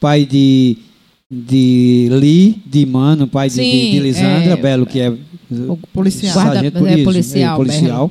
pai 0.00 0.24
de, 0.26 0.76
de 1.30 2.08
Li, 2.12 2.62
de 2.66 2.84
Mano, 2.86 3.26
pai 3.26 3.48
de, 3.48 3.54
Sim, 3.54 3.62
de, 3.70 3.90
de 3.92 4.00
Lisandra. 4.00 4.52
é, 4.52 4.56
Belo, 4.56 4.84
que 4.86 5.00
é 5.00 5.10
O 5.68 5.76
policial. 5.92 6.34
Guarda- 6.34 6.54
sargento, 6.54 6.86
é 6.86 6.94
isso, 6.96 7.04
policial, 7.04 7.56
policial. 7.56 8.10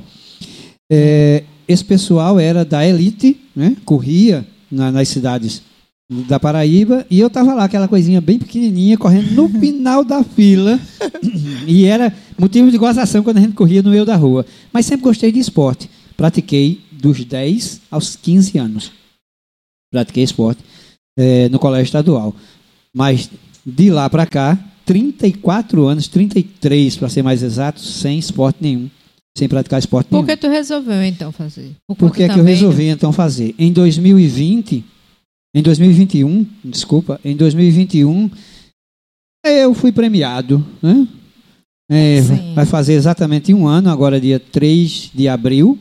É, 0.90 1.42
esse 1.66 1.84
pessoal 1.84 2.38
era 2.38 2.64
da 2.64 2.86
elite, 2.86 3.36
né? 3.54 3.76
corria 3.84 4.46
na- 4.70 4.92
nas 4.92 5.08
cidades 5.08 5.62
da 6.28 6.38
Paraíba 6.38 7.06
e 7.10 7.18
eu 7.18 7.28
estava 7.28 7.54
lá, 7.54 7.64
aquela 7.64 7.88
coisinha 7.88 8.20
bem 8.20 8.38
pequenininha, 8.38 8.98
correndo 8.98 9.30
no 9.32 9.48
final 9.60 10.04
da 10.04 10.22
fila. 10.22 10.78
e 11.66 11.86
era 11.86 12.14
motivo 12.38 12.70
de 12.70 12.78
gozação 12.78 13.22
quando 13.22 13.38
a 13.38 13.40
gente 13.40 13.54
corria 13.54 13.82
no 13.82 13.90
meio 13.90 14.04
da 14.04 14.16
rua. 14.16 14.44
Mas 14.72 14.86
sempre 14.86 15.04
gostei 15.04 15.30
de 15.32 15.38
esporte. 15.38 15.88
Pratiquei 16.16 16.80
dos 16.92 17.24
10 17.24 17.80
aos 17.90 18.16
15 18.16 18.58
anos. 18.58 18.92
Pratiquei 19.92 20.24
esporte 20.24 20.62
eh, 21.18 21.48
no 21.48 21.58
colégio 21.58 21.84
estadual. 21.84 22.34
Mas 22.94 23.30
de 23.64 23.90
lá 23.90 24.08
para 24.10 24.26
cá, 24.26 24.58
34 24.84 25.86
anos, 25.86 26.08
33 26.08 26.96
para 26.96 27.08
ser 27.08 27.22
mais 27.22 27.42
exato, 27.42 27.80
sem 27.80 28.18
esporte 28.18 28.58
nenhum. 28.60 28.90
Sem 29.36 29.48
praticar 29.48 29.80
esporte 29.80 30.08
Por 30.08 30.16
nenhum. 30.16 30.26
que 30.26 30.36
tu 30.36 30.48
resolveu 30.48 31.02
então 31.04 31.32
fazer? 31.32 31.72
Por, 31.88 31.96
Por 31.96 32.14
que, 32.14 32.22
é 32.22 32.26
que 32.26 32.32
eu 32.34 32.36
também- 32.38 32.54
resolvi 32.54 32.84
então 32.86 33.10
fazer? 33.12 33.52
Em 33.58 33.72
2020, 33.72 34.84
em 35.56 35.62
2021, 35.62 36.46
desculpa, 36.64 37.20
em 37.24 37.34
2021, 37.36 38.30
eu 39.44 39.74
fui 39.74 39.90
premiado, 39.90 40.64
né? 40.80 41.06
É, 41.90 42.20
vai 42.54 42.64
fazer 42.64 42.94
exatamente 42.94 43.52
um 43.52 43.66
ano, 43.66 43.90
agora 43.90 44.20
dia 44.20 44.40
3 44.40 45.10
de 45.14 45.28
abril, 45.28 45.78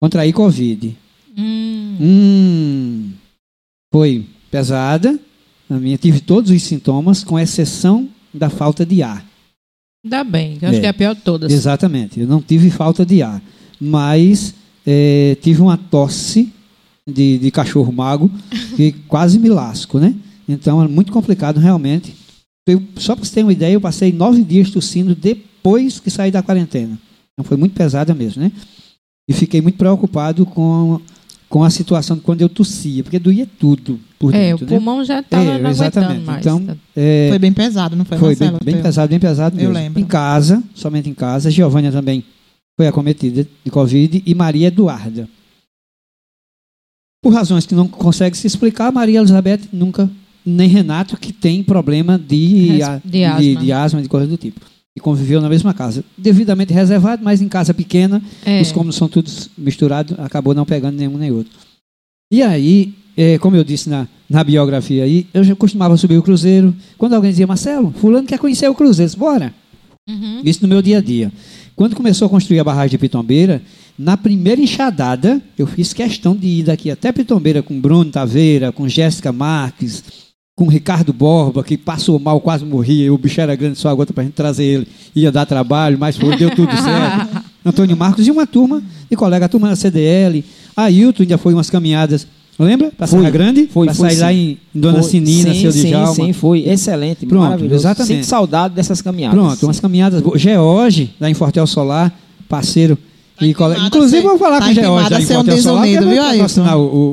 contraí 0.00 0.32
Covid. 0.32 0.96
Hum, 1.36 1.96
Hum, 2.00 3.10
foi 3.92 4.26
pesada, 4.50 5.18
a 5.70 5.74
minha, 5.74 5.96
tive 5.96 6.20
todos 6.20 6.50
os 6.50 6.62
sintomas, 6.62 7.22
com 7.24 7.38
exceção 7.38 8.08
da 8.34 8.50
falta 8.50 8.84
de 8.84 9.02
ar. 9.02 9.24
ainda 10.04 10.22
bem, 10.24 10.58
acho 10.62 10.76
É. 10.76 10.80
que 10.80 10.86
é 10.86 10.88
a 10.88 10.94
pior 10.94 11.14
de 11.14 11.20
todas. 11.22 11.52
Exatamente. 11.52 12.20
Eu 12.20 12.26
não 12.26 12.40
tive 12.42 12.70
falta 12.70 13.04
de 13.04 13.22
ar, 13.22 13.42
mas 13.80 14.54
eh, 14.86 15.36
tive 15.40 15.62
uma 15.62 15.76
tosse 15.76 16.52
de, 17.08 17.38
de 17.38 17.50
cachorro 17.50 17.92
mago 17.92 18.30
que 18.76 18.92
quase 19.08 19.38
me 19.38 19.48
lasco, 19.48 19.98
né? 19.98 20.14
Então 20.48 20.82
é 20.82 20.86
muito 20.88 21.10
complicado 21.12 21.58
realmente. 21.58 22.14
Eu, 22.66 22.82
só 22.96 23.14
para 23.14 23.24
você 23.24 23.34
ter 23.34 23.42
uma 23.42 23.52
ideia, 23.52 23.74
eu 23.74 23.80
passei 23.80 24.12
nove 24.12 24.42
dias 24.42 24.70
tossindo 24.70 25.14
depois 25.14 26.00
que 26.00 26.10
saí 26.10 26.30
da 26.30 26.42
quarentena. 26.42 26.98
Então 27.32 27.44
foi 27.44 27.56
muito 27.56 27.74
pesada 27.74 28.14
mesmo, 28.14 28.42
né? 28.42 28.50
E 29.28 29.32
fiquei 29.32 29.60
muito 29.60 29.76
preocupado 29.78 30.44
com, 30.46 31.00
com 31.48 31.62
a 31.62 31.70
situação 31.70 32.16
de 32.16 32.22
quando 32.22 32.40
eu 32.42 32.48
tossia, 32.48 33.02
porque 33.04 33.18
doía 33.18 33.46
tudo 33.58 34.00
por 34.18 34.34
É, 34.34 34.54
o 34.54 34.58
dentro, 34.58 34.64
né? 34.66 34.70
pulmão 34.70 35.04
já 35.04 35.20
estava 35.20 35.44
É, 35.44 35.58
não 35.58 35.70
exatamente. 35.70 36.10
aguentando 36.12 36.26
mais. 36.26 36.46
Então, 36.46 36.76
É, 36.96 37.26
Foi 37.30 37.38
bem 37.38 37.52
pesado, 37.52 37.94
não 37.96 38.04
foi, 38.04 38.18
foi 38.18 38.34
bem, 38.36 38.48
Marcelo? 38.50 38.64
bem 38.64 38.74
Teu? 38.74 38.82
pesado, 38.84 39.10
bem 39.10 39.20
pesado 39.20 39.56
Eu 39.56 39.60
mesmo. 39.68 39.74
lembro. 39.74 40.00
Em 40.00 40.04
casa, 40.06 40.62
somente 40.74 41.08
em 41.08 41.14
casa. 41.14 41.50
Giovânia 41.50 41.92
também 41.92 42.24
foi 42.76 42.86
acometida 42.88 43.46
de 43.64 43.70
Covid 43.70 44.22
e 44.26 44.34
Maria 44.34 44.68
Eduarda. 44.68 45.28
Por 47.22 47.32
razões 47.32 47.66
que 47.66 47.74
não 47.74 47.88
consegue 47.88 48.36
se 48.36 48.46
explicar, 48.46 48.92
Maria 48.92 49.18
Elizabeth 49.18 49.62
nunca, 49.72 50.08
nem 50.46 50.68
Renato, 50.68 51.16
que 51.16 51.32
tem 51.32 51.62
problema 51.62 52.18
de, 52.18 52.68
Res- 52.68 53.00
de 53.04 53.24
asma. 53.24 53.60
de 53.60 53.72
asma, 53.72 54.02
de 54.02 54.08
coisa 54.08 54.26
do 54.26 54.36
tipo. 54.36 54.60
E 54.96 55.00
conviveu 55.00 55.40
na 55.42 55.48
mesma 55.48 55.74
casa. 55.74 56.02
Devidamente 56.16 56.72
reservado, 56.72 57.22
mas 57.22 57.42
em 57.42 57.48
casa 57.48 57.74
pequena, 57.74 58.22
É. 58.44 58.62
os 58.62 58.72
cômodos 58.72 58.96
são 58.96 59.08
todos 59.08 59.50
misturados, 59.58 60.18
acabou 60.20 60.54
não 60.54 60.64
pegando 60.64 60.96
nenhum 60.96 61.18
nem 61.18 61.30
outro. 61.30 61.52
E 62.32 62.42
aí, 62.42 62.94
eh, 63.16 63.38
como 63.38 63.56
eu 63.56 63.62
disse 63.64 63.90
na, 63.90 64.08
na 64.28 64.42
biografia 64.42 65.04
aí, 65.04 65.26
eu 65.34 65.44
já 65.44 65.54
costumava 65.54 65.96
subir 65.96 66.16
o 66.16 66.22
cruzeiro. 66.22 66.74
Quando 66.96 67.12
alguém 67.14 67.30
dizia, 67.30 67.46
Marcelo, 67.46 67.92
fulano 67.98 68.26
quer 68.26 68.38
conhecer 68.38 68.68
o 68.70 68.74
cruzeiro, 68.74 69.12
bora. 69.18 69.52
Uhum. 70.08 70.40
Isso 70.44 70.62
no 70.62 70.68
meu 70.68 70.80
dia 70.80 70.98
a 70.98 71.00
dia. 71.02 71.30
Quando 71.74 71.94
começou 71.94 72.26
a 72.26 72.28
construir 72.30 72.58
a 72.60 72.64
barragem 72.64 72.90
de 72.92 72.98
Pitombeira, 72.98 73.60
na 73.98 74.16
primeira 74.16 74.60
enxadada, 74.60 75.42
eu 75.58 75.66
fiz 75.66 75.92
questão 75.92 76.34
de 76.34 76.46
ir 76.46 76.62
daqui 76.64 76.90
até 76.90 77.12
Pitombeira 77.12 77.62
com 77.62 77.78
Bruno 77.78 78.10
Taveira, 78.10 78.72
com 78.72 78.88
Jéssica 78.88 79.30
Marques, 79.32 80.02
com 80.56 80.66
Ricardo 80.68 81.12
Borba, 81.12 81.62
que 81.62 81.76
passou 81.76 82.18
mal, 82.18 82.40
quase 82.40 82.64
morria. 82.64 83.12
O 83.12 83.18
bicho 83.18 83.38
era 83.38 83.54
grande, 83.54 83.78
só 83.78 83.90
a 83.90 83.94
gota 83.94 84.14
para 84.14 84.22
a 84.22 84.24
gente 84.24 84.32
trazer 84.32 84.64
ele. 84.64 84.88
Ia 85.14 85.30
dar 85.30 85.44
trabalho, 85.44 85.98
mas 86.00 86.16
foi, 86.16 86.34
deu 86.34 86.48
tudo 86.50 86.72
certo. 86.72 87.44
Antônio 87.62 87.94
Marcos 87.94 88.26
e 88.26 88.30
uma 88.30 88.46
turma 88.46 88.82
de 89.10 89.14
colega, 89.16 89.44
a 89.44 89.48
turma 89.50 89.68
da 89.68 89.76
CDL. 89.76 90.42
Ailton 90.74 91.24
ainda 91.24 91.36
foi 91.36 91.52
umas 91.52 91.68
caminhadas, 91.68 92.26
lembra? 92.58 92.90
Para 92.90 93.06
Foi. 93.06 93.18
Serra 93.18 93.30
Grande? 93.30 93.66
Foi, 93.66 93.92
foi, 93.92 94.10
sair 94.10 94.18
lá 94.18 94.32
em 94.32 94.58
Dona 94.74 95.02
Foi- 95.02 95.10
Sinina, 95.10 95.52
sim, 95.52 95.60
seu 95.60 95.72
sim, 95.72 95.88
Djalma. 95.88 96.14
sim, 96.14 96.32
foi 96.32 96.60
excelente, 96.60 97.26
Pronto, 97.26 97.42
maravilhoso. 97.42 97.74
exatamente. 97.74 98.14
Sinto 98.14 98.26
saudade 98.26 98.74
dessas 98.74 99.02
caminhadas. 99.02 99.38
Pronto, 99.38 99.62
umas 99.66 99.78
caminhadas 99.78 100.22
boas. 100.22 100.40
George, 100.40 101.10
lá 101.20 101.28
em 101.28 101.34
Fortel 101.34 101.66
Solar, 101.66 102.10
parceiro. 102.48 102.96
Tá 103.38 103.44
e 103.44 103.50
a 103.50 103.86
Inclusive, 103.86 104.10
ser- 104.10 104.24
eu 104.26 104.30
vou 104.30 104.38
falar 104.38 104.60
tá 104.60 104.64
com 104.66 104.70
o 104.70 104.74
George 104.74 104.88
intimado 104.88 105.10
lá 105.10 105.16
a 105.18 105.20
ser 105.20 105.36
um 105.36 105.60
Solar, 105.60 105.84
desunido, 105.84 106.08
viu, 106.10 106.22
Ailton? 106.22 106.62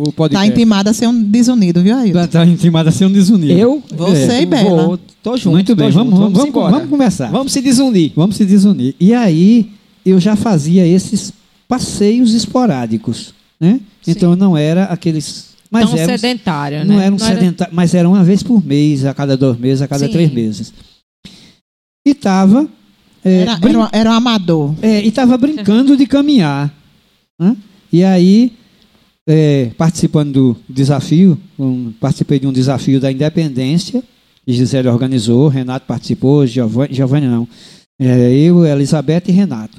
o, 0.07 0.29
Tá 0.29 0.45
intimado 0.47 0.89
a 0.89 0.93
ser 0.93 1.07
um 1.07 1.23
desunido, 1.23 1.81
viu, 1.83 1.95
Ailton? 1.97 2.19
Tá, 2.21 2.27
tá 2.27 2.45
intimado 2.45 2.89
a 2.89 2.91
ser 2.93 3.05
um 3.05 3.11
desunido. 3.11 3.53
Eu? 3.53 3.83
Você 3.93 4.31
É, 4.31 4.41
e 4.41 4.45
Bela. 4.45 4.85
Vou, 4.87 4.99
tô 5.21 5.35
junto. 5.35 5.51
Muito 5.53 5.75
bem, 5.75 5.89
tô 5.91 5.93
vamos, 5.95 6.11
junto, 6.13 6.21
vamos, 6.21 6.33
vamos, 6.37 6.49
embora. 6.49 6.71
vamos 6.71 6.89
conversar. 6.89 7.29
Vamos 7.29 7.51
se 7.51 7.61
desunir. 7.61 8.13
Vamos 8.15 8.37
se 8.37 8.45
desunir. 8.45 8.95
E 8.99 9.13
aí, 9.13 9.69
eu 10.05 10.17
já 10.17 10.35
fazia 10.37 10.87
esses 10.87 11.33
passeios 11.67 12.33
esporádicos. 12.33 13.33
Né? 13.59 13.81
Sim. 14.01 14.11
Então, 14.11 14.35
não 14.35 14.55
era 14.57 14.85
aqueles. 14.85 15.51
Mas 15.69 15.89
Tão 15.89 15.97
eram, 15.99 16.17
sedentário, 16.17 16.85
não 16.85 16.97
né? 16.97 17.05
era 17.07 17.15
um 17.15 17.19
sedentário, 17.19 17.73
mas 17.75 17.93
era 17.93 18.07
uma 18.07 18.23
vez 18.23 18.43
por 18.43 18.63
mês, 18.65 19.03
a 19.05 19.13
cada 19.13 19.35
dois 19.35 19.57
meses, 19.57 19.81
a 19.81 19.87
cada 19.87 20.05
Sim. 20.05 20.11
três 20.11 20.31
meses. 20.31 20.71
E 22.05 22.11
estava. 22.11 22.67
Era, 23.23 23.57
era, 23.61 23.79
um- 23.79 23.87
era 23.91 24.09
um 24.09 24.13
amador. 24.13 24.75
É, 24.81 25.01
e 25.03 25.07
estava 25.07 25.37
brincando 25.37 25.95
de 25.95 26.05
caminhar. 26.05 26.73
né? 27.39 27.55
E 27.91 28.03
aí, 28.03 28.53
é, 29.27 29.71
participando 29.77 30.31
do 30.33 30.57
desafio, 30.69 31.37
um- 31.57 31.91
participei 31.99 32.39
de 32.39 32.47
um 32.47 32.51
desafio 32.53 32.99
da 32.99 33.11
independência, 33.11 34.03
que 34.45 34.51
Gisele 34.53 34.87
organizou, 34.89 35.47
Renato 35.47 35.85
participou, 35.85 36.45
Giovanni, 36.45 36.93
Giovanni 36.93 37.27
não. 37.27 37.47
É, 37.99 38.31
eu, 38.33 38.65
Elizabeth 38.65 39.23
e 39.27 39.31
Renato. 39.31 39.77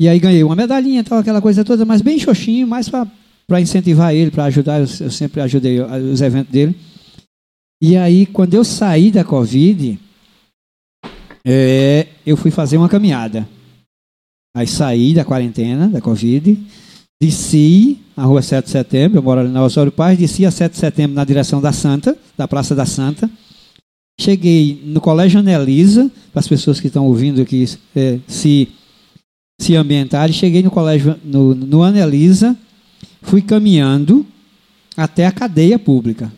E 0.00 0.08
aí 0.08 0.18
ganhei 0.18 0.42
uma 0.42 0.56
medalhinha, 0.56 1.04
tal, 1.04 1.18
aquela 1.18 1.40
coisa 1.40 1.64
toda, 1.64 1.84
mas 1.84 2.02
bem 2.02 2.18
xoxinho, 2.18 2.66
mais 2.66 2.88
para 2.88 3.60
incentivar 3.60 4.14
ele, 4.14 4.30
para 4.30 4.44
ajudar, 4.46 4.80
eu, 4.80 4.86
eu 5.00 5.10
sempre 5.10 5.40
ajudei 5.40 5.80
os 5.80 6.20
eventos 6.20 6.50
dele. 6.52 6.74
E 7.80 7.96
aí, 7.96 8.26
quando 8.26 8.54
eu 8.54 8.64
saí 8.64 9.10
da 9.10 9.22
Covid, 9.22 9.98
é, 11.48 12.08
eu 12.26 12.36
fui 12.36 12.50
fazer 12.50 12.76
uma 12.76 12.88
caminhada. 12.88 13.48
Aí 14.56 14.66
saí 14.66 15.14
da 15.14 15.24
quarentena, 15.24 15.86
da 15.86 16.00
Covid, 16.00 16.58
desci 17.22 17.98
a 18.16 18.24
rua 18.24 18.42
7 18.42 18.64
de 18.64 18.70
setembro, 18.72 19.18
eu 19.18 19.22
moro 19.22 19.40
ali 19.40 19.50
na 19.50 19.62
Osório 19.62 19.92
Paz, 19.92 20.18
desci 20.18 20.44
a 20.44 20.50
7 20.50 20.72
de 20.72 20.78
setembro 20.78 21.14
na 21.14 21.24
direção 21.24 21.60
da 21.60 21.72
Santa, 21.72 22.18
da 22.36 22.48
Praça 22.48 22.74
da 22.74 22.84
Santa. 22.84 23.30
Cheguei 24.18 24.82
no 24.86 25.00
Colégio 25.00 25.38
Anelisa, 25.38 26.10
para 26.32 26.40
as 26.40 26.48
pessoas 26.48 26.80
que 26.80 26.88
estão 26.88 27.06
ouvindo 27.06 27.40
aqui 27.40 27.64
é, 27.94 28.18
se, 28.26 28.68
se 29.60 29.76
ambientarem, 29.76 30.34
cheguei 30.34 30.62
no 30.62 30.70
colégio, 30.70 31.16
no, 31.22 31.54
no 31.54 31.82
Anelisa, 31.82 32.56
fui 33.22 33.42
caminhando 33.42 34.26
até 34.96 35.26
a 35.26 35.32
cadeia 35.32 35.78
pública. 35.78 36.32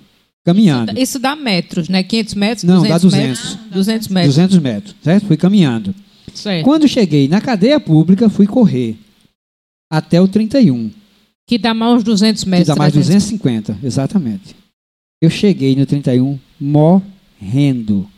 Caminhando. 0.48 0.98
Isso 0.98 1.18
dá 1.18 1.36
metros, 1.36 1.90
né? 1.90 2.02
500 2.02 2.34
metros? 2.34 2.64
Não, 2.64 2.82
dá 2.82 2.96
200 2.96 3.58
200. 3.70 3.70
Metros, 3.70 3.70
200 3.70 4.08
metros. 4.08 4.34
200 4.34 4.58
metros, 4.58 4.96
certo? 5.02 5.26
Fui 5.26 5.36
caminhando. 5.36 5.94
Certo. 6.32 6.64
Quando 6.64 6.88
cheguei 6.88 7.28
na 7.28 7.38
cadeia 7.38 7.78
pública, 7.78 8.30
fui 8.30 8.46
correr 8.46 8.96
até 9.92 10.18
o 10.22 10.26
31. 10.26 10.90
Que 11.46 11.58
dá 11.58 11.74
mais 11.74 11.96
uns 11.96 12.02
200 12.02 12.44
Que 12.44 12.48
metros. 12.48 12.68
dá 12.68 12.76
mais 12.76 12.94
300. 12.94 13.24
250, 13.30 13.78
exatamente. 13.82 14.56
Eu 15.20 15.28
cheguei 15.28 15.76
no 15.76 15.84
31 15.84 16.38
morrendo. 16.58 18.08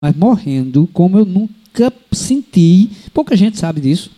mas 0.00 0.14
morrendo, 0.14 0.88
como 0.92 1.18
eu 1.18 1.24
nunca 1.24 1.92
senti. 2.12 2.88
Pouca 3.12 3.34
gente 3.36 3.58
sabe 3.58 3.80
disso, 3.80 4.12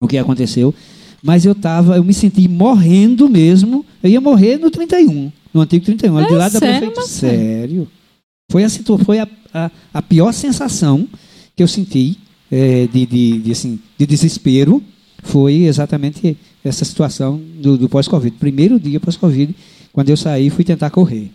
o 0.00 0.06
que 0.06 0.16
aconteceu. 0.16 0.72
Mas 1.20 1.44
eu 1.44 1.54
tava, 1.56 1.96
eu 1.96 2.04
me 2.04 2.14
senti 2.14 2.46
morrendo 2.46 3.28
mesmo. 3.28 3.84
Eu 4.00 4.10
ia 4.10 4.20
morrer 4.20 4.58
no 4.58 4.70
31, 4.70 5.32
no 5.52 5.60
antigo 5.60 5.84
31, 5.84 6.16
ali 6.16 6.26
É 6.26 6.28
de 6.28 6.34
lado 6.34 6.52
da 6.52 6.58
sério, 6.58 6.78
prefeitura. 6.78 7.06
Sério. 7.06 7.88
Foi 8.50 8.64
a, 8.64 8.68
foi 9.04 9.18
a, 9.18 9.28
a, 9.52 9.70
a 9.94 10.02
pior 10.02 10.32
sensação 10.32 11.06
que 11.54 11.62
eu 11.62 11.68
senti 11.68 12.18
é, 12.50 12.86
de, 12.86 13.06
de, 13.06 13.38
de, 13.38 13.52
assim, 13.52 13.78
de 13.96 14.06
desespero. 14.06 14.82
Foi 15.22 15.64
exatamente 15.64 16.36
essa 16.64 16.84
situação 16.84 17.40
do, 17.60 17.76
do 17.76 17.88
pós-Covid. 17.88 18.36
Primeiro 18.36 18.78
dia 18.78 19.00
pós-Covid, 19.00 19.54
quando 19.92 20.10
eu 20.10 20.16
saí, 20.16 20.48
fui 20.48 20.64
tentar 20.64 20.90
correr. 20.90 21.30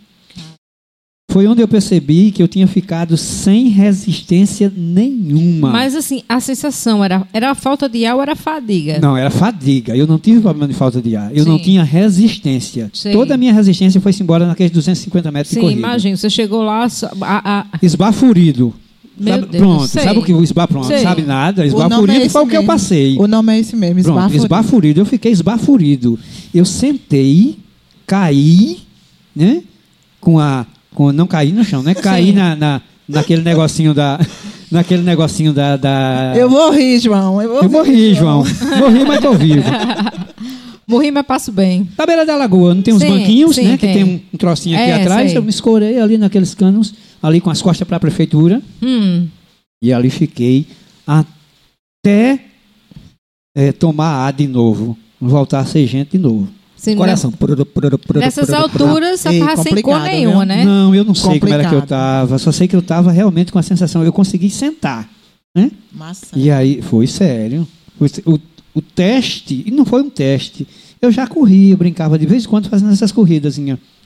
Foi 1.34 1.48
onde 1.48 1.60
eu 1.60 1.66
percebi 1.66 2.30
que 2.30 2.40
eu 2.40 2.46
tinha 2.46 2.64
ficado 2.68 3.16
sem 3.16 3.66
resistência 3.68 4.72
nenhuma. 4.76 5.68
Mas 5.70 5.96
assim, 5.96 6.22
a 6.28 6.38
sensação 6.38 7.02
era, 7.02 7.26
era 7.32 7.50
a 7.50 7.56
falta 7.56 7.88
de 7.88 8.06
ar 8.06 8.14
ou 8.14 8.22
era 8.22 8.34
a 8.34 8.36
fadiga? 8.36 9.00
Não, 9.02 9.16
era 9.16 9.30
fadiga. 9.30 9.96
Eu 9.96 10.06
não 10.06 10.16
tive 10.16 10.40
problema 10.40 10.68
de 10.68 10.74
falta 10.74 11.02
de 11.02 11.16
ar. 11.16 11.36
Eu 11.36 11.44
não 11.44 11.56
Sim. 11.58 11.64
tinha 11.64 11.82
resistência. 11.82 12.88
Sim. 12.94 13.10
Toda 13.10 13.34
a 13.34 13.36
minha 13.36 13.52
resistência 13.52 14.00
foi-se 14.00 14.22
embora 14.22 14.46
naqueles 14.46 14.70
250 14.70 15.32
metros 15.32 15.48
de 15.50 15.54
Sim, 15.56 15.60
corrida. 15.62 15.78
imagina, 15.80 16.16
você 16.16 16.30
chegou 16.30 16.62
lá, 16.62 16.86
a, 17.22 17.58
a- 17.60 17.66
Esbaforido. 17.82 18.72
Meu 19.18 19.34
Sabe- 19.34 19.46
Deus, 19.46 19.62
pronto, 19.64 19.86
sei. 19.88 20.02
sabe 20.04 20.18
o 20.20 20.22
que 20.22 20.32
o 20.32 20.40
esba 20.40 20.68
pronto? 20.68 20.86
Sei. 20.86 20.98
Sabe 21.00 21.22
nada? 21.22 21.62
O 21.62 21.66
nome 21.66 21.74
Esbaforido 21.84 22.20
é 22.24 22.28
foi 22.28 22.42
o 22.42 22.46
que 22.46 22.56
eu 22.56 22.60
mesmo. 22.60 22.72
passei. 22.72 23.16
O 23.18 23.26
nome 23.26 23.54
é 23.54 23.58
esse 23.58 23.74
mesmo, 23.74 24.02
Pronto, 24.04 24.18
esbaforido. 24.18 24.44
esbaforido. 24.44 25.00
Eu 25.00 25.04
fiquei 25.06 25.32
esbaforido. 25.32 26.16
Eu 26.54 26.64
sentei, 26.64 27.56
caí, 28.06 28.78
né? 29.34 29.62
Com 30.20 30.38
a. 30.38 30.64
Com, 30.94 31.12
não 31.12 31.26
caí 31.26 31.52
no 31.52 31.64
chão, 31.64 31.82
né? 31.82 31.94
Caí 31.94 32.26
Sim. 32.30 32.32
na, 32.32 32.56
na, 32.56 32.80
naquele 33.08 33.42
negocinho 33.42 33.92
da. 33.92 34.18
Naquele 34.70 35.02
negocinho 35.02 35.52
da. 35.52 35.76
da... 35.76 36.32
Eu 36.36 36.48
morri, 36.48 36.98
João. 36.98 37.40
Eu, 37.42 37.62
Eu 37.62 37.70
morri, 37.70 38.14
João. 38.14 38.44
Morri, 38.78 39.04
mas 39.06 39.20
tô 39.20 39.34
vivo. 39.34 39.62
morri, 40.88 41.10
mas 41.10 41.24
passo 41.26 41.52
bem. 41.52 41.88
Na 41.96 42.06
beira 42.06 42.24
da 42.26 42.34
lagoa, 42.36 42.74
não 42.74 42.82
tem 42.82 42.92
uns 42.94 43.02
Sim, 43.02 43.08
banquinhos, 43.10 43.54
sim, 43.56 43.64
né? 43.68 43.76
Que 43.76 43.86
tem. 43.86 43.94
tem 43.94 44.04
um, 44.32 44.36
trocinho 44.38 44.76
aqui 44.76 44.90
É, 44.90 44.94
atrás. 44.94 45.30
sei. 45.30 45.38
Eu 45.38 45.42
me 45.42 45.50
escorei 45.50 45.98
ali 46.00 46.16
naqueles 46.18 46.54
canos, 46.54 46.92
ali 47.22 47.40
com 47.40 47.50
as 47.50 47.60
costas 47.62 47.86
para 47.86 47.98
a 47.98 48.00
prefeitura. 48.00 48.60
Hum, 48.82 49.28
E 49.82 49.92
ali 49.92 50.10
fiquei 50.10 50.66
até 51.06 52.40
eh, 53.56 53.72
tomar 53.72 54.26
ar 54.26 54.32
de 54.32 54.46
novo. 54.48 54.96
Voltar 55.20 55.60
a 55.60 55.64
ser 55.64 55.86
gente 55.86 56.12
de 56.12 56.18
novo. 56.18 56.48
Sim, 56.84 56.96
Coração. 56.96 57.30
né? 57.30 57.36
Nessas 58.20 58.50
alturas, 58.50 59.24
Ei, 59.26 59.40
tava 59.40 59.56
sem 59.56 59.72
cor 59.72 59.94
complicado, 59.94 60.04
nenhuma, 60.04 60.44
né? 60.44 60.64
Não, 60.64 60.94
eu 60.94 61.04
não 61.04 61.14
sei 61.14 61.40
como 61.40 61.52
era 61.52 61.68
que 61.68 61.74
eu 61.74 61.80
estava. 61.80 62.38
Só 62.38 62.52
sei 62.52 62.68
que 62.68 62.76
eu 62.76 62.80
estava 62.80 63.10
realmente 63.10 63.50
com 63.50 63.58
a 63.58 63.62
sensação. 63.62 64.04
Eu 64.04 64.12
consegui 64.12 64.50
sentar. 64.50 65.08
Né? 65.54 65.70
Massa. 65.92 66.26
E 66.36 66.50
aí, 66.50 66.82
foi 66.82 67.06
sério. 67.06 67.66
O, 67.98 68.38
o 68.74 68.82
teste, 68.82 69.62
e 69.66 69.70
não 69.70 69.84
foi 69.84 70.02
um 70.02 70.10
teste. 70.10 70.66
Eu 71.00 71.12
já 71.12 71.26
corri, 71.26 71.70
eu 71.70 71.76
brincava 71.76 72.18
de 72.18 72.26
vez 72.26 72.44
em 72.44 72.48
quando 72.48 72.68
fazendo 72.68 72.92
essas 72.92 73.12
corridas 73.12 73.58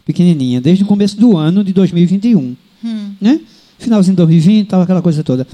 pequenininha, 0.04 0.60
desde 0.60 0.84
o 0.84 0.86
começo 0.86 1.16
do 1.18 1.36
ano 1.36 1.64
de 1.64 1.72
2021. 1.72 2.56
Hum. 2.84 3.10
Né? 3.20 3.40
Finalzinho 3.78 4.14
de 4.14 4.18
2020, 4.18 4.68
tal, 4.68 4.82
aquela 4.82 5.02
coisa 5.02 5.22
toda. 5.22 5.46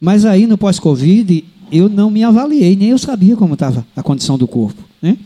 Mas 0.00 0.24
aí, 0.24 0.46
no 0.46 0.58
pós-Covid, 0.58 1.44
eu 1.70 1.88
não 1.88 2.10
me 2.10 2.22
avaliei, 2.24 2.76
nem 2.76 2.90
eu 2.90 2.98
sabia 2.98 3.36
como 3.36 3.54
estava 3.54 3.86
a 3.96 4.02
condição 4.02 4.36
do 4.36 4.46
corpo. 4.46 4.82
Né? 5.00 5.16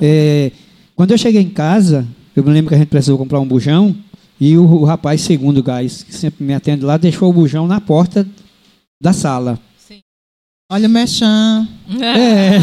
É, 0.00 0.52
quando 0.94 1.12
eu 1.12 1.18
cheguei 1.18 1.42
em 1.42 1.48
casa, 1.48 2.06
eu 2.34 2.42
me 2.42 2.50
lembro 2.50 2.68
que 2.68 2.74
a 2.74 2.78
gente 2.78 2.88
precisou 2.88 3.18
comprar 3.18 3.40
um 3.40 3.46
bujão, 3.46 3.94
e 4.40 4.56
o, 4.56 4.62
o 4.62 4.84
rapaz, 4.84 5.20
segundo 5.20 5.62
gás, 5.62 6.02
que 6.02 6.14
sempre 6.14 6.44
me 6.44 6.54
atende 6.54 6.84
lá, 6.84 6.96
deixou 6.96 7.28
o 7.28 7.32
bujão 7.32 7.66
na 7.66 7.80
porta 7.80 8.26
da 9.00 9.12
sala. 9.12 9.58
Olha 10.70 10.86
o 10.86 10.90
mechan. 10.90 11.66
É. 11.98 12.58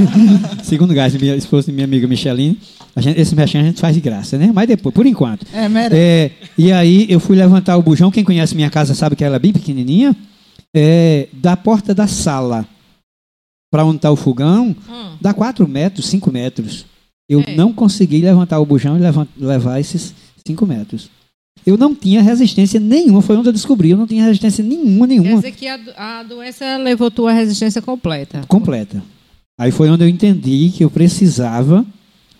Segundo 0.64 0.94
gás, 0.94 1.14
minha 1.14 1.36
esposa 1.36 1.70
e 1.70 1.74
minha 1.74 1.84
amiga 1.84 2.08
Micheline, 2.08 2.58
a 2.96 3.02
gente, 3.02 3.20
esse 3.20 3.34
mexão 3.36 3.60
a 3.60 3.64
gente 3.64 3.78
faz 3.78 3.94
de 3.94 4.00
graça, 4.00 4.38
né? 4.38 4.50
Mas 4.50 4.66
depois, 4.66 4.94
por 4.94 5.04
enquanto. 5.04 5.44
É, 5.52 5.68
merece. 5.68 5.94
É, 5.94 6.30
e 6.56 6.72
aí 6.72 7.06
eu 7.10 7.20
fui 7.20 7.36
levantar 7.36 7.76
o 7.76 7.82
bujão, 7.82 8.10
quem 8.10 8.24
conhece 8.24 8.54
minha 8.54 8.70
casa 8.70 8.94
sabe 8.94 9.14
que 9.14 9.22
ela 9.22 9.36
é 9.36 9.38
bem 9.38 9.52
pequenininha, 9.52 10.16
é, 10.74 11.28
da 11.34 11.54
porta 11.54 11.94
da 11.94 12.06
sala 12.06 12.66
para 13.70 13.84
onde 13.84 13.96
está 13.96 14.10
o 14.10 14.16
fogão, 14.16 14.74
Hum. 14.88 15.16
dá 15.20 15.32
4 15.32 15.66
metros, 15.68 16.06
5 16.06 16.30
metros. 16.32 16.84
Eu 17.28 17.40
É. 17.46 17.54
não 17.54 17.72
consegui 17.72 18.20
levantar 18.20 18.58
o 18.58 18.66
bujão 18.66 18.96
e 18.96 19.00
levan- 19.00 19.28
levar 19.38 19.78
esses 19.78 20.12
5 20.44 20.66
metros. 20.66 21.08
Eu 21.64 21.76
não 21.76 21.94
tinha 21.94 22.22
resistência 22.22 22.80
nenhuma, 22.80 23.20
foi 23.22 23.36
onde 23.36 23.48
eu 23.48 23.52
descobri, 23.52 23.90
eu 23.90 23.96
não 23.96 24.06
tinha 24.06 24.24
resistência 24.24 24.64
nenhuma, 24.64 25.06
Quer 25.06 25.14
nenhuma. 25.20 25.36
dizer 25.36 25.52
que 25.52 25.68
a, 25.68 25.78
a 25.96 26.22
doença 26.22 26.76
levou 26.78 27.10
tua 27.10 27.32
resistência 27.32 27.80
completa. 27.82 28.42
completa. 28.48 29.02
Aí 29.58 29.70
foi 29.70 29.90
onde 29.90 30.02
eu 30.02 30.08
entendi 30.08 30.72
que 30.74 30.82
eu 30.82 30.90
precisava 30.90 31.84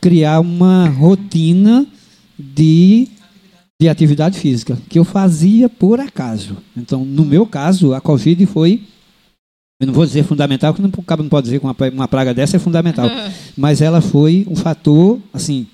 criar 0.00 0.40
uma 0.40 0.88
rotina 0.88 1.86
de, 2.38 3.08
de 3.80 3.88
atividade 3.88 4.38
física, 4.38 4.78
que 4.88 4.98
eu 4.98 5.04
fazia 5.04 5.68
por 5.68 6.00
acaso. 6.00 6.56
Então, 6.76 7.04
no 7.04 7.24
meu 7.24 7.44
caso, 7.46 7.92
a 7.92 8.00
Covid 8.00 8.46
foi, 8.46 8.82
eu 9.80 9.86
não 9.86 9.94
vou 9.94 10.04
dizer 10.06 10.22
fundamental, 10.24 10.72
porque 10.74 10.82
não, 10.86 10.92
o 10.94 11.02
cabo 11.02 11.22
não 11.22 11.30
pode 11.30 11.44
dizer 11.46 11.58
que 11.58 11.64
uma, 11.66 11.74
pra- 11.74 11.88
uma 11.88 12.06
praga 12.06 12.32
dessa 12.34 12.56
é 12.56 12.60
fundamental, 12.60 13.08
mas 13.56 13.80
ela 13.80 14.00
foi 14.00 14.46
um 14.48 14.54
fator, 14.54 15.18
assim, 15.32 15.66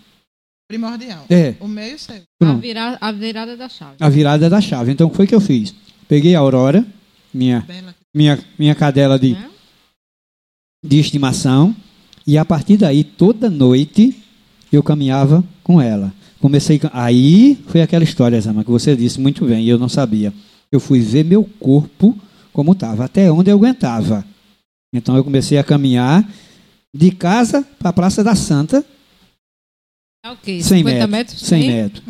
Primordial. 0.68 1.24
é, 1.28 1.54
O 1.60 1.68
meio 1.68 1.98
seu. 1.98 2.16
A, 2.42 2.52
vira- 2.54 2.98
a 3.00 3.12
virada 3.12 3.56
da 3.56 3.68
chave. 3.68 3.96
a 4.00 4.08
virada 4.08 4.48
da 4.50 4.60
chave. 4.60 4.90
Então, 4.92 5.06
o 5.06 5.10
que 5.10 5.16
foi 5.16 5.26
que 5.26 5.34
eu 5.34 5.40
fiz? 5.40 5.74
Peguei 6.08 6.34
a 6.34 6.38
Aurora, 6.38 6.84
minha, 7.34 7.60
Bela. 7.66 7.94
minha, 8.14 8.38
minha 8.58 8.74
cadela 8.74 9.18
de, 9.18 9.32
Né? 9.32 9.50
de 10.84 10.98
estimação 10.98 11.74
e 12.26 12.36
a 12.38 12.44
partir 12.44 12.76
daí 12.76 13.02
toda 13.04 13.48
noite 13.50 14.16
eu 14.72 14.82
caminhava 14.82 15.44
com 15.62 15.80
ela. 15.80 16.12
Comecei 16.40 16.80
aí 16.92 17.58
foi 17.68 17.80
aquela 17.82 18.04
história, 18.04 18.40
Zama, 18.40 18.62
que 18.64 18.70
você 18.70 18.94
disse 18.94 19.20
muito 19.20 19.44
bem 19.46 19.64
e 19.64 19.68
eu 19.68 19.78
não 19.78 19.88
sabia. 19.88 20.32
Eu 20.70 20.78
fui 20.80 21.00
ver 21.00 21.24
meu 21.24 21.44
corpo 21.58 22.16
como 22.56 22.72
estava, 22.72 23.04
até 23.04 23.30
onde 23.30 23.50
eu 23.50 23.56
aguentava. 23.58 24.24
Então 24.90 25.14
eu 25.14 25.22
comecei 25.22 25.58
a 25.58 25.62
caminhar 25.62 26.26
de 26.94 27.10
casa 27.10 27.62
para 27.78 27.90
a 27.90 27.92
Praça 27.92 28.24
da 28.24 28.34
Santa, 28.34 28.82
É 30.24 30.30
o 30.30 30.36
quê? 30.36 30.62
100 30.62 30.78
50 30.78 31.06
metros, 31.06 31.10
metros? 31.10 31.40
100 31.42 31.60
Sim? 31.60 31.68
metros 31.68 32.02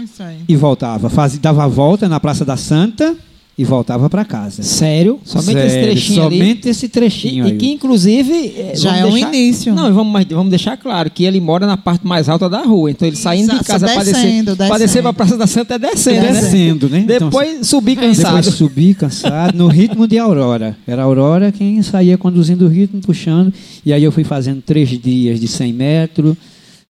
e 0.48 0.54
voltava, 0.54 1.10
fazia 1.10 1.40
dava 1.40 1.64
a 1.64 1.66
volta 1.66 2.08
na 2.08 2.20
Praça 2.20 2.44
da 2.44 2.56
Santa 2.56 3.16
e 3.58 3.64
voltava 3.64 4.10
para 4.10 4.22
casa. 4.22 4.62
Sério? 4.62 5.18
Somente 5.24 5.58
esse 5.58 5.70
Sério, 5.70 5.90
trechinho 5.90 6.26
ali. 6.26 6.38
somente 6.38 6.68
esse 6.68 6.88
trechinho 6.90 7.46
E, 7.48 7.52
e 7.52 7.56
que, 7.56 7.70
inclusive. 7.72 8.52
é, 8.54 8.72
Já 8.76 8.98
é 8.98 9.06
um 9.06 9.12
deixar- 9.12 9.34
início. 9.34 9.74
Não, 9.74 9.94
vamos, 9.94 10.24
vamos 10.28 10.50
deixar 10.50 10.76
claro 10.76 11.10
que 11.10 11.24
ele 11.24 11.40
mora 11.40 11.66
na 11.66 11.76
parte 11.76 12.06
mais 12.06 12.28
alta 12.28 12.50
da 12.50 12.60
rua. 12.62 12.90
Então 12.90 13.08
ele 13.08 13.16
saindo 13.16 13.48
de 13.48 13.54
Exato, 13.54 13.64
casa 13.66 13.86
para 13.86 14.04
descer, 14.04 14.12
descendo, 14.22 14.56
pra 14.56 14.78
descer 14.78 15.02
Praça 15.14 15.36
da 15.38 15.46
Santa 15.46 15.74
é 15.74 15.78
descendo. 15.78 16.20
né? 16.20 16.32
descendo, 16.32 16.88
né? 16.90 16.98
Então, 16.98 17.28
Depois 17.30 17.66
subir 17.66 17.96
cansado. 17.96 18.36
Depois 18.36 18.54
subi 18.54 18.92
cansado, 18.94 19.56
no 19.56 19.68
ritmo 19.68 20.06
de 20.06 20.18
Aurora. 20.18 20.76
Era 20.86 21.00
a 21.00 21.04
Aurora 21.06 21.50
quem 21.50 21.80
saía 21.82 22.18
conduzindo 22.18 22.66
o 22.66 22.68
ritmo, 22.68 23.00
puxando. 23.00 23.52
E 23.86 23.90
aí 23.90 24.04
eu 24.04 24.12
fui 24.12 24.24
fazendo 24.24 24.60
três 24.60 24.90
dias 24.90 25.40
de 25.40 25.48
100 25.48 25.72
metros, 25.72 26.36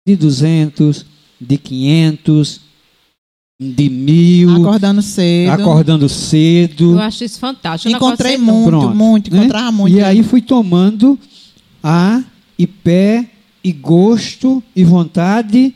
de 0.07 0.17
200, 0.17 1.05
de 1.39 1.59
500, 1.59 2.61
de 3.61 3.89
mil, 3.89 4.57
Acordando 4.57 5.01
cedo. 5.01 5.51
acordando 5.51 6.09
cedo. 6.09 6.93
Eu 6.95 7.01
acho 7.01 7.25
isso 7.25 7.39
fantástico. 7.39 7.95
Encontrei 7.95 8.37
muito, 8.37 8.69
Pronto, 8.69 8.95
muito. 8.97 9.33
né? 9.33 9.39
Encontrava 9.39 9.71
muito. 9.73 9.97
E 9.97 10.03
aí 10.03 10.23
fui 10.23 10.43
tomando 10.43 11.19
ar 11.83 12.25
e 12.59 12.67
pé 12.67 13.31
e 13.63 13.73
gosto 13.73 14.63
e 14.75 14.83
vontade. 14.85 15.75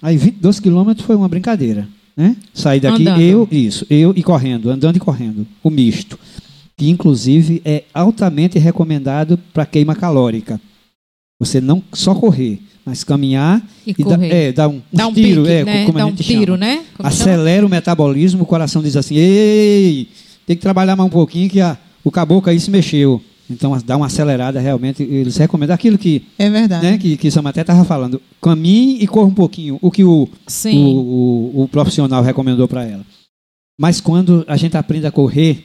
Aí 0.00 0.16
22 0.16 0.58
quilômetros 0.60 1.06
foi 1.06 1.16
uma 1.16 1.28
brincadeira. 1.28 1.88
Né? 2.16 2.36
Saí 2.52 2.80
daqui, 2.80 3.02
Andando. 3.02 3.20
eu, 3.20 3.48
isso, 3.52 3.86
eu 3.88 4.12
e 4.16 4.22
correndo, 4.22 4.70
andando 4.70 4.96
e 4.96 5.00
correndo, 5.00 5.46
o 5.62 5.70
misto. 5.70 6.18
Que 6.76 6.88
inclusive 6.88 7.60
é 7.64 7.84
altamente 7.92 8.58
recomendado 8.58 9.38
para 9.52 9.66
queima 9.66 9.94
calórica. 9.94 10.60
Você 11.40 11.60
não 11.60 11.82
só 11.92 12.14
correr, 12.14 12.60
mas 12.88 13.04
caminhar 13.04 13.62
E 13.86 13.90
e, 13.90 14.02
dá, 14.04 14.16
correr. 14.16 14.32
é, 14.32 14.52
dar 14.52 14.68
um, 14.68 14.80
Dá 14.92 15.06
um 15.06 15.12
tiro, 15.12 15.42
pique, 15.42 15.52
é, 15.54 15.64
né? 15.64 15.84
como 15.86 15.98
Dá 15.98 16.04
a 16.04 16.06
um 16.06 16.12
tiro, 16.14 16.44
chama. 16.52 16.56
né? 16.56 16.76
Como 16.96 17.08
chama? 17.08 17.08
Acelera 17.08 17.66
o 17.66 17.68
metabolismo, 17.68 18.42
o 18.42 18.46
coração 18.46 18.82
diz 18.82 18.96
assim: 18.96 19.16
ei, 19.16 20.08
tem 20.46 20.56
que 20.56 20.62
trabalhar 20.62 20.96
mais 20.96 21.06
um 21.06 21.12
pouquinho 21.12 21.48
que 21.50 21.60
a- 21.60 21.76
o 22.02 22.10
caboclo 22.10 22.50
aí 22.50 22.58
se 22.58 22.70
mexeu. 22.70 23.22
Então 23.50 23.78
dá 23.84 23.96
uma 23.96 24.06
acelerada 24.06 24.60
realmente. 24.60 25.02
Eles 25.02 25.36
recomendam 25.38 25.74
aquilo 25.74 25.96
que, 25.96 26.22
É 26.38 26.50
verdade. 26.50 26.84
né, 26.84 26.98
que, 26.98 27.16
que 27.16 27.30
Samaté 27.30 27.62
estava 27.62 27.82
falando. 27.84 28.20
Caminhe 28.42 28.98
e 29.02 29.06
corra 29.06 29.26
um 29.28 29.34
pouquinho. 29.34 29.78
O 29.80 29.90
que 29.90 30.04
o, 30.04 30.28
o, 30.66 30.68
o, 30.78 31.62
o 31.62 31.68
profissional 31.68 32.22
recomendou 32.22 32.68
para 32.68 32.84
ela. 32.84 33.04
Mas 33.80 34.00
quando 34.02 34.44
a 34.46 34.56
gente 34.56 34.76
aprende 34.76 35.06
a 35.06 35.10
correr, 35.10 35.64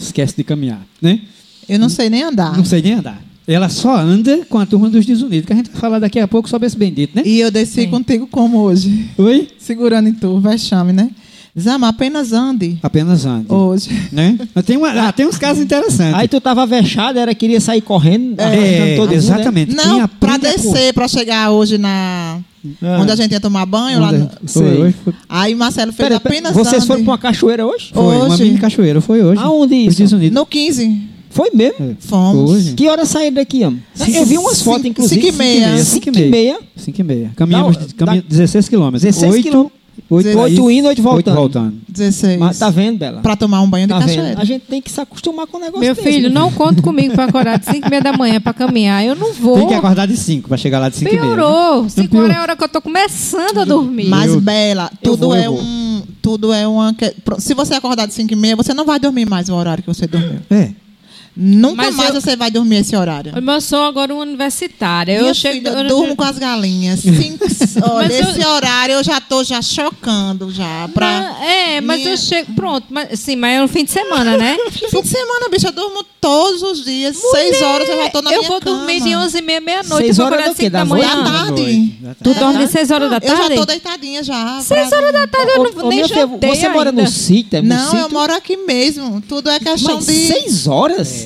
esquece 0.00 0.34
de 0.36 0.42
caminhar. 0.42 0.84
Né? 1.00 1.20
Eu 1.68 1.78
não 1.78 1.88
sei 1.88 2.10
nem 2.10 2.22
andar. 2.24 2.56
Não 2.56 2.64
sei 2.64 2.82
nem 2.82 2.94
andar. 2.94 3.22
Ela 3.46 3.68
só 3.68 3.94
anda 3.96 4.40
com 4.48 4.58
a 4.58 4.64
turma 4.64 4.88
dos 4.88 5.04
desunidos, 5.04 5.46
que 5.46 5.52
a 5.52 5.56
gente 5.56 5.70
vai 5.70 5.80
falar 5.80 5.98
daqui 5.98 6.18
a 6.18 6.26
pouco 6.26 6.48
sobre 6.48 6.66
esse 6.66 6.76
bendito, 6.78 7.14
né? 7.14 7.22
E 7.26 7.40
eu 7.40 7.50
desci 7.50 7.82
Sim. 7.82 7.88
contigo 7.90 8.26
como 8.26 8.58
hoje. 8.58 9.06
Oi? 9.18 9.48
Segurando 9.58 10.08
em 10.08 10.14
tu, 10.14 10.38
vexame, 10.40 10.92
né? 10.92 11.10
Zama, 11.58 11.86
apenas 11.88 12.32
ande. 12.32 12.78
Apenas 12.82 13.24
ande. 13.26 13.46
Hoje. 13.52 13.88
Né? 14.10 14.36
Tem, 14.66 14.76
uma, 14.76 14.90
ah, 15.08 15.12
tem 15.12 15.24
uns 15.26 15.38
casos 15.38 15.62
interessantes. 15.62 16.14
Aí 16.18 16.26
tu 16.26 16.40
tava 16.40 16.66
vexado, 16.66 17.16
era 17.18 17.32
queria 17.32 17.60
sair 17.60 17.80
correndo, 17.80 18.40
é, 18.40 18.44
arrancando 18.44 18.96
todo 18.96 18.98
mundo, 19.02 19.10
né? 19.10 19.14
exatamente. 19.16 19.74
Não, 19.74 20.08
pra 20.08 20.36
descer, 20.36 20.92
pra 20.92 21.06
chegar 21.06 21.50
hoje 21.52 21.78
na. 21.78 22.40
Ah. 22.82 22.98
Onde 22.98 23.12
a 23.12 23.14
gente 23.16 23.30
ia 23.30 23.40
tomar 23.40 23.66
banho. 23.66 24.00
Lá 24.00 24.10
no- 24.10 24.30
foi 24.46 24.62
hoje, 24.80 24.94
foi, 25.04 25.12
Aí 25.28 25.54
Marcelo 25.54 25.92
fez 25.92 26.08
Pera, 26.08 26.18
pera, 26.18 26.34
apenas 26.34 26.54
vocês 26.54 26.76
ande. 26.82 26.86
foram 26.86 27.04
pra 27.04 27.12
uma 27.12 27.18
cachoeira 27.18 27.64
hoje? 27.66 27.90
foi 27.92 28.02
uma 28.02 28.24
Hoje. 28.26 28.42
mini 28.42 28.58
cachoeira, 28.58 29.00
foi 29.00 29.22
hoje. 29.22 29.40
Aonde 29.40 29.74
isso? 29.76 30.16
No 30.32 30.46
15. 30.46 31.13
Foi 31.34 31.50
mesmo? 31.52 31.96
Fomos. 32.00 32.50
Hoje. 32.50 32.72
Que 32.74 32.88
hora 32.88 33.04
saíram 33.04 33.34
daqui, 33.34 33.64
amor? 33.64 33.80
Eu 34.14 34.24
vi 34.24 34.38
umas 34.38 34.56
Cinco- 34.58 34.70
fotos, 34.70 34.84
inclusive. 34.86 35.20
cinco 35.20 35.34
e 35.34 35.36
meia. 35.36 35.84
Cinco 35.84 36.08
e 36.08 36.28
meia. 36.30 36.58
5 36.76 37.00
e 37.00 37.04
meia. 37.04 37.30
Caminhamos 37.34 37.76
de- 37.76 37.94
caminha- 37.94 38.22
dá- 38.22 38.28
16 38.28 38.68
quilômetros. 38.68 39.02
16 39.02 39.32
Oito- 39.32 39.42
quilômetros. 39.42 39.80
Oito, 40.10 40.38
Oito 40.38 40.70
indo, 40.70 40.88
oito 40.88 41.00
voltando. 41.02 41.34
voltando. 41.36 41.74
16. 41.88 42.38
Mas 42.38 42.58
tá 42.58 42.68
vendo, 42.68 42.98
Bela? 42.98 43.20
Pra 43.20 43.36
tomar 43.36 43.60
um 43.62 43.70
banho 43.70 43.86
de 43.86 43.92
Tá 43.92 44.00
vendo? 44.00 44.08
cachoeira. 44.16 44.40
A 44.40 44.44
gente 44.44 44.62
tem 44.62 44.80
que 44.82 44.90
se 44.90 45.00
acostumar 45.00 45.46
com 45.46 45.56
o 45.56 45.60
negócio 45.60 45.80
Meu 45.80 45.94
desse, 45.94 46.06
filho, 46.08 46.28
né? 46.28 46.34
não 46.34 46.50
conta 46.52 46.82
comigo 46.82 47.14
pra 47.14 47.24
acordar 47.24 47.58
de 47.58 47.66
5 47.66 47.86
e 47.86 47.90
meia 47.90 48.02
da 48.02 48.12
manhã 48.12 48.40
pra 48.40 48.52
caminhar. 48.52 49.04
Eu 49.04 49.14
não 49.16 49.32
vou. 49.32 49.56
Tem 49.56 49.68
que 49.68 49.74
acordar 49.74 50.06
de 50.06 50.16
5 50.16 50.48
para 50.48 50.56
chegar 50.58 50.78
lá 50.80 50.88
de 50.88 50.96
5 50.96 51.10
e 51.10 51.14
meia. 51.16 51.22
Piorou. 51.34 51.88
5 51.88 52.08
piorou. 52.08 52.24
horas 52.26 52.36
é 52.36 52.38
a 52.38 52.42
hora 52.42 52.56
que 52.56 52.64
eu 52.64 52.68
tô 52.68 52.80
começando 52.82 53.58
a 53.58 53.64
dormir. 53.64 54.08
Mas, 54.08 54.34
Bela, 54.36 54.90
tudo 55.02 55.26
vou, 55.28 55.34
é 55.36 55.48
um. 55.48 56.02
Tudo 56.20 56.52
é 56.52 56.66
uma. 56.66 56.94
Se 57.38 57.54
você 57.54 57.74
acordar 57.74 58.06
de 58.06 58.14
5 58.14 58.32
e 58.32 58.36
meia, 58.36 58.56
você 58.56 58.74
não 58.74 58.84
vai 58.84 58.98
dormir 58.98 59.26
mais 59.28 59.48
o 59.48 59.54
horário 59.54 59.82
que 59.82 59.88
você 59.88 60.06
dormiu. 60.06 60.40
É. 60.50 60.70
Nunca 61.36 61.74
Mas 61.76 61.94
mais 61.96 62.14
eu- 62.14 62.20
você 62.20 62.36
vai 62.36 62.50
dormir 62.50 62.76
esse 62.76 62.94
horário. 62.94 63.32
Eu 63.34 63.60
sou 63.60 63.82
agora 63.82 64.14
uma 64.14 64.22
universitária. 64.22 65.18
Minha 65.18 65.30
Eu 65.30 65.34
chego. 65.34 65.54
filha, 65.56 65.68
eu- 65.70 65.88
durmo 65.88 66.14
com 66.14 66.22
as 66.22 66.38
galinhas. 66.38 67.00
Cinco, 67.02 67.44
olha, 67.82 68.08
Mas 68.08 68.20
eu- 68.20 68.30
esse 68.30 68.46
horário 68.46 68.92
eu 68.94 69.02
já 69.04 69.20
tô 69.20 69.42
já 69.42 69.60
chocando 69.60 70.50
já. 70.52 70.88
Pra... 70.94 71.20
Não, 71.20 71.44
é, 71.44 71.80
mas 71.80 71.98
minha- 72.00 72.10
eu 72.12 72.16
chego. 72.16 72.52
Pronto, 72.54 72.86
mas, 72.88 73.18
sim, 73.18 73.34
mas 73.36 73.56
é 73.58 73.60
no 73.60 73.68
fim 73.68 73.84
de 73.84 73.90
semana, 73.90 74.36
né? 74.36 74.56
Fim 74.90 75.02
de 75.02 75.08
semana, 75.08 75.48
bicho, 75.50 75.66
eu 75.66 75.72
durmo 75.72 76.04
todos 76.20 76.62
os 76.62 76.84
dias. 76.84 77.16
seis 77.32 77.60
horas 77.62 77.88
eu 77.88 77.96
já 77.96 78.10
tô 78.10 78.22
na 78.22 78.30
eu 78.32 78.38
minha 78.38 78.48
vou 78.50 78.60
cama. 78.60 78.76
dormir 78.78 79.00
de 79.02 79.16
11 79.16 79.38
e 79.38 79.42
meia, 79.42 79.60
meia-noite. 79.60 80.04
Seis 80.06 80.18
Eu 80.18 80.24
vou 80.24 80.32
horas 80.34 80.46
acordar 80.50 80.56
quê? 80.56 80.62
5 80.62 80.70
da 80.72 80.78
Das 80.78 80.88
manhã. 80.88 81.24
Da 81.24 81.32
tarde. 81.32 81.94
Tu 82.22 82.30
É. 82.30 82.34
dorme 82.34 82.66
6 82.68 82.90
horas 82.90 83.10
da 83.10 83.16
Eu 83.16 83.20
tarde? 83.20 83.48
já 83.48 83.60
tô 83.60 83.66
deitadinha 83.66 84.22
já. 84.22 84.60
6 84.60 84.88
pra- 84.88 84.98
horas 84.98 85.12
da 85.12 85.26
tarde 85.26 85.50
eu 85.52 85.64
não 85.74 85.84
Ô, 85.84 85.88
nem 85.88 86.04
jantei 86.06 86.50
Você 86.50 86.68
mora 86.68 86.92
no 86.92 86.98
ainda. 87.00 87.10
sítio? 87.10 87.58
é 87.58 87.62
no 87.62 87.68
Não, 87.68 87.84
eu 87.84 87.90
sítio? 87.90 88.12
moro 88.12 88.34
aqui 88.34 88.56
mesmo. 88.56 89.20
Tudo 89.28 89.50
é 89.50 89.58
questão 89.58 89.96
Mas 89.96 90.06
de. 90.06 90.26
seis 90.28 90.66
horas? 90.66 91.23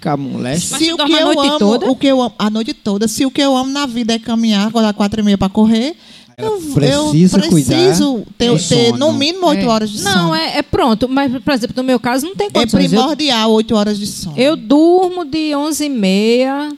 Cá, 0.00 0.16
moleste. 0.16 0.70
Mas 0.72 0.80
Se 0.80 0.88
tu 0.88 0.94
o 0.94 0.96
dorme 0.96 1.12
que 1.14 1.18
a 1.18 1.22
eu 1.22 1.34
noite 1.34 1.48
amo, 1.48 1.58
toda? 1.58 1.90
o 1.90 1.96
que 1.96 2.06
eu 2.06 2.22
amo, 2.22 2.34
a 2.38 2.50
noite 2.50 2.72
toda. 2.74 3.08
Se 3.08 3.24
o 3.26 3.30
que 3.30 3.40
eu 3.40 3.56
amo 3.56 3.70
na 3.70 3.86
vida 3.86 4.12
é 4.14 4.18
caminhar, 4.18 4.68
acordar 4.68 4.92
quatro 4.94 5.20
e 5.20 5.22
meia 5.22 5.36
para 5.38 5.48
correr, 5.48 5.94
eu, 6.36 6.60
precisa 6.74 7.38
eu 7.38 7.48
cuidar 7.48 7.76
preciso 7.76 8.26
ter, 8.36 8.48
do 8.50 8.54
ter 8.58 8.86
sono. 8.90 8.98
no 8.98 9.12
mínimo 9.12 9.46
oito 9.46 9.64
É. 9.64 9.68
horas 9.68 9.90
de 9.90 9.98
sono. 10.00 10.14
Não, 10.14 10.34
é, 10.34 10.58
é 10.58 10.62
pronto. 10.62 11.08
Mas, 11.08 11.30
por 11.42 11.52
exemplo, 11.54 11.74
no 11.76 11.84
meu 11.84 11.98
caso, 12.00 12.26
não 12.26 12.34
tem 12.34 12.48
É 12.48 12.50
condições. 12.50 12.92
Eu, 12.92 12.98
primordial 12.98 13.52
oito 13.52 13.74
horas 13.76 13.98
de 13.98 14.06
sono. 14.06 14.36
eu 14.36 14.56
durmo 14.56 15.24
de 15.24 15.54
11 15.54 15.84
e 15.84 15.88
meia. 15.88 16.72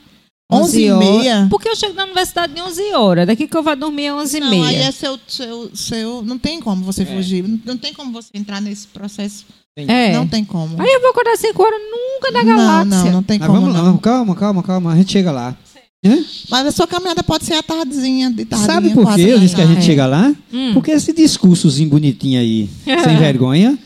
11 0.53 0.85
e 0.85 0.93
meia? 0.93 1.47
Porque 1.51 1.69
eu 1.69 1.75
chego 1.75 1.95
na 1.95 2.05
universidade 2.05 2.53
de 2.55 2.61
11 2.61 2.93
horas. 2.95 3.27
Daqui 3.27 3.49
que 3.49 3.57
eu 3.57 3.63
vou 3.63 3.75
dormir 3.75 4.07
é 4.07 4.15
11 4.15 4.37
e 4.37 4.41
não, 4.41 4.51
meia. 4.51 4.67
aí 4.69 4.77
é 4.77 4.93
seu, 4.93 5.19
seu, 5.27 5.71
seu. 5.75 6.23
Não 6.23 6.39
tem 6.39 6.61
como 6.61 6.85
você 6.85 7.05
fugir. 7.05 7.43
Não, 7.49 7.59
não 7.65 7.77
tem 7.77 7.93
como 7.93 8.13
você 8.13 8.29
entrar 8.33 8.61
nesse 8.61 8.87
processo. 8.87 9.45
É. 9.77 10.13
Não 10.15 10.27
tem 10.27 10.45
como. 10.45 10.81
Aí 10.81 10.89
eu 10.89 11.01
vou 11.01 11.11
acordar 11.11 11.37
5 11.37 11.63
horas 11.63 11.79
nunca 11.91 12.33
da 12.33 12.43
não, 12.43 12.57
galáxia. 12.57 13.05
não, 13.05 13.13
não 13.13 13.23
tem 13.23 13.39
Mas 13.39 13.47
como. 13.47 13.61
vamos 13.61 13.75
lá, 13.75 13.83
não. 13.83 13.99
calma, 13.99 14.35
calma, 14.35 14.63
calma. 14.63 14.93
A 14.93 14.97
gente 14.97 15.13
chega 15.13 15.31
lá. 15.31 15.55
Né? 16.03 16.25
Mas 16.51 16.67
a 16.67 16.73
sua 16.73 16.87
caminhada 16.87 17.23
pode 17.23 17.45
ser 17.45 17.55
à 17.55 17.63
tardezinha, 17.63 18.31
de 18.31 18.45
tardinha. 18.45 18.73
Sabe 18.73 18.91
por 18.91 19.15
que 19.15 19.23
eu 19.23 19.39
disse 19.39 19.55
que 19.55 19.61
a 19.61 19.67
gente 19.67 19.85
chega 19.85 20.07
lá? 20.07 20.35
Hum. 20.53 20.73
Porque 20.73 20.93
esse 20.93 21.13
discursozinho 21.13 21.91
bonitinho 21.91 22.41
aí, 22.41 22.71
sem 22.85 23.17
vergonha, 23.17 23.79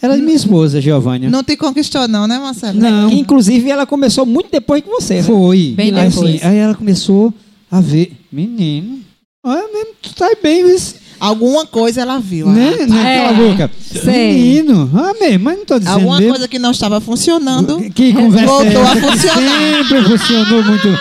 era 0.00 0.16
de 0.16 0.22
minha 0.22 0.36
esposa, 0.36 0.80
Giovânia. 0.80 1.30
Não 1.30 1.42
te 1.42 1.56
conquistou, 1.56 2.06
não, 2.06 2.26
né, 2.26 2.38
Marcelo? 2.38 2.78
Não. 2.78 3.08
Que, 3.08 3.18
inclusive, 3.18 3.70
ela 3.70 3.86
começou 3.86 4.26
muito 4.26 4.50
depois 4.50 4.82
que 4.82 4.88
você, 4.88 5.14
né? 5.16 5.22
Foi. 5.22 5.72
Bem 5.76 5.96
aí, 5.96 6.08
depois. 6.10 6.36
assim, 6.36 6.46
aí 6.46 6.58
ela 6.58 6.74
começou 6.74 7.32
a 7.70 7.80
ver. 7.80 8.12
Menino, 8.30 9.00
olha 9.44 9.66
mesmo, 9.72 9.94
tu 10.02 10.14
tá 10.14 10.30
bem, 10.42 10.64
viu? 10.64 10.76
Alguma 11.22 11.64
coisa 11.64 12.00
ela 12.00 12.18
viu. 12.18 12.48
Né? 12.48 12.72
ah. 12.80 12.86
Naquela 12.86 13.30
É, 13.30 13.32
boca. 13.34 13.70
sei. 13.80 14.32
Menino, 14.32 14.90
mesmo, 15.20 15.44
mas 15.44 15.56
não 15.58 15.64
tô 15.64 15.78
dizendo 15.78 15.94
Alguma 15.94 16.18
mesmo. 16.18 16.32
coisa 16.32 16.48
que 16.48 16.58
não 16.58 16.72
estava 16.72 17.00
funcionando. 17.00 17.80
Que 17.94 18.12
conversa 18.12 18.46
voltou 18.46 18.82
é 18.82 18.86
a 18.86 18.96
funcionar. 18.96 19.76
Sempre 19.78 20.02
funcionou 20.02 20.64
muito. 20.64 20.88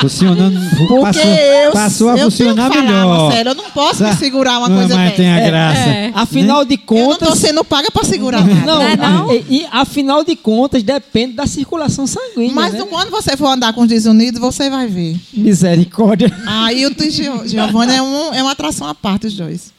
Funcionando. 0.00 0.58
Porque 0.76 1.00
passou, 1.02 1.22
eu, 1.24 1.72
passou 1.72 2.08
a 2.10 2.16
eu 2.18 2.24
funcionar 2.30 2.70
tenho 2.70 2.82
que 2.82 2.88
falar, 2.88 3.00
melhor. 3.00 3.18
Marcelo, 3.28 3.48
eu 3.50 3.54
não 3.54 3.70
posso 3.70 4.02
me 4.04 4.10
Sa- 4.10 4.16
segurar 4.16 4.58
uma 4.58 4.68
Não, 4.68 4.76
coisa 4.78 4.94
mas 4.96 5.04
dessa. 5.10 5.16
tem 5.16 5.30
a 5.32 5.40
graça. 5.40 5.80
É. 5.88 6.12
Afinal 6.14 6.64
de 6.64 6.74
Eu 6.74 6.78
não 6.78 6.84
contas... 6.86 7.28
tô 7.28 7.36
sendo 7.36 7.64
paga 7.64 7.90
para 7.90 8.04
segurar 8.04 8.44
nada. 8.44 8.66
Não, 8.66 8.78
Não 8.78 8.82
é 8.88 8.96
não? 8.96 9.32
E, 9.32 9.44
e, 9.48 9.66
afinal 9.70 10.24
de 10.24 10.34
contas, 10.36 10.82
depende 10.82 11.34
da 11.34 11.46
circulação 11.46 12.06
sanguínea. 12.06 12.52
Mas 12.54 12.74
né? 12.74 12.84
quando 12.88 13.10
você 13.10 13.36
for 13.36 13.46
andar 13.46 13.72
com 13.72 13.82
os 13.82 13.88
desunidos, 13.88 14.40
você 14.40 14.68
vai 14.68 14.86
ver. 14.88 15.16
Misericórdia. 15.32 16.30
Aí 16.46 16.84
o 16.86 16.90
Gio- 17.10 17.46
Giovanni 17.46 17.94
é, 17.94 18.02
um, 18.02 18.34
é 18.34 18.42
uma 18.42 18.52
atração 18.52 18.86
à 18.86 18.94
parte, 18.94 19.26
os 19.28 19.34
dois. 19.36 19.72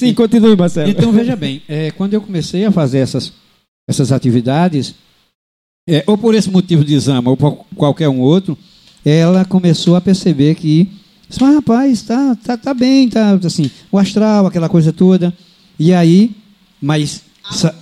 Sim, 0.00 0.12
continue, 0.14 0.56
Marcelo. 0.56 0.90
Então, 0.90 1.12
veja 1.12 1.36
bem, 1.36 1.62
é, 1.68 1.90
quando 1.92 2.14
eu 2.14 2.20
comecei 2.20 2.64
a 2.64 2.72
fazer 2.72 2.98
essas, 2.98 3.32
essas 3.88 4.10
atividades, 4.10 4.94
é, 5.88 6.02
ou 6.06 6.18
por 6.18 6.34
esse 6.34 6.50
motivo 6.50 6.84
de 6.84 6.94
exame, 6.94 7.28
ou 7.28 7.36
por 7.36 7.64
qualquer 7.76 8.08
um 8.08 8.18
outro, 8.20 8.58
ela 9.04 9.44
começou 9.44 9.96
a 9.96 10.00
perceber 10.00 10.54
que, 10.54 10.88
"Mas, 11.40 11.54
rapaz, 11.54 12.02
tá, 12.02 12.36
tá, 12.44 12.56
tá 12.56 12.74
bem, 12.74 13.08
tá 13.08 13.38
assim, 13.44 13.70
o 13.90 13.98
astral, 13.98 14.46
aquela 14.46 14.68
coisa 14.68 14.92
toda. 14.92 15.32
E 15.78 15.92
aí, 15.92 16.30
mas 16.80 17.22
sa- 17.50 17.74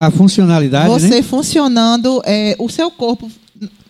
a 0.00 0.10
funcionalidade, 0.10 0.88
você 0.88 1.08
né? 1.16 1.22
funcionando, 1.22 2.22
é, 2.24 2.54
o 2.58 2.68
seu 2.68 2.90
corpo 2.90 3.30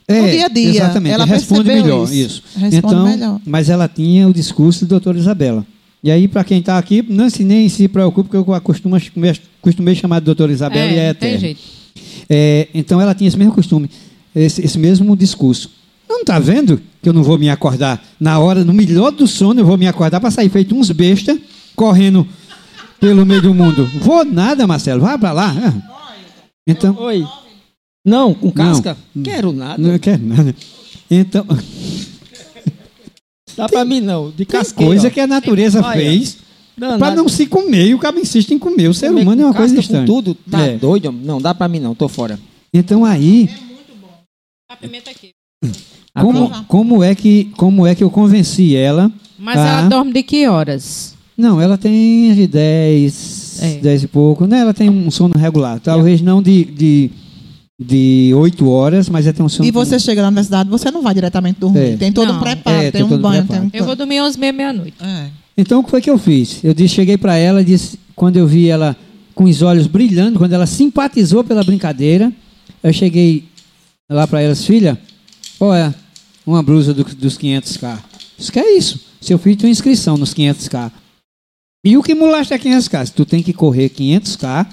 É, 0.06 0.22
no 0.22 0.28
dia 0.30 0.46
a 0.46 0.48
dia. 0.48 0.70
Exatamente, 0.70 1.12
Ela 1.12 1.24
responde 1.26 1.64
percebeu 1.64 1.84
melhor, 1.84 2.04
isso. 2.04 2.14
isso. 2.14 2.42
Responde 2.56 2.94
então, 2.94 3.04
melhor. 3.04 3.40
Mas 3.44 3.68
ela 3.68 3.86
tinha 3.88 4.26
o 4.26 4.32
discurso 4.32 4.84
da 4.86 4.88
doutora 4.90 5.18
Isabela. 5.18 5.66
E 6.02 6.10
aí, 6.10 6.26
para 6.28 6.44
quem 6.44 6.60
está 6.60 6.78
aqui, 6.78 7.04
não 7.08 7.28
se 7.28 7.44
nem 7.44 7.68
se 7.68 7.88
preocupe, 7.88 8.30
porque 8.30 8.50
eu 8.50 8.54
acostumo, 8.54 8.96
costumei 9.60 9.94
chamar 9.94 10.20
de 10.20 10.26
doutora 10.26 10.50
Isabela 10.52 10.90
e 10.92 10.96
é 10.96 11.08
É, 11.08 11.14
tem 11.14 11.28
eterno. 11.34 11.40
jeito. 11.40 11.60
É, 12.30 12.68
então 12.72 13.00
ela 13.00 13.14
tinha 13.14 13.28
esse 13.28 13.36
mesmo 13.36 13.52
costume, 13.52 13.90
esse, 14.34 14.64
esse 14.64 14.78
mesmo 14.78 15.14
discurso. 15.16 15.70
Não 16.08 16.20
está 16.20 16.38
vendo 16.38 16.80
que 17.02 17.08
eu 17.08 17.12
não 17.12 17.22
vou 17.22 17.38
me 17.38 17.50
acordar 17.50 18.02
na 18.18 18.38
hora, 18.38 18.64
no 18.64 18.72
melhor 18.72 19.10
do 19.10 19.26
sono, 19.26 19.60
eu 19.60 19.66
vou 19.66 19.76
me 19.76 19.86
acordar 19.86 20.20
para 20.20 20.30
sair 20.30 20.48
feito 20.48 20.74
uns 20.74 20.90
besta, 20.90 21.38
correndo 21.76 22.26
pelo 22.98 23.24
meio 23.26 23.42
do 23.42 23.54
mundo. 23.54 23.84
Vou 24.00 24.24
nada, 24.24 24.66
Marcelo, 24.66 25.00
vai 25.02 25.18
para 25.18 25.32
lá. 25.32 25.54
Ah. 25.56 26.14
Então, 26.66 26.96
Oi. 26.98 27.26
Não, 28.04 28.32
com 28.32 28.50
casca? 28.50 28.96
Quero 29.22 29.52
nada. 29.52 29.80
não 29.82 29.98
quero 29.98 30.22
nada. 30.24 30.54
Então, 31.10 31.44
Dá 33.56 33.68
pra 33.68 33.84
mim 33.84 34.00
não. 34.00 34.30
De 34.30 34.44
casqueira. 34.46 34.90
coisa 34.92 35.10
que 35.10 35.18
a 35.20 35.26
natureza 35.26 35.80
Olha, 35.84 35.92
fez 35.98 36.38
Não, 36.76 36.98
para 36.98 37.14
não 37.16 37.28
se 37.28 37.46
comer 37.46 37.86
e 37.88 37.94
o 37.94 37.98
cara 37.98 38.18
insiste 38.18 38.52
em 38.54 38.58
comer. 38.58 38.88
O 38.88 38.94
ser 38.94 39.08
Comer 39.08 39.22
humano 39.22 39.42
é 39.42 39.44
uma 39.46 39.54
coisa 39.54 39.74
casca, 39.74 39.76
com 39.76 39.80
estranha. 39.82 40.06
tudo, 40.06 40.34
tá 40.50 40.60
É. 40.60 40.76
doido? 40.76 41.10
Não, 41.12 41.40
dá 41.40 41.52
pra 41.54 41.66
mim 41.68 41.80
não, 41.80 41.94
tô 41.94 42.08
fora. 42.08 42.38
Então 42.72 43.04
aí, 43.04 43.50
A 44.70 44.76
pimenta 44.76 45.10
aqui. 45.10 45.30
como, 46.20 46.64
como, 46.66 47.02
é 47.04 47.14
que, 47.14 47.44
como 47.56 47.86
é 47.86 47.94
que 47.94 48.02
eu 48.04 48.10
convenci 48.10 48.74
ela? 48.76 49.10
Mas 49.38 49.56
ela 49.58 49.82
dorme 49.88 50.12
de 50.12 50.22
que 50.22 50.46
horas? 50.48 51.14
Não, 51.36 51.60
ela 51.60 51.78
tem 51.78 52.34
de 52.34 52.46
10, 52.48 53.58
É. 53.62 53.74
10 53.78 54.02
e 54.02 54.06
pouco. 54.08 54.46
Né? 54.46 54.58
Ela 54.60 54.74
tem 54.74 54.90
um 54.90 55.10
sono 55.10 55.36
regular. 55.38 55.78
Talvez 55.80 56.20
não 56.20 56.42
de, 56.42 56.64
de, 56.64 57.10
de 57.78 58.32
8 58.34 58.68
horas, 58.68 59.08
mas 59.08 59.26
ela 59.26 59.32
tem 59.34 59.46
um 59.46 59.48
sono. 59.48 59.68
E 59.68 59.70
você 59.70 59.98
chega 60.00 60.20
na 60.22 60.28
universidade, 60.28 60.68
você 60.68 60.90
não 60.90 61.02
vai 61.02 61.14
diretamente 61.14 61.60
dormir. 61.60 61.92
É. 61.92 61.96
Tem 61.96 62.12
todo 62.12 62.30
um 62.30 62.34
Não. 62.34 62.40
preparo, 62.40 62.76
É, 62.76 62.82
tem, 62.90 62.92
tem 62.92 63.02
um 63.04 63.08
todo 63.08 63.18
um 63.18 63.22
banho. 63.22 63.44
preparo. 63.44 63.70
Tem 63.70 63.78
Eu 63.78 63.84
um... 63.84 63.86
vou 63.86 63.96
dormir 63.96 64.20
11 64.20 64.38
meia 64.38 64.52
meia-noite. 64.52 64.94
É. 65.00 65.26
Então, 65.56 65.80
o 65.80 65.84
que 65.84 65.90
foi 65.90 66.00
que 66.00 66.10
eu 66.10 66.18
fiz? 66.18 66.62
Eu 66.64 66.74
disse, 66.74 66.94
cheguei 66.94 67.16
para 67.16 67.36
ela 67.36 67.60
e 67.62 67.64
disse, 67.64 67.98
quando 68.16 68.36
eu 68.36 68.46
vi 68.46 68.68
ela 68.68 68.96
com 69.34 69.44
os 69.44 69.62
olhos 69.62 69.86
brilhando, 69.86 70.38
quando 70.38 70.52
ela 70.52 70.66
simpatizou 70.66 71.44
pela 71.44 71.62
brincadeira, 71.62 72.32
eu 72.82 72.92
cheguei 72.92 73.44
lá 74.10 74.26
para 74.26 74.40
ela, 74.40 74.52
disse, 74.54 74.66
filha, 74.66 74.98
olha, 75.60 75.94
uma 76.50 76.62
blusa 76.62 76.94
do- 76.94 77.04
dos 77.04 77.36
500k. 77.38 77.98
Isso 78.38 78.52
que 78.52 78.58
é 78.58 78.76
isso. 78.76 79.00
Seu 79.20 79.38
filho 79.38 79.56
tem 79.56 79.68
uma 79.68 79.72
inscrição 79.72 80.16
nos 80.16 80.32
500k. 80.32 80.90
E 81.84 81.96
o 81.96 82.02
que 82.02 82.14
molesta 82.14 82.54
é 82.54 82.58
500k? 82.58 83.06
Se 83.06 83.12
tu 83.12 83.24
tem 83.24 83.42
que 83.42 83.52
correr 83.52 83.88
500k 83.90 84.66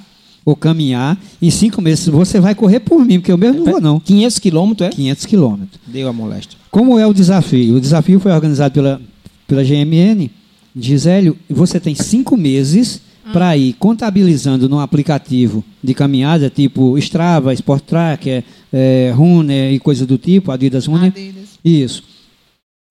ou 0.46 0.56
caminhar, 0.56 1.20
em 1.42 1.50
cinco 1.50 1.82
meses 1.82 2.08
você 2.08 2.40
vai 2.40 2.54
correr 2.56 2.80
por 2.80 3.04
mim, 3.04 3.20
porque 3.20 3.32
eu 3.32 3.38
mesmo 3.38 3.64
não 3.64 3.72
vou 3.72 3.82
não. 3.82 4.00
500 4.00 4.40
quilômetros, 4.40 4.88
é? 4.88 4.92
500 4.92 5.26
quilômetros. 5.26 5.80
Deu 5.88 6.08
a 6.08 6.14
moléstia. 6.14 6.58
Como 6.72 7.00
é 7.00 7.06
o 7.08 7.14
desafio? 7.14 7.76
O 7.76 7.82
desafio 7.82 8.20
foi 8.20 8.32
organizado 8.32 8.74
pela, 8.74 9.02
pela 9.48 9.64
GMN. 9.64 10.30
Gisélio, 10.76 11.38
você 11.50 11.80
tem 11.80 11.96
cinco 11.96 12.36
meses 12.38 13.02
para 13.32 13.56
ir 13.58 13.74
contabilizando 13.74 14.70
num 14.70 14.80
aplicativo 14.80 15.64
de 15.84 15.94
caminhada, 15.94 16.50
tipo 16.50 16.98
Strava, 16.98 17.54
Sport 17.54 17.84
Tracker, 17.84 18.44
é, 18.72 19.14
Runner 19.16 19.74
e 19.74 19.80
coisa 19.80 20.06
do 20.06 20.18
tipo, 20.18 20.52
Adidas 20.52 20.86
Runner. 20.86 21.08
Adidas. 21.08 21.50
Isso. 21.64 22.04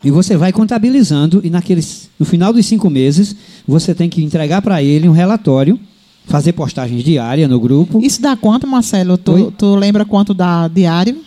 E 0.03 0.11
você 0.11 0.37
vai 0.37 0.53
contabilizando 0.53 1.41
e 1.43 1.49
naqueles, 1.49 2.11
no 2.19 2.27
final 2.27 2.53
dos 2.53 2.67
cinco 2.67 2.91
meses 2.91 3.35
você 3.67 3.95
tem 3.95 4.09
que 4.09 4.23
entregar 4.23 4.61
para 4.61 4.83
ele 4.83 5.09
um 5.09 5.13
relatório, 5.13 5.81
fazer 6.27 6.53
postagens 6.53 7.03
diárias 7.03 7.49
no 7.49 7.59
grupo. 7.59 8.01
Isso 8.05 8.21
dá 8.21 8.37
quanto, 8.37 8.67
Marcelo? 8.67 9.13
Oi? 9.13 9.19
Tu, 9.19 9.51
tu 9.53 9.77
lembra 9.77 10.05
quanto 10.05 10.35
dá 10.35 10.69
diário? 10.69 11.23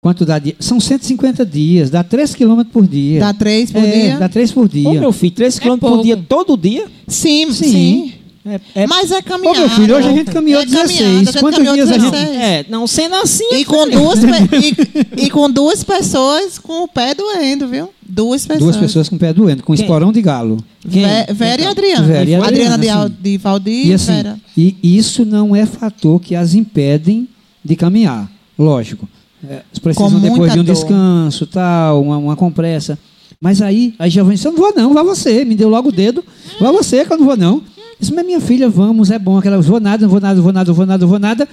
Quanto 0.00 0.24
dá 0.24 0.38
dia? 0.38 0.56
São 0.58 0.80
150 0.80 1.46
dias, 1.46 1.88
dá 1.88 2.02
3 2.02 2.34
km 2.34 2.64
por 2.64 2.88
dia. 2.88 3.20
Dá 3.20 3.32
três 3.32 3.70
por 3.70 3.84
é, 3.84 3.90
dia? 3.90 4.18
Dá 4.18 4.28
3 4.28 4.50
por 4.50 4.64
Ô, 4.64 4.68
dia. 4.68 5.00
meu 5.00 5.12
filho, 5.12 5.32
3 5.32 5.58
km 5.60 5.68
por 5.68 5.78
pouco. 5.78 6.02
dia, 6.02 6.16
todo 6.16 6.56
dia? 6.56 6.86
Sim, 7.06 7.52
Sim. 7.52 7.70
sim. 7.70 8.11
É, 8.44 8.60
é- 8.74 8.86
Mas 8.88 9.10
é 9.12 9.22
caminhada. 9.22 9.58
Ô, 9.58 9.60
meu 9.62 9.70
filho, 9.70 9.96
hoje 9.96 10.08
a 10.08 10.12
gente 10.12 10.30
caminhou 10.32 10.62
É 10.62 10.66
16. 10.66 10.98
caminhada, 10.98 11.20
a 11.20 11.24
gente 11.32 11.38
Quantos 11.40 11.72
dias 11.74 11.90
a 11.90 11.98
gente- 11.98 12.10
16. 12.10 12.36
é, 12.36 12.66
não, 12.68 12.86
sendo 12.88 13.14
assim. 13.14 13.48
E 13.54 13.64
com, 13.64 13.88
duas, 13.88 14.18
e, 14.24 15.24
e 15.26 15.30
com 15.30 15.48
duas 15.50 15.84
pessoas 15.84 16.58
com 16.58 16.82
o 16.82 16.88
pé 16.88 17.14
doendo, 17.14 17.68
viu? 17.68 17.90
Duas 18.04 18.42
pessoas. 18.44 18.62
Duas 18.64 18.76
pessoas 18.76 19.08
com 19.08 19.14
o 19.14 19.18
pé 19.18 19.32
doendo, 19.32 19.62
com 19.62 19.72
Quem? 19.74 19.84
esporão 19.84 20.12
de 20.12 20.20
galo. 20.20 20.58
Quem? 20.90 21.02
Vera 21.32 21.60
e 21.60 21.64
Então, 21.64 21.70
Adriana. 21.70 22.06
Vera 22.06 22.18
e 22.30 22.34
Adriana, 22.34 22.46
Adriana, 22.48 22.78
de, 22.78 22.88
Al- 22.88 23.06
sim. 23.08 23.14
de 23.20 23.38
Valdir 23.38 23.86
E 23.86 23.94
assim, 23.94 24.12
Vera. 24.12 24.36
e 24.56 24.76
isso 24.82 25.24
não 25.24 25.54
é 25.54 25.64
fator 25.64 26.20
que 26.20 26.34
as 26.34 26.54
impedem 26.54 27.28
de 27.64 27.76
caminhar. 27.76 28.28
Lógico. 28.58 29.08
É, 29.48 29.60
precisam 29.80 30.20
depois 30.20 30.52
de 30.52 30.60
um 30.60 30.64
dor. 30.64 30.74
descanso, 30.74 31.46
tal, 31.46 32.02
uma, 32.02 32.16
uma 32.18 32.36
compressa. 32.36 32.98
Mas 33.40 33.60
aí, 33.60 33.92
aí 33.98 34.08
já 34.08 34.22
vem, 34.22 34.36
eu 34.44 34.52
não 34.52 34.58
vou 34.58 34.72
não, 34.76 34.94
vá 34.94 35.02
você. 35.02 35.44
Me 35.44 35.56
deu 35.56 35.68
logo 35.68 35.88
o 35.88 35.92
dedo, 35.92 36.24
vá 36.60 36.70
você 36.70 37.04
que 37.04 37.12
eu 37.12 37.18
não 37.18 37.24
vou 37.26 37.36
não. 37.36 37.60
Isso, 38.02 38.12
mas 38.12 38.26
minha 38.26 38.40
filha, 38.40 38.68
vamos, 38.68 39.12
é 39.12 39.18
bom. 39.18 39.38
Aquela, 39.38 39.60
vou 39.60 39.78
nada, 39.78 40.02
não 40.02 40.10
vou 40.10 40.20
nada, 40.20 40.42
vou 40.42 40.52
nada, 40.52 40.72
vou 40.72 40.86
nada, 40.86 41.06
vou 41.06 41.18
nada. 41.20 41.48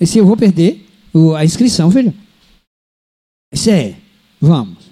E 0.00 0.04
se 0.04 0.18
eu 0.18 0.26
vou 0.26 0.36
perder 0.36 0.84
a 1.36 1.44
inscrição, 1.44 1.88
filha? 1.88 2.12
Isso 3.52 3.70
é, 3.70 3.94
vamos. 4.40 4.90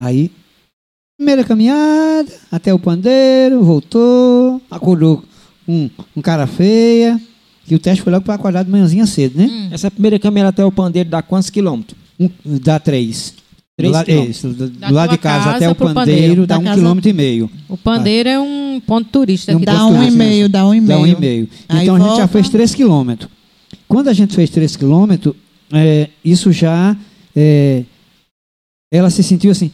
Aí, 0.00 0.30
primeira 1.18 1.42
caminhada, 1.42 2.32
até 2.52 2.72
o 2.72 2.78
pandeiro, 2.78 3.64
voltou, 3.64 4.62
acordou 4.70 5.24
um, 5.66 5.90
um 6.16 6.22
cara 6.22 6.46
feia, 6.46 7.20
que 7.66 7.74
o 7.74 7.78
teste 7.80 8.02
foi 8.02 8.12
logo 8.12 8.24
para 8.24 8.34
acordar 8.34 8.64
de 8.64 8.70
manhãzinha 8.70 9.06
cedo, 9.06 9.36
né? 9.38 9.68
Essa 9.72 9.90
primeira 9.90 10.20
caminhada 10.20 10.50
até 10.50 10.64
o 10.64 10.70
pandeiro 10.70 11.10
dá 11.10 11.20
quantos 11.20 11.50
quilômetros? 11.50 11.98
Um, 12.18 12.30
dá 12.44 12.78
três. 12.78 13.34
Três 13.76 13.90
do, 13.90 13.94
lado, 13.96 14.04
quilômetros. 14.06 14.36
isso, 14.36 14.48
do, 14.48 14.68
do 14.68 14.92
lado 14.94 15.10
de 15.10 15.18
casa, 15.18 15.44
casa 15.44 15.56
até 15.56 15.68
o 15.70 15.74
pandeiro, 15.74 15.94
pandeiro. 15.94 16.46
dá 16.46 16.58
um 16.58 16.64
casa- 16.64 16.76
quilômetro 16.76 17.10
e 17.10 17.12
meio. 17.12 17.50
O 17.68 17.76
pandeiro 17.76 18.28
é 18.28 18.38
um 18.38 18.80
ponto 18.86 19.08
turista 19.10 19.50
É 19.50 19.54
um 19.54 19.58
aqui 19.58 19.66
ponto 19.66 19.76
Dá 19.78 19.86
um 19.86 19.90
e 19.90 19.96
turístico. 19.96 20.18
meio, 20.18 20.48
dá 20.48 20.66
um 20.68 20.74
e 20.74 20.80
Dá 20.80 20.86
meio. 20.86 21.00
um 21.00 21.06
e 21.06 21.20
meio. 21.20 21.48
Aí 21.68 21.82
Então 21.84 21.96
a 21.96 21.98
gente 21.98 22.08
já 22.08 22.14
volta. 22.16 22.28
fez 22.28 22.48
três 22.50 22.74
quilômetros. 22.74 23.30
Quando 23.88 24.08
a 24.08 24.12
gente 24.12 24.34
fez 24.34 24.50
três 24.50 24.76
quilômetros, 24.76 25.34
é, 25.72 26.08
isso 26.24 26.52
já. 26.52 26.94
é, 27.34 27.82
ela 28.92 29.08
se 29.08 29.22
sentiu 29.22 29.50
assim: 29.50 29.70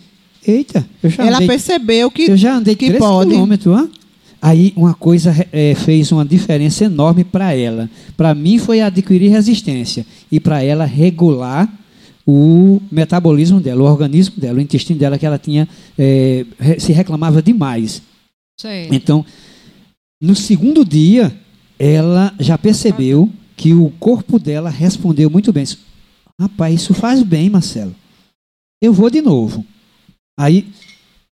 eita, 0.47 0.89
eu 1.03 1.11
já 1.11 1.27
Ela 1.27 1.37
andei 1.37 1.49
percebeu 1.49 2.11
que 2.11 2.31
Eu 2.31 2.37
já 2.37 2.55
andei 2.55 2.77
que 2.77 2.87
3 2.87 2.99
pode. 3.01 3.31
quilômetros. 3.31 3.77
hã? 3.77 3.89
Aí 4.41 4.73
uma 4.77 4.95
coisa 4.95 5.35
eh, 5.53 5.75
fez 5.75 6.13
uma 6.13 6.25
diferença 6.25 6.85
enorme 6.85 7.25
para 7.25 7.53
ela. 7.55 7.91
Para 8.17 8.33
mim 8.37 8.57
foi 8.59 8.81
adquirir 8.81 9.29
resistência 9.33 10.07
e 10.31 10.39
para 10.39 10.63
ela 10.63 10.85
regular 10.85 11.69
o 12.31 12.79
metabolismo 12.93 13.59
dela, 13.59 13.83
o 13.83 13.87
organismo 13.87 14.39
dela, 14.39 14.59
o 14.59 14.61
intestino 14.61 14.99
dela 14.99 15.17
que 15.19 15.25
ela 15.25 15.39
tinha 15.39 15.67
re- 16.59 16.79
se 16.79 16.93
reclamava 16.93 17.41
demais. 17.41 18.03
Sei. 18.61 18.87
Então, 18.93 19.25
no 20.23 20.35
segundo 20.35 20.85
dia, 20.85 21.35
ela 21.79 22.35
já 22.39 22.59
percebeu 22.59 23.31
que 23.57 23.73
o 23.73 23.89
corpo 23.99 24.39
dela 24.39 24.69
respondeu 24.69 25.31
muito 25.31 25.53
bem. 25.55 25.65
Rapaz, 26.39 26.75
isso 26.83 26.93
faz 26.93 27.23
bem, 27.23 27.49
Marcelo. 27.49 27.95
Eu 28.83 28.93
vou 28.93 29.09
de 29.09 29.23
novo. 29.23 29.65
Aí 30.39 30.69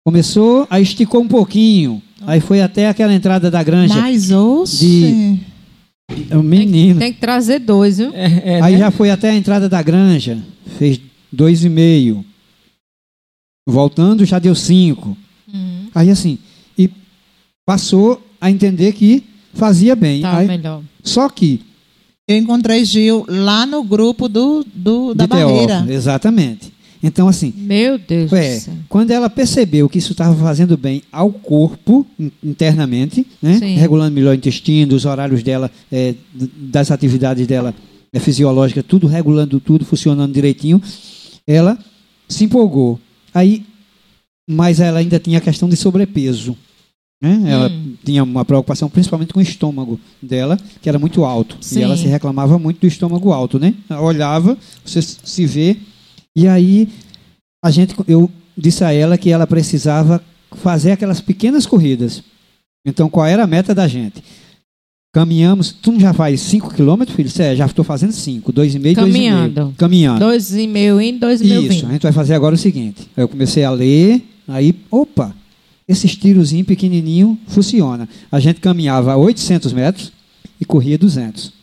começou, 0.08 0.66
aí 0.70 0.82
esticou 0.82 1.22
um 1.22 1.28
pouquinho. 1.28 2.02
Aí 2.26 2.40
foi 2.40 2.62
até 2.62 2.88
aquela 2.88 3.14
entrada 3.14 3.52
da 3.52 3.62
granja. 3.62 3.94
Mas, 3.96 4.32
oxe. 4.32 4.78
De- 4.86 5.40
O 6.32 6.42
menino. 6.44 7.00
Tem 7.00 7.12
que 7.14 7.20
trazer 7.20 7.60
dois, 7.60 7.98
viu? 7.98 8.12
É, 8.14 8.58
é, 8.58 8.62
Aí 8.62 8.74
né? 8.74 8.80
já 8.80 8.92
foi 8.92 9.10
até 9.10 9.30
a 9.32 9.36
entrada 9.36 9.68
da 9.68 9.82
granja. 9.82 10.42
Fez 10.78 11.00
dois 11.32 11.64
e 11.64 11.70
meio. 11.70 12.24
Voltando, 13.68 14.24
já 14.26 14.38
deu 14.40 14.54
cinco. 14.56 15.18
Uhum. 15.52 15.90
Aí 15.94 16.10
assim, 16.10 16.38
e 16.78 16.90
passou 17.66 18.22
a 18.40 18.52
entender 18.52 18.94
que 18.94 19.24
fazia 19.54 19.96
bem. 19.96 20.22
Tá 20.22 20.38
Aí- 20.38 20.48
melhor. 20.48 20.84
só 21.04 21.28
que 21.30 21.62
Eu 22.28 22.38
encontrei 22.38 22.84
Gil 22.84 23.24
lá 23.28 23.66
no 23.68 23.84
grupo 23.84 24.28
do, 24.28 24.66
do- 24.74 25.14
da 25.14 25.26
de 25.26 25.30
Teófilo, 25.32 25.68
barreira. 25.68 25.94
exatamente. 25.94 26.74
Então 27.08 27.28
assim, 27.28 27.54
Meu 27.56 27.98
Deus 28.00 28.34
é, 28.34 28.56
do 28.56 28.62
céu. 28.62 28.74
quando 28.90 29.12
ela 29.12 29.30
percebeu 29.30 29.88
que 29.88 30.00
isso 30.00 30.14
estava 30.14 30.36
fazendo 30.36 30.76
bem 30.76 31.04
ao 31.12 31.32
corpo 31.32 32.06
in- 32.20 32.32
internamente, 32.44 33.26
né, 33.42 33.58
regulando 33.78 34.14
melhor 34.16 34.32
o 34.32 34.36
intestino, 34.38 34.96
os 34.96 35.06
horários 35.06 35.44
dela, 35.44 35.70
é, 35.92 36.16
das 36.34 36.90
atividades 36.92 37.46
dela 37.46 37.76
é, 38.12 38.20
fisiológicas, 38.20 38.84
tudo 38.88 39.08
regulando 39.08 39.60
tudo, 39.60 39.86
funcionando 39.86 40.34
direitinho, 40.34 40.82
ela 41.46 41.78
se 42.28 42.44
empolgou. 42.46 43.00
Aí, 43.34 43.64
mas 44.50 44.80
ela 44.80 45.00
ainda 45.00 45.20
tinha 45.20 45.38
a 45.38 45.42
questão 45.42 45.68
de 45.70 45.76
sobrepeso. 45.76 46.56
Né? 47.22 47.44
Ela 47.48 47.70
Hum. 47.70 47.94
tinha 48.04 48.24
uma 48.24 48.44
preocupação 48.46 48.90
principalmente 48.90 49.34
com 49.34 49.40
o 49.40 49.44
estômago 49.44 50.00
dela, 50.22 50.58
que 50.82 50.90
era 50.90 50.98
muito 51.00 51.24
alto. 51.24 51.58
Sim. 51.62 51.80
E 51.80 51.84
ela 51.84 51.96
se 51.98 52.08
reclamava 52.08 52.58
muito 52.60 52.80
do 52.82 52.88
estômago 52.88 53.32
alto, 53.32 53.58
né? 53.60 53.74
Ela 53.90 54.02
olhava, 54.02 54.58
você 54.84 55.02
se 55.02 55.46
vê, 55.46 55.78
e 56.36 56.48
aí 56.48 56.90
a 57.64 57.72
gente, 57.72 57.96
eu 58.08 58.30
disse 58.58 58.84
a 58.84 58.92
ela 58.92 59.18
que 59.18 59.32
ela 59.32 59.48
precisava 59.48 60.24
fazer 60.52 60.92
aquelas 60.92 61.22
pequenas 61.22 61.66
corridas. 61.66 62.24
Então, 62.86 63.10
qual 63.10 63.26
era 63.26 63.44
a 63.44 63.48
meta 63.48 63.74
da 63.74 63.88
gente? 63.88 64.24
Caminhamos, 65.14 65.72
tu 65.72 65.98
já 66.00 66.14
faz 66.14 66.42
5 66.42 66.74
quilômetros, 66.74 67.16
filho? 67.16 67.30
Cê, 67.30 67.56
já 67.56 67.66
estou 67.66 67.86
fazendo 67.86 68.12
5, 68.12 68.52
2,5, 68.52 68.80
2,5. 68.80 68.96
Caminhando. 68.96 69.74
Caminhando. 69.78 70.20
Dois 70.20 70.54
e 70.54 70.68
meio 70.68 71.00
indo, 71.00 71.22
dois 71.22 71.40
e 71.42 71.46
meio 71.46 71.62
Isso, 71.62 71.70
vindo. 71.70 71.88
a 71.88 71.92
gente 71.94 72.04
vai 72.04 72.12
fazer 72.12 72.34
agora 72.34 72.54
o 72.54 72.58
seguinte. 72.58 73.10
Eu 73.16 73.28
comecei 73.30 73.64
a 73.64 73.72
ler, 73.72 74.22
aí, 74.48 74.76
opa, 74.92 75.34
esses 75.88 76.16
tirozinhos 76.16 76.68
pequenininho 76.68 77.40
funciona. 77.48 78.10
A 78.30 78.40
gente 78.40 78.60
caminhava 78.60 79.16
800 79.16 79.72
metros 79.72 80.12
e 80.60 80.66
corria 80.66 80.98
200. 80.98 81.54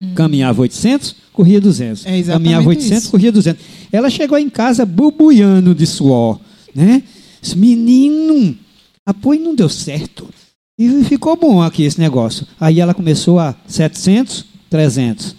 Hum. 0.00 0.14
Caminhava 0.14 0.62
800, 0.62 1.16
corria 1.32 1.60
200. 1.60 2.06
É 2.06 2.16
exatamente 2.16 2.44
caminhava 2.44 2.68
800, 2.68 3.02
isso. 3.02 3.10
corria 3.10 3.32
200. 3.32 3.64
Ela 3.90 4.08
chegou 4.10 4.38
em 4.38 4.48
casa 4.48 4.86
bubuiando 4.86 5.74
de 5.74 5.86
suor, 5.86 6.40
né? 6.74 7.02
Disse, 7.40 7.56
Menino, 7.56 8.56
apoio 9.04 9.40
não 9.40 9.54
deu 9.54 9.68
certo. 9.68 10.28
E 10.78 11.02
ficou 11.04 11.36
bom 11.36 11.60
aqui 11.60 11.82
esse 11.82 11.98
negócio. 11.98 12.46
Aí 12.60 12.78
ela 12.78 12.94
começou 12.94 13.40
a 13.40 13.54
700, 13.66 14.44
300. 14.70 15.34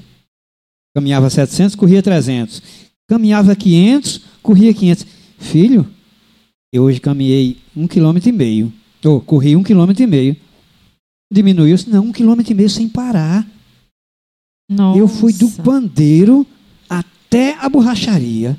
Caminhava 0.93 1.29
700, 1.29 1.75
corria 1.75 2.03
300. 2.03 2.61
Caminhava 3.07 3.55
500, 3.55 4.21
corria 4.43 4.73
500. 4.73 5.05
Filho, 5.37 5.87
eu 6.73 6.83
hoje 6.83 6.99
caminhei 6.99 7.57
um 7.75 7.87
quilômetro 7.87 8.27
e 8.27 8.33
meio. 8.33 8.73
Ou 9.05 9.21
corri 9.21 9.55
um 9.55 9.63
quilômetro 9.63 10.03
e 10.03 10.07
meio. 10.07 10.35
Diminuiu. 11.31 11.77
Não, 11.87 12.05
um 12.05 12.11
quilômetro 12.11 12.51
e 12.51 12.55
meio 12.55 12.69
sem 12.69 12.89
parar. 12.89 13.47
Eu 14.95 15.07
fui 15.07 15.33
do 15.33 15.45
Nossa. 15.45 15.63
pandeiro 15.63 16.45
até 16.89 17.55
a 17.59 17.67
borracharia. 17.67 18.57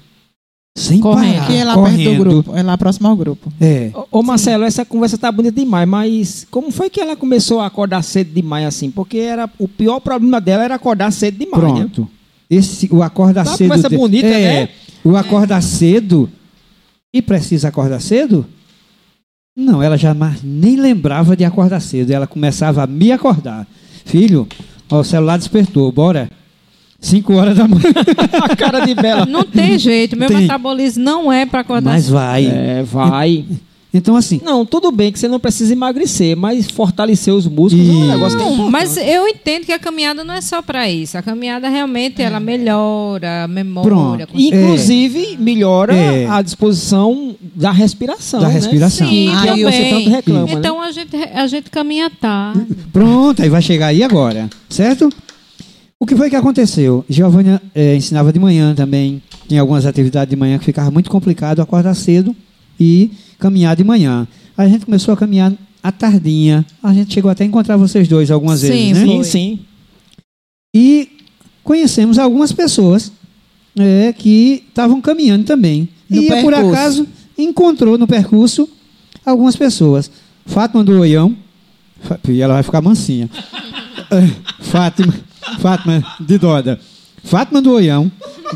Sem 0.76 1.00
Correndo. 1.00 1.34
parar. 1.34 1.46
Que 1.46 1.54
é 1.56 1.64
lá 1.64 1.74
correndo. 1.74 1.96
perto 1.96 2.10
do 2.16 2.18
grupo. 2.24 2.56
É 2.56 2.62
lá 2.62 2.78
próximo 2.78 3.08
ao 3.08 3.16
grupo. 3.16 3.52
É. 3.60 3.90
Ô, 4.10 4.18
Ô 4.18 4.22
Marcelo, 4.22 4.64
essa 4.64 4.84
conversa 4.84 5.18
tá 5.18 5.30
bonita 5.30 5.60
demais, 5.60 5.88
mas 5.88 6.46
como 6.50 6.70
foi 6.70 6.88
que 6.88 7.00
ela 7.00 7.16
começou 7.16 7.60
a 7.60 7.66
acordar 7.66 8.02
cedo 8.02 8.32
demais 8.32 8.66
assim? 8.66 8.90
Porque 8.90 9.18
era 9.18 9.48
o 9.58 9.68
pior 9.68 10.00
problema 10.00 10.40
dela 10.40 10.64
era 10.64 10.74
acordar 10.76 11.10
cedo 11.12 11.38
demais, 11.38 11.62
né? 11.62 11.70
Pronto. 11.80 12.08
Esse, 12.48 12.88
o 12.92 13.02
acordar 13.02 13.44
Tá 13.44 13.50
uma 13.50 13.56
cedo. 13.56 13.68
conversa 13.68 13.88
de- 13.88 13.96
bonita, 13.96 14.26
é, 14.26 14.62
né? 14.64 14.68
O 15.04 15.16
acordar 15.16 15.62
cedo. 15.62 16.30
E 17.12 17.20
precisa 17.20 17.68
acordar 17.68 18.00
cedo? 18.00 18.46
Não, 19.56 19.82
ela 19.82 19.96
jamais 19.98 20.40
nem 20.42 20.76
lembrava 20.76 21.36
de 21.36 21.44
acordar 21.44 21.80
cedo. 21.80 22.10
Ela 22.12 22.26
começava 22.26 22.82
a 22.84 22.86
me 22.86 23.10
acordar. 23.12 23.66
Filho, 24.04 24.46
ó, 24.90 25.00
o 25.00 25.04
celular 25.04 25.38
despertou, 25.38 25.90
bora. 25.92 26.30
5 27.00 27.32
horas 27.34 27.56
da 27.56 27.66
manhã. 27.66 27.82
a 28.42 28.54
cara 28.54 28.80
de 28.80 28.94
Bela. 28.94 29.24
Não 29.24 29.42
tem 29.42 29.78
jeito. 29.78 30.16
Meu 30.16 30.28
Tem. 30.28 30.42
metabolismo 30.42 31.02
não 31.02 31.32
é 31.32 31.46
para 31.46 31.60
acordar. 31.60 31.92
Mas 31.92 32.08
vai. 32.08 32.44
É, 32.46 32.82
vai. 32.82 33.44
Então, 33.92 34.14
assim, 34.14 34.40
Não, 34.44 34.64
tudo 34.64 34.92
bem 34.92 35.10
que 35.10 35.18
você 35.18 35.26
não 35.26 35.40
precisa 35.40 35.72
emagrecer, 35.72 36.36
mas 36.36 36.70
fortalecer 36.70 37.34
os 37.34 37.46
músculos 37.48 37.88
é 37.88 37.92
um 37.92 38.06
negócio 38.06 38.38
que 38.38 38.44
é 38.44 38.46
importante. 38.46 38.70
mas 38.70 38.96
eu 38.96 39.26
entendo 39.26 39.64
que 39.66 39.72
a 39.72 39.80
caminhada 39.80 40.22
não 40.22 40.32
é 40.32 40.40
só 40.40 40.62
para 40.62 40.88
isso. 40.88 41.18
A 41.18 41.22
caminhada 41.22 41.68
realmente 41.68 42.22
ela 42.22 42.38
melhora 42.38 43.44
a 43.44 43.48
memória. 43.48 43.88
Pronto. 44.28 44.28
Inclusive, 44.40 45.36
melhora 45.40 45.92
É. 45.94 46.26
a 46.28 46.40
disposição 46.40 47.34
da 47.54 47.72
respiração. 47.72 48.40
Da 48.40 48.46
né? 48.48 48.54
respiração. 48.54 49.08
Sim, 49.08 49.28
Aí 49.28 49.64
você 49.64 49.76
também. 49.78 49.90
tanto 50.04 50.10
reclama, 50.10 50.46
né? 50.46 50.52
Então 50.52 50.80
a 50.80 50.92
gente 50.92 51.16
a 51.16 51.46
gente 51.48 51.68
caminha 51.70 52.08
tarde. 52.10 52.66
Pronto, 52.92 53.42
aí 53.42 53.48
vai 53.48 53.60
chegar 53.60 53.88
aí 53.88 54.02
agora, 54.04 54.48
certo? 54.68 55.08
O 55.98 56.06
que 56.06 56.14
foi 56.14 56.30
que 56.30 56.36
aconteceu? 56.36 57.04
Giovânia 57.08 57.60
eh, 57.74 57.96
ensinava 57.96 58.32
de 58.32 58.38
manhã 58.38 58.72
também, 58.74 59.20
tinha 59.48 59.60
algumas 59.60 59.84
atividades 59.84 60.30
de 60.30 60.36
manhã 60.36 60.58
que 60.58 60.64
ficava 60.64 60.90
muito 60.92 61.10
complicado 61.10 61.60
acordar 61.60 61.94
cedo. 61.94 62.34
e 62.78 63.10
caminhar 63.40 63.74
de 63.74 63.82
manhã. 63.82 64.28
A 64.56 64.68
gente 64.68 64.84
começou 64.84 65.14
a 65.14 65.16
caminhar 65.16 65.52
à 65.82 65.90
tardinha. 65.90 66.64
A 66.82 66.92
gente 66.92 67.12
chegou 67.12 67.30
até 67.30 67.44
a 67.44 67.46
encontrar 67.46 67.76
vocês 67.76 68.06
dois 68.06 68.30
algumas 68.30 68.60
Sim, 68.60 68.68
vezes, 68.68 68.92
né? 68.92 69.00
Sim, 69.00 69.14
Foi. 69.16 69.24
sim. 69.24 69.58
E 70.74 71.08
conhecemos 71.64 72.18
algumas 72.18 72.52
pessoas 72.52 73.10
é, 73.76 74.12
que 74.12 74.64
estavam 74.68 75.00
caminhando 75.00 75.44
também. 75.44 75.88
No 76.08 76.22
e 76.22 76.26
por 76.26 76.52
percurso. 76.52 76.68
acaso 76.70 77.08
encontrou 77.36 77.96
no 77.96 78.06
percurso 78.06 78.68
algumas 79.24 79.56
pessoas. 79.56 80.10
Fátima 80.46 80.84
do 80.84 80.98
Oião, 81.00 81.36
e 82.28 82.40
ela 82.40 82.54
vai 82.54 82.62
ficar 82.62 82.80
mansinha. 82.80 83.28
É, 84.12 84.62
Fátima, 84.64 85.14
Fátima 85.60 86.04
de 86.18 86.36
Doda. 86.36 86.80
Fátima 87.24 87.60
do 87.62 87.72
Oião, 87.72 88.10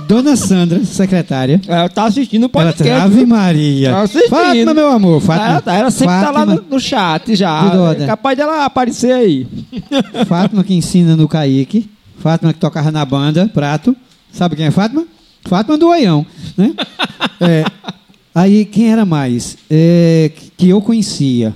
Dona 0.08 0.34
Sandra, 0.36 0.84
secretária. 0.84 1.60
Ela 1.68 1.88
tá 1.88 2.04
assistindo 2.06 2.44
o 2.44 2.50
Ela 2.54 2.72
podcast. 2.72 2.84
tá, 2.98 3.04
Ave 3.04 3.24
Maria. 3.26 3.90
Tá 3.90 4.02
assistindo. 4.02 4.30
Fátima, 4.30 4.74
meu 4.74 4.88
amor. 4.90 5.20
Fátima, 5.20 5.48
Ela, 5.50 5.60
tá- 5.60 5.74
ela 5.74 5.90
sempre 5.90 6.14
tá 6.14 6.30
lá 6.30 6.40
Fátima- 6.40 6.54
no, 6.56 6.64
no 6.70 6.80
chat 6.80 7.36
já. 7.36 7.70
É 7.98 8.06
capaz 8.06 8.36
dela 8.36 8.64
aparecer 8.64 9.12
aí. 9.12 9.46
Fátima 10.26 10.64
que 10.64 10.74
ensina 10.74 11.14
no 11.16 11.28
Caíque. 11.28 11.88
Fátima 12.18 12.52
que 12.52 12.58
tocava 12.58 12.90
na 12.90 13.04
banda, 13.04 13.48
prato. 13.52 13.94
Sabe 14.32 14.56
quem 14.56 14.66
é 14.66 14.70
Fátima? 14.70 15.04
Fátima 15.44 15.76
do 15.78 15.88
Oião, 15.88 16.26
né? 16.56 16.74
É, 17.40 17.64
aí, 18.34 18.64
quem 18.64 18.90
era 18.92 19.04
mais? 19.04 19.58
É, 19.68 20.30
que 20.56 20.68
eu 20.68 20.80
conhecia. 20.80 21.54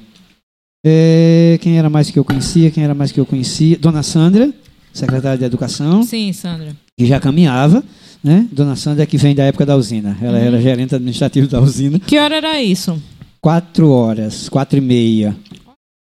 É, 0.85 1.57
quem 1.63 1.79
era 1.79 1.89
mais 1.89 2.11
que 2.11 2.19
eu 2.19 2.25
conhecia? 2.25 2.71
Quem 2.71 2.83
era 2.85 2.95
mais 2.95 3.13
que 3.13 3.19
eu 3.21 3.25
conhecia? 3.25 3.79
Dona 3.79 4.03
Sandra, 4.03 4.53
secretária 4.93 5.39
de 5.39 5.45
Educação, 5.45 6.03
Sim, 6.03 6.33
Sandra. 6.33 6.77
Que 6.99 7.07
já 7.07 7.19
caminhava. 7.21 7.83
Né? 8.23 8.47
Dona 8.51 8.75
Sandra 8.77 9.05
é 9.05 9.07
que 9.07 9.17
vem 9.17 9.35
da 9.35 9.45
época 9.45 9.65
da 9.65 9.77
usina. 9.77 10.19
Ela 10.21 10.39
era 10.39 10.61
gerente 10.61 10.95
administrativa 10.95 11.47
da 11.47 11.61
usina. 11.61 11.99
Que 12.01 12.19
hora 12.19 12.37
era 12.37 12.61
isso? 12.63 13.01
quatro 13.41 13.89
horas, 13.91 14.49
quatro 14.49 14.79
e 14.79 14.81
meia. 14.81 15.37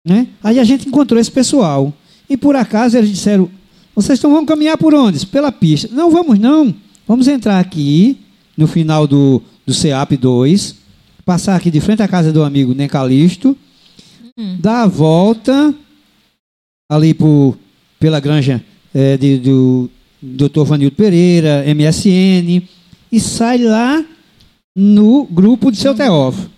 Né? 0.06 0.28
Aí 0.42 0.58
a 0.58 0.64
gente 0.64 0.88
encontrou 0.88 1.20
esse 1.20 1.30
pessoal. 1.30 1.92
E 2.28 2.36
por 2.36 2.56
acaso 2.56 2.96
eles 2.96 3.10
disseram: 3.10 3.50
vocês 3.94 4.18
estão, 4.18 4.30
vão 4.30 4.46
caminhar 4.46 4.78
por 4.78 4.94
onde? 4.94 5.26
Pela 5.26 5.52
pista. 5.52 5.88
Não, 5.92 6.10
vamos 6.10 6.38
não. 6.38 6.74
Vamos 7.06 7.28
entrar 7.28 7.58
aqui 7.58 8.16
no 8.56 8.66
final 8.66 9.06
do, 9.06 9.42
do 9.66 9.74
CEAP 9.74 10.16
2, 10.16 10.76
passar 11.24 11.56
aqui 11.56 11.70
de 11.70 11.80
frente 11.80 12.02
à 12.02 12.08
casa 12.08 12.32
do 12.32 12.42
amigo 12.42 12.74
Necalisto, 12.74 13.56
Hum. 14.38 14.58
dar 14.60 14.82
a 14.82 14.86
volta 14.86 15.74
ali 16.90 17.14
por, 17.14 17.56
pela 17.98 18.20
granja 18.20 18.62
eh, 18.94 19.16
de, 19.16 19.38
do 19.38 19.90
Dr. 20.22 20.64
Vanildo 20.64 20.96
Pereira, 20.96 21.64
MSN, 21.74 22.62
e 23.10 23.20
sai 23.20 23.58
lá 23.58 24.04
no 24.76 25.24
grupo 25.24 25.70
de 25.70 25.78
seu 25.78 25.94
Teófilo. 25.94 26.50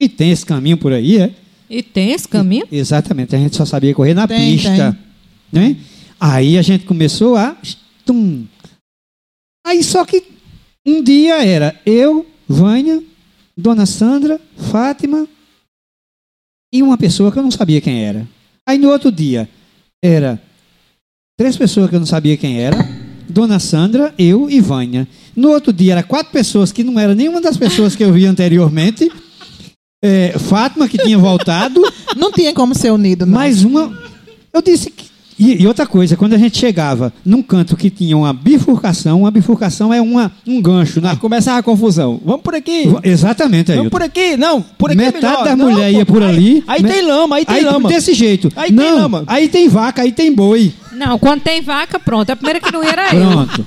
E 0.00 0.08
tem 0.08 0.30
esse 0.30 0.46
caminho 0.46 0.76
por 0.76 0.92
aí, 0.92 1.18
é? 1.18 1.34
E 1.68 1.82
tem 1.82 2.12
esse 2.12 2.26
caminho? 2.26 2.66
Exatamente, 2.70 3.34
a 3.34 3.38
gente 3.38 3.56
só 3.56 3.64
sabia 3.64 3.94
correr 3.94 4.14
na 4.14 4.26
Tem, 4.26 4.56
pista. 4.56 4.96
Né? 5.52 5.76
Aí 6.18 6.56
a 6.56 6.62
gente 6.62 6.84
começou 6.84 7.36
a. 7.36 7.56
Tum. 8.04 8.46
Aí 9.66 9.82
só 9.82 10.04
que 10.04 10.24
um 10.86 11.02
dia 11.02 11.44
era 11.44 11.78
eu, 11.84 12.26
Vânia, 12.48 13.02
Dona 13.54 13.84
Sandra, 13.84 14.40
Fátima 14.56 15.28
e 16.72 16.82
uma 16.82 16.96
pessoa 16.96 17.30
que 17.30 17.38
eu 17.38 17.42
não 17.42 17.50
sabia 17.50 17.80
quem 17.80 18.04
era. 18.04 18.26
Aí 18.66 18.78
no 18.78 18.88
outro 18.88 19.12
dia 19.12 19.48
era 20.02 20.40
três 21.38 21.56
pessoas 21.56 21.88
que 21.88 21.94
eu 21.94 22.00
não 22.00 22.06
sabia 22.06 22.36
quem 22.36 22.60
era, 22.60 22.76
Dona 23.28 23.60
Sandra, 23.60 24.12
eu 24.18 24.50
e 24.50 24.60
Vânia. 24.60 25.06
No 25.36 25.50
outro 25.52 25.72
dia 25.72 25.92
era 25.92 26.02
quatro 26.02 26.32
pessoas 26.32 26.72
que 26.72 26.82
não 26.82 26.98
era 26.98 27.14
nenhuma 27.14 27.40
das 27.40 27.56
pessoas 27.56 27.94
que 27.94 28.02
eu 28.02 28.12
vi 28.12 28.26
anteriormente. 28.26 29.08
É, 30.04 30.36
Fátima, 30.36 30.88
que 30.88 30.98
tinha 30.98 31.16
voltado, 31.16 31.80
Não 32.16 32.32
tinha 32.32 32.52
como 32.52 32.74
ser 32.74 32.90
unido, 32.90 33.24
não. 33.24 33.34
mais 33.34 33.62
uma. 33.64 33.96
Eu 34.52 34.60
disse 34.60 34.90
que. 34.90 35.07
E, 35.38 35.62
e 35.62 35.66
outra 35.68 35.86
coisa, 35.86 36.16
quando 36.16 36.32
a 36.34 36.38
gente 36.38 36.58
chegava 36.58 37.12
num 37.24 37.42
canto 37.42 37.76
que 37.76 37.88
tinha 37.90 38.16
uma 38.16 38.32
bifurcação, 38.32 39.20
uma 39.20 39.30
bifurcação 39.30 39.94
é 39.94 40.00
uma, 40.00 40.32
um 40.46 40.60
gancho. 40.60 41.00
Na... 41.00 41.12
Aí 41.12 41.16
começava 41.16 41.58
a 41.58 41.62
confusão. 41.62 42.20
Vamos 42.24 42.42
por 42.42 42.54
aqui. 42.56 42.84
Exatamente, 43.04 43.70
aí. 43.70 43.78
Vamos 43.78 43.90
por 43.92 44.02
aqui. 44.02 44.36
Não, 44.36 44.60
por 44.60 44.90
aqui 44.90 45.00
é 45.00 45.04
Metade 45.04 45.26
melhor. 45.26 45.44
da 45.44 45.56
Não, 45.56 45.70
mulher 45.70 45.92
pô. 45.92 45.98
ia 45.98 46.06
por 46.06 46.22
Aí- 46.22 46.28
ali. 46.28 46.64
Aí, 46.66 46.82
Me- 46.82 46.88
tem 46.90 47.02
lama, 47.06 47.36
aí 47.36 47.44
tem 47.46 47.56
Aí, 47.56 47.64
lama. 47.64 47.88
desse 47.88 48.14
jeito. 48.14 48.50
Aí 48.56 48.66
tem 48.72 48.76
não, 48.76 48.96
lama. 48.96 49.24
aí 49.28 49.48
tem 49.48 49.68
vaca, 49.68 50.02
aí 50.02 50.10
tem 50.12 50.34
boi. 50.34 50.72
Não, 50.92 51.18
quando 51.18 51.40
tem 51.42 51.62
vaca, 51.62 52.00
pronto. 52.00 52.30
A 52.30 52.34
primeira 52.36 52.60
que 52.60 52.72
não 52.72 52.82
ia 52.82 52.90
era 52.90 53.14
eu. 53.14 53.30
Pronto. 53.30 53.66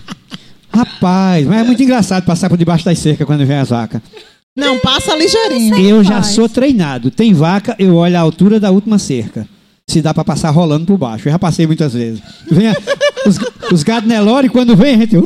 Rapaz, 0.74 1.46
mas 1.48 1.60
é 1.60 1.64
muito 1.64 1.84
engraçado 1.84 2.24
passar 2.26 2.50
por 2.50 2.58
debaixo 2.58 2.86
das 2.86 2.98
cercas 3.00 3.26
quando 3.28 3.46
vem 3.46 3.58
as 3.58 3.70
vacas. 3.70 4.02
Não, 4.56 4.78
passa 4.80 5.16
ligeirinho. 5.16 5.78
Eu 5.78 6.04
já 6.04 6.22
sou 6.24 6.48
treinado. 6.50 7.10
Tem 7.12 7.34
vaca, 7.34 7.76
eu 7.80 7.96
olho 7.96 8.18
a 8.18 8.20
altura 8.20 8.60
da 8.60 8.72
última 8.72 8.98
cerca. 9.00 9.48
Se 9.92 10.02
dá 10.02 10.14
pra 10.14 10.24
passar 10.24 10.50
rolando 10.52 10.86
por 10.86 10.98
baixo. 10.98 11.28
Eu 11.28 11.32
já 11.34 11.40
passei 11.40 11.68
muitas 11.68 11.94
vezes. 11.94 12.22
Vem 12.50 12.68
a- 12.68 12.76
os, 13.26 13.38
os 13.72 13.84
gados 13.84 14.08
Nelore, 14.08 14.48
quando 14.50 14.76
vem, 14.76 14.96
a 14.96 14.98
gente 15.00 15.18
uh, 15.18 15.26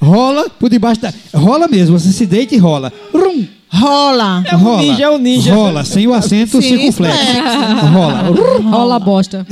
rola 0.00 0.48
por 0.50 0.70
debaixo 0.70 1.00
da. 1.00 1.12
Rola 1.34 1.66
mesmo, 1.66 1.98
você 1.98 2.12
se 2.12 2.24
deita 2.26 2.54
e 2.54 2.58
rola. 2.58 2.92
Rum, 3.12 3.44
Rola. 3.70 4.42
É 4.46 4.54
o 4.54 4.58
rola. 4.58 4.82
ninja, 4.82 5.02
é 5.04 5.10
o 5.10 5.18
ninja. 5.18 5.54
Rola, 5.54 5.84
sem 5.84 6.06
o 6.06 6.14
acento 6.14 6.62
Sim, 6.62 6.68
circunflexo. 6.68 7.18
flexo. 7.18 7.86
Rola. 7.92 8.22
Rola 8.70 8.96
a 8.96 8.98
bosta. 8.98 9.46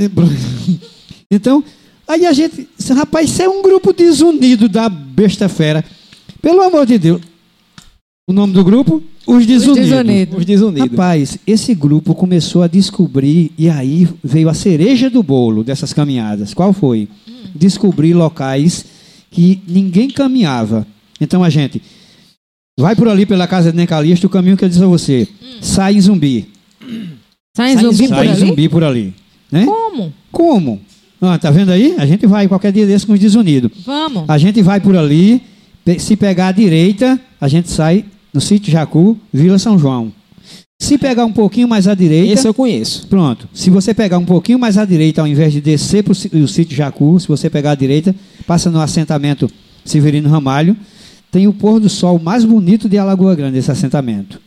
Então, 1.30 1.62
aí 2.06 2.24
a 2.24 2.32
gente. 2.32 2.68
Rapaz, 2.94 3.28
isso 3.30 3.42
é 3.42 3.48
um 3.48 3.62
grupo 3.62 3.92
desunido 3.92 4.68
da 4.68 4.88
besta 4.88 5.48
fera. 5.48 5.84
Pelo 6.40 6.62
amor 6.62 6.86
de 6.86 6.98
Deus. 6.98 7.20
O 8.28 8.32
nome 8.32 8.52
do 8.52 8.64
grupo? 8.64 9.00
Os 9.24 9.46
Desunidos. 9.46 9.88
Desunidos. 9.88 10.38
Os 10.38 10.44
desunidos. 10.44 10.90
Rapaz, 10.90 11.38
esse 11.46 11.72
grupo 11.76 12.12
começou 12.12 12.64
a 12.64 12.66
descobrir, 12.66 13.52
e 13.56 13.70
aí 13.70 14.08
veio 14.22 14.48
a 14.48 14.54
cereja 14.54 15.08
do 15.08 15.22
bolo 15.22 15.62
dessas 15.62 15.92
caminhadas. 15.92 16.52
Qual 16.52 16.72
foi? 16.72 17.08
Descobrir 17.54 18.14
locais 18.14 18.84
que 19.30 19.62
ninguém 19.68 20.10
caminhava. 20.10 20.84
Então 21.20 21.44
a 21.44 21.48
gente 21.48 21.80
vai 22.76 22.96
por 22.96 23.06
ali 23.06 23.24
pela 23.24 23.46
casa 23.46 23.70
de 23.70 23.76
Necalista, 23.76 24.26
o 24.26 24.30
caminho 24.30 24.56
que 24.56 24.64
eu 24.64 24.68
disse 24.68 24.82
a 24.82 24.88
você. 24.88 25.28
Sai 25.60 25.94
em 25.94 26.00
zumbi. 26.00 26.48
Sai 27.56 27.74
em 27.74 27.78
zumbi 27.78 28.08
por 28.08 28.16
sai 28.16 28.26
em 28.26 28.30
ali? 28.30 28.40
zumbi 28.40 28.68
por 28.68 28.82
ali. 28.82 29.14
Né? 29.52 29.64
Como? 29.66 30.12
Como? 30.32 30.80
Ah, 31.20 31.38
tá 31.38 31.52
vendo 31.52 31.70
aí? 31.70 31.94
A 31.96 32.04
gente 32.04 32.26
vai 32.26 32.48
qualquer 32.48 32.72
dia 32.72 32.88
desse 32.88 33.06
com 33.06 33.12
os 33.12 33.20
desunidos. 33.20 33.70
Vamos. 33.84 34.24
A 34.26 34.36
gente 34.36 34.60
vai 34.62 34.80
por 34.80 34.96
ali, 34.96 35.40
se 36.00 36.16
pegar 36.16 36.48
à 36.48 36.52
direita, 36.52 37.20
a 37.40 37.46
gente 37.46 37.70
sai 37.70 38.04
no 38.36 38.40
sítio 38.42 38.70
Jacu, 38.70 39.16
Vila 39.32 39.58
São 39.58 39.78
João. 39.78 40.12
Se 40.78 40.98
pegar 40.98 41.24
um 41.24 41.32
pouquinho 41.32 41.66
mais 41.66 41.88
à 41.88 41.94
direita, 41.94 42.34
Esse 42.34 42.46
eu 42.46 42.52
conheço. 42.52 43.06
pronto. 43.08 43.48
Se 43.54 43.70
você 43.70 43.94
pegar 43.94 44.18
um 44.18 44.26
pouquinho 44.26 44.58
mais 44.58 44.76
à 44.76 44.84
direita, 44.84 45.22
ao 45.22 45.26
invés 45.26 45.54
de 45.54 45.60
descer 45.62 46.04
para 46.04 46.12
o 46.12 46.46
sítio 46.46 46.76
Jacu, 46.76 47.18
se 47.18 47.26
você 47.26 47.48
pegar 47.48 47.70
à 47.70 47.74
direita, 47.74 48.14
passa 48.46 48.70
no 48.70 48.78
assentamento 48.78 49.50
Severino 49.86 50.28
Ramalho, 50.28 50.76
tem 51.32 51.48
o 51.48 51.52
pôr 51.54 51.80
do 51.80 51.88
sol 51.88 52.18
mais 52.18 52.44
bonito 52.44 52.90
de 52.90 52.98
Alagoa 52.98 53.34
Grande, 53.34 53.56
esse 53.56 53.70
assentamento. 53.70 54.38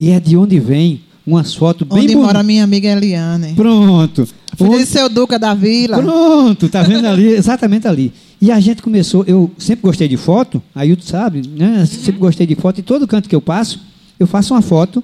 E 0.00 0.10
é 0.10 0.18
de 0.18 0.34
onde 0.34 0.58
vem 0.58 1.02
umas 1.26 1.54
fotos 1.54 1.86
bem 1.86 2.04
Onde 2.04 2.16
mora 2.16 2.42
minha 2.42 2.64
amiga 2.64 2.88
Eliane. 2.88 3.52
Pronto. 3.54 4.26
Onde- 4.58 4.78
de 4.78 4.86
seu 4.86 5.10
Duca 5.10 5.38
da 5.38 5.52
Vila. 5.54 5.98
Pronto, 5.98 6.70
tá 6.70 6.82
vendo 6.82 7.06
ali? 7.06 7.28
Exatamente 7.28 7.86
ali. 7.86 8.12
E 8.40 8.52
a 8.52 8.60
gente 8.60 8.82
começou, 8.82 9.24
eu 9.26 9.50
sempre 9.58 9.82
gostei 9.82 10.06
de 10.06 10.16
foto, 10.16 10.62
aí 10.74 10.94
tu 10.94 11.04
sabe, 11.04 11.42
né? 11.48 11.86
Sempre 11.86 12.20
gostei 12.20 12.46
de 12.46 12.54
foto, 12.54 12.80
e 12.80 12.82
todo 12.82 13.06
canto 13.06 13.28
que 13.28 13.34
eu 13.34 13.40
passo, 13.40 13.80
eu 14.20 14.26
faço 14.26 14.52
uma 14.52 14.60
foto 14.60 15.02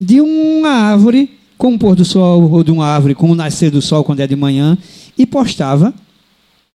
de 0.00 0.20
uma 0.20 0.70
árvore 0.70 1.30
com 1.58 1.74
o 1.74 1.78
pôr 1.78 1.94
do 1.94 2.04
sol, 2.04 2.50
ou 2.50 2.64
de 2.64 2.70
uma 2.70 2.86
árvore 2.86 3.14
com 3.14 3.30
o 3.30 3.34
nascer 3.34 3.70
do 3.70 3.82
sol 3.82 4.04
quando 4.04 4.20
é 4.20 4.26
de 4.26 4.36
manhã, 4.36 4.76
e 5.18 5.26
postava 5.26 5.94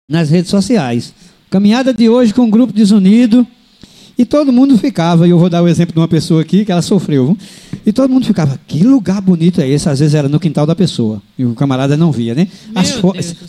nas 0.09 0.29
redes 0.29 0.49
sociais. 0.49 1.13
Caminhada 1.49 1.93
de 1.93 2.09
hoje 2.09 2.33
com 2.33 2.43
um 2.43 2.49
grupo 2.49 2.73
desunido, 2.73 3.45
e 4.17 4.25
todo 4.25 4.51
mundo 4.51 4.77
ficava, 4.79 5.27
e 5.27 5.29
eu 5.29 5.37
vou 5.37 5.49
dar 5.49 5.61
o 5.61 5.67
exemplo 5.67 5.93
de 5.93 5.99
uma 5.99 6.07
pessoa 6.07 6.41
aqui 6.41 6.65
que 6.65 6.71
ela 6.71 6.81
sofreu, 6.81 7.27
viu? 7.27 7.37
E 7.87 7.93
todo 7.93 8.11
mundo 8.11 8.25
ficava, 8.25 8.59
que 8.67 8.83
lugar 8.83 9.21
bonito 9.21 9.61
é 9.61 9.69
esse? 9.69 9.87
Às 9.87 9.99
vezes 9.99 10.13
era 10.13 10.27
no 10.27 10.41
quintal 10.41 10.65
da 10.65 10.75
pessoa, 10.75 11.21
e 11.39 11.45
o 11.45 11.55
camarada 11.55 11.95
não 11.95 12.11
via, 12.11 12.35
né? 12.35 12.45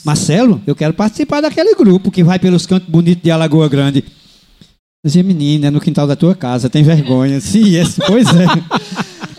Marcelo, 0.05 0.62
eu 0.65 0.77
quero 0.77 0.94
participar 0.94 1.40
daquele 1.40 1.74
grupo 1.74 2.09
que 2.09 2.23
vai 2.23 2.39
pelos 2.39 2.65
cantos 2.65 2.89
bonitos 2.89 3.20
de 3.20 3.32
Alagoa 3.32 3.69
Grande. 3.69 3.98
Eu 3.98 5.09
dizia, 5.09 5.24
menina, 5.24 5.66
é 5.66 5.70
no 5.73 5.81
quintal 5.81 6.06
da 6.06 6.15
tua 6.15 6.36
casa, 6.36 6.70
tem 6.70 6.85
vergonha. 6.85 7.40
Sim, 7.43 7.74
esse, 7.74 8.01
pois 8.06 8.28
é. 8.28 8.47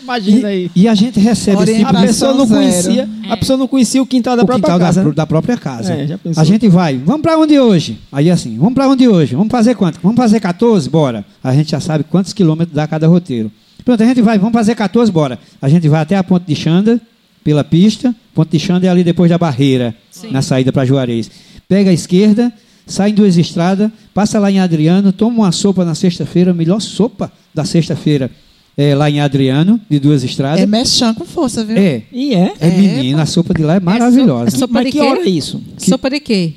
Imagina 0.02 0.48
aí. 0.48 0.70
E, 0.76 0.82
e 0.82 0.88
a 0.88 0.94
gente 0.94 1.18
recebe 1.18 1.62
esse 1.62 1.78
tipo 1.78 1.96
A 1.96 2.00
pessoa 2.02 2.34
não 2.34 2.46
conhecia, 2.46 3.08
a 3.30 3.36
pessoa 3.38 3.56
não 3.56 3.68
conhecia 3.68 4.02
o 4.02 4.06
quintal 4.06 4.36
da 4.36 4.42
o 4.42 4.46
própria 4.46 4.64
quintal 4.64 4.78
da, 4.78 4.84
casa. 4.84 5.02
né? 5.02 5.12
da 5.12 5.26
própria 5.26 5.56
casa. 5.56 5.94
É, 5.94 6.18
a 6.36 6.44
gente 6.44 6.68
vai, 6.68 6.98
vamos 6.98 7.22
para 7.22 7.38
onde 7.38 7.58
hoje? 7.58 7.98
Aí 8.12 8.30
assim, 8.30 8.58
vamos 8.58 8.74
para 8.74 8.86
onde 8.86 9.08
hoje? 9.08 9.34
Vamos 9.34 9.50
fazer 9.50 9.74
quanto? 9.76 9.98
Vamos 10.02 10.18
fazer 10.18 10.40
14? 10.40 10.90
Bora. 10.90 11.24
A 11.42 11.54
gente 11.54 11.70
já 11.70 11.80
sabe 11.80 12.04
quantos 12.04 12.34
quilômetros 12.34 12.74
dá 12.76 12.86
cada 12.86 13.06
roteiro. 13.08 13.50
Pronto, 13.84 14.02
a 14.02 14.06
gente 14.06 14.22
vai, 14.22 14.38
vamos 14.38 14.52
fazer 14.52 14.74
14, 14.74 15.10
bora. 15.10 15.38
A 15.60 15.68
gente 15.68 15.88
vai 15.88 16.00
até 16.00 16.16
a 16.16 16.24
Ponte 16.24 16.46
de 16.46 16.54
Xanda, 16.54 17.00
pela 17.42 17.64
pista. 17.64 18.14
Ponte 18.34 18.50
de 18.50 18.58
Xanda 18.58 18.86
é 18.86 18.90
ali 18.90 19.02
depois 19.04 19.30
da 19.30 19.38
barreira, 19.38 19.94
na 20.30 20.42
saída 20.42 20.72
para 20.72 20.84
Juarez. 20.84 21.30
Pega 21.68 21.90
a 21.90 21.92
esquerda, 21.92 22.52
sai 22.86 23.10
em 23.10 23.14
duas 23.14 23.36
estradas, 23.36 23.90
passa 24.12 24.38
lá 24.38 24.50
em 24.50 24.60
Adriano, 24.60 25.12
toma 25.12 25.44
uma 25.44 25.52
sopa 25.52 25.84
na 25.84 25.94
sexta-feira, 25.94 26.50
a 26.50 26.54
melhor 26.54 26.80
sopa 26.80 27.32
da 27.54 27.64
sexta-feira 27.64 28.30
é, 28.76 28.94
lá 28.94 29.10
em 29.10 29.20
Adriano, 29.20 29.80
de 29.88 29.98
duas 29.98 30.24
estradas. 30.24 30.60
É 30.60 30.66
mexão 30.66 31.14
com 31.14 31.24
força, 31.24 31.64
viu? 31.64 31.76
É, 31.76 32.02
E 32.12 32.34
é? 32.34 32.54
é, 32.60 32.70
menina, 32.70 33.22
a 33.22 33.26
sopa 33.26 33.54
de 33.54 33.62
lá 33.62 33.74
é 33.76 33.80
maravilhosa. 33.80 34.56
sopa 34.56 34.74
Mas 34.74 34.86
de 34.86 34.92
que 34.92 35.00
hora 35.00 35.20
é 35.20 35.28
isso? 35.28 35.62
Sopa 35.78 36.10
de 36.10 36.20
quê? 36.20 36.54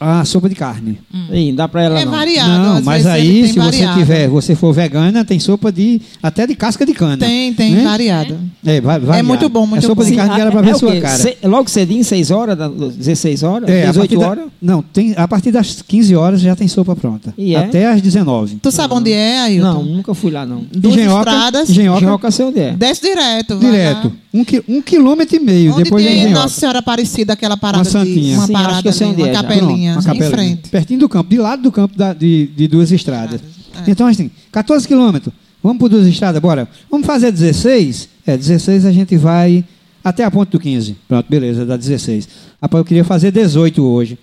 A 0.00 0.24
sopa 0.24 0.48
de 0.48 0.54
carne. 0.54 0.98
Ih, 1.32 1.48
não 1.48 1.56
dá 1.56 1.68
pra 1.68 1.82
ela 1.82 1.98
É 2.00 2.04
não. 2.04 2.12
variado. 2.12 2.50
Não, 2.50 2.82
mas 2.82 3.04
aí, 3.04 3.48
se 3.48 3.54
você 3.54 3.58
variado. 3.58 3.98
tiver, 3.98 4.28
você 4.28 4.54
for 4.54 4.72
vegana, 4.72 5.24
tem 5.24 5.40
sopa 5.40 5.72
de 5.72 6.00
até 6.22 6.46
de 6.46 6.54
casca 6.54 6.86
de 6.86 6.92
cana. 6.94 7.16
Tem, 7.16 7.52
tem 7.52 7.72
Né? 7.74 7.82
variado. 7.84 8.38
É, 8.64 8.80
vai, 8.80 9.00
variado. 9.00 9.26
muito 9.26 9.48
bom, 9.48 9.66
muito 9.66 9.84
é 9.84 9.86
sopa 9.88 10.04
bom. 10.04 10.08
de 10.10 10.14
carne 10.16 10.34
que 10.36 10.40
era 10.40 10.50
pra 10.52 10.60
é 10.60 10.62
ver 10.62 10.74
o 10.76 10.78
sua 10.78 10.92
quê? 10.92 11.00
cara. 11.00 11.18
Ce- 11.18 11.36
logo 11.42 11.68
cedinho, 11.68 12.04
6 12.04 12.30
horas, 12.30 12.56
da- 12.56 12.68
16 12.68 13.42
horas, 13.42 13.68
É, 13.68 13.82
a 13.82 13.90
18 13.90 13.96
partir 14.10 14.18
da- 14.20 14.28
horas. 14.30 14.44
Não, 14.62 14.82
tem, 14.82 15.14
a 15.16 15.26
partir 15.26 15.50
das 15.50 15.82
15 15.82 16.14
horas 16.14 16.40
já 16.40 16.54
tem 16.54 16.68
sopa 16.68 16.94
pronta. 16.94 17.34
E 17.36 17.56
é? 17.56 17.58
Até 17.58 17.86
às 17.88 18.00
19. 18.00 18.56
Tu 18.62 18.70
sabe 18.70 18.94
onde 18.94 19.12
é, 19.12 19.40
Ailton? 19.40 19.72
Não, 19.72 19.82
nunca 19.82 20.14
fui 20.14 20.30
lá 20.30 20.46
não. 20.46 20.62
Duas 20.72 20.94
Engenhoca, 20.94 21.30
estradas. 21.30 21.70
Engenhoca, 21.70 21.98
Engenhoca 21.98 22.30
sei 22.30 22.44
onde 22.46 22.60
é. 22.60 22.70
Desce 22.72 23.02
direto. 23.02 23.58
vai 23.58 23.70
direto. 23.70 24.04
lá. 24.06 24.12
Um, 24.32 24.44
qui- 24.44 24.62
um 24.68 24.82
quilômetro 24.82 25.36
e 25.36 25.40
meio 25.40 25.72
Onde 25.72 25.84
depois 25.84 26.04
tem 26.04 26.18
Engenhoca. 26.18 26.40
Nossa 26.42 26.60
Senhora 26.60 26.78
Aparecida, 26.80 27.32
aquela 27.32 27.56
parada 27.56 27.78
Uma 27.84 27.90
santinha. 27.90 28.32
de... 28.32 28.34
Uma 28.34 28.46
Sim, 28.46 28.52
parada 28.52 28.88
ali, 28.90 29.04
uma 29.04 29.28
é 29.28 29.32
já. 29.34 29.42
capelinha, 29.42 29.92
Pronto, 29.94 30.04
uma 30.06 30.14
em 30.14 30.18
capelinha. 30.18 30.30
frente. 30.30 30.68
Pertinho 30.68 31.00
do 31.00 31.08
campo, 31.08 31.30
de 31.30 31.38
lado 31.38 31.62
do 31.62 31.72
campo 31.72 31.96
da- 31.96 32.12
de, 32.12 32.46
de 32.48 32.68
duas 32.68 32.92
estradas. 32.92 33.40
É. 33.86 33.90
Então, 33.90 34.06
assim, 34.06 34.30
14 34.52 34.86
quilômetros. 34.86 35.32
Vamos 35.62 35.78
por 35.78 35.88
duas 35.88 36.06
estradas, 36.06 36.40
bora. 36.42 36.68
Vamos 36.90 37.06
fazer 37.06 37.32
16? 37.32 38.08
É, 38.26 38.36
16 38.36 38.84
a 38.84 38.92
gente 38.92 39.16
vai 39.16 39.64
até 40.04 40.24
a 40.24 40.30
ponte 40.30 40.50
do 40.50 40.60
15. 40.60 40.96
Pronto, 41.08 41.26
beleza, 41.28 41.64
dá 41.64 41.76
16. 41.76 42.28
Rapaz, 42.62 42.80
eu 42.80 42.84
queria 42.84 43.04
fazer 43.04 43.32
18 43.32 43.82
hoje. 43.82 44.18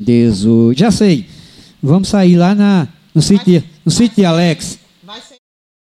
18. 0.00 0.78
Já 0.78 0.90
sei. 0.90 1.26
Vamos 1.82 2.08
sair 2.08 2.36
lá 2.36 2.54
na, 2.54 2.88
no 3.14 3.20
sítio, 3.22 3.60
de- 3.60 3.64
no 3.84 3.90
sítio 3.92 4.16
de 4.16 4.24
Alex. 4.24 4.78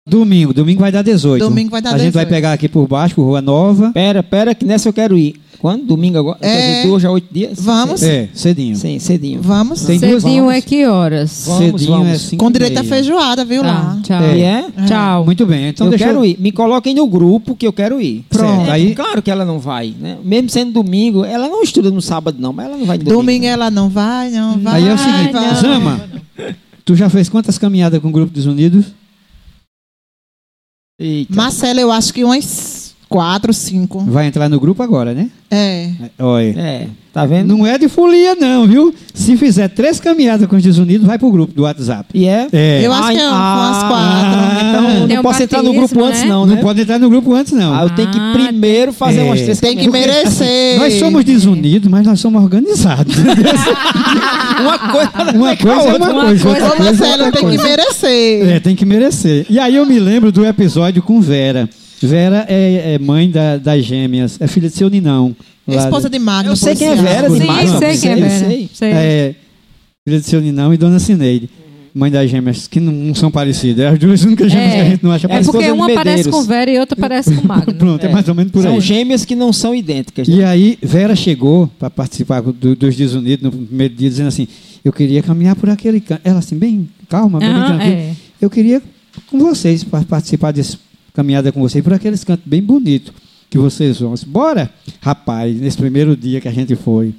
Domingo, 0.09 0.53
domingo 0.53 0.79
vai 0.81 0.91
dar 0.91 1.01
18. 1.03 1.43
Domingo 1.43 1.69
vai 1.71 1.81
dar 1.81 1.89
A 1.93 1.97
gente 1.97 2.13
vai 2.13 2.25
18. 2.25 2.29
pegar 2.29 2.53
aqui 2.53 2.67
por 2.67 2.87
baixo, 2.87 3.15
por 3.15 3.23
Rua 3.23 3.41
Nova. 3.41 3.91
Pera, 3.93 4.21
pera, 4.23 4.53
que 4.55 4.65
nessa 4.65 4.89
eu 4.89 4.93
quero 4.93 5.17
ir. 5.17 5.35
Quando? 5.59 5.85
Domingo 5.87 6.17
agora? 6.17 6.37
É. 6.39 6.47
Quer 6.55 6.61
dizer, 6.77 6.87
duas 6.87 7.03
a 7.03 7.11
oito 7.11 7.27
dias? 7.33 7.59
Vamos. 7.61 8.01
É, 8.01 8.29
cedinho. 8.33 8.77
Sim, 8.77 8.97
cedinho. 8.97 9.41
Vamos. 9.41 9.81
Tem 9.83 9.99
duas 9.99 10.23
Cedinho 10.23 10.43
vamos. 10.45 10.57
é 10.57 10.61
que 10.61 10.85
horas? 10.85 11.43
Vamos, 11.47 11.81
cedinho 11.81 11.95
é 11.95 12.03
vamos. 12.05 12.21
5 12.21 12.45
Com 12.45 12.49
direito 12.51 12.77
a 12.79 12.83
feijoada, 12.85 13.43
viu 13.43 13.61
Tá, 13.61 13.67
lá? 13.67 13.99
tchau. 14.01 14.23
É. 14.23 14.37
E 14.37 14.41
é? 14.41 14.65
Tchau. 14.87 15.25
Muito 15.25 15.45
bem, 15.45 15.67
então 15.67 15.87
eu 15.87 15.89
deixa 15.91 16.05
quero 16.05 16.23
ir. 16.23 16.37
Me 16.39 16.53
coloquem 16.53 16.95
no 16.95 17.05
grupo 17.07 17.57
que 17.57 17.67
eu 17.67 17.73
quero 17.73 17.99
ir. 17.99 18.23
Pronto, 18.29 18.71
aí- 18.71 18.95
Claro 18.95 19.21
que 19.21 19.29
ela 19.29 19.43
não 19.43 19.59
vai, 19.59 19.93
né? 19.99 20.15
Mesmo 20.23 20.49
sendo 20.49 20.71
domingo, 20.71 21.25
ela 21.25 21.49
não 21.49 21.61
estuda 21.61 21.91
no 21.91 22.01
sábado, 22.01 22.37
não, 22.39 22.53
mas 22.53 22.65
ela 22.67 22.77
não 22.77 22.85
vai 22.85 22.97
no 22.97 23.03
domingo. 23.03 23.21
Domingo 23.21 23.45
ela 23.45 23.69
não 23.69 23.89
vai, 23.89 24.29
não 24.29 24.57
vai. 24.59 24.81
Aí 24.81 24.87
é 24.87 24.93
o 24.93 24.97
seguinte. 24.97 25.33
Zama, 25.61 26.01
tu 26.85 26.95
já 26.95 27.09
fez 27.09 27.27
quantas 27.27 27.57
caminhadas 27.57 27.99
com 28.01 28.07
o 28.07 28.11
Grupo 28.11 28.31
dos 28.33 28.45
Unidos? 28.45 28.85
Eita. 30.99 31.33
Marcelo, 31.33 31.79
eu 31.79 31.91
acho 31.91 32.13
que 32.13 32.23
umas 32.23 32.78
quatro, 33.09 33.51
cinco. 33.53 33.99
Vai 34.05 34.27
entrar 34.27 34.47
no 34.47 34.59
grupo 34.59 34.81
agora, 34.83 35.13
né? 35.13 35.27
É. 35.51 35.89
Olha. 36.19 36.53
É, 36.59 36.87
tá 37.11 37.25
vendo? 37.25 37.47
Não 37.57 37.65
é 37.65 37.75
de 37.77 37.89
folia, 37.89 38.35
não, 38.35 38.67
viu? 38.67 38.93
Se 39.15 39.35
fizer 39.35 39.67
três 39.69 39.99
caminhadas 39.99 40.47
com 40.47 40.55
os 40.55 40.61
desunidos, 40.61 41.07
vai 41.07 41.17
pro 41.17 41.31
grupo 41.31 41.51
do 41.51 41.63
WhatsApp. 41.63 42.05
E 42.13 42.27
é? 42.27 42.47
É. 42.53 42.81
Eu 42.85 42.93
acho 42.93 43.11
que 43.11 43.17
é 43.17 43.27
umas 43.27 43.83
quatro. 43.83 44.39
Então 44.69 45.07
Tem 45.07 45.15
não 45.15 45.19
um 45.21 45.23
posso 45.23 45.41
entrar 45.41 45.63
no 45.63 45.73
grupo 45.73 46.03
antes, 46.03 46.21
né? 46.21 46.27
não, 46.27 46.45
não 46.45 46.55
né? 46.55 46.61
pode 46.61 46.81
entrar 46.81 46.99
no 46.99 47.09
grupo 47.09 47.33
antes, 47.33 47.51
não. 47.53 47.73
Ah, 47.73 47.81
eu 47.83 47.89
tenho 47.89 48.11
que 48.11 48.19
Ah, 48.19 48.31
primeiro 48.33 48.93
fazer 48.93 49.21
é. 49.21 49.23
umas 49.23 49.41
três 49.41 49.59
Tem 49.59 49.75
que 49.75 49.89
merecer. 49.89 50.77
Nós 50.77 50.93
somos 50.93 51.25
desunidos, 51.25 51.89
mas 51.89 52.05
nós 52.05 52.19
somos 52.19 52.43
organizados. 52.43 53.15
Uma 54.59 54.77
coisa, 54.77 55.09
uma 55.35 55.55
coisa 55.55 55.89
é 55.89 55.95
uma 55.95 56.09
Uma 56.11 56.25
coisa, 56.25 56.43
coisa- 56.43 56.49
outra 56.65 56.71
coisa 56.75 57.05
é 57.07 57.11
outra 57.11 57.31
tem 57.31 57.41
que 57.49 57.57
coisa. 57.57 57.63
merecer. 57.63 58.49
É, 58.49 58.59
tem 58.59 58.75
que 58.75 58.85
merecer. 58.85 59.45
E 59.49 59.57
aí 59.57 59.75
eu 59.75 59.85
me 59.85 59.97
lembro 59.99 60.31
do 60.33 60.45
episódio 60.45 61.01
com 61.01 61.21
Vera. 61.21 61.69
Vera 62.01 62.45
é, 62.47 62.93
é 62.95 62.99
mãe 62.99 63.29
da- 63.29 63.57
das 63.57 63.83
gêmeas, 63.83 64.37
é 64.39 64.47
filha 64.47 64.69
de 64.69 64.75
seu 64.75 64.89
Ninão. 64.89 65.35
lá 65.67 65.83
Esposa 65.83 66.09
de 66.09 66.17
Magno. 66.19 66.51
Eu 66.51 66.55
sei 66.55 66.75
quem 66.75 66.87
é. 66.87 66.95
Vera 66.95 67.29
Sim, 67.29 67.39
demais. 67.39 67.69
Sim, 67.69 67.77
sei 67.79 67.91
Não, 67.93 67.99
quem 68.01 68.11
é 68.11 68.15
Vera. 68.15 68.39
sei. 68.49 68.69
Sei. 68.73 68.91
É, 68.91 69.35
filha 70.07 70.19
de 70.19 70.25
seu 70.25 70.41
Ninão 70.41 70.73
e 70.73 70.77
Dona 70.77 70.99
Cineide. 70.99 71.49
Mãe 71.93 72.11
das 72.11 72.29
gêmeas, 72.29 72.67
que 72.67 72.79
não, 72.79 72.93
não 72.93 73.15
são 73.15 73.31
parecidas. 73.31 73.83
É 73.83 73.87
as 73.89 73.97
duas 73.99 74.23
únicas 74.23 74.51
gêmeas 74.51 74.71
É. 74.71 74.75
que 74.75 74.81
a 74.81 74.89
gente 74.91 75.03
não 75.03 75.11
acha 75.11 75.25
É 75.25 75.29
parecidas. 75.29 75.51
porque 75.51 75.65
esposa 75.65 75.87
de 75.87 75.91
uma 75.93 76.03
parece 76.03 76.29
com 76.29 76.43
Vera 76.43 76.71
e 76.71 76.79
outra 76.79 76.95
parece 76.95 77.35
com 77.35 77.47
Magno. 77.47 77.73
Pronto, 77.75 78.03
é. 78.05 78.09
É. 78.09 78.11
mais 78.13 78.27
ou 78.29 78.35
menos 78.35 78.51
por 78.51 78.61
São 78.61 78.75
aí. 78.75 78.79
gêmeas 78.81 79.25
que 79.25 79.35
não 79.35 79.51
são 79.51 79.73
idênticas. 79.73 80.27
né? 80.27 80.35
E 80.35 80.43
aí, 80.43 80.77
Vera 80.83 81.15
chegou 81.15 81.67
para 81.79 81.89
participar 81.89 82.41
do- 82.41 82.75
dos 82.75 82.95
Desunidos 82.95 83.43
no 83.43 83.51
primeiro 83.51 83.93
dia, 83.95 84.07
dizendo 84.09 84.27
assim: 84.27 84.47
Eu 84.85 84.93
queria 84.93 85.21
caminhar 85.23 85.55
por 85.55 85.67
aquele 85.69 85.99
canto. 85.99 86.21
Ela, 86.23 86.39
assim, 86.39 86.57
bem 86.57 86.87
calma, 87.09 87.39
bem 87.39 87.49
Aham, 87.49 87.65
tranquila. 87.65 87.91
é. 87.95 88.13
Eu 88.39 88.49
queria 88.51 88.81
com 89.29 89.39
vocês, 89.39 89.83
para 89.83 90.03
participar 90.05 90.51
desse 90.51 90.77
caminhada 91.19 91.51
com 91.51 91.59
vocês, 91.59 91.83
por 91.83 91.91
aqueles 91.93 92.23
cantos 92.23 92.45
bem 92.45 92.61
bonitos 92.61 93.11
que 93.49 93.57
vocês 93.57 93.99
vão. 93.99 94.13
Disse, 94.13 94.25
Bora! 94.25 94.69
Rapaz, 95.01 95.59
nesse 95.59 95.75
primeiro 95.77 96.15
dia 96.15 96.39
que 96.39 96.47
a 96.47 96.51
gente 96.51 96.75
foi. 96.75 97.13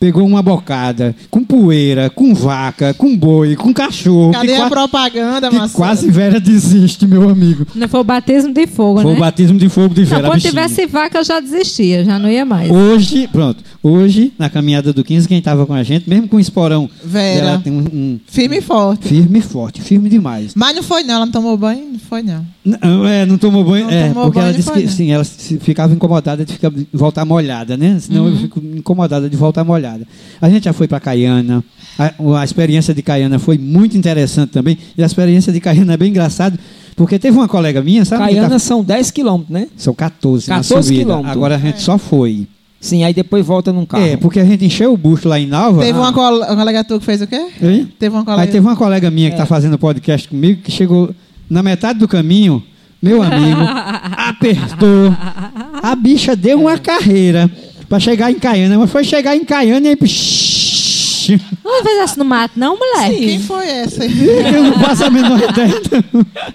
Pegou 0.00 0.26
uma 0.26 0.42
bocada, 0.42 1.14
com 1.30 1.44
poeira, 1.44 2.10
com 2.10 2.34
vaca, 2.34 2.92
com 2.94 3.16
boi, 3.16 3.54
com 3.54 3.72
cachorro. 3.72 4.32
Cadê 4.32 4.48
que 4.48 4.54
a 4.54 4.58
qua- 4.58 4.70
propaganda, 4.70 5.48
que 5.48 5.56
Marcelo? 5.56 5.78
quase 5.78 6.10
Vera 6.10 6.40
desiste, 6.40 7.06
meu 7.06 7.28
amigo. 7.28 7.64
Não 7.74 7.88
foi 7.88 8.00
o 8.00 8.04
batismo 8.04 8.52
de 8.52 8.66
fogo, 8.66 9.00
Foi 9.00 9.12
né? 9.12 9.16
o 9.16 9.20
batismo 9.20 9.56
de 9.58 9.68
fogo 9.68 9.94
de 9.94 10.00
Não, 10.02 10.08
Vera. 10.08 10.22
quando 10.28 10.34
bichinha. 10.34 10.50
tivesse 10.52 10.86
vaca, 10.86 11.18
eu 11.18 11.24
já 11.24 11.38
desistia, 11.40 12.04
já 12.04 12.18
não 12.18 12.28
ia 12.28 12.44
mais. 12.44 12.70
Hoje, 12.70 13.28
pronto. 13.28 13.62
Hoje, 13.86 14.32
na 14.38 14.48
caminhada 14.48 14.94
do 14.94 15.04
15, 15.04 15.28
quem 15.28 15.36
estava 15.36 15.66
com 15.66 15.74
a 15.74 15.82
gente, 15.82 16.08
mesmo 16.08 16.26
com 16.26 16.36
o 16.38 16.40
esporão, 16.40 16.88
Vera. 17.04 17.46
ela 17.48 17.58
tem 17.58 17.70
um, 17.70 17.80
um 17.80 18.20
Firme 18.26 18.56
e 18.56 18.60
forte. 18.62 19.06
firme 19.06 19.38
e 19.40 19.42
forte, 19.42 19.82
firme 19.82 20.08
demais. 20.08 20.54
Mas 20.54 20.74
não 20.74 20.82
foi 20.82 21.02
não, 21.02 21.16
ela 21.16 21.26
não 21.26 21.32
tomou 21.32 21.54
banho? 21.58 21.92
Não 21.92 21.98
foi 21.98 22.22
não. 22.22 22.46
Não, 22.64 23.06
é, 23.06 23.26
não 23.26 23.36
tomou 23.36 23.62
banho, 23.62 23.84
Não 23.84 23.92
é, 23.92 24.08
tomou 24.08 24.24
porque 24.24 24.38
banho, 24.38 24.48
ela 24.48 24.56
disse 24.56 24.72
que 24.72 24.88
sim, 24.88 25.10
ela 25.12 25.22
ficava 25.22 25.92
incomodada 25.92 26.46
de 26.46 26.54
ficar, 26.54 26.72
voltar 26.94 27.26
molhada, 27.26 27.76
né? 27.76 27.98
Senão 28.00 28.24
Uhum. 28.24 28.30
eu 28.30 28.36
fico 28.38 28.58
incomodada 28.74 29.28
de 29.28 29.36
voltar 29.36 29.62
molhada. 29.64 30.08
A 30.40 30.48
gente 30.48 30.64
já 30.64 30.72
foi 30.72 30.88
para 30.88 30.98
Caiana. 30.98 31.62
A, 31.98 32.40
a 32.40 32.44
experiência 32.44 32.94
de 32.94 33.02
Caiana 33.02 33.38
foi 33.38 33.58
muito 33.58 33.98
interessante 33.98 34.48
também. 34.50 34.78
E 34.96 35.02
a 35.02 35.06
experiência 35.06 35.52
de 35.52 35.60
Caiana 35.60 35.92
é 35.92 35.96
bem 35.98 36.08
engraçada, 36.08 36.58
porque 36.96 37.18
teve 37.18 37.36
uma 37.36 37.46
colega 37.48 37.82
minha, 37.82 38.06
sabe? 38.06 38.24
Caiana 38.24 38.48
tá- 38.48 38.58
são 38.58 38.82
10 38.82 39.10
quilômetros, 39.10 39.52
né? 39.52 39.68
São 39.76 39.92
14, 39.92 40.46
14 40.46 40.74
na 40.74 40.82
subida. 40.82 41.02
quilômetros. 41.04 41.32
Agora 41.32 41.56
a 41.56 41.58
gente 41.58 41.82
só 41.82 41.98
foi. 41.98 42.46
Sim, 42.84 43.02
aí 43.02 43.14
depois 43.14 43.44
volta 43.46 43.72
num 43.72 43.86
carro. 43.86 44.04
É, 44.04 44.16
porque 44.16 44.38
a 44.38 44.44
gente 44.44 44.64
encheu 44.64 44.92
o 44.92 44.96
busto 44.96 45.28
lá 45.28 45.40
em 45.40 45.46
Nalva. 45.46 45.80
Teve 45.82 45.98
Ah, 45.98 46.02
uma, 46.02 46.12
col 46.12 46.36
uma 46.38 46.54
colega 46.56 46.84
tua 46.84 46.98
que 46.98 47.04
fez 47.06 47.22
o 47.22 47.26
quê? 47.26 47.46
hein? 47.62 47.90
Teve 47.98 48.14
uma 48.14 48.20
Aí 48.20 48.24
colega... 48.26 48.52
teve 48.52 48.66
uma 48.66 48.76
colega 48.76 49.10
minha 49.10 49.30
que 49.30 49.34
está 49.34 49.44
É. 49.44 49.46
fazendo 49.46 49.78
podcast 49.78 50.28
comigo 50.28 50.60
que 50.62 50.70
chegou 50.70 51.14
na 51.48 51.62
metade 51.62 51.98
do 51.98 52.06
caminho, 52.06 52.62
meu 53.02 53.22
amigo, 53.22 53.60
apertou. 54.16 55.16
A 55.82 55.94
bicha 55.94 56.36
deu 56.36 56.60
uma 56.60 56.78
carreira 56.78 57.50
para 57.88 57.98
chegar 58.00 58.30
em 58.30 58.34
Caiana, 58.34 58.78
mas 58.78 58.90
foi 58.90 59.02
chegar 59.04 59.34
em 59.36 59.44
Caiana 59.44 59.88
e. 59.88 59.96
Não 61.64 61.82
fizesse 61.82 62.18
no 62.18 62.24
mato, 62.24 62.52
não, 62.56 62.78
moleque. 62.78 63.16
Quem 63.18 63.40
foi 63.40 63.66
essa? 63.66 64.04
Eu 64.04 64.62
não 64.64 64.78
faço 64.78 65.04
a 65.04 65.10
menor 65.10 65.38
ideia. 65.40 65.74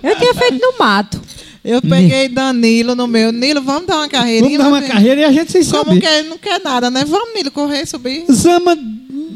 Eu 0.04 0.16
tinha 0.16 0.34
feito 0.36 0.60
no 0.62 0.78
mato. 0.78 1.20
Eu 1.70 1.82
peguei 1.82 2.28
Danilo 2.30 2.96
no 2.96 3.08
meu. 3.08 3.32
Nilo, 3.32 3.62
vamos 3.62 3.86
dar 3.88 3.98
uma 3.98 4.10
carreirinha? 4.10 4.58
Vamos 4.58 4.80
dar 4.80 4.80
uma 4.88 4.88
carreira 4.94 5.22
e 5.22 5.24
a 5.26 5.32
gente 5.32 5.52
sem 5.52 5.64
Como 5.64 5.86
saber. 5.86 6.02
que 6.02 6.08
ele 6.08 6.30
não 6.30 6.38
quer 6.38 6.60
nada, 6.64 6.90
né? 6.90 7.06
Vamos, 7.06 7.34
Nilo, 7.36 7.52
correr, 7.52 7.86
subir. 7.86 8.26
Zama 8.32 8.76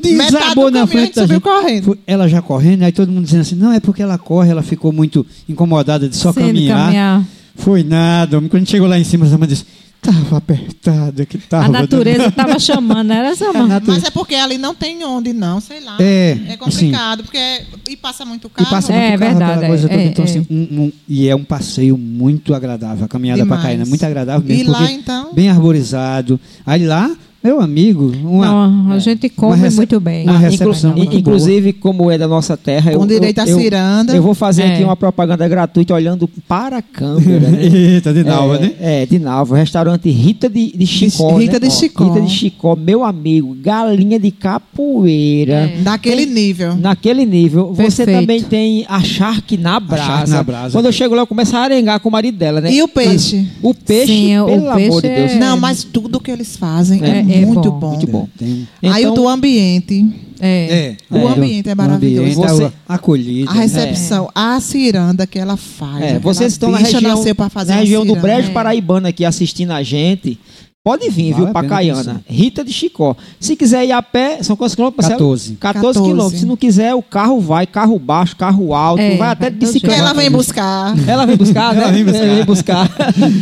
desabou 0.01 0.69
na 0.71 0.85
frente 0.87 1.05
gente 1.07 1.15
da 1.15 1.21
subiu 1.21 1.35
gente. 1.35 1.43
correndo. 1.43 1.97
Ela 2.05 2.27
já 2.27 2.41
correndo, 2.41 2.83
aí 2.83 2.91
todo 2.91 3.11
mundo 3.11 3.25
dizendo 3.25 3.41
assim: 3.41 3.55
não, 3.55 3.71
é 3.71 3.79
porque 3.79 4.01
ela 4.01 4.17
corre, 4.17 4.49
ela 4.51 4.61
ficou 4.63 4.91
muito 4.91 5.25
incomodada 5.47 6.07
de 6.09 6.15
só 6.15 6.31
Sim, 6.33 6.41
de 6.41 6.47
caminhar. 6.47 6.85
caminhar. 6.85 7.23
Foi 7.55 7.83
nada. 7.83 8.37
Quando 8.41 8.55
a 8.55 8.59
gente 8.59 8.71
chegou 8.71 8.87
lá 8.87 8.97
em 8.99 9.03
cima, 9.03 9.25
a 9.25 9.29
Zama 9.29 9.47
disse: 9.47 9.65
tava 10.03 10.37
apertada, 10.37 11.25
que 11.25 11.37
tava. 11.37 11.65
A 11.65 11.69
natureza 11.69 12.27
estava 12.27 12.59
chamando, 12.59 13.11
era 13.11 13.29
essa, 13.29 13.45
Mas 13.87 14.03
é 14.03 14.11
porque 14.11 14.35
ali 14.35 14.57
não 14.57 14.75
tem 14.75 15.03
onde, 15.05 15.33
não, 15.33 15.59
sei 15.59 15.79
lá. 15.79 15.97
É, 15.99 16.37
É 16.49 16.57
complicado, 16.57 17.23
porque 17.23 17.37
é- 17.37 17.65
e 17.89 17.95
passa 17.97 18.25
muito 18.25 18.47
E 18.47 18.49
carro. 18.49 18.69
passa 18.69 18.93
É, 18.93 19.09
muito 19.09 19.19
carro, 19.19 19.31
verdade, 19.31 19.51
aquela 19.53 19.67
coisa 19.67 19.87
é, 19.87 19.89
toda. 19.89 20.01
é, 20.01 20.05
então, 20.05 20.25
é. 20.25 20.27
assim, 20.27 20.47
um- 20.49 20.83
um- 20.83 20.91
e 21.07 21.27
é 21.27 21.35
um 21.35 21.43
passeio 21.43 21.97
muito 21.97 22.53
agradável. 22.53 23.05
A 23.05 23.07
caminhada 23.07 23.45
para. 23.45 23.61
Caína 23.61 23.83
é 23.83 23.85
muito 23.85 24.03
agradável 24.05 24.45
mesmo. 24.47 24.63
E 24.63 24.67
lá, 24.67 24.77
porque 24.79 24.93
então? 24.93 25.33
Bem 25.33 25.49
arborizado. 25.49 26.39
Aí 26.65 26.85
lá, 26.85 27.09
meu 27.43 27.59
amigo, 27.59 28.11
uma, 28.23 28.67
Não, 28.67 28.91
a 28.93 28.99
gente 28.99 29.27
come 29.29 29.57
rece- 29.57 29.75
muito 29.75 29.99
bem. 29.99 30.23
uma 30.23 30.37
recepção 30.37 30.91
Inclu- 30.91 31.03
muito 31.03 31.17
inclusive, 31.17 31.73
como 31.73 32.09
é 32.09 32.17
da 32.17 32.27
nossa 32.27 32.55
terra, 32.55 32.91
eu, 32.93 32.99
Com 32.99 33.05
direito 33.07 33.39
eu, 33.39 33.43
a 33.43 33.49
eu- 33.49 33.59
ciranda. 33.59 34.15
Eu 34.15 34.23
vou 34.23 34.33
fazer 34.33 34.63
É. 34.63 34.73
aqui 34.73 34.83
uma 34.83 34.95
propaganda 34.95 35.47
gratuita 35.47 35.93
olhando 35.93 36.27
para 36.47 36.77
a 36.77 36.81
câmera. 36.81 37.49
né? 37.49 37.59
Eita, 37.95 38.13
de 38.13 38.23
Nalva, 38.23 38.55
é, 38.55 38.59
né? 38.61 38.71
É, 38.79 39.05
de 39.05 39.19
Nalva. 39.19 39.57
Restaurante 39.57 40.09
Rita 40.09 40.49
de, 40.49 40.71
de 40.75 40.85
Chicó. 40.87 41.35
Rita 41.37 41.53
né? 41.59 41.67
de 41.67 41.71
Chicó. 41.73 42.05
Rita 42.13 42.21
de 42.21 42.31
Chicó, 42.31 42.75
meu 42.75 43.03
amigo. 43.03 43.55
Galinha 43.61 44.19
de 44.19 44.31
capoeira. 44.31 45.53
É. 45.53 45.77
Daquele 45.81 46.25
nível. 46.25 46.75
Naquele 46.75 47.25
nível. 47.25 47.73
Você 47.73 48.05
Perfeito. 48.05 48.19
também 48.21 48.41
tem 48.43 48.85
a 48.87 49.01
charque 49.01 49.57
na 49.57 49.79
brasa. 49.79 50.03
charque 50.03 50.29
na 50.29 50.43
brasa. 50.43 50.71
Quando 50.77 50.85
eu 50.85 50.91
chego 50.91 51.13
lá, 51.15 51.21
eu 51.23 51.27
começo 51.27 51.55
a 51.55 51.59
arengar 51.59 51.99
com 51.99 52.09
o 52.09 52.11
marido 52.11 52.37
dela, 52.37 52.61
né? 52.61 52.71
E 52.71 52.81
o 52.81 52.87
peixe? 52.87 53.47
O 53.61 53.73
peixe, 53.73 54.07
Sim, 54.13 54.39
o 54.39 54.45
pelo 54.45 54.61
peixe 54.73 54.87
amor 54.89 55.01
de 55.01 55.09
Deus. 55.09 55.31
é- 55.31 55.39
Não, 55.39 55.57
mas 55.57 55.83
tudo 55.83 56.19
que 56.19 56.31
eles 56.31 56.55
fazem 56.55 57.03
é, 57.03 57.19
É, 57.19 57.23
muito 57.41 57.67
É 57.67 57.69
muito 57.69 57.71
bom. 57.71 57.79
bom. 57.79 57.89
Muito 57.91 58.07
bom. 58.07 58.27
Tem- 58.37 58.67
Aí 58.83 59.05
o 59.05 59.11
Então- 59.11 59.23
do 59.23 59.27
ambiente, 59.29 60.05
É. 60.45 60.95
O 61.09 61.25
ambiente 61.27 61.69
é 61.69 61.75
maravilhoso. 61.75 62.41
Ambiente, 62.43 62.49
Você- 62.67 62.71
a 62.87 62.95
acolhida. 62.95 63.49
a 63.49 63.53
recepção, 63.53 64.29
a 64.35 64.59
ciranda 64.59 65.25
que 65.25 65.39
ela 65.39 65.55
faz. 65.55 66.01
É, 66.01 66.05
aquela 66.07 66.19
vocês 66.19 66.51
estão 66.51 66.69
na 66.69 66.79
região, 66.79 67.01
nasceu 67.01 67.33
pra 67.33 67.47
fazer 67.49 67.71
na 67.73 67.79
região 67.79 68.05
do. 68.05 68.13
Brejo 68.17 68.49
É. 68.49 68.51
Paraibano 68.51 69.07
aqui 69.07 69.23
assistindo 69.23 69.71
a 69.71 69.81
gente. 69.83 70.37
Pode 70.85 71.09
vir, 71.09 71.31
Vale 71.31 71.35
viu, 71.35 71.47
a 71.47 71.51
pra 71.53 71.61
pena 71.61 71.75
Caiana. 71.75 72.03
conhecer. 72.03 72.21
Rita 72.27 72.61
de 72.61 72.73
Chicó. 72.73 73.15
Se 73.39 73.55
quiser 73.55 73.85
ir 73.85 73.93
a 73.93 74.01
pé, 74.03 74.43
são 74.43 74.53
quantos 74.57 74.75
quilômetros? 74.75 75.07
Marcelo? 75.07 75.29
14. 75.29 75.55
14 75.55 75.81
14. 75.93 76.09
quilômetros. 76.11 76.39
Se 76.41 76.45
não 76.45 76.57
quiser, 76.57 76.93
o 76.93 77.01
carro 77.01 77.39
vai, 77.39 77.65
carro 77.65 77.97
baixo, 77.97 78.35
carro 78.35 78.73
alto, 78.73 78.99
É, 78.99 79.15
vai 79.15 79.29
até 79.29 79.49
de 79.49 79.55
bicicleta. 79.59 79.95
Ela 79.97 80.11
vem 80.13 80.29
buscar. 80.29 80.93
Ela 81.07 81.25
vem 81.25 81.37
buscar, 81.37 81.73
né? 81.73 81.83
Ela 81.83 81.91
vem 81.93 82.03
buscar. 82.03 82.25
Ela 82.27 82.35
vem 82.35 82.45
buscar. 82.45 82.89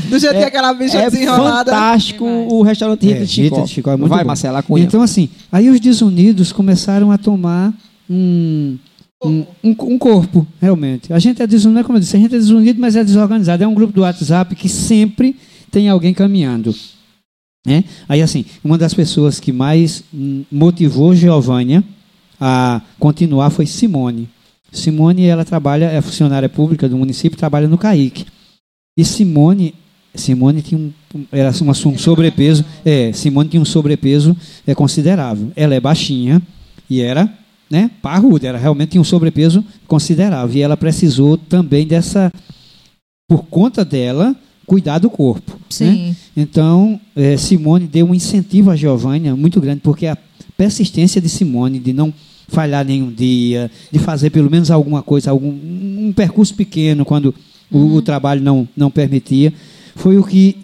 Do 0.07 0.19
jeito 0.19 0.37
que 0.37 0.43
aquela 0.43 0.71
bicha 0.75 0.99
é 0.99 1.09
desenrolada. 1.09 1.71
fantástico 1.71 2.23
o 2.25 2.61
restaurante 2.61 3.07
Rita 3.07 3.17
É, 3.17 3.23
de 3.23 3.27
Chicó. 3.31 3.55
Rita 3.55 3.67
de 3.67 3.73
Chicó 3.73 3.91
é 3.91 3.97
muito 3.97 4.09
vai, 4.11 4.19
bom. 4.23 4.27
Marcela, 4.27 4.61
cunha. 4.61 4.83
Então, 4.83 5.01
assim, 5.01 5.27
aí 5.51 5.67
os 5.67 5.79
desunidos 5.79 6.51
começaram 6.51 7.11
a 7.11 7.17
tomar 7.17 7.73
um, 8.07 8.77
um, 9.25 9.45
um, 9.63 9.75
um 9.79 9.97
corpo, 9.97 10.45
realmente. 10.61 11.11
A 11.11 11.17
gente 11.17 11.41
é 11.41 11.47
desunido, 11.47 11.83
como 11.85 11.97
eu 11.97 12.01
disse, 12.01 12.15
a 12.15 12.19
gente 12.19 12.35
é 12.35 12.37
desunido, 12.37 12.79
mas 12.79 12.95
é 12.95 13.03
desorganizado. 13.03 13.63
É 13.63 13.67
um 13.67 13.73
grupo 13.73 13.93
do 13.93 14.01
WhatsApp 14.01 14.53
que 14.55 14.69
sempre 14.69 15.35
tem 15.71 15.89
alguém 15.89 16.13
caminhando. 16.13 16.75
Né? 17.65 17.83
Aí, 18.09 18.21
assim, 18.21 18.45
uma 18.63 18.77
das 18.77 18.93
pessoas 18.93 19.39
que 19.39 19.51
mais 19.51 20.03
motivou 20.51 21.15
Giovânia 21.15 21.83
a 22.39 22.81
continuar 22.97 23.51
foi 23.51 23.65
Simone. 23.65 24.27
Simone, 24.71 25.25
ela 25.25 25.45
trabalha, 25.45 25.85
é 25.85 26.01
funcionária 26.01 26.49
pública 26.49 26.89
do 26.89 26.97
município, 26.97 27.37
trabalha 27.37 27.67
no 27.67 27.77
CAIC. 27.77 28.25
E 28.97 29.05
Simone, 29.05 29.75
Simone 30.15 30.61
tinha 30.61 30.79
um, 30.79 30.91
era 31.31 31.51
uma, 31.61 31.73
um 31.73 31.97
sobrepeso, 31.97 32.65
é, 32.83 33.11
Simone 33.13 33.49
tinha 33.49 33.61
um 33.61 33.65
sobrepeso 33.65 34.35
é, 34.65 34.73
considerável. 34.73 35.51
Ela 35.55 35.75
é 35.75 35.79
baixinha 35.79 36.41
e 36.89 37.01
era, 37.01 37.31
né, 37.69 37.91
parruda, 38.01 38.47
era 38.47 38.57
realmente 38.57 38.91
tinha 38.91 39.01
um 39.01 39.05
sobrepeso 39.05 39.63
considerável. 39.87 40.55
E 40.55 40.61
ela 40.61 40.75
precisou 40.75 41.37
também 41.37 41.85
dessa, 41.85 42.31
por 43.29 43.45
conta 43.45 43.85
dela, 43.85 44.35
cuidar 44.71 44.99
do 44.99 45.09
corpo. 45.09 45.51
né? 45.51 45.57
Sim. 45.69 46.15
Então, 46.35 46.97
eh, 47.13 47.35
Simone 47.35 47.87
deu 47.87 48.05
um 48.05 48.15
incentivo 48.15 48.71
a 48.71 48.75
Giovânia 48.77 49.35
muito 49.35 49.59
grande, 49.59 49.81
porque 49.81 50.07
a 50.07 50.17
persistência 50.55 51.19
de 51.19 51.27
Simone 51.27 51.77
de 51.77 51.91
não 51.91 52.13
falhar 52.47 52.85
nenhum 52.85 53.11
dia, 53.11 53.69
de 53.91 53.99
fazer 53.99 54.29
pelo 54.29 54.49
menos 54.49 54.71
alguma 54.71 55.03
coisa, 55.03 55.29
algum 55.29 55.49
um 55.49 56.13
percurso 56.15 56.55
pequeno 56.55 57.03
quando 57.03 57.35
o, 57.69 57.95
o 57.95 58.01
trabalho 58.01 58.41
não, 58.41 58.65
não 58.73 58.89
permitia, 58.89 59.53
foi 59.93 60.17
o 60.17 60.23
que 60.23 60.55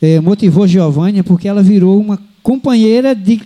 eh, 0.00 0.20
motivou 0.20 0.64
Giovânia, 0.68 1.24
porque 1.24 1.48
ela 1.48 1.60
virou 1.60 2.00
uma 2.00 2.16
companheira 2.44 3.12
de, 3.12 3.40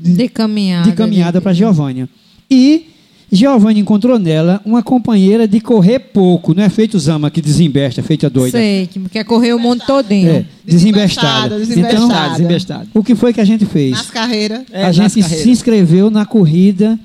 De 0.00 0.28
caminhada. 0.28 0.90
de 0.90 0.96
caminhada 0.96 1.40
para 1.40 1.52
Giovânia. 1.52 2.08
E 2.50 2.86
Giovânia 3.34 3.80
encontrou 3.80 4.18
nela 4.18 4.60
uma 4.62 4.82
companheira 4.82 5.48
de 5.48 5.58
correr 5.58 5.98
pouco, 5.98 6.52
não 6.52 6.62
é 6.62 6.68
feito 6.68 6.98
Zama 6.98 7.30
que 7.30 7.40
desembesta, 7.40 8.02
é 8.02 8.04
feita 8.04 8.28
doida. 8.28 8.58
Sei, 8.58 8.86
que 8.86 9.00
quer 9.08 9.24
correr 9.24 9.54
o 9.54 9.58
mundo 9.58 9.82
todinho. 9.86 10.30
É, 10.30 10.44
desembestada. 10.62 11.58
Desembestada, 11.58 11.94
Então, 11.94 12.08
desembestada. 12.08 12.30
desembestado. 12.32 12.88
o 12.92 13.02
que 13.02 13.14
foi 13.14 13.32
que 13.32 13.40
a 13.40 13.44
gente 13.44 13.64
fez? 13.64 13.92
Nas 13.92 14.10
carreiras. 14.10 14.60
É, 14.70 14.84
a 14.84 14.92
gente 14.92 15.18
carreiras. 15.18 15.44
se 15.44 15.50
inscreveu 15.50 16.10
na 16.10 16.26
corrida 16.26 16.98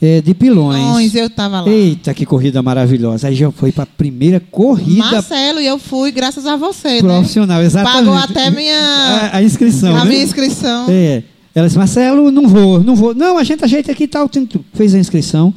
eh, 0.00 0.20
de 0.20 0.32
pilões. 0.34 0.78
Pilões, 0.78 1.14
eu 1.16 1.28
tava 1.28 1.62
lá. 1.62 1.68
Eita, 1.68 2.14
que 2.14 2.24
corrida 2.24 2.62
maravilhosa. 2.62 3.26
Aí 3.26 3.34
já 3.34 3.50
foi 3.50 3.72
para 3.72 3.82
a 3.82 3.86
primeira 3.86 4.38
corrida 4.38 5.10
Marcelo, 5.10 5.60
e 5.60 5.66
eu 5.66 5.80
fui 5.80 6.12
graças 6.12 6.46
a 6.46 6.54
você, 6.54 7.00
profissional, 7.00 7.58
né? 7.58 7.64
exatamente. 7.64 8.04
Pagou 8.04 8.14
até 8.14 8.50
minha, 8.50 8.76
a, 8.76 9.38
a 9.38 9.42
inscrição. 9.42 9.96
a 9.96 10.04
né? 10.04 10.10
minha 10.10 10.22
inscrição. 10.22 10.86
É. 10.88 11.24
Ela 11.54 11.66
disse, 11.66 11.78
Marcelo, 11.78 12.30
não 12.30 12.48
vou, 12.48 12.82
não 12.82 12.94
vou. 12.96 13.14
Não, 13.14 13.36
a 13.36 13.44
gente 13.44 13.62
ajeita 13.64 13.92
aqui 13.92 14.04
e 14.04 14.08
tal. 14.08 14.30
Fez 14.72 14.94
a 14.94 14.98
inscrição. 14.98 15.52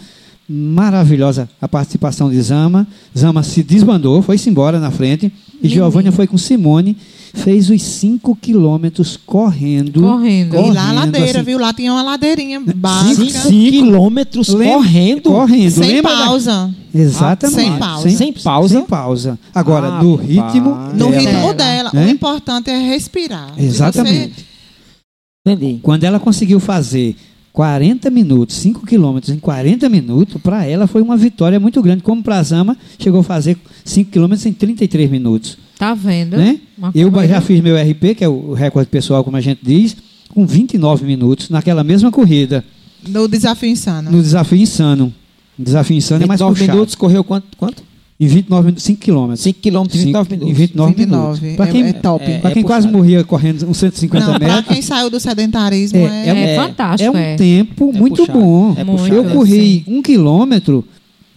Maravilhosa 0.47 1.49
a 1.59 1.67
participação 1.67 2.29
de 2.29 2.39
Zama. 2.41 2.87
Zama 3.17 3.41
se 3.41 3.63
desbandou, 3.63 4.21
foi-se 4.21 4.49
embora 4.49 4.79
na 4.79 4.91
frente. 4.91 5.31
E 5.61 5.67
Giovânia 5.67 6.11
foi 6.11 6.27
com 6.27 6.37
Simone. 6.37 6.95
Fez 7.33 7.69
os 7.69 7.81
5 7.81 8.33
quilômetros 8.37 9.17
correndo. 9.17 10.01
Correndo. 10.01 10.55
E 10.55 10.57
lá 10.57 10.61
a 10.61 10.71
correndo, 10.71 10.95
ladeira, 10.95 11.39
assim. 11.39 11.45
viu? 11.45 11.59
Lá 11.59 11.73
tinha 11.73 11.91
uma 11.91 12.01
ladeirinha 12.03 12.61
básica. 12.75 13.39
5 13.39 13.49
quilômetros 13.49 14.47
Lembra- 14.49 14.73
correndo. 14.75 15.21
Correndo. 15.23 15.71
Sem 15.71 15.95
Lembra 15.95 16.11
da- 16.15 16.25
pausa. 16.25 16.75
Exatamente. 16.93 17.59
Sem 17.61 17.77
pausa. 17.77 18.09
Sem 18.09 18.33
pausa. 18.33 18.75
Sem 18.77 18.85
pausa. 18.85 19.39
Agora, 19.53 19.87
Ah, 19.87 20.03
no 20.03 20.15
ritmo. 20.15 20.75
No 20.93 21.09
dela. 21.09 21.19
ritmo 21.19 21.53
dela. 21.53 21.89
Né? 21.93 22.05
O 22.05 22.09
importante 22.09 22.69
é 22.69 22.77
respirar. 22.77 23.51
Exatamente. 23.57 24.45
Entendi. 25.45 25.79
Quando 25.81 26.03
ela 26.05 26.19
conseguiu 26.19 26.59
fazer 26.59 27.15
40 27.55 28.09
minutos, 28.09 28.57
5 28.57 28.85
quilômetros 28.85 29.33
em 29.33 29.39
40 29.39 29.87
minutos, 29.87 30.41
para 30.41 30.65
ela 30.65 30.87
foi 30.87 31.01
uma 31.01 31.15
vitória 31.15 31.57
muito 31.57 31.81
grande. 31.81 32.03
Como 32.03 32.21
para 32.21 32.37
a 32.37 32.43
Zama, 32.43 32.77
chegou 32.99 33.21
a 33.21 33.23
fazer 33.23 33.57
5 33.85 34.11
quilômetros 34.11 34.45
em 34.45 34.51
33 34.51 35.09
minutos. 35.09 35.57
Tá 35.79 35.93
vendo? 35.93 36.35
Né? 36.35 36.59
Eu 36.93 37.09
já 37.25 37.39
fiz 37.39 37.61
meu 37.61 37.77
RP, 37.77 38.13
que 38.17 38.25
é 38.25 38.27
o 38.27 38.51
recorde 38.51 38.89
pessoal, 38.89 39.23
como 39.23 39.37
a 39.37 39.41
gente 39.41 39.61
diz, 39.63 39.95
com 40.27 40.45
29 40.45 41.05
minutos 41.05 41.49
naquela 41.49 41.81
mesma 41.81 42.11
corrida, 42.11 42.61
No 43.07 43.25
desafio 43.25 43.69
insano. 43.69 44.11
no 44.11 44.21
desafio 44.21 44.57
insano. 44.57 45.13
O 45.57 45.63
desafio 45.63 45.95
insano 45.95 46.25
é 46.25 46.27
mais 46.27 46.41
29 46.41 46.59
puxado. 46.59 46.75
minutos, 46.77 46.95
correu 46.95 47.23
quanto? 47.23 47.45
quanto? 47.55 47.81
Em 48.17 48.27
29 48.27 48.65
minutos, 48.67 48.83
5 48.85 49.01
quilômetros. 49.01 49.41
5 49.41 49.59
quilômetros 49.59 49.99
em 50.01 50.05
29 50.05 50.29
Cinco- 50.29 50.35
minutos. 50.45 50.51
Em 50.51 50.61
29, 50.65 50.93
29. 50.95 51.41
minutos. 51.41 51.55
Para 51.57 51.67
É- 51.67 51.71
quem, 51.71 51.83
é 51.83 51.93
top. 51.93 52.23
É, 52.25 52.37
pra 52.39 52.51
quem 52.51 52.63
quase 52.63 52.87
puxado. 52.87 52.97
morria 52.97 53.23
correndo 53.25 53.67
uns 53.69 53.77
150 53.77 54.25
Não, 54.27 54.39
metros. 54.39 54.65
quem 54.67 54.81
saiu 54.81 55.09
do 55.09 55.19
sedentarismo 55.19 55.99
É, 55.99 56.03
é, 56.29 56.33
um- 56.33 56.37
É, 56.37 56.53
É, 56.53 56.55
fantástico. 56.55 57.17
É 57.17 57.19
um 57.19 57.21
é. 57.21 57.35
tempo 57.35 57.91
É 57.93 57.97
muito 57.99 58.17
puxado, 58.25 58.39
bom. 58.39 58.73
é 58.77 58.83
Muito, 58.85 59.13
eu 59.13 59.23
corri 59.25 59.83
sim. 59.85 59.93
um 59.93 60.01
quilômetro 60.01 60.85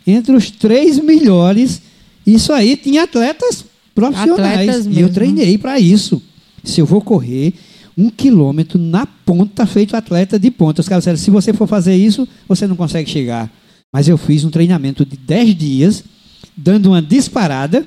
entre 0.07 0.37
os 0.37 0.51
três 0.53 1.01
melhores. 1.01 1.83
Isso 2.25 2.53
aí 2.53 2.77
tinha 2.77 3.03
atletas 3.03 3.65
profissionais. 3.93 4.69
Atletas 4.69 4.87
e 4.87 5.01
eu 5.01 5.09
treinei 5.13 5.59
para 5.59 5.81
isso. 5.81 6.23
Se 6.63 6.81
eu 6.81 6.87
vou 6.87 7.01
correr 7.01 7.55
um 7.97 8.09
quilômetro 8.09 8.79
na 8.79 9.05
ponta, 9.05 9.67
feito 9.67 9.97
atleta 9.97 10.39
de 10.39 10.49
ponta. 10.53 10.81
Os 10.81 10.89
caras 10.89 11.03
disseram, 11.03 11.19
se 11.19 11.31
você 11.33 11.53
for 11.53 11.67
fazer 11.67 11.97
isso, 11.97 12.29
você 12.49 12.69
não 12.69 12.77
consegue 12.77 13.11
chegar. 13.11 13.51
Mas 13.93 14.07
eu 14.07 14.17
fiz 14.17 14.45
um 14.45 14.51
treinamento 14.51 15.05
de 15.05 15.17
10 15.17 15.57
dias, 15.57 16.05
dando 16.59 16.87
uma 16.91 17.01
disparada, 17.01 17.87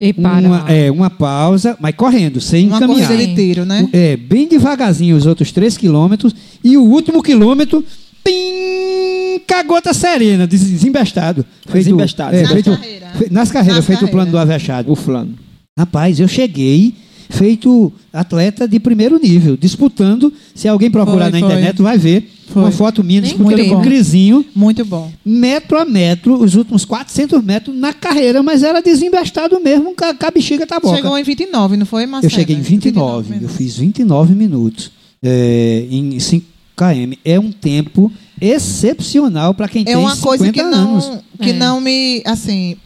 E 0.00 0.12
para. 0.12 0.46
uma, 0.46 0.70
é, 0.70 0.90
uma 0.90 1.10
pausa, 1.10 1.76
mas 1.80 1.94
correndo, 1.94 2.40
sem 2.40 2.66
uma 2.68 2.78
caminhar. 2.78 3.08
corrida 3.08 3.26
de 3.26 3.34
tiro, 3.34 3.64
né? 3.64 3.88
É, 3.92 4.16
bem 4.16 4.46
devagarzinho 4.48 5.16
os 5.16 5.26
outros 5.26 5.50
três 5.52 5.76
quilômetros. 5.76 6.34
E 6.64 6.76
o 6.76 6.82
último 6.84 7.22
quilômetro, 7.22 7.84
pim, 8.24 9.40
cagota 9.46 9.92
serena, 9.92 10.46
des- 10.46 10.62
desembestado. 10.70 11.44
Desembestado. 11.70 12.34
É, 12.36 12.42
Nas 12.42 12.52
feito, 12.52 12.70
carreiras. 12.70 13.16
fe- 13.18 13.28
nas 13.30 13.50
carreiras, 13.50 13.76
Nas 13.78 13.86
feito 13.86 14.04
o 14.06 14.08
plano 14.08 14.30
do 14.30 14.38
avexado. 14.38 14.90
O 14.90 14.94
fulano. 14.96 15.34
Rapaz, 15.78 16.18
eu 16.20 16.28
cheguei 16.28 16.94
feito 17.30 17.92
atleta 18.12 18.68
de 18.68 18.78
primeiro 18.78 19.18
nível, 19.18 19.56
disputando. 19.56 20.32
Se 20.54 20.68
alguém 20.68 20.90
procurar 20.90 21.30
Foi, 21.30 21.40
na 21.40 21.46
foi. 21.46 21.48
internet, 21.48 21.80
vai 21.80 21.96
ver 21.96 22.30
Foi. 22.48 22.62
uma 22.62 22.70
foto 22.72 23.02
minha 23.02 23.20
Nem 23.20 23.30
disputando 23.30 23.68
com 23.68 23.76
o 23.76 23.82
Crisinho, 23.82 24.44
Muito 24.54 24.84
bom. 24.84 25.10
metro 25.24 25.78
a 25.78 25.84
metro, 25.84 26.34
os 26.42 26.54
últimos 26.56 26.84
400 26.84 27.42
metros 27.42 27.74
na 27.76 27.92
carreira, 27.92 28.42
mas 28.42 28.62
era 28.62 28.82
desembestado 28.82 29.58
mesmo, 29.60 29.94
com 29.94 30.04
a, 30.04 30.30
bexiga 30.30 30.66
tá 30.66 30.78
boca. 30.80 30.96
Chegou 30.96 31.16
em 31.16 31.22
29, 31.22 31.76
não 31.76 31.86
foi, 31.86 32.04
Marcelo? 32.06 32.30
Eu 32.32 32.36
cheguei 32.36 32.56
em 32.56 32.60
29, 32.60 33.28
eu 33.28 33.34
minutos. 33.36 33.56
fiz 33.56 33.76
29 33.76 34.34
minutos 34.34 34.90
é, 35.22 35.86
em 35.90 36.18
5 36.18 36.44
km. 36.76 37.12
É 37.24 37.38
um 37.38 37.52
tempo 37.52 38.10
excepcional 38.40 39.54
para 39.54 39.68
quem 39.68 39.82
É 39.82 39.86
tem 39.86 39.96
uma 39.96 40.14
50 40.16 40.38
coisa 40.38 40.52
que 40.52 40.60
anos. 40.60 41.06
não, 41.08 41.22
que 41.40 41.50
É. 41.50 41.52
não 41.52 41.80
me, 41.80 42.22
assim, 42.24 42.76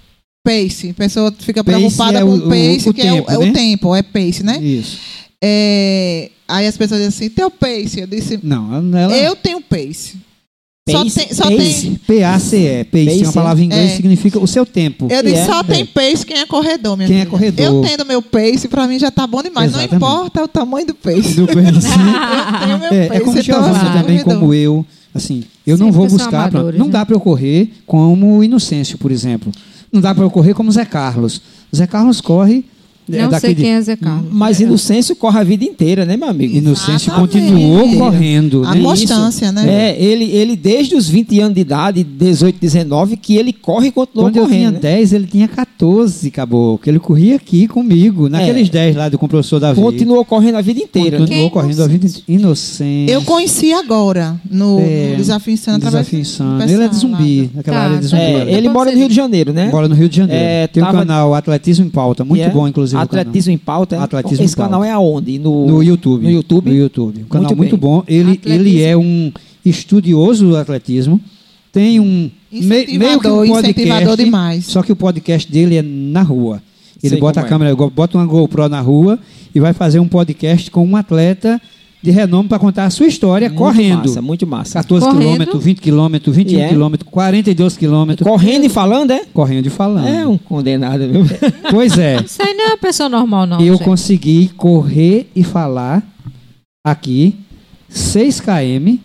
pace. 0.44 0.90
A 0.90 0.94
pessoa 0.94 1.34
fica 1.38 1.64
Pace 1.64 1.78
preocupada 1.78 2.18
é 2.18 2.22
com 2.22 2.34
o- 2.34 2.48
pace, 2.48 2.86
o- 2.86 2.90
o 2.90 2.94
que 2.94 3.00
é, 3.02 3.12
o, 3.12 3.16
tempo, 3.16 3.30
é 3.32 3.38
né? 3.38 3.50
o 3.50 3.52
tempo, 3.52 3.94
é 3.96 4.02
pace, 4.02 4.42
né? 4.44 4.58
Isso. 4.62 4.98
É, 5.42 6.30
aí 6.48 6.66
as 6.66 6.76
pessoas 6.76 7.00
dizem 7.00 7.08
assim, 7.26 7.34
teu 7.34 7.50
pace. 7.50 8.00
Eu 8.00 8.06
disse, 8.06 8.38
Não, 8.42 8.96
ela... 8.96 9.16
eu 9.16 9.34
tenho 9.36 9.60
pace. 9.60 10.16
Só 10.86 11.02
Pace? 11.02 11.14
tem, 11.18 11.34
só 11.34 11.44
Pace? 11.44 11.80
tem, 11.86 11.94
P-A-C-E, 12.06 12.84
pace, 12.84 13.08
é 13.08 13.10
Pace, 13.12 13.24
uma 13.24 13.32
palavra 13.32 13.62
em 13.62 13.66
inglês 13.68 13.92
é. 13.92 13.96
significa 13.96 14.38
o 14.38 14.46
seu 14.46 14.66
tempo. 14.66 15.08
eu 15.10 15.22
disse, 15.22 15.36
é, 15.36 15.46
só 15.46 15.60
é. 15.60 15.62
tem 15.62 15.86
pace 15.86 16.26
quem 16.26 16.36
é 16.36 16.44
corredor, 16.44 16.94
minha 16.94 17.08
Quem 17.08 17.20
é 17.22 17.24
corredor. 17.24 17.64
Eu 17.64 17.80
tendo 17.80 18.04
meu 18.04 18.20
pace, 18.20 18.68
pra 18.68 18.86
mim 18.86 18.98
já 18.98 19.10
tá 19.10 19.26
bom 19.26 19.42
demais. 19.42 19.70
Exatamente. 19.70 19.92
Não 19.92 19.96
importa 19.96 20.44
o 20.44 20.48
tamanho 20.48 20.86
do 20.88 20.94
pace. 20.94 21.36
Do 21.36 21.46
pace. 21.46 21.88
Eu 21.88 22.66
tenho 22.66 22.78
meu 22.80 22.88
É, 22.92 23.06
pace. 23.08 23.16
é 23.16 23.24
como 23.24 23.30
então, 23.38 23.42
Giovanni 23.42 23.76
assim, 23.76 23.86
também, 23.86 24.18
corredor. 24.18 24.34
como 24.40 24.52
eu. 24.54 24.86
Assim, 25.14 25.44
eu 25.66 25.78
não 25.78 25.86
Sempre 25.86 25.96
vou 26.00 26.08
são 26.10 26.18
buscar. 26.18 26.48
amadores, 26.48 26.78
não 26.78 26.86
né? 26.86 26.92
dá 26.92 27.06
para 27.06 27.14
eu 27.16 27.20
correr 27.20 27.70
como 27.86 28.36
o 28.38 28.44
Inocêncio, 28.44 28.98
por 28.98 29.10
exemplo. 29.10 29.50
Não 29.94 30.00
dá 30.00 30.12
para 30.12 30.24
eu 30.24 30.30
correr 30.30 30.54
como 30.54 30.72
Zé 30.72 30.84
Carlos. 30.84 31.40
Zé 31.74 31.86
Carlos 31.86 32.20
corre 32.20 32.64
Não 33.08 33.28
daqui 33.28 33.46
sei 33.46 33.54
de- 33.54 33.62
quem 33.62 33.72
é 33.72 33.80
Zé 33.80 33.96
Carlos. 33.96 34.28
Mas 34.30 34.60
Inocêncio 34.60 35.14
corre 35.16 35.38
a 35.40 35.44
vida 35.44 35.64
inteira, 35.64 36.04
né, 36.04 36.16
meu 36.16 36.28
amigo? 36.28 36.56
Inocêncio 36.56 37.12
continuou 37.12 37.88
correndo, 37.98 38.64
A 38.64 38.74
né? 38.74 38.82
constância, 38.82 39.52
né? 39.52 39.90
É, 39.90 40.02
ele, 40.02 40.24
ele 40.24 40.56
desde 40.56 40.94
os 40.94 41.08
20 41.08 41.38
anos 41.40 41.54
de 41.54 41.60
idade, 41.60 42.02
18, 42.04 42.58
19, 42.60 43.16
que 43.16 43.36
ele 43.36 43.52
corre 43.52 43.88
e 43.88 43.90
continua 43.90 44.24
Quando 44.26 44.36
eu 44.36 44.42
correndo. 44.44 44.58
tinha 44.58 44.70
né? 44.72 44.78
10, 44.80 45.12
ele 45.12 45.26
tinha 45.26 45.48
14, 45.48 46.30
caboclo. 46.30 46.80
Ele 46.90 46.98
corria 46.98 47.36
aqui 47.36 47.66
comigo, 47.68 48.28
naqueles 48.28 48.68
É. 48.68 48.72
10 48.72 48.96
lá 48.96 49.08
do 49.08 49.18
professor 49.18 49.60
Davi. 49.60 49.80
Continuou 49.80 50.24
correndo 50.24 50.56
a 50.56 50.60
vida 50.62 50.80
inteira. 50.80 51.18
Continuou 51.18 51.42
Quem? 51.44 51.50
correndo 51.50 51.82
a 51.82 51.86
vida 51.86 52.06
inteira. 52.06 52.24
Inocente. 52.28 53.10
Eu 53.12 53.22
conheci 53.22 53.72
agora 53.72 54.40
no, 54.50 54.78
É, 54.80 55.10
no 55.10 55.16
Desafio 55.16 55.52
Insano 55.54 55.78
Desafio 55.78 56.20
Insano. 56.20 56.62
Ele 56.62 56.82
é 56.84 56.88
de 56.88 56.96
zumbi, 56.96 57.40
lá. 57.42 57.48
naquela 57.56 57.76
Tá, 57.76 57.82
área 57.84 57.98
de 57.98 58.06
zumbi. 58.06 58.22
É, 58.22 58.52
ele 58.54 58.68
mora 58.68 58.90
no 58.90 58.96
Rio 58.98 59.08
de 59.08 59.14
Janeiro, 59.14 59.52
né? 59.52 59.68
Mora 59.70 59.88
no 59.88 59.94
Rio 59.94 60.08
de 60.08 60.16
Janeiro. 60.16 60.42
É, 60.44 60.66
Tem 60.66 60.82
um 60.82 60.86
canal 60.90 61.34
Atletismo 61.34 61.84
em 61.84 61.90
Pauta, 61.90 62.24
muito 62.24 62.42
é? 62.42 62.48
bom, 62.50 62.66
inclusive. 62.68 62.93
Atletismo 62.96 63.52
em 63.52 63.58
pauta. 63.58 63.96
é? 63.96 63.98
Atletismo 63.98 64.44
Esse 64.44 64.56
canal 64.56 64.84
é 64.84 64.90
aonde? 64.90 65.38
No. 65.38 65.66
No 65.66 65.82
YouTube. 65.82 66.24
No 66.24 66.30
YouTube? 66.30 66.70
No 66.70 66.76
YouTube. 66.76 67.22
Um 67.22 67.28
canal 67.28 67.48
Muito 67.48 67.56
muito, 67.56 67.76
bom. 67.76 68.02
Ele, 68.06 68.32
Atletismo. 68.32 68.54
ele 68.68 68.82
é 68.82 68.96
um 68.96 69.32
estudioso 69.64 70.48
do 70.48 70.56
atletismo. 70.56 71.20
Tem 71.72 71.98
um 71.98 72.30
me- 72.52 72.86
meio 72.98 73.18
que 73.20 73.26
um 73.28 73.46
podcast, 73.48 74.16
demais. 74.16 74.66
Só 74.66 74.82
que 74.82 74.92
o 74.92 74.96
podcast 74.96 75.50
dele 75.50 75.76
é 75.76 75.82
na 75.82 76.22
rua. 76.22 76.62
Ele 77.02 77.10
Sei 77.10 77.20
bota 77.20 77.40
a 77.40 77.44
é. 77.44 77.46
câmera, 77.48 77.74
bota 77.74 78.16
uma 78.16 78.24
GoPro 78.26 78.68
na 78.68 78.80
rua 78.80 79.18
e 79.54 79.60
vai 79.60 79.72
fazer 79.72 79.98
um 79.98 80.08
podcast 80.08 80.70
com 80.70 80.86
um 80.86 80.96
atleta 80.96 81.60
de 82.04 82.10
renome 82.10 82.50
para 82.50 82.58
contar 82.58 82.84
a 82.84 82.90
sua 82.90 83.06
história 83.06 83.48
Muito 83.48 83.58
correndo. 83.58 84.08
Massa, 84.08 84.20
muito 84.20 84.46
massa. 84.46 84.74
14 84.80 85.06
Correndo. 85.06 85.20
quilômetros, 85.22 85.64
20 85.64 85.80
quilômetros, 85.80 86.36
21 86.36 86.58
E 86.58 86.60
é? 86.60 86.68
quilômetros, 86.68 87.10
42 87.10 87.76
quilômetros. 87.78 88.28
Correndo 88.28 88.64
e 88.66 88.68
falando, 88.68 89.10
é? 89.10 89.22
Correndo 89.32 89.66
e 89.66 89.70
falando. 89.70 90.06
É 90.06 90.26
um 90.26 90.36
condenado, 90.36 91.08
viu? 91.08 91.24
Pois 91.70 91.96
é. 91.96 92.20
Isso 92.22 92.42
aí 92.42 92.52
não 92.52 92.64
é 92.64 92.68
uma 92.68 92.76
pessoa 92.78 93.08
normal, 93.08 93.46
não. 93.46 93.58
eu 93.58 93.74
gente. 93.76 93.84
consegui 93.84 94.50
correr 94.54 95.30
e 95.34 95.42
falar 95.42 96.02
aqui 96.84 97.34
6 97.88 98.38
km 98.40 98.98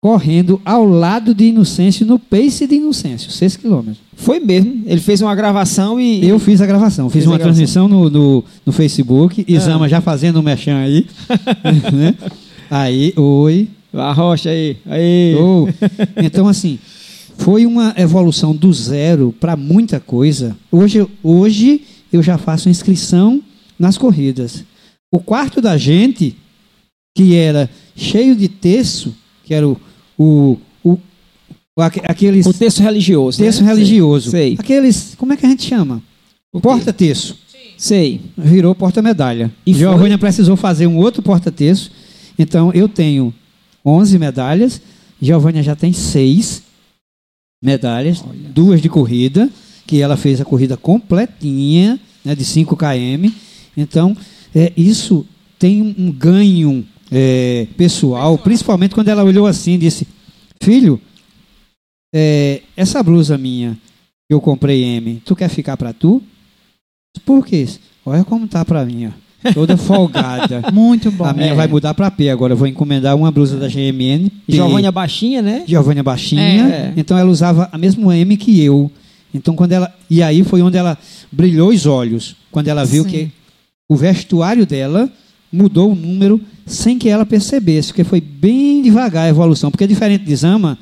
correndo 0.00 0.60
ao 0.64 0.84
lado 0.84 1.34
de 1.34 1.46
Inocêncio 1.46 2.06
no 2.06 2.18
pace 2.18 2.66
de 2.66 2.76
Inocêncio, 2.76 3.30
6 3.30 3.56
quilômetros. 3.56 3.98
Foi 4.14 4.40
mesmo. 4.40 4.82
Ele 4.86 5.00
fez 5.00 5.20
uma 5.20 5.34
gravação 5.34 6.00
e. 6.00 6.26
Eu 6.26 6.38
fiz 6.38 6.60
a 6.60 6.66
gravação, 6.66 7.08
fiz 7.08 7.24
Fez 7.24 7.26
a 7.26 7.30
uma 7.30 7.38
transmissão 7.38 7.88
no, 7.88 8.08
no, 8.08 8.44
no 8.64 8.72
Facebook, 8.72 9.44
Ah. 9.46 9.52
Isama 9.52 9.88
já 9.88 10.00
fazendo 10.00 10.40
um 10.40 10.42
mexão 10.42 10.76
aí. 10.76 11.06
né? 11.92 12.14
Aí, 12.70 13.12
oi. 13.16 13.68
A 13.92 14.12
rocha 14.12 14.50
aí. 14.50 14.76
Aí. 14.86 15.34
Oh, 15.36 15.66
então, 16.22 16.46
assim, 16.46 16.78
foi 17.38 17.64
uma 17.64 17.94
evolução 17.96 18.54
do 18.54 18.72
zero 18.72 19.34
para 19.38 19.56
muita 19.56 19.98
coisa. 19.98 20.56
Hoje, 20.70 21.06
hoje 21.22 21.82
eu 22.12 22.22
já 22.22 22.36
faço 22.36 22.68
inscrição 22.68 23.40
nas 23.78 23.96
corridas. 23.96 24.64
O 25.10 25.18
quarto 25.20 25.60
da 25.60 25.76
gente, 25.78 26.36
que 27.16 27.34
era 27.34 27.70
cheio 27.96 28.36
de 28.36 28.48
terço, 28.48 29.14
que 29.44 29.54
era 29.54 29.66
o, 29.66 29.80
o, 30.18 30.56
o, 30.84 30.98
o 31.76 31.80
aque- 31.82 32.02
aqueles 32.04 32.44
O 32.46 32.52
texto 32.52 32.82
religioso. 32.82 33.38
terço 33.38 33.62
né? 33.62 33.72
religioso, 33.72 34.30
Sei. 34.30 34.56
aqueles, 34.58 35.14
como 35.16 35.32
é 35.32 35.36
que 35.36 35.46
a 35.46 35.48
gente 35.48 35.64
chama? 35.64 36.02
O 36.52 36.58
quê? 36.58 36.62
Porta-terço. 36.62 37.38
Sei. 37.76 38.20
Virou 38.36 38.74
porta-medalha. 38.74 39.52
E 39.64 39.70
E 39.70 39.74
foi? 39.74 39.80
Giovanna 39.80 40.18
precisou 40.18 40.56
fazer 40.56 40.86
um 40.88 40.96
outro 40.98 41.22
porta-terço. 41.22 41.90
Então, 42.38 42.72
eu 42.72 42.88
tenho 42.88 43.32
11 43.84 44.18
medalhas. 44.18 44.80
Giovanna 45.22 45.62
já 45.62 45.76
tem 45.76 45.92
seis 45.92 46.62
medalhas. 47.62 48.24
Duas 48.54 48.80
de 48.80 48.88
corrida, 48.88 49.48
que 49.86 50.00
ela 50.00 50.16
fez 50.16 50.40
a 50.40 50.44
corrida 50.44 50.76
completinha, 50.76 51.98
né, 52.24 52.34
de 52.34 52.44
5 52.44 52.76
km. 52.76 53.30
Então, 53.76 54.16
é, 54.54 54.72
isso 54.76 55.24
tem 55.58 55.94
um 55.98 56.10
ganho 56.10 56.84
é, 57.10 57.66
pessoal, 57.76 58.36
principalmente 58.38 58.94
quando 58.94 59.08
ela 59.08 59.24
olhou 59.24 59.46
assim 59.46 59.72
e 59.74 59.78
disse, 59.78 60.06
filho, 60.60 61.00
é, 62.14 62.62
essa 62.76 63.02
blusa 63.02 63.36
minha 63.38 63.72
que 64.28 64.34
eu 64.34 64.40
comprei 64.40 64.82
M, 64.84 65.22
tu 65.24 65.34
quer 65.36 65.48
ficar 65.48 65.76
para 65.76 65.92
tu? 65.92 66.22
Por 67.24 67.44
quê? 67.44 67.66
Olha 68.04 68.24
como 68.24 68.46
tá 68.46 68.64
para 68.64 68.84
mim, 68.84 69.06
ó. 69.06 69.52
toda 69.52 69.76
folgada. 69.78 70.70
Muito 70.72 71.10
bom. 71.10 71.24
A 71.24 71.32
minha 71.32 71.52
É. 71.52 71.54
vai 71.54 71.66
mudar 71.66 71.94
para 71.94 72.10
P 72.10 72.28
agora. 72.30 72.52
Eu 72.52 72.56
vou 72.56 72.66
encomendar 72.66 73.16
uma 73.16 73.30
blusa 73.30 73.56
da 73.56 73.68
GMN. 73.68 74.30
P. 74.46 74.52
Giovanna 74.52 74.90
baixinha, 74.92 75.42
né? 75.42 75.64
Giovanna 75.66 76.02
baixinha. 76.02 76.42
É. 76.68 76.92
Então 76.96 77.16
ela 77.16 77.30
usava 77.30 77.68
a 77.72 77.78
mesma 77.78 78.16
M 78.16 78.36
que 78.36 78.60
eu. 78.62 78.90
Então 79.32 79.54
quando 79.54 79.72
ela 79.72 79.92
e 80.08 80.22
aí 80.22 80.42
foi 80.42 80.62
onde 80.62 80.76
ela 80.78 80.96
brilhou 81.30 81.68
os 81.70 81.84
olhos 81.86 82.34
quando 82.50 82.68
ela 82.68 82.84
viu 82.84 83.04
Sim. 83.04 83.10
que 83.10 83.30
o 83.88 83.94
vestuário 83.96 84.64
dela 84.64 85.10
mudou 85.52 85.92
o 85.92 85.94
número 85.94 86.40
sem 86.66 86.98
que 86.98 87.08
ela 87.08 87.24
percebesse, 87.24 87.88
porque 87.88 88.04
foi 88.04 88.20
bem 88.20 88.82
devagar 88.82 89.26
a 89.26 89.28
evolução. 89.28 89.70
Porque 89.70 89.86
diferente 89.86 90.24
de 90.24 90.36
Zama, 90.36 90.78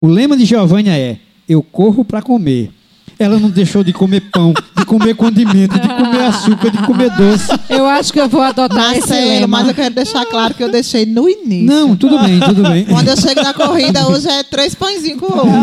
o 0.00 0.06
lema 0.06 0.36
de 0.36 0.44
Giovanna 0.44 0.96
é: 0.96 1.18
eu 1.48 1.62
corro 1.62 2.04
para 2.04 2.22
comer. 2.22 2.70
Ela 3.18 3.38
não 3.38 3.48
deixou 3.48 3.84
de 3.84 3.92
comer 3.92 4.20
pão, 4.32 4.52
de 4.76 4.84
comer 4.84 5.14
condimento, 5.14 5.78
de 5.78 5.88
comer 5.88 6.24
açúcar, 6.24 6.70
de 6.70 6.78
comer 6.78 7.10
doce. 7.10 7.48
Eu 7.68 7.86
acho 7.86 8.12
que 8.12 8.20
eu 8.20 8.28
vou 8.28 8.40
adotar 8.42 8.92
esse 8.92 9.08
Marcelo, 9.08 9.28
lema. 9.28 9.46
mas 9.58 9.68
eu 9.68 9.74
quero 9.74 9.94
deixar 9.94 10.26
claro 10.26 10.52
que 10.54 10.62
eu 10.62 10.70
deixei 10.70 11.06
no 11.06 11.28
início. 11.28 11.66
Não, 11.66 11.94
tudo 11.96 12.18
bem, 12.18 12.40
tudo 12.40 12.62
bem. 12.62 12.84
Quando 12.84 13.08
eu 13.08 13.16
chego 13.16 13.42
na 13.42 13.54
corrida, 13.54 14.06
hoje 14.08 14.28
é 14.28 14.42
três 14.42 14.74
pãezinhos 14.74 15.20
com 15.20 15.26
ovo. 15.26 15.44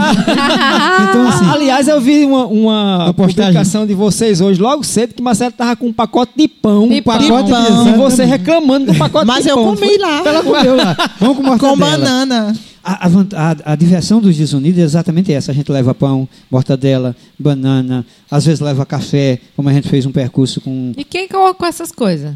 Então, 1.10 1.28
assim, 1.28 1.46
Aliás, 1.52 1.88
eu 1.88 2.00
vi 2.00 2.24
uma, 2.26 2.46
uma 2.46 3.14
publicação 3.14 3.86
de 3.86 3.94
vocês 3.94 4.40
hoje, 4.42 4.62
logo 4.62 4.84
cedo, 4.84 5.14
que 5.14 5.22
Marcelo 5.22 5.52
tava 5.52 5.76
com 5.76 5.88
um 5.88 5.94
pacote 5.94 6.32
de 6.36 6.48
pão. 6.48 6.88
De 6.88 6.96
um 7.00 7.02
pacote 7.04 7.50
pão. 7.52 7.84
de 7.84 7.90
E 7.90 7.94
você 7.94 8.24
reclamando 8.26 8.92
do 8.92 8.98
pacote 8.98 9.26
Mas 9.26 9.44
de 9.44 9.50
eu 9.50 9.56
pão. 9.58 9.76
comi 9.76 9.98
lá. 9.98 10.22
ela 10.26 10.44
comeu 10.44 10.76
lá. 10.76 10.96
Vamos 11.20 11.38
com 11.38 11.44
Com 11.44 11.76
mortadela. 11.76 11.98
banana. 11.98 12.54
A, 12.84 13.08
a 13.08 13.10
a- 13.10 13.72
a 13.74 13.76
diversão 13.76 14.20
dos 14.20 14.36
desunidos 14.38 14.80
é 14.80 14.84
exatamente 14.84 15.32
essa. 15.32 15.52
A 15.52 15.56
gente 15.56 15.72
leva 15.72 15.94
pão, 15.94 16.28
mortadela, 16.50 17.16
banana, 17.38 18.06
às 18.30 18.46
vezes 18.46 18.60
leva 18.60 18.86
café, 18.86 19.40
como 19.56 19.70
a 19.70 19.74
gente 19.74 19.88
fez 19.88 20.06
um 20.06 20.12
percurso 20.12 20.60
com 20.62 20.92
E 20.98 21.04
quem 21.04 21.28
corre 21.28 21.54
com 21.54 21.66
essas 21.66 21.92
coisas? 21.92 22.34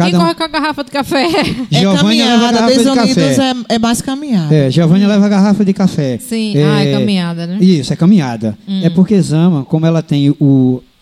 Quem 0.00 0.12
cada 0.12 0.18
um. 0.18 0.20
corre 0.22 0.34
com 0.36 0.44
a 0.44 0.48
garrafa 0.48 0.84
de 0.84 0.90
café? 0.92 1.24
É 1.72 1.80
Giovanni 1.80 2.22
leva 2.22 2.30
caminhada, 2.38 2.52
garrafa 2.52 2.70
de 2.72 2.78
desunidos 2.78 3.14
café. 3.16 3.50
é, 3.68 3.74
é 3.74 3.78
mais 3.80 4.00
caminhada. 4.00 4.54
É, 4.54 4.70
Giovanni 4.70 5.06
leva 5.06 5.28
garrafa 5.28 5.64
de 5.64 5.72
café. 5.72 6.18
Sim, 6.18 6.56
É, 6.56 6.64
ah, 6.64 6.84
é 6.84 6.92
caminhada, 6.92 7.46
né? 7.48 7.58
Isso, 7.60 7.92
é 7.92 7.96
caminhada. 7.96 8.56
Hum. 8.68 8.80
É 8.84 8.90
porque 8.90 9.20
Zama, 9.20 9.64
como 9.64 9.84
ela 9.86 10.00
tem 10.00 10.30
o, 10.30 10.36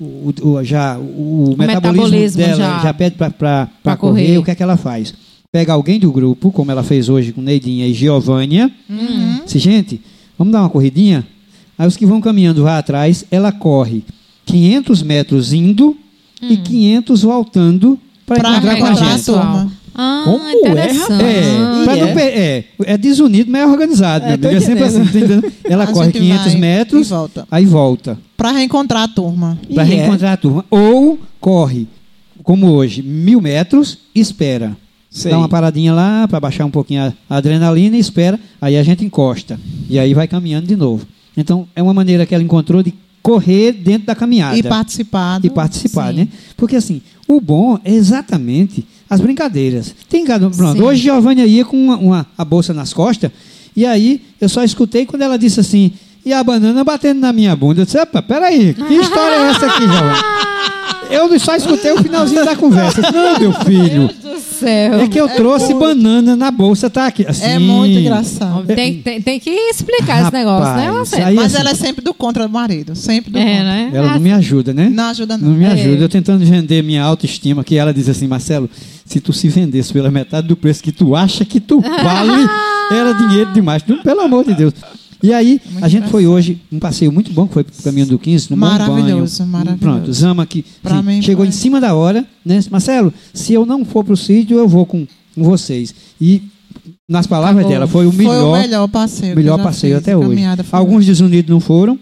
o, 0.00 0.32
o- 0.42 0.64
já 0.64 0.96
o, 0.98 1.54
metabolismo, 1.58 2.02
metabolismo 2.06 2.38
dela, 2.42 2.56
já- 2.56 2.78
já, 2.84 2.94
pede 2.94 3.16
para 3.16 3.68
correr, 3.84 3.96
correr. 3.98 4.38
o 4.38 4.42
que 4.42 4.50
é 4.50 4.54
que 4.54 4.62
ela 4.62 4.78
faz? 4.78 5.12
Pega 5.56 5.72
alguém 5.72 5.98
do 5.98 6.12
grupo, 6.12 6.52
como 6.52 6.70
ela 6.70 6.82
fez 6.82 7.08
hoje 7.08 7.32
com 7.32 7.40
Neidinha 7.40 7.86
e 7.86 7.94
Giovânia, 7.94 8.70
Uhum. 8.90 9.40
Disse, 9.42 9.58
gente, 9.58 10.02
vamos 10.36 10.52
dar 10.52 10.60
uma 10.60 10.68
corridinha? 10.68 11.26
Aí 11.78 11.88
os 11.88 11.96
que 11.96 12.04
vão 12.04 12.20
caminhando 12.20 12.62
vai 12.62 12.76
atrás, 12.78 13.24
ela 13.30 13.50
corre 13.50 14.04
500 14.44 15.02
metros 15.02 15.54
indo 15.54 15.96
e 16.42 16.58
500 16.58 17.22
voltando 17.22 17.98
para 18.26 18.36
encontrar 18.50 18.76
com 18.76 18.84
a 18.84 18.92
gente. 18.92 19.24
turma. 19.24 19.72
Ah, 19.94 20.22
Como 20.26 20.44
é, 20.46 20.52
interessante. 20.52 21.24
É, 21.24 22.20
é? 22.20 22.28
é, 22.28 22.64
é 22.92 22.98
desunido, 22.98 23.50
mas 23.50 23.62
é 23.62 23.66
organizado. 23.66 24.26
É, 24.26 24.54
é 24.56 24.60
sempre 24.60 24.84
assim? 24.84 25.00
Ela 25.64 25.84
A 25.84 25.86
corre 25.86 26.06
gente 26.12 26.18
500 26.18 26.44
vai 26.52 26.56
metros, 26.60 27.06
E 27.06 27.10
volta. 27.10 27.48
aí 27.50 27.64
volta 27.64 28.18
Pra 28.36 28.50
reencontrar 28.52 29.04
a 29.04 29.08
turma. 29.08 29.58
para 29.72 29.84
é? 29.84 29.86
reencontrar 29.86 30.34
a 30.34 30.36
turma. 30.36 30.66
Ou 30.70 31.18
corre, 31.40 31.86
como 32.42 32.72
hoje, 32.72 33.02
mil 33.02 33.40
metros, 33.40 33.96
espera. 34.14 34.76
Sei. 35.16 35.30
Dá 35.30 35.38
uma 35.38 35.48
paradinha 35.48 35.94
lá 35.94 36.28
para 36.28 36.38
baixar 36.38 36.66
um 36.66 36.70
pouquinho 36.70 37.12
a 37.30 37.36
adrenalina 37.36 37.96
e 37.96 38.00
espera. 38.00 38.38
Aí 38.60 38.76
a 38.76 38.82
gente 38.82 39.02
encosta. 39.04 39.58
E 39.88 39.98
aí 39.98 40.12
vai 40.12 40.28
caminhando 40.28 40.66
de 40.66 40.76
novo. 40.76 41.06
Então, 41.34 41.66
é 41.74 41.82
uma 41.82 41.94
maneira 41.94 42.26
que 42.26 42.34
ela 42.34 42.44
encontrou 42.44 42.82
de 42.82 42.92
correr 43.22 43.72
dentro 43.72 44.06
da 44.06 44.14
caminhada. 44.14 44.58
E 44.58 44.62
participado. 44.62 45.46
E 45.46 45.50
participar, 45.50 46.10
Sim. 46.12 46.18
né? 46.20 46.28
Porque 46.56 46.76
assim, 46.76 47.00
o 47.26 47.40
bom 47.40 47.78
é 47.82 47.92
exatamente 47.92 48.86
as 49.08 49.20
brincadeiras. 49.20 49.94
Tem 50.08 50.24
cada 50.24 50.50
pronto. 50.50 50.76
Sim. 50.78 50.82
Hoje 50.84 51.02
Giovanna 51.02 51.44
ia 51.46 51.64
com 51.64 51.76
uma, 51.82 51.96
uma- 51.96 52.26
a 52.36 52.44
bolsa 52.44 52.74
nas 52.74 52.92
costas, 52.92 53.30
e 53.74 53.84
aí 53.86 54.20
eu 54.40 54.48
só 54.48 54.62
escutei 54.62 55.06
quando 55.06 55.22
ela 55.22 55.38
disse 55.38 55.60
assim, 55.60 55.92
e 56.24 56.32
a 56.32 56.42
banana 56.44 56.84
batendo 56.84 57.20
na 57.20 57.32
minha 57.32 57.54
bunda. 57.56 57.80
Eu 57.82 57.84
disse, 57.84 57.98
"Epa, 57.98 58.20
peraí, 58.22 58.74
que 58.74 58.94
história 58.94 59.34
é 59.36 59.50
essa 59.50 59.66
aqui, 59.66 59.80
Giovanna? 59.82 60.16
Eu 61.08 61.38
só 61.38 61.54
escutei 61.54 61.92
o 61.92 62.02
finalzinho 62.02 62.44
da 62.44 62.56
conversa. 62.56 63.00
Não, 63.12 63.38
meu 63.38 63.52
filho. 63.52 64.10
Do 64.36 64.40
céu. 64.42 65.00
É 65.00 65.08
que 65.08 65.18
eu 65.20 65.28
trouxe 65.28 65.72
banana 65.74 66.36
na 66.36 66.50
bolsa, 66.50 66.88
tá 66.90 67.06
aqui. 67.06 67.24
Assim, 67.26 67.44
É 67.44 67.58
muito 67.58 67.98
engraçado. 67.98 68.66
Tem, 68.66 69.00
tem, 69.00 69.20
tem 69.22 69.40
que 69.40 69.50
explicar 69.50 70.22
esse 70.24 70.32
negócio, 70.32 70.74
né, 70.74 70.86
Rapaz, 70.86 70.94
Marcelo? 70.96 71.24
aí- 71.26 71.34
Mas 71.34 71.46
assim- 71.46 71.60
ela 71.60 71.70
é 71.70 71.74
sempre 71.74 72.04
do 72.04 72.12
contra 72.14 72.46
do 72.46 72.52
marido. 72.52 72.94
Sempre 72.94 73.30
do 73.30 73.38
É, 73.38 73.42
contra. 73.44 73.64
né? 73.64 73.90
Ela 73.94 74.12
não 74.12 74.20
me 74.20 74.32
ajuda, 74.32 74.72
né? 74.74 74.88
Não 74.92 75.04
ajuda, 75.04 75.36
não. 75.38 75.48
Não 75.50 75.56
me 75.56 75.64
É. 75.64 75.68
ajuda. 75.72 76.02
Eu 76.04 76.08
tentando 76.08 76.44
vender 76.44 76.82
minha 76.82 77.02
autoestima, 77.02 77.64
que 77.64 77.76
ela 77.76 77.92
diz 77.94 78.08
assim, 78.08 78.26
Marcelo, 78.26 78.68
se 79.04 79.20
tu 79.20 79.32
se 79.32 79.48
vendesse 79.48 79.92
pela 79.92 80.10
metade 80.10 80.46
do 80.48 80.56
preço 80.56 80.82
que 80.82 80.92
tu 80.92 81.14
acha 81.16 81.44
que 81.44 81.60
tu 81.60 81.80
vale, 82.02 82.48
era 82.90 83.12
dinheiro 83.14 83.52
demais. 83.52 83.82
Não, 83.86 83.98
pelo 84.02 84.20
amor 84.20 84.44
de 84.44 84.54
Deus. 84.54 84.72
E 85.22 85.32
aí, 85.32 85.60
Muito 85.70 85.84
a 85.84 85.88
gente 85.88 86.08
foi 86.08 86.26
hoje, 86.26 86.60
um 86.70 86.78
passeio 86.78 87.10
muito 87.10 87.32
bom, 87.32 87.46
que 87.46 87.54
foi 87.54 87.64
pro 87.64 87.82
caminho 87.82 88.06
do 88.06 88.18
15, 88.18 88.50
no 88.50 88.56
Maravilhoso, 88.56 89.38
banho. 89.38 89.50
maravilhoso. 89.50 89.78
Pronto, 89.80 90.12
Zama 90.12 90.46
que 90.46 90.64
Pra 90.82 90.98
assim, 90.98 91.06
mim 91.06 91.22
chegou 91.22 91.44
foi. 91.44 91.48
em 91.48 91.52
cima 91.52 91.80
da 91.80 91.94
hora, 91.94 92.24
né? 92.44 92.60
Marcelo, 92.70 93.12
se 93.32 93.52
eu 93.54 93.64
não 93.64 93.84
for 93.84 94.04
pro 94.04 94.16
sítio, 94.16 94.58
eu 94.58 94.68
vou 94.68 94.84
com, 94.84 95.06
com 95.34 95.42
vocês. 95.42 95.94
E, 96.20 96.42
nas 97.08 97.26
palavras 97.26 97.58
Acabou. 97.64 97.72
dela, 97.72 97.86
foi 97.86 98.06
o 98.06 98.12
Foi 98.12 98.24
o 98.26 98.28
melhor, 98.28 98.60
melhor 98.60 98.88
passeio. 98.88 99.34
melhor 99.36 99.62
passeio 99.62 99.96
até 99.96 100.16
hoje. 100.16 100.42
Alguns 100.70 101.06
desunidos 101.06 101.50
não 101.50 101.60
foram, 101.60 101.98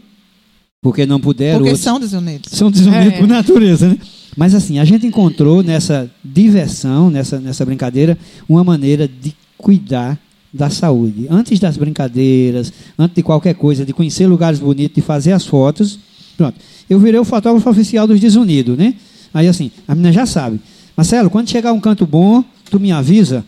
porque 0.82 1.06
não 1.06 1.20
puderam, 1.20 1.58
Porque 1.58 1.70
outros 1.70 1.84
são 1.84 2.00
desunidos. 2.00 2.50
são 2.52 2.70
desunidos 2.70 3.12
É. 3.14 3.18
por 3.18 3.26
natureza, 3.28 3.88
né? 3.88 3.98
Mas 4.36 4.54
assim, 4.54 4.80
a 4.80 4.84
gente 4.84 5.06
encontrou 5.06 5.62
nessa 5.62 6.10
diversão, 6.24 7.08
nessa, 7.10 7.38
nessa 7.38 7.64
brincadeira, 7.64 8.18
uma 8.48 8.64
maneira 8.64 9.06
de 9.08 9.32
cuidar 9.56 10.18
da 10.54 10.70
saúde. 10.70 11.26
Antes 11.28 11.58
das 11.58 11.76
brincadeiras, 11.76 12.72
antes 12.96 13.16
de 13.16 13.22
qualquer 13.24 13.54
coisa, 13.56 13.84
de 13.84 13.92
conhecer 13.92 14.28
lugares 14.28 14.60
bonitos, 14.60 14.94
de 14.94 15.02
fazer 15.02 15.32
as 15.32 15.44
fotos. 15.44 15.98
Pronto. 16.36 16.54
Eu 16.88 17.00
virei 17.00 17.18
o 17.18 17.24
fotógrafo 17.24 17.68
oficial 17.68 18.06
dos 18.06 18.20
Desunidos, 18.20 18.78
né? 18.78 18.94
Aí 19.32 19.48
assim, 19.48 19.72
a 19.88 19.94
menina 19.96 20.12
já 20.12 20.24
sabe. 20.24 20.60
Marcelo, 20.96 21.28
quando 21.28 21.50
chegar 21.50 21.72
um 21.72 21.80
canto 21.80 22.06
bom, 22.06 22.44
tu 22.70 22.78
me 22.78 22.92
avisa. 22.92 23.44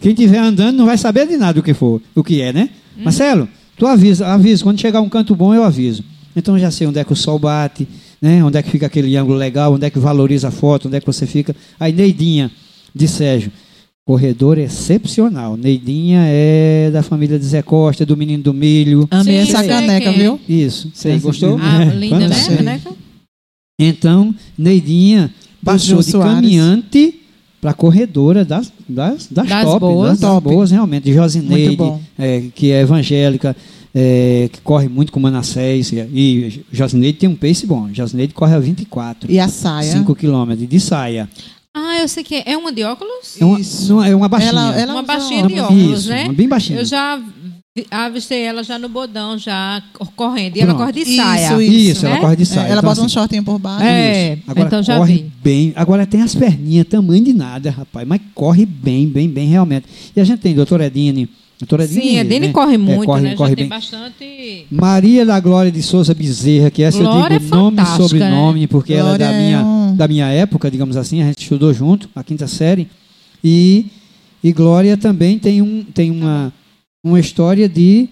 Quem 0.00 0.12
estiver 0.12 0.38
andando 0.38 0.76
não 0.76 0.86
vai 0.86 0.98
saber 0.98 1.28
de 1.28 1.36
nada 1.36 1.60
o 1.60 1.62
que 1.62 1.74
for, 1.74 2.02
o 2.14 2.24
que 2.24 2.40
é, 2.40 2.52
né? 2.52 2.70
Marcelo, 2.96 3.48
tu 3.76 3.86
avisa, 3.86 4.26
avisa. 4.26 4.64
Quando 4.64 4.80
chegar 4.80 5.00
um 5.00 5.08
canto 5.08 5.36
bom, 5.36 5.54
eu 5.54 5.62
aviso. 5.62 6.02
Então 6.34 6.56
eu 6.56 6.60
já 6.60 6.72
sei 6.72 6.88
onde 6.88 6.98
é 6.98 7.04
que 7.04 7.12
o 7.12 7.16
sol 7.16 7.38
bate, 7.38 7.86
né? 8.20 8.42
Onde 8.42 8.58
é 8.58 8.62
que 8.62 8.70
fica 8.70 8.86
aquele 8.86 9.16
ângulo 9.16 9.38
legal, 9.38 9.74
onde 9.74 9.86
é 9.86 9.90
que 9.90 9.98
valoriza 9.98 10.48
a 10.48 10.50
foto, 10.50 10.88
onde 10.88 10.96
é 10.96 11.00
que 11.00 11.06
você 11.06 11.24
fica. 11.24 11.54
Aí 11.78 11.92
Neidinha, 11.92 12.50
de 12.92 13.06
Sérgio, 13.06 13.52
corredor 14.08 14.56
excepcional. 14.56 15.54
Neidinha 15.54 16.22
é 16.24 16.90
da 16.90 17.02
família 17.02 17.38
de 17.38 17.44
Zé 17.44 17.60
Costa, 17.60 18.06
do 18.06 18.16
Menino 18.16 18.42
do 18.42 18.54
Milho. 18.54 19.06
Amei 19.10 19.44
Sim, 19.44 19.52
essa 19.52 19.62
caneca, 19.62 20.08
é. 20.08 20.12
viu? 20.14 20.40
Isso. 20.48 20.90
Você 20.94 21.18
gostou? 21.18 21.58
Ah, 21.60 21.82
É, 21.82 21.94
linda, 21.94 22.26
né, 22.26 22.34
caneca? 22.56 22.90
Então, 23.78 24.34
Neidinha 24.56 25.30
passou 25.62 25.98
de 25.98 26.10
Soares. 26.10 26.36
caminhante 26.36 27.20
para 27.60 27.74
corredora 27.74 28.46
das, 28.46 28.72
das, 28.88 29.26
das, 29.30 29.46
Das 29.46 29.64
top, 29.64 29.80
boas. 29.80 30.10
das, 30.12 30.20
das 30.20 30.30
Top. 30.30 30.48
boas, 30.48 30.70
realmente. 30.70 31.04
De 31.04 31.12
Josineide, 31.12 31.92
é, 32.18 32.44
que 32.54 32.70
é 32.72 32.80
evangélica, 32.80 33.54
é, 33.94 34.48
que 34.50 34.62
corre 34.62 34.88
muito 34.88 35.12
com 35.12 35.20
Manassés. 35.20 35.92
E, 35.92 35.96
e 35.98 36.64
Josineide 36.72 37.18
tem 37.18 37.28
um 37.28 37.36
pace 37.36 37.66
bom. 37.66 37.90
Josineide 37.92 38.32
corre 38.32 38.54
a 38.54 38.58
24, 38.58 39.30
E 39.30 39.38
a 39.38 39.48
saia. 39.48 39.92
5 39.92 40.14
quilômetros 40.14 40.66
de 40.66 40.80
saia. 40.80 41.28
Ah, 41.74 41.98
eu 42.00 42.08
sei 42.08 42.24
que 42.24 42.34
é. 42.36 42.42
É 42.52 42.56
uma 42.56 42.72
de 42.72 42.82
óculos? 42.82 43.36
É 43.40 43.44
uma, 43.44 43.60
Isso. 43.60 44.02
é 44.02 44.14
uma 44.14 44.28
baixinha. 44.28 44.50
Ela- 44.50 44.80
ela 44.80 44.92
uma 44.92 45.02
baixinha 45.02 45.46
de 45.46 45.60
óculos. 45.60 46.00
Isso, 46.00 46.08
né? 46.08 46.24
uma 46.24 46.32
bem 46.32 46.48
baixinha. 46.48 46.78
Eu 46.80 46.84
já 46.84 47.16
vi- 47.76 47.86
avistei 47.90 48.42
ela 48.42 48.64
já 48.64 48.78
no 48.78 48.88
bodão, 48.88 49.38
já 49.38 49.80
correndo. 50.16 50.56
E 50.56 50.60
ela 50.60 50.74
Pronto. 50.74 50.86
corre 50.92 51.04
de 51.04 51.10
Isso, 51.10 51.16
saia. 51.22 51.62
Isso, 51.62 52.04
né? 52.04 52.10
ela 52.12 52.20
corre 52.20 52.36
de 52.36 52.42
É, 52.42 52.46
saia. 52.46 52.60
ela 52.66 52.72
Então, 52.78 52.82
bota 52.90 53.00
um 53.00 53.04
assim, 53.04 53.14
shortinho 53.14 53.44
por 53.44 53.58
baixo. 53.58 53.84
É, 53.84 54.32
Isso. 54.34 54.42
Agora 54.48 54.66
então 54.66 54.82
já 54.82 54.96
corre 54.96 55.14
vi. 55.14 55.32
bem. 55.42 55.72
Agora 55.76 56.06
tem 56.06 56.22
as 56.22 56.34
perninhas, 56.34 56.86
tamanho 56.88 57.22
de 57.22 57.32
nada, 57.32 57.70
rapaz. 57.70 58.08
Mas 58.08 58.20
corre 58.34 58.66
bem, 58.66 59.06
bem, 59.08 59.28
bem, 59.28 59.46
realmente. 59.48 59.86
E 60.16 60.20
a 60.20 60.24
gente 60.24 60.40
tem 60.40 60.54
doutora 60.54 60.86
Edine. 60.86 61.28
Doutora 61.60 61.84
Edine, 61.84 62.00
Sim, 62.02 62.18
a 62.20 62.22
Dini 62.22 62.46
né? 62.46 62.52
corre 62.52 62.74
É, 62.74 62.78
muito, 62.78 63.04
corre, 63.04 63.20
né? 63.22 63.34
corre 63.34 63.50
já 63.50 63.56
bem. 63.56 63.68
tem 63.68 63.68
bastante. 63.78 64.66
Maria 64.70 65.26
da 65.26 65.40
Glória 65.40 65.72
de 65.72 65.82
Souza 65.82 66.14
Bezerra, 66.14 66.70
que 66.70 66.84
essa 66.84 66.98
Glória 67.00 67.34
eu 67.34 67.40
digo 67.40 67.52
é 67.54 67.58
nome 67.58 67.82
e 67.82 67.86
sobrenome, 67.96 68.66
porque 68.68 68.92
ela 68.94 69.14
é 69.14 69.18
Glória 69.18 69.26
da 69.26 69.32
é 69.32 69.44
minha, 69.44 69.64
um- 69.64 69.87
da 69.98 70.06
minha 70.08 70.28
época, 70.28 70.70
digamos 70.70 70.96
assim, 70.96 71.20
a 71.20 71.26
gente 71.26 71.42
estudou 71.42 71.74
junto, 71.74 72.08
a 72.14 72.22
quinta 72.22 72.46
série. 72.46 72.88
E, 73.42 73.86
e 74.42 74.52
Glória 74.52 74.96
também 74.96 75.38
tem, 75.38 75.60
um, 75.60 75.82
tem 75.82 76.10
uma, 76.10 76.52
uma 77.04 77.18
história 77.18 77.68
de, 77.68 78.08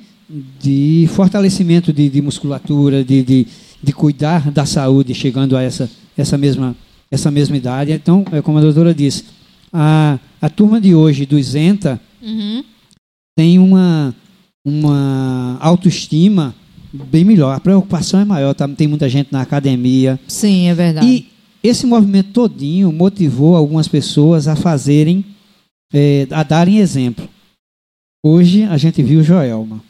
de 0.61 1.09
fortalecimento 1.13 1.93
de, 1.93 2.11
de 2.11 2.21
musculatura, 2.21 3.05
de, 3.05 3.23
de, 3.23 3.47
de 3.81 3.93
cuidar 3.93 4.51
da 4.51 4.67
saúde, 4.67 5.15
chegando 5.15 5.57
a 5.57 5.63
essa, 5.63 5.89
essa, 6.17 6.37
mesma, 6.37 6.77
essa 7.09 7.31
mesma 7.31 7.57
idade. 7.57 7.93
Então, 7.93 8.25
é 8.33 8.43
como 8.43 8.59
a 8.59 8.61
doutora 8.61 8.93
disse, 8.93 9.25
a, 9.73 10.19
a 10.43 10.51
turma 10.51 10.81
de 10.81 10.93
hoje 10.95 11.25
dos 11.25 11.55
ENTA 11.55 12.01
Uhum. 12.21 12.65
tem 13.37 13.57
uma, 13.61 14.13
uma 14.65 15.57
autoestima 15.61 16.53
bem 16.93 17.25
melhor. 17.25 17.55
A 17.55 17.61
preocupação 17.61 18.19
é 18.19 18.25
maior, 18.25 18.55
tá? 18.55 18.67
tem 18.67 18.89
muita 18.89 19.09
gente 19.09 19.29
na 19.31 19.43
academia. 19.43 20.19
Sim, 20.27 20.67
é 20.67 20.75
verdade. 20.75 21.07
E 21.07 21.36
esse 21.67 21.87
movimento 21.87 22.33
todinho 22.33 22.93
motivou 22.93 23.57
algumas 23.57 23.89
pessoas 23.89 24.47
a 24.49 24.55
fazerem, 24.55 25.25
eh, 25.93 26.27
a 26.31 26.43
darem 26.43 26.79
exemplo. 26.79 27.29
Hoje 28.25 28.65
a 28.65 28.77
gente 28.77 29.03
viu 29.03 29.23
Joelma. 29.23 29.83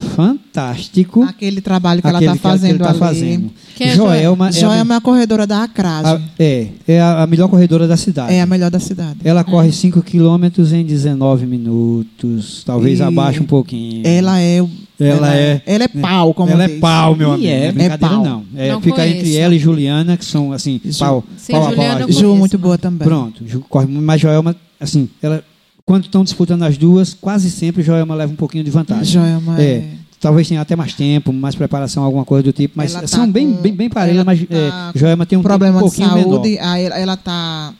Fantástico. 0.00 1.22
Aquele 1.24 1.60
trabalho 1.60 2.00
que 2.00 2.06
aquele 2.08 2.24
ela 2.26 2.36
está 2.36 2.48
fazendo 2.50 2.72
que 2.78 2.82
tá 2.84 2.90
ali. 2.90 2.98
fazendo. 2.98 3.50
Quem 3.76 3.88
é 3.88 3.94
Joelma 3.94 4.48
é, 4.48 4.52
Joelma 4.52 4.94
é 4.94 4.96
a 4.96 5.00
corredora 5.00 5.46
da 5.46 5.62
Acrase. 5.64 6.08
a, 6.08 6.20
é, 6.38 6.68
é 6.86 7.00
a, 7.00 7.22
a 7.22 7.26
melhor 7.26 7.48
corredora 7.48 7.86
da 7.88 7.96
cidade. 7.96 8.32
É 8.32 8.40
a 8.40 8.46
melhor 8.46 8.70
da 8.70 8.78
cidade. 8.80 9.18
Ela 9.24 9.42
corre 9.44 9.72
5 9.72 10.02
quilômetros 10.02 10.72
em 10.72 10.84
19 10.84 11.46
minutos, 11.46 12.62
talvez 12.64 13.00
E 13.00 13.02
abaixo 13.02 13.42
um 13.42 13.46
pouquinho. 13.46 14.06
Ela 14.06 14.38
é. 14.40 14.62
o- 14.62 14.70
Ela 15.00 15.34
é- 15.36 15.62
Ela 15.64 15.84
é 15.84 15.88
pau, 15.88 16.34
como 16.34 16.50
ela 16.50 16.64
é 16.64 16.68
diz. 16.68 16.80
pau, 16.80 17.14
meu 17.14 17.32
amigo. 17.32 17.46
é. 17.48 17.58
não 17.60 17.66
é 17.66 17.72
brincadeira, 17.72 17.94
É 17.94 17.98
pau. 18.16 18.24
não. 18.24 18.44
É, 18.56 18.72
Não 18.72 18.80
fica 18.80 19.06
entre 19.06 19.20
conheço. 19.20 19.38
ela 19.38 19.54
e 19.54 19.58
Juliana, 19.58 20.16
que 20.16 20.24
são 20.24 20.52
assim, 20.52 20.80
Ju- 20.84 20.98
pau, 20.98 21.24
Sim, 21.36 21.52
pau 21.52 21.66
a 21.66 21.70
Juliana 21.70 22.00
pau. 22.00 22.08
eu 22.08 22.12
Ju, 22.12 22.34
muito 22.34 22.58
boa 22.58 22.76
também. 22.76 23.06
Pronto, 23.06 23.46
Ju 23.46 23.64
corre 23.68 23.86
mas 23.86 24.20
Joelma, 24.20 24.56
assim, 24.80 25.08
ela, 25.22 25.44
quando 25.88 26.04
estão 26.04 26.22
disputando 26.22 26.62
as 26.64 26.76
duas, 26.76 27.14
quase 27.14 27.50
sempre 27.50 27.82
Joelma 27.82 28.14
leva 28.14 28.30
um 28.30 28.36
pouquinho 28.36 28.62
de 28.62 28.70
vantagem. 28.70 29.06
Joelma 29.14 29.58
É. 29.58 29.64
é. 29.64 29.88
Talvez 30.20 30.46
tenha 30.48 30.60
até 30.60 30.74
mais 30.76 30.92
tempo, 30.94 31.32
mais 31.32 31.54
preparação, 31.54 32.02
alguma 32.02 32.24
coisa 32.24 32.42
do 32.42 32.52
tipo, 32.52 32.74
mas 32.76 32.90
Ela 32.92 33.02
tá 33.02 33.06
são 33.06 33.30
bem, 33.30 33.54
com- 33.54 33.62
bem, 33.62 33.72
bem 33.74 33.88
parelhas, 33.88 34.24
mas 34.24 34.38
tá 34.40 34.92
é, 34.94 34.98
Joelma 34.98 35.24
tem 35.24 35.38
um 35.38 35.42
problema 35.42 35.76
um 35.76 35.78
de 35.78 35.84
pouquinho 35.84 36.08
saúde, 36.08 36.48
menor. 36.50 36.66
aí 36.68 36.84
ela, 36.84 36.98
ela 36.98 37.16
tá 37.16 37.72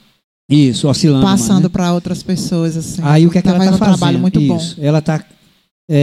Isso, 0.49 0.89
oscilando. 0.89 1.25
passando 1.27 1.65
né? 1.65 1.69
para 1.69 1.93
outras 1.93 2.23
pessoas, 2.23 2.77
assim. 2.77 3.03
Aí 3.05 3.27
o 3.27 3.31
que 3.31 3.39
é 3.39 3.43
que 3.43 3.49
tá 3.49 3.55
ela 3.57 3.65
está 3.65 3.73
fazendo 3.73 3.75
um 3.75 3.79
fazendo? 3.79 3.99
trabalho 3.99 4.19
muito 4.21 4.41
Isso. 4.41 4.77
bom. 4.77 4.83
Ela 4.87 5.01
está 5.01 5.23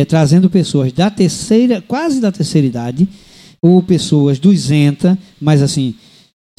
trazendo 0.08 0.50
pessoas 0.50 0.92
da 0.92 1.10
terceira, 1.10 1.82
quase 1.82 2.20
da 2.20 2.32
terceira 2.32 2.68
idade, 2.68 3.08
ou 3.62 3.82
pessoas 3.82 4.38
do 4.38 4.52
isenta, 4.54 5.18
mas 5.42 5.62
assim, 5.62 5.96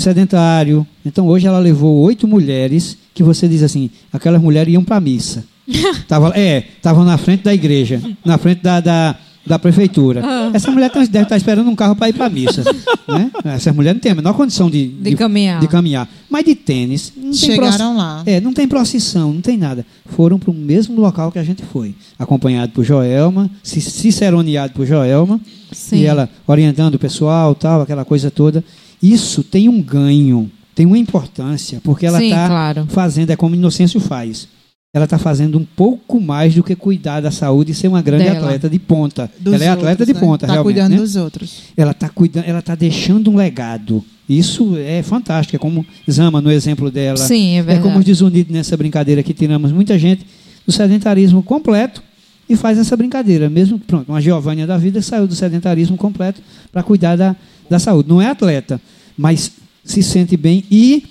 sedentário. 0.07 0.87
Então 1.05 1.27
hoje 1.27 1.47
ela 1.47 1.59
levou 1.59 1.97
oito 2.03 2.29
mulheres 2.29 2.97
que 3.15 3.23
você 3.23 3.49
diz 3.49 3.63
assim, 3.63 3.91
aquelas 4.13 4.41
mulheres 4.41 4.73
iam 4.73 4.85
para 4.85 4.97
a 4.97 5.01
missa. 5.01 5.45
tava, 6.07 6.33
é, 6.37 6.65
estavam 6.77 7.05
na 7.05 7.19
frente 7.19 7.43
da 7.43 7.53
igreja, 7.55 8.01
na 8.25 8.39
frente 8.39 8.63
da, 8.63 8.79
da, 8.79 9.17
da 9.45 9.59
prefeitura. 9.59 10.21
Ah. 10.23 10.51
Essa 10.53 10.71
mulher 10.71 10.91
tá- 10.91 11.01
deve 11.01 11.23
estar 11.25 11.37
esperando 11.37 11.69
um 11.69 11.75
carro 11.75 11.97
para 11.97 12.09
ir 12.11 12.13
para 12.13 12.27
a 12.27 12.31
missa. 12.31 12.63
né? 13.09 13.31
Essas 13.47 13.75
mulheres 13.75 13.97
não 13.97 14.01
têm 14.03 14.13
a 14.13 14.15
menor 14.15 14.35
condição 14.35 14.71
de, 14.71 14.87
De 14.87 15.17
caminhar. 15.17 15.59
de 15.61 15.67
caminhar. 15.67 16.09
Mas 16.31 16.45
de 16.45 16.55
tênis, 16.55 17.13
não 17.17 17.31
tem 17.31 17.33
Chegaram 17.33 17.97
lá. 17.97 18.23
é, 18.27 18.39
não 18.41 18.53
tem 18.53 18.69
procissão, 18.69 19.33
não 19.33 19.41
tem 19.41 19.57
nada. 19.57 19.85
Foram 20.11 20.39
para 20.39 20.51
o 20.51 20.55
mesmo 20.55 21.01
local 21.01 21.33
que 21.33 21.39
a 21.39 21.45
gente 21.45 21.65
foi. 21.65 21.95
Acompanhado 22.19 22.71
por 22.73 22.85
Joelma, 22.85 23.51
ci- 23.63 23.81
ciceroneado 23.81 24.73
por 24.75 24.87
Joelma, 24.87 25.41
Sim. 25.73 25.97
e 25.97 26.05
ela 26.05 26.29
orientando 26.47 26.95
o 26.95 26.99
pessoal, 26.99 27.55
tal, 27.57 27.81
aquela 27.81 28.05
coisa 28.05 28.31
toda. 28.31 28.63
Isso 29.13 29.43
tem 29.43 29.69
um 29.69 29.81
ganho, 29.81 30.51
tem 30.75 30.87
uma 30.87 30.99
importância, 30.99 31.81
porque 31.83 32.07
ela 32.07 32.23
está 32.23 32.47
claro. 32.49 32.87
fazendo, 32.89 33.31
é 33.31 33.37
como 33.37 33.55
Inocêncio 33.55 34.01
faz. 34.01 34.49
Ela 34.95 35.05
está 35.05 35.19
fazendo 35.19 35.59
um 35.59 35.65
pouco 35.65 36.19
mais 36.21 36.55
do 36.55 36.63
que 36.65 36.75
cuidar 36.75 37.21
da 37.21 37.31
saúde 37.31 37.73
e 37.73 37.75
ser 37.75 37.87
uma 37.89 38.01
grande 38.01 38.25
Dela. 38.25 38.39
atleta 38.39 38.69
de 38.71 38.79
ponta. 38.79 39.31
Dos 39.39 39.53
ela 39.55 39.65
é 39.65 39.69
atleta 39.69 39.91
outros, 40.03 40.07
de 40.09 40.15
né? 40.15 40.21
ponta, 40.21 40.47
Tá 40.47 40.53
realmente. 40.55 40.75
cuidando 40.75 40.93
né? 40.93 40.97
dos 40.99 41.17
outros. 41.17 41.63
ela 41.77 41.91
está 41.91 42.09
cuidando, 42.09 42.45
ela 42.47 42.61
está 42.61 42.75
deixando 42.75 43.31
um 43.31 43.37
legado. 43.37 44.03
Isso 44.29 44.75
é 44.79 45.03
fantástico, 45.03 45.55
é 45.55 45.59
como 45.59 45.85
Zama 46.11 46.41
no 46.41 46.51
exemplo 46.51 46.91
dela. 46.91 47.19
Sim, 47.19 47.57
é 47.57 47.59
É 47.59 47.63
verdade. 47.63 47.83
como 47.83 47.99
os 47.99 48.05
desunidos 48.07 48.51
nessa 48.53 48.75
brincadeira 48.77 49.23
que 49.23 49.35
tiramos 49.35 49.71
muita 49.71 49.99
gente 49.99 50.27
do 50.67 50.73
sedentarismo 50.73 51.43
completo 51.43 52.03
e 52.49 52.57
faz 52.57 52.79
essa 52.79 52.97
brincadeira. 52.97 53.51
Mesmo 53.51 53.79
pronto, 53.79 54.09
uma 54.11 54.21
Giovânia 54.21 54.67
da 54.67 54.79
vida 54.79 55.03
saiu 55.03 55.27
do 55.27 55.35
sedentarismo 55.35 55.97
completo 55.99 56.41
para 56.73 56.83
cuidar 56.83 57.17
da, 57.17 57.37
da 57.69 57.79
saúde. 57.79 58.09
Não 58.09 58.21
é 58.23 58.29
atleta, 58.29 58.81
mas 59.17 59.51
se 59.85 60.03
sente 60.03 60.37
bem 60.37 60.65
e 60.71 61.05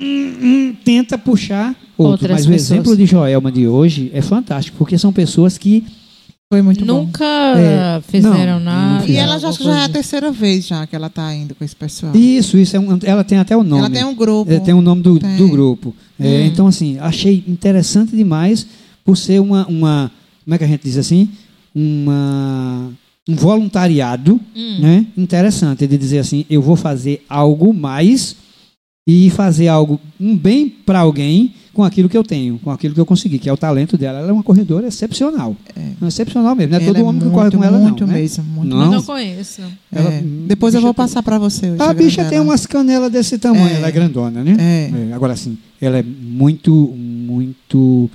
hum, 0.00 0.32
hum, 0.42 0.74
tenta 0.84 1.16
puxar 1.18 1.68
outro. 1.96 2.12
Outras 2.12 2.30
Mas 2.30 2.46
o 2.46 2.48
pessoas. 2.50 2.70
exemplo 2.70 2.96
de 2.96 3.06
Joelma 3.06 3.52
de 3.52 3.66
hoje 3.68 4.10
é 4.14 4.20
fantástico, 4.22 4.76
porque 4.78 4.98
são 4.98 5.12
pessoas 5.12 5.56
que 5.58 5.84
Foi 6.52 6.60
muito 6.62 6.84
bom. 6.84 7.04
Nunca 7.04 7.24
É, 7.24 8.00
fizeram 8.02 8.58
não, 8.60 8.72
não 8.72 8.92
nada. 8.94 9.06
E 9.10 9.16
ela 9.16 9.38
já, 9.38 9.50
já 9.52 9.78
é 9.80 9.84
a 9.84 9.88
terceira 9.88 10.30
vez 10.30 10.66
já 10.66 10.86
que 10.86 10.94
ela 10.94 11.08
tá 11.08 11.34
indo 11.34 11.54
com 11.54 11.64
esse 11.64 11.74
pessoal. 11.76 12.14
isso, 12.14 12.58
isso 12.58 12.76
é 12.76 12.80
um, 12.80 12.98
ela 13.04 13.24
tem 13.24 13.38
até 13.38 13.56
o 13.56 13.62
nome. 13.62 13.80
Ela 13.80 13.90
tem 13.90 14.04
um 14.04 14.14
grupo. 14.14 14.52
É, 14.52 14.60
tem 14.60 14.74
o 14.74 14.82
nome 14.82 15.00
do, 15.02 15.18
Tem. 15.18 15.36
do 15.36 15.48
grupo. 15.48 15.94
É, 16.20 16.26
Hum. 16.26 16.44
Então, 16.46 16.66
assim, 16.66 16.98
achei 16.98 17.42
interessante 17.48 18.14
demais 18.14 18.66
por 19.04 19.16
ser 19.16 19.40
uma, 19.40 19.66
uma. 19.66 20.10
Como 20.44 20.54
é 20.54 20.58
que 20.58 20.64
a 20.64 20.66
gente 20.66 20.82
diz 20.84 20.96
assim? 20.98 21.30
Uma, 21.74 22.90
um 23.28 23.34
voluntariado 23.36 24.40
Hum. 24.54 24.78
né? 24.80 25.06
interessante 25.16 25.86
de 25.86 25.96
dizer 25.96 26.18
assim: 26.18 26.44
eu 26.50 26.60
vou 26.62 26.76
fazer 26.76 27.24
algo 27.28 27.72
mais 27.72 28.36
e 29.06 29.30
fazer 29.30 29.66
algo, 29.68 30.00
um 30.20 30.36
bem 30.36 30.68
para 30.68 31.00
alguém 31.00 31.54
com 31.72 31.82
aquilo 31.82 32.08
que 32.08 32.16
eu 32.16 32.22
tenho, 32.22 32.58
com 32.58 32.70
aquilo 32.70 32.94
que 32.94 33.00
eu 33.00 33.06
consegui, 33.06 33.38
que 33.38 33.48
é 33.48 33.52
o 33.52 33.56
talento 33.56 33.96
dela. 33.96 34.18
Ela 34.18 34.28
é 34.28 34.32
uma 34.32 34.42
corredora 34.42 34.86
excepcional. 34.86 35.56
Excepcional 36.06 36.54
mesmo. 36.54 36.72
Não 36.72 36.78
é 36.78 36.84
Ela 36.84 36.94
todo 36.94 37.06
homem 37.06 37.20
que 37.22 37.30
corre 37.30 37.42
muito, 37.44 37.56
com 37.58 37.64
ela, 37.64 37.78
não. 37.78 37.84
Muito 37.84 38.06
né? 38.06 38.14
mesmo. 38.14 38.44
Muito 38.44 38.68
Não. 38.68 38.76
Mas 38.78 38.90
não 38.90 39.02
conheço. 39.02 39.62
Ela- 39.90 40.12
É. 40.12 40.22
Depois 40.46 40.74
eu 40.74 40.80
vou 40.82 40.92
tem- 40.92 40.96
passar 41.04 41.22
para 41.22 41.38
você. 41.38 41.74
A 41.78 41.92
bicha 41.94 42.24
tem 42.26 42.38
umas 42.40 42.66
canelas 42.66 43.10
desse 43.10 43.38
tamanho, 43.38 43.68
É. 43.68 43.76
ela 43.76 43.88
é 43.88 43.90
grandona, 43.90 44.44
né? 44.44 44.56
É. 44.58 45.10
É, 45.10 45.12
agora 45.14 45.34
sim, 45.34 45.56
ela 45.80 45.98
é 45.98 46.02
muito, 46.02 46.72
muito. 46.94 48.10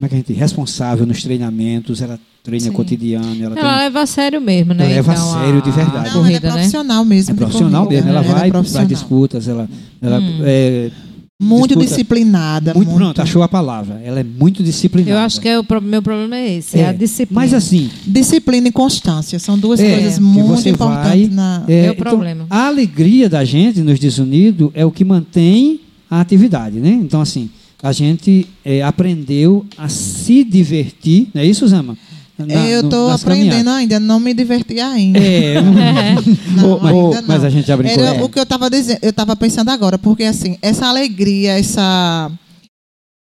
Como 0.00 0.06
é 0.06 0.08
que 0.10 0.14
a 0.14 0.18
gente 0.18 0.28
diz? 0.28 0.38
Responsável 0.38 1.04
nos 1.04 1.20
treinamentos, 1.24 2.00
ela 2.00 2.20
treina 2.44 2.66
Sim. 2.66 2.72
cotidiano, 2.72 3.34
ela, 3.42 3.58
Ela 3.58 3.70
tem. 3.72 3.78
leva 3.84 4.00
a 4.02 4.06
sério 4.06 4.40
mesmo, 4.40 4.72
né? 4.72 4.84
Ela 4.84 4.94
leva 4.94 5.10
a 5.10 5.14
Então, 5.16 5.32
sério 5.42 5.60
de 5.62 5.70
verdade. 5.72 5.96
A 5.96 6.00
Não, 6.02 6.02
ela 6.02 6.08
é 6.08 6.12
corrida, 6.22 6.46
né? 6.46 6.52
profissional 6.54 7.04
mesmo. 7.04 7.32
É 7.32 7.36
profissional 7.36 7.84
corrida. 7.84 8.02
mesmo, 8.04 8.16
ela 8.16 8.24
é 8.24 8.32
vai 8.32 8.50
para 8.52 8.84
disputas, 8.84 9.48
ela, 9.48 9.68
ela 10.00 10.20
Hum. 10.20 10.38
é 10.44 10.90
Muito 11.40 11.70
disputa- 11.74 11.86
disciplinada. 11.88 12.74
muito, 12.74 12.94
pronto, 12.94 13.20
achou 13.20 13.42
a 13.42 13.48
palavra. 13.48 14.00
Ela 14.04 14.20
é 14.20 14.24
muito 14.24 14.62
disciplinada. 14.62 15.10
Eu 15.10 15.18
acho 15.18 15.40
que 15.40 15.48
é 15.48 15.58
o 15.58 15.64
pro- 15.64 15.82
meu 15.82 16.00
problema 16.00 16.36
é 16.36 16.58
esse, 16.58 16.78
é, 16.78 16.82
É, 16.82 16.88
a 16.90 16.92
disciplina. 16.92 17.40
Mas 17.40 17.52
assim, 17.52 17.90
Disciplina 18.06 18.68
e 18.68 18.72
constância 18.72 19.36
são 19.40 19.58
duas 19.58 19.80
É, 19.80 19.94
coisas 19.94 20.20
muito 20.20 20.46
você 20.46 20.70
importantes 20.70 21.26
vai- 21.26 21.34
na. 21.34 21.64
é, 21.66 21.86
É 21.86 21.90
o 21.90 21.92
então, 21.94 22.04
problema. 22.04 22.46
a 22.48 22.68
alegria 22.68 23.28
da 23.28 23.44
gente 23.44 23.80
nos 23.80 23.98
desunidos 23.98 24.70
é 24.74 24.86
o 24.86 24.92
que 24.92 25.04
mantém 25.04 25.80
a 26.08 26.20
atividade, 26.20 26.78
né? 26.78 26.90
Então 26.90 27.20
assim, 27.20 27.50
a 27.82 27.92
gente 27.92 28.46
é, 28.64 28.82
aprendeu 28.82 29.64
a 29.76 29.88
se 29.88 30.42
divertir, 30.44 31.28
não 31.34 31.42
é 31.42 31.46
isso, 31.46 31.66
Zama? 31.68 31.96
Na- 32.38 32.66
eu 32.68 32.82
estou 32.82 33.10
aprendendo 33.10 33.50
caminhadas. 33.50 33.74
ainda, 33.74 33.98
não 34.00 34.20
me 34.20 34.32
diverti 34.32 34.78
ainda. 34.78 35.18
É, 35.18 35.54
Não, 36.54 36.78
mas- 36.80 36.94
ainda 36.94 37.22
mas 37.26 37.40
não. 37.40 37.46
a 37.46 37.50
gente 37.50 37.66
já 37.66 37.76
brincou. 37.76 38.02
Era 38.04 38.16
é. 38.16 38.22
o 38.22 38.28
que 38.28 38.38
eu 38.38 38.44
estava 38.44 38.70
dizendo, 38.70 38.98
eu 39.02 39.10
estava 39.10 39.34
pensando 39.34 39.70
agora, 39.70 39.98
porque 39.98 40.22
assim, 40.22 40.56
essa 40.62 40.86
alegria, 40.86 41.58
essa 41.58 42.30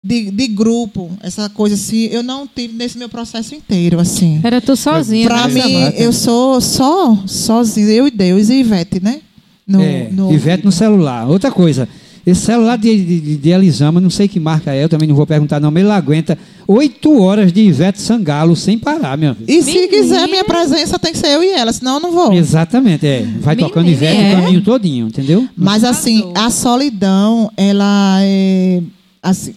de, 0.04 0.30
de 0.30 0.46
grupo, 0.48 1.10
essa 1.22 1.48
coisa 1.48 1.74
assim, 1.74 2.06
eu 2.06 2.22
não 2.22 2.46
tive 2.46 2.74
nesse 2.74 2.96
meu 2.98 3.08
processo 3.08 3.54
inteiro, 3.54 3.98
assim. 4.00 4.40
Era 4.42 4.60
tu 4.60 4.74
sozinha, 4.76 5.26
Pra 5.26 5.46
né? 5.48 5.54
mim, 5.54 5.72
eu 5.96 6.12
sou 6.12 6.60
só 6.60 7.16
sozinha, 7.26 7.88
eu 7.90 8.06
e 8.06 8.10
Deus 8.10 8.48
e 8.50 8.60
Ivete, 8.60 9.02
né? 9.02 9.20
No, 9.66 9.80
É, 9.80 10.08
no- 10.10 10.32
Ivete 10.32 10.64
no 10.64 10.72
celular. 10.72 11.26
Outra 11.28 11.50
coisa, 11.50 11.88
esse 12.26 12.42
celular 12.42 12.76
de, 12.76 13.05
de, 13.20 13.36
de 13.36 13.48
Elisama, 13.51 14.01
não 14.01 14.10
sei 14.10 14.28
que 14.28 14.38
marca 14.38 14.74
é, 14.74 14.84
eu 14.84 14.88
também 14.88 15.09
não 15.09 15.14
vou 15.14 15.26
perguntar 15.26 15.59
não, 15.60 15.70
mas 15.70 15.82
ele 15.82 15.92
aguenta 15.92 16.38
oito 16.68 17.20
horas 17.20 17.52
de 17.52 17.60
Ivete 17.62 18.01
Sangalo 18.01 18.55
sem 18.55 18.78
parar, 18.78 19.16
minha 19.16 19.34
filha. 19.34 19.47
E 19.51 19.62
se 19.62 19.72
Menina. 19.72 19.88
quiser 19.88 20.26
minha 20.28 20.44
presença, 20.44 20.98
tem 20.98 21.12
que 21.12 21.18
ser 21.18 21.28
eu 21.28 21.42
e 21.42 21.51
ela, 21.51 21.72
senão 21.72 21.94
eu 21.94 22.01
não 22.01 22.12
vou. 22.12 22.32
Exatamente, 22.32 23.06
é. 23.06 23.22
Vai 23.40 23.55
Menina, 23.56 23.68
tocando 23.68 23.88
Ivete 23.90 24.20
é? 24.20 24.32
o 24.32 24.42
caminho 24.42 24.62
todinho, 24.62 25.06
entendeu? 25.09 25.48
Mas 25.56 25.82
assim, 25.84 26.30
a 26.34 26.51
solidão, 26.51 27.51
ela 27.56 28.18
é 28.22 28.82
assim, 29.22 29.55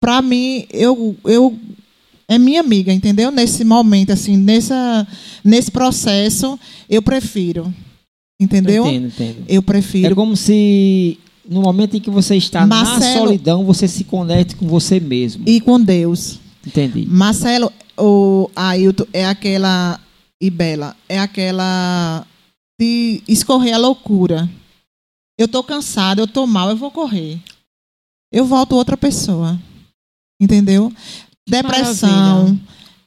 para 0.00 0.20
mim, 0.20 0.66
eu 0.72 1.16
eu 1.24 1.56
é 2.28 2.38
minha 2.38 2.60
amiga, 2.60 2.92
entendeu? 2.92 3.30
Nesse 3.30 3.64
momento 3.64 4.10
assim, 4.12 4.36
nessa 4.36 5.06
nesse 5.44 5.70
processo, 5.70 6.58
eu 6.90 7.00
prefiro. 7.02 7.72
Entendeu? 8.40 8.84
Entendo, 8.86 9.06
entendo. 9.06 9.36
Eu 9.48 9.60
É 9.60 9.62
prefiro. 9.62 10.14
como 10.16 10.36
se 10.36 11.18
no 11.48 11.62
momento 11.62 11.96
em 11.96 12.00
que 12.00 12.10
você 12.10 12.36
está 12.36 12.60
na 12.66 12.84
Marcelo- 12.84 13.26
solidão, 13.26 13.64
você 13.64 13.86
se 13.88 14.04
conecte 14.04 14.56
com 14.56 14.66
você 14.66 14.98
mesmo. 15.00 15.44
E 15.46 15.60
com 15.60 15.80
Deus. 15.80 16.38
Entendi. 16.66 17.06
Marcelo, 17.06 17.70
o 17.98 18.50
Ailton 18.56 19.06
é 19.12 19.26
aquela 19.26 20.00
e 20.40 20.50
Bela, 20.50 20.96
é 21.08 21.18
aquela 21.18 22.26
de 22.80 23.22
escorrer 23.28 23.74
a 23.74 23.78
loucura. 23.78 24.48
Eu 25.38 25.46
tô 25.48 25.62
cansada, 25.62 26.20
eu 26.22 26.26
tô 26.26 26.46
mal, 26.46 26.70
eu 26.70 26.76
vou 26.76 26.90
correr. 26.90 27.38
Eu 28.32 28.44
volto 28.44 28.72
outra 28.76 28.96
pessoa. 28.96 29.58
Entendeu? 30.40 30.92
Depressão 31.48 32.10
Maravilha. 32.10 32.60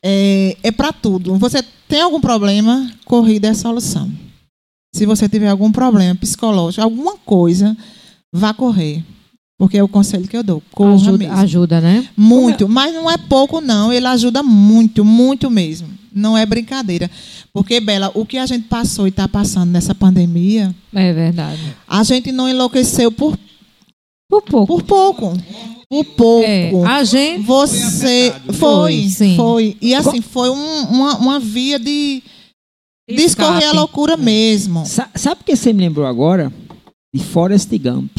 é, 0.03 0.57
é 0.63 0.71
para 0.71 0.93
tudo. 0.93 1.35
Você 1.37 1.63
tem 1.87 2.01
algum 2.01 2.21
problema, 2.21 2.91
corrida 3.05 3.47
é 3.47 3.51
a 3.51 3.55
solução. 3.55 4.11
Se 4.93 5.05
você 5.05 5.27
tiver 5.27 5.49
algum 5.49 5.71
problema 5.71 6.15
psicológico, 6.15 6.81
alguma 6.83 7.17
coisa, 7.17 7.75
vá 8.37 8.53
correr. 8.53 9.03
Porque 9.59 9.75
é 9.77 9.83
o 9.83 9.87
conselho 9.87 10.27
que 10.27 10.37
eu 10.37 10.43
dou. 10.43 10.61
Corra 10.71 10.93
ajuda, 10.93 11.17
mesmo. 11.17 11.33
ajuda, 11.33 11.81
né? 11.81 12.07
Muito, 12.15 12.69
mas 12.69 12.93
não 12.93 13.09
é 13.09 13.17
pouco, 13.17 13.59
não. 13.59 13.91
Ele 13.91 14.05
ajuda 14.05 14.43
muito, 14.43 15.03
muito 15.03 15.49
mesmo. 15.49 15.87
Não 16.13 16.37
é 16.37 16.45
brincadeira. 16.45 17.09
Porque, 17.51 17.79
Bela, 17.79 18.11
o 18.13 18.23
que 18.23 18.37
a 18.37 18.45
gente 18.45 18.67
passou 18.67 19.07
e 19.07 19.09
está 19.09 19.27
passando 19.27 19.71
nessa 19.71 19.95
pandemia, 19.95 20.75
É 20.93 21.11
verdade. 21.11 21.75
a 21.87 22.03
gente 22.03 22.31
não 22.31 22.47
enlouqueceu 22.47 23.11
por, 23.11 23.35
Por 24.29 24.43
pouco. 24.43 24.67
por 24.67 24.83
pouco. 24.83 25.33
Por 25.89 26.05
pouco. 26.05 26.45
É, 26.45 26.71
a 26.85 27.03
gente. 27.03 27.41
Você 27.43 28.33
foi, 28.45 28.53
Foi, 28.53 29.09
sim. 29.09 29.35
foi. 29.35 29.77
E 29.81 29.95
assim, 29.95 30.21
foi 30.21 30.49
um- 30.51 30.81
uma, 30.89 31.17
uma 31.17 31.39
via 31.39 31.79
de, 31.79 32.21
de 33.09 33.21
escorrer 33.23 33.53
a 33.55 33.57
Escape. 33.59 33.75
loucura 33.75 34.17
mesmo. 34.17 34.85
Sa- 34.85 35.09
sabe 35.15 35.41
o 35.41 35.43
que 35.43 35.55
você 35.55 35.73
me 35.73 35.81
lembrou 35.81 36.05
agora? 36.05 36.51
De 37.15 37.23
Forrest 37.23 37.69
Gump. 37.79 38.17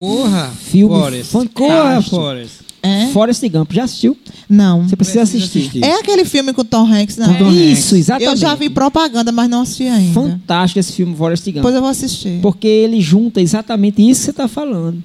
Porra, 0.00 0.48
Filme 0.50 0.94
Forrest. 0.94 1.32
Corra, 1.54 2.02
Forrest. 2.02 2.60
É? 2.80 3.08
Forrest 3.08 3.42
Gump. 3.48 3.72
Já 3.72 3.84
assistiu? 3.84 4.16
Não. 4.48 4.86
Você 4.88 4.94
precisa 4.94 5.22
assistir. 5.22 5.58
assistir. 5.58 5.84
É 5.84 5.94
aquele 5.98 6.24
filme 6.24 6.52
com 6.52 6.64
Tom 6.64 6.86
Hanks, 6.86 7.16
não? 7.16 7.34
Tom 7.36 7.50
Isso, 7.50 7.88
Hanks. 7.88 7.92
exatamente. 7.94 8.30
Eu 8.30 8.36
já 8.36 8.54
vi 8.54 8.70
propaganda, 8.70 9.32
mas 9.32 9.50
não 9.50 9.62
assisti 9.62 9.84
ainda. 9.88 10.14
Fantástico 10.14 10.78
esse 10.78 10.92
filme 10.92 11.16
Forrest 11.16 11.44
Gump. 11.46 11.56
Depois 11.56 11.74
eu 11.74 11.80
vou 11.80 11.90
assistir. 11.90 12.40
Porque 12.40 12.68
ele 12.68 13.00
junta 13.00 13.40
exatamente 13.40 14.00
isso 14.08 14.20
que 14.20 14.24
você 14.26 14.30
está 14.30 14.46
falando. 14.46 15.02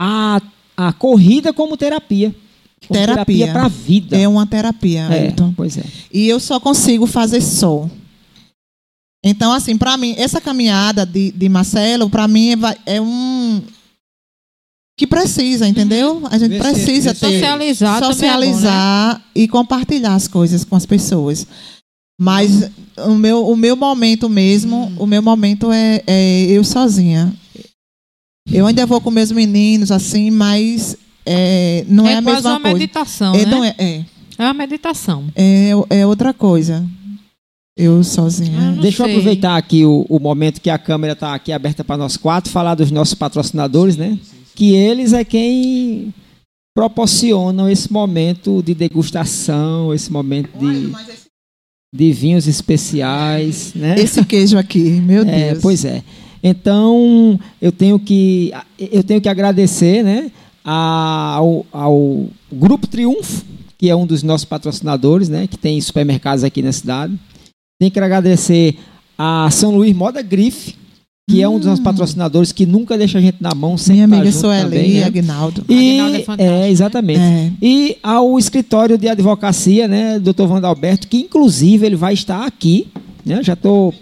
A, 0.00 0.40
a 0.76 0.92
corrida 0.92 1.52
como 1.52 1.76
terapia. 1.76 2.32
Como 2.86 2.98
Terapia. 3.00 3.52
para 3.52 3.64
a 3.64 3.68
vida. 3.68 4.16
É 4.16 4.26
uma 4.28 4.46
terapia, 4.46 5.02
É, 5.10 5.24
Ailton. 5.26 5.52
pois 5.56 5.76
é. 5.78 5.84
E 6.12 6.28
eu 6.28 6.38
só 6.40 6.58
consigo 6.60 7.06
fazer 7.06 7.40
só. 7.40 7.88
Então, 9.24 9.52
assim, 9.52 9.76
para 9.76 9.96
mim, 9.96 10.14
essa 10.16 10.40
caminhada 10.40 11.06
de, 11.06 11.30
de 11.30 11.48
Marcelo, 11.48 12.08
para 12.10 12.26
mim, 12.28 12.50
é, 12.86 12.96
é 12.96 13.00
um. 13.00 13.62
Que 15.02 15.06
precisa, 15.08 15.66
entendeu? 15.66 16.22
A 16.30 16.38
gente 16.38 16.56
precisa 16.60 17.12
ter. 17.12 17.26
Socializar, 17.32 18.00
também 18.00 18.06
é 18.06 18.06
bom, 18.06 18.06
né? 18.06 18.14
socializar 18.14 19.22
e 19.34 19.48
compartilhar 19.48 20.14
as 20.14 20.28
coisas 20.28 20.64
com 20.64 20.76
as 20.76 20.86
pessoas. 20.86 21.44
Mas 22.20 22.70
o 22.98 23.16
meu, 23.16 23.48
o 23.48 23.56
meu 23.56 23.74
momento 23.74 24.28
mesmo, 24.28 24.92
o 24.96 25.04
meu 25.04 25.20
momento 25.20 25.72
é, 25.72 26.04
é 26.06 26.42
eu 26.44 26.62
sozinha. 26.62 27.32
Eu 28.48 28.64
ainda 28.64 28.86
vou 28.86 29.00
com 29.00 29.10
meus 29.10 29.32
meninos, 29.32 29.90
assim, 29.90 30.30
mas 30.30 30.96
é, 31.26 31.84
não 31.88 32.06
é, 32.06 32.12
é 32.12 32.16
a 32.18 32.20
mesma 32.20 32.50
uma 32.50 32.60
coisa. 32.60 32.78
meditação, 32.78 33.34
É, 33.34 33.44
né? 33.44 33.50
não 33.50 33.64
é, 33.64 33.74
é, 33.76 34.04
É 34.38 34.44
uma 34.44 34.54
meditação. 34.54 35.24
é, 35.34 35.70
é 35.90 36.06
outra 36.06 36.32
coisa. 36.32 36.86
Eu 37.76 38.04
sozinha. 38.04 38.56
Ah, 38.56 38.70
não 38.70 38.82
Deixa 38.82 39.02
eu 39.02 39.06
sei. 39.06 39.14
aproveitar 39.16 39.56
aqui 39.56 39.84
o, 39.84 40.06
o 40.08 40.20
momento 40.20 40.60
que 40.60 40.70
a 40.70 40.78
câmera 40.78 41.14
está 41.14 41.34
aqui 41.34 41.50
aberta 41.50 41.82
para 41.82 41.96
nós 41.96 42.16
quatro, 42.16 42.52
falar 42.52 42.76
dos 42.76 42.92
nossos 42.92 43.14
patrocinadores, 43.14 43.96
né? 43.96 44.16
Que 44.54 44.74
eles 44.74 45.12
é 45.12 45.24
quem 45.24 46.12
proporcionam 46.74 47.68
esse 47.68 47.92
momento 47.92 48.62
de 48.62 48.74
degustação, 48.74 49.92
esse 49.92 50.10
momento 50.10 50.50
de, 50.58 50.90
de 51.94 52.12
vinhos 52.12 52.46
especiais, 52.46 53.74
né? 53.74 53.94
Esse 53.98 54.24
queijo 54.24 54.56
aqui, 54.56 54.78
meu 55.00 55.22
É, 55.28 55.50
Deus. 55.50 55.62
pois 55.62 55.84
é. 55.84 56.02
Então, 56.42 57.38
eu 57.60 57.70
tenho 57.70 57.98
que, 57.98 58.52
eu 58.78 59.04
tenho 59.04 59.20
que 59.20 59.28
agradecer 59.28 60.02
né, 60.02 60.32
ao, 60.64 61.64
ao 61.70 62.26
Grupo 62.50 62.86
Triunfo, 62.86 63.44
que 63.78 63.88
é 63.88 63.94
um 63.94 64.06
dos 64.06 64.22
nossos 64.22 64.44
patrocinadores, 64.44 65.28
né, 65.28 65.46
que 65.46 65.56
tem 65.56 65.80
supermercados 65.80 66.42
aqui 66.42 66.60
na 66.62 66.72
cidade. 66.72 67.16
Tenho 67.80 67.92
que 67.92 67.98
agradecer 68.00 68.76
a 69.16 69.48
São 69.50 69.76
Luís 69.76 69.94
Moda 69.94 70.20
Grife, 70.20 70.74
que 71.30 71.40
é 71.40 71.48
um 71.48 71.56
dos 71.56 71.66
nossos 71.66 71.82
patrocinadores 71.84 72.50
que 72.50 72.66
nunca 72.66 72.98
deixa 72.98 73.18
a 73.18 73.20
gente 73.20 73.36
na 73.40 73.54
mão, 73.54 73.74
Hum. 73.74 73.92
Minha 73.92 74.08
tá 74.08 74.14
amiga 74.16 74.30
junto 74.30 74.40
Sueli 74.40 74.62
também, 74.62 74.92
né? 74.94 75.04
Agnaldo. 75.04 75.64
E, 75.68 75.74
Aguinaldo 75.74 76.16
é 76.16 76.22
fantástico, 76.22 76.42
é, 76.56 76.60
né? 76.60 76.70
exatamente. 76.70 77.20
É. 77.20 77.52
E 77.62 77.96
ao 78.02 78.38
escritório 78.38 78.98
de 78.98 79.08
advocacia, 79.08 79.86
né, 79.86 80.18
Dr. 80.18 80.46
Vandalberto, 80.46 81.06
que 81.06 81.18
inclusive 81.18 81.86
ele 81.86 81.96
vai 81.96 82.12
estar 82.14 82.44
aqui, 82.44 82.88
né? 83.24 83.40
Já 83.42 83.54
tô 83.54 83.94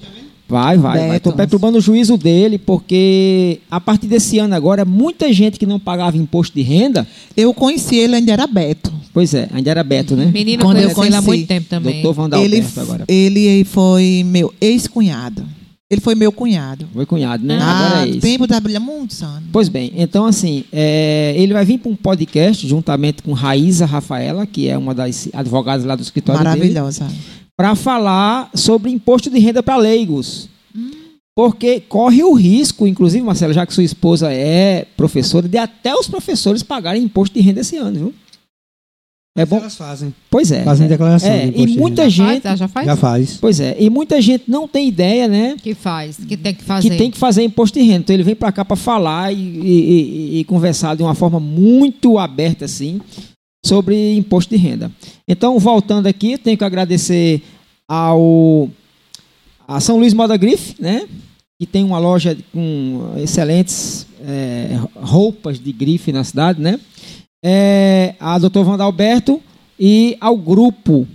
vai, 0.48 0.78
vai, 0.78 1.08
vai. 1.08 1.20
Tô 1.20 1.32
perturbando 1.32 1.78
o 1.78 1.80
juízo 1.80 2.16
dele, 2.16 2.58
porque 2.58 3.60
a 3.70 3.80
partir 3.80 4.06
desse 4.06 4.38
ano 4.38 4.54
agora, 4.54 4.84
muita 4.84 5.32
gente 5.32 5.58
que 5.58 5.66
não 5.66 5.78
pagava 5.78 6.16
imposto 6.16 6.56
de 6.56 6.62
renda, 6.62 7.06
Eu 7.36 7.52
conheci 7.54 7.96
ele, 7.96 8.16
ainda 8.16 8.32
era 8.32 8.46
Beto. 8.46 8.92
pois 9.12 9.32
é, 9.34 9.48
ainda 9.52 9.70
era 9.70 9.84
Beto, 9.84 10.16
né? 10.16 10.24
Menino, 10.32 10.64
Quando 10.64 10.78
eu 10.78 10.90
conheci 10.90 11.14
ele 11.14 11.16
há 11.16 11.22
muito 11.22 11.46
tempo 11.46 11.66
também. 11.68 12.02
Dr. 12.02 12.12
Vandalberto 12.12 12.54
Ele, 12.56 12.66
agora. 12.76 13.04
ele 13.06 13.64
foi 13.64 14.24
meu 14.26 14.52
ex-cunhado. 14.60 15.44
Ele 15.90 16.00
foi 16.00 16.14
meu 16.14 16.30
cunhado. 16.30 16.86
Foi 16.94 17.04
cunhado, 17.04 17.44
né? 17.44 17.58
Ah, 17.60 17.86
agora 17.86 18.06
é 18.06 18.10
isso. 18.10 18.20
tempo 18.20 18.46
da 18.46 18.60
brilha, 18.60 18.78
muitos 18.78 19.20
anos. 19.24 19.48
Pois 19.50 19.68
bem, 19.68 19.92
então 19.96 20.24
assim, 20.24 20.64
é, 20.70 21.34
ele 21.36 21.52
vai 21.52 21.64
vir 21.64 21.78
para 21.78 21.90
um 21.90 21.96
podcast 21.96 22.66
juntamente 22.68 23.24
com 23.24 23.32
Raíza 23.32 23.86
Rafaela, 23.86 24.46
que 24.46 24.68
é 24.68 24.78
uma 24.78 24.94
das 24.94 25.28
advogadas 25.32 25.84
lá 25.84 25.96
do 25.96 26.02
escritório 26.02 26.44
dele. 26.44 26.74
Maravilhosa. 26.74 27.08
para 27.56 27.74
falar 27.74 28.50
sobre 28.54 28.90
imposto 28.90 29.28
de 29.28 29.38
renda 29.40 29.62
para 29.64 29.76
leigos. 29.76 30.48
Porque 31.34 31.80
corre 31.80 32.22
o 32.22 32.34
risco, 32.34 32.86
inclusive, 32.86 33.24
Marcelo, 33.24 33.52
já 33.52 33.64
que 33.66 33.72
sua 33.72 33.84
esposa 33.84 34.32
é 34.32 34.86
professora, 34.96 35.48
de 35.48 35.56
até 35.56 35.94
os 35.94 36.06
professores 36.06 36.62
pagarem 36.62 37.02
imposto 37.02 37.34
de 37.34 37.40
renda 37.40 37.60
esse 37.60 37.76
ano, 37.76 37.98
viu? 37.98 38.14
É 39.36 39.46
bom. 39.46 39.58
Elas 39.58 39.76
fazem. 39.76 40.12
Pois 40.28 40.50
é. 40.50 40.64
Fazem 40.64 40.88
declaração. 40.88 41.30
É, 41.30 41.46
de 41.46 41.62
e 41.62 41.66
muita 41.78 42.02
renda. 42.02 42.10
gente. 42.10 42.42
Faz, 42.42 42.58
já 42.58 42.68
faz? 42.68 42.86
Já 42.86 42.96
faz. 42.96 43.36
Pois 43.40 43.60
é, 43.60 43.76
e 43.78 43.88
muita 43.88 44.20
gente 44.20 44.44
não 44.48 44.66
tem 44.66 44.88
ideia, 44.88 45.28
né? 45.28 45.56
Que 45.62 45.72
faz, 45.72 46.16
que 46.16 46.36
tem 46.36 46.52
que 46.52 46.64
fazer. 46.64 46.90
que 46.90 46.96
tem 46.96 47.10
que 47.10 47.16
fazer 47.18 47.42
imposto 47.44 47.78
de 47.78 47.84
renda. 47.84 47.98
Então 48.00 48.14
ele 48.14 48.24
vem 48.24 48.34
para 48.34 48.50
cá 48.50 48.64
para 48.64 48.76
falar 48.76 49.32
e, 49.32 49.36
e- 49.36 50.32
e- 50.36 50.40
e 50.40 50.44
conversar 50.44 50.96
de 50.96 51.02
uma 51.02 51.14
forma 51.14 51.38
muito 51.38 52.18
aberta 52.18 52.64
assim 52.64 53.00
sobre 53.64 54.16
imposto 54.16 54.50
de 54.54 54.60
renda. 54.60 54.90
Então, 55.28 55.58
voltando 55.60 56.06
aqui, 56.08 56.36
tenho 56.36 56.58
que 56.58 56.64
agradecer 56.64 57.40
ao 57.88 58.68
a 59.68 59.78
São 59.80 59.96
Luís 59.98 60.12
Moda 60.12 60.36
Grife, 60.36 60.74
né? 60.80 61.06
Que 61.60 61.66
tem 61.66 61.84
uma 61.84 61.98
loja 61.98 62.36
com 62.52 63.12
excelentes 63.18 64.06
é, 64.26 64.76
roupas 64.96 65.60
de 65.60 65.70
grife 65.72 66.10
na 66.10 66.24
cidade, 66.24 66.60
né? 66.60 66.80
É, 67.44 68.14
a 68.20 68.38
Dr. 68.38 68.58
Wanda 68.58 68.84
Alberto 68.84 69.40
e 69.78 70.16
ao 70.20 70.36
grupo 70.36 71.06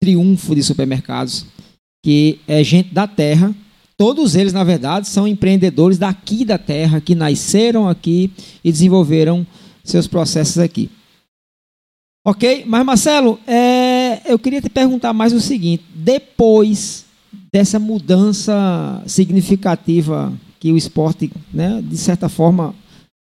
Triunfo 0.00 0.54
de 0.54 0.62
Supermercados, 0.62 1.46
que 2.04 2.40
é 2.48 2.64
gente 2.64 2.92
da 2.92 3.06
terra, 3.06 3.54
Todos 4.00 4.34
eles, 4.34 4.54
na 4.54 4.64
verdade, 4.64 5.06
são 5.06 5.28
empreendedores 5.28 5.98
daqui 5.98 6.42
da 6.42 6.56
terra, 6.56 7.02
que 7.02 7.14
nasceram 7.14 7.86
aqui 7.86 8.30
e 8.64 8.72
desenvolveram 8.72 9.46
seus 9.84 10.06
processos 10.06 10.56
aqui. 10.56 10.88
Ok? 12.26 12.64
Mas, 12.66 12.82
Marcelo, 12.82 13.38
é, 13.46 14.22
eu 14.24 14.38
queria 14.38 14.62
te 14.62 14.70
perguntar 14.70 15.12
mais 15.12 15.34
o 15.34 15.40
seguinte: 15.40 15.84
depois 15.94 17.04
dessa 17.52 17.78
mudança 17.78 19.02
significativa 19.06 20.32
que 20.58 20.72
o 20.72 20.78
esporte, 20.78 21.30
né, 21.52 21.82
de 21.82 21.98
certa 21.98 22.30
forma, 22.30 22.74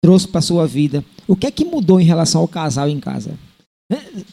trouxe 0.05 0.29
para 0.29 0.41
a 0.41 0.43
sua 0.43 0.67
vida, 0.67 1.03
o 1.27 1.37
que 1.37 1.47
é 1.47 1.51
que 1.51 1.65
mudou 1.65 2.01
em 2.01 2.05
relação 2.05 2.41
ao 2.41 2.49
casal 2.49 2.89
em 2.89 3.01
casa? 3.01 3.33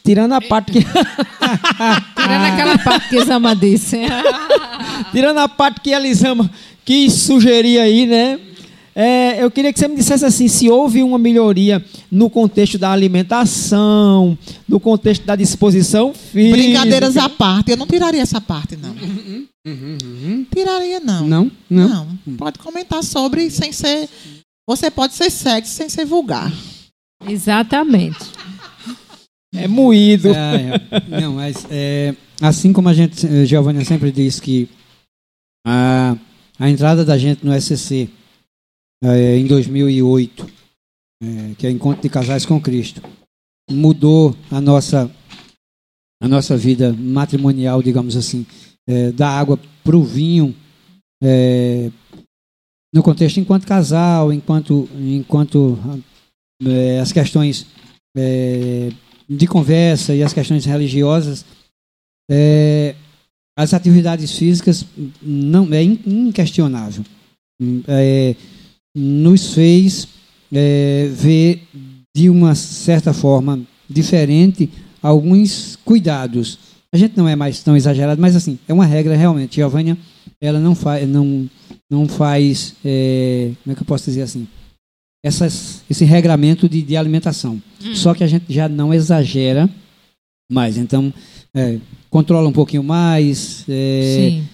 Tirando 0.02 0.32
a 0.32 0.40
parte 0.40 0.72
que. 0.72 0.80
Tirando 2.16 2.44
aquela 2.44 2.78
parte 2.78 3.08
que 3.08 3.24
Zama 3.24 3.54
disse. 3.54 4.00
Tirando 5.12 5.38
a 5.38 5.48
parte 5.48 5.80
que 5.80 5.94
a 5.94 5.98
Elisama 5.98 6.50
quis 6.84 7.12
sugerir 7.12 7.78
aí, 7.78 8.06
né? 8.06 8.40
É, 8.96 9.42
eu 9.42 9.50
queria 9.50 9.72
que 9.72 9.78
você 9.78 9.88
me 9.88 9.96
dissesse 9.96 10.24
assim, 10.24 10.46
se 10.46 10.70
houve 10.70 11.02
uma 11.02 11.18
melhoria 11.18 11.84
no 12.10 12.30
contexto 12.30 12.78
da 12.78 12.92
alimentação, 12.92 14.38
no 14.68 14.78
contexto 14.78 15.24
da 15.24 15.34
disposição 15.34 16.14
física. 16.14 16.56
Brincadeiras 16.56 17.16
à 17.16 17.28
parte. 17.28 17.72
Eu 17.72 17.76
não 17.76 17.88
tiraria 17.88 18.22
essa 18.22 18.40
parte, 18.40 18.76
não. 18.76 18.94
Tiraria, 20.54 21.00
não. 21.00 21.26
Não? 21.26 21.50
Não. 21.68 21.88
Não. 22.24 22.36
Pode 22.36 22.58
comentar 22.60 23.02
sobre 23.02 23.50
sem 23.50 23.72
ser. 23.72 24.08
Você 24.66 24.90
pode 24.90 25.14
ser 25.14 25.30
sexy 25.30 25.72
sem 25.72 25.88
ser 25.88 26.04
vulgar. 26.04 26.52
Exatamente. 27.28 28.32
É 29.54 29.68
moído. 29.68 30.28
É, 30.28 30.74
é. 30.90 31.20
Não, 31.20 31.34
mas 31.34 31.66
é, 31.70 32.14
assim 32.40 32.72
como 32.72 32.88
a 32.88 32.94
gente, 32.94 33.24
eh, 33.26 33.46
Giovanna 33.46 33.84
sempre 33.84 34.10
diz 34.10 34.40
que 34.40 34.68
a, 35.64 36.16
a 36.58 36.68
entrada 36.68 37.04
da 37.04 37.16
gente 37.16 37.46
no 37.46 37.58
SCC 37.58 38.08
eh, 39.02 39.38
em 39.38 39.46
2008, 39.46 40.46
eh, 41.22 41.54
que 41.56 41.66
é 41.66 41.70
Encontro 41.70 42.02
de 42.02 42.08
Casais 42.08 42.44
com 42.44 42.60
Cristo, 42.60 43.00
mudou 43.70 44.36
a 44.50 44.60
nossa 44.60 45.10
a 46.22 46.28
nossa 46.28 46.56
vida 46.56 46.92
matrimonial, 46.92 47.82
digamos 47.82 48.16
assim, 48.16 48.46
da 49.14 49.28
água 49.28 49.60
para 49.82 49.96
o 49.96 50.02
vinho, 50.02 50.54
no 52.94 53.02
contexto 53.02 53.40
enquanto 53.40 53.66
casal, 53.66 54.32
enquanto 54.32 54.88
enquanto 54.96 55.78
eh, 56.66 57.00
as 57.00 57.12
questões 57.12 57.66
eh, 58.16 58.90
de 59.28 59.46
conversa 59.46 60.14
e 60.14 60.22
as 60.22 60.32
questões 60.32 60.64
religiosas, 60.64 61.44
é, 62.30 62.94
as 63.58 63.72
atividades 63.74 64.36
físicas 64.36 64.84
não 65.22 65.72
é 65.72 65.82
in- 65.82 66.00
inquestionável. 66.06 67.04
Hum, 67.60 67.82
É, 67.86 68.34
nos 68.96 69.54
fez 69.54 70.06
é, 70.52 71.08
ver 71.12 71.62
de 72.16 72.30
uma 72.30 72.54
certa 72.54 73.12
forma 73.12 73.60
diferente 73.90 74.70
alguns 75.02 75.76
cuidados. 75.84 76.58
A 76.92 76.96
gente 76.96 77.16
não 77.16 77.28
é 77.28 77.34
mais 77.34 77.60
tão 77.62 77.76
exagerado, 77.76 78.20
mas 78.20 78.36
assim 78.36 78.58
é 78.68 78.72
uma 78.72 78.86
regra 78.86 79.16
realmente. 79.16 79.56
Giovânia, 79.56 79.98
ela 80.40 80.60
não 80.60 80.74
faz, 80.74 81.08
não, 81.08 81.48
não 81.90 82.06
faz, 82.08 82.74
é, 82.84 83.50
como 83.64 83.72
é 83.72 83.74
que 83.76 83.82
eu 83.82 83.86
posso 83.86 84.04
dizer 84.04 84.22
assim? 84.22 84.46
Essas, 85.24 85.82
esse 85.88 86.04
regramento 86.04 86.68
de, 86.68 86.82
de 86.82 86.96
alimentação. 86.96 87.60
Só 87.94 88.12
que 88.12 88.22
a 88.22 88.26
gente 88.26 88.52
já 88.52 88.68
não 88.68 88.92
exagera 88.92 89.70
mais. 90.52 90.76
Então, 90.76 91.12
é, 91.54 91.78
controla 92.10 92.48
um 92.48 92.52
pouquinho 92.52 92.82
mais, 92.82 93.64
é, 93.68 94.16
Sim. 94.16 94.48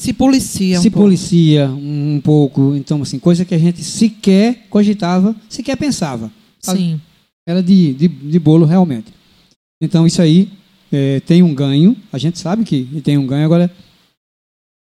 Se 0.00 0.12
policia 0.12 0.78
um 0.78 0.82
se 0.82 0.90
pouco. 0.90 1.04
policia 1.04 1.68
um 1.70 2.20
pouco. 2.22 2.76
Então, 2.76 3.02
assim, 3.02 3.18
coisa 3.18 3.44
que 3.44 3.54
a 3.54 3.58
gente 3.58 3.82
sequer 3.82 4.66
cogitava, 4.70 5.34
sequer 5.48 5.76
pensava. 5.76 6.30
Sim. 6.60 7.00
Era 7.46 7.62
de, 7.62 7.94
de, 7.94 8.06
de 8.06 8.38
bolo, 8.38 8.64
realmente. 8.64 9.12
Então, 9.82 10.06
isso 10.06 10.22
aí 10.22 10.50
é, 10.92 11.18
tem 11.20 11.42
um 11.42 11.52
ganho. 11.52 11.96
A 12.12 12.18
gente 12.18 12.38
sabe 12.38 12.64
que 12.64 12.84
tem 13.02 13.18
um 13.18 13.26
ganho. 13.26 13.44
Agora, 13.44 13.68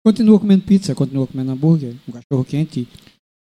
continua 0.05 0.37
comendo 0.37 0.63
pizza, 0.63 0.93
continua 0.93 1.27
comendo 1.27 1.51
hambúrguer, 1.51 1.95
um 2.09 2.11
cachorro 2.11 2.43
quente. 2.43 2.85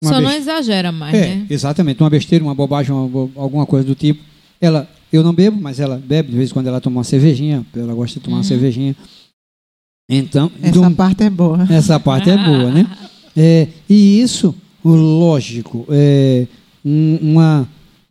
Uma 0.05 0.15
Só 0.15 0.21
não 0.21 0.31
exagera 0.31 0.93
mais, 0.93 1.15
É, 1.15 1.35
né? 1.37 1.47
exatamente. 1.51 2.01
Uma 2.03 2.11
besteira, 2.11 2.45
uma 2.45 2.55
bobagem, 2.55 2.93
uma 2.93 3.09
bo- 3.09 3.31
alguma 3.37 3.67
coisa 3.67 3.87
do 3.87 3.95
tipo. 3.95 4.23
Ela, 4.61 4.89
eu 5.13 5.23
não 5.23 5.33
bebo, 5.35 5.61
mas 5.61 5.81
ela 5.81 5.97
bebe 6.05 6.31
de 6.31 6.37
vez 6.37 6.51
em 6.51 6.53
quando 6.53 6.67
ela 6.69 6.81
toma 6.81 6.99
uma 6.99 7.05
cervejinha. 7.05 7.65
Ela 7.77 7.95
gosta 7.95 8.19
de 8.19 8.25
tomar 8.25 8.37
uma 8.37 8.43
Uhum. 8.43 8.49
cervejinha. 8.49 8.97
Então, 10.09 10.51
Essa 10.63 10.81
um- 10.81 10.95
parte 10.95 11.23
é 11.23 11.31
boa. 11.31 11.67
essa 11.71 11.99
parte 11.99 12.31
é 12.31 12.37
boa, 12.37 12.71
né? 12.71 12.87
É, 13.37 13.67
e 13.91 14.21
isso, 14.21 14.55
o 14.85 14.91
lógico, 14.91 15.85
é, 15.91 16.47
um- 16.85 17.19
uma, 17.21 17.67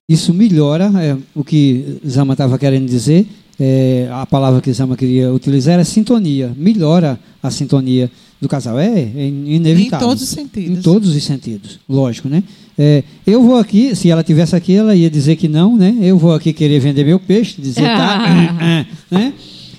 isso 0.10 0.34
melhora 0.34 0.92
é, 1.02 1.16
o 1.34 1.46
que 1.46 1.98
Zama 2.06 2.34
estava 2.34 2.58
querendo 2.60 2.88
dizer. 2.88 3.26
é, 3.58 4.10
a 4.12 4.26
palavra 4.26 4.60
que 4.60 4.74
Zama 4.74 4.98
queria 4.98 5.32
utilizar 5.32 5.76
era 5.76 5.86
sintonia. 5.86 6.52
Melhora 6.58 7.18
a 7.42 7.50
sintonia 7.50 8.12
do 8.44 8.50
casal. 8.50 8.78
É, 8.78 8.88
é 8.88 9.26
Em 9.26 9.56
inevitável. 9.56 10.08
todos 10.08 10.22
os 10.24 10.30
sentidos. 10.30 10.78
Em 10.78 10.82
todos 10.82 11.16
os 11.16 11.24
sentidos, 11.24 11.80
lógico, 11.90 12.30
né? 12.30 12.44
É, 12.78 13.04
eu 13.26 13.42
vou 13.44 13.58
aqui, 13.58 13.96
se 13.96 14.10
ela 14.10 14.24
tivesse 14.24 14.56
aqui, 14.56 14.76
ela 14.76 14.96
ia 14.96 15.10
dizer 15.10 15.36
que 15.36 15.48
não, 15.48 15.76
né? 15.78 15.96
Eu 16.02 16.18
vou 16.18 16.34
aqui 16.34 16.52
querer 16.54 16.80
vender 16.80 17.04
meu 17.06 17.20
peixe, 17.20 17.60
dizer 17.62 17.84
tá, 17.84 18.86
né? 19.12 19.34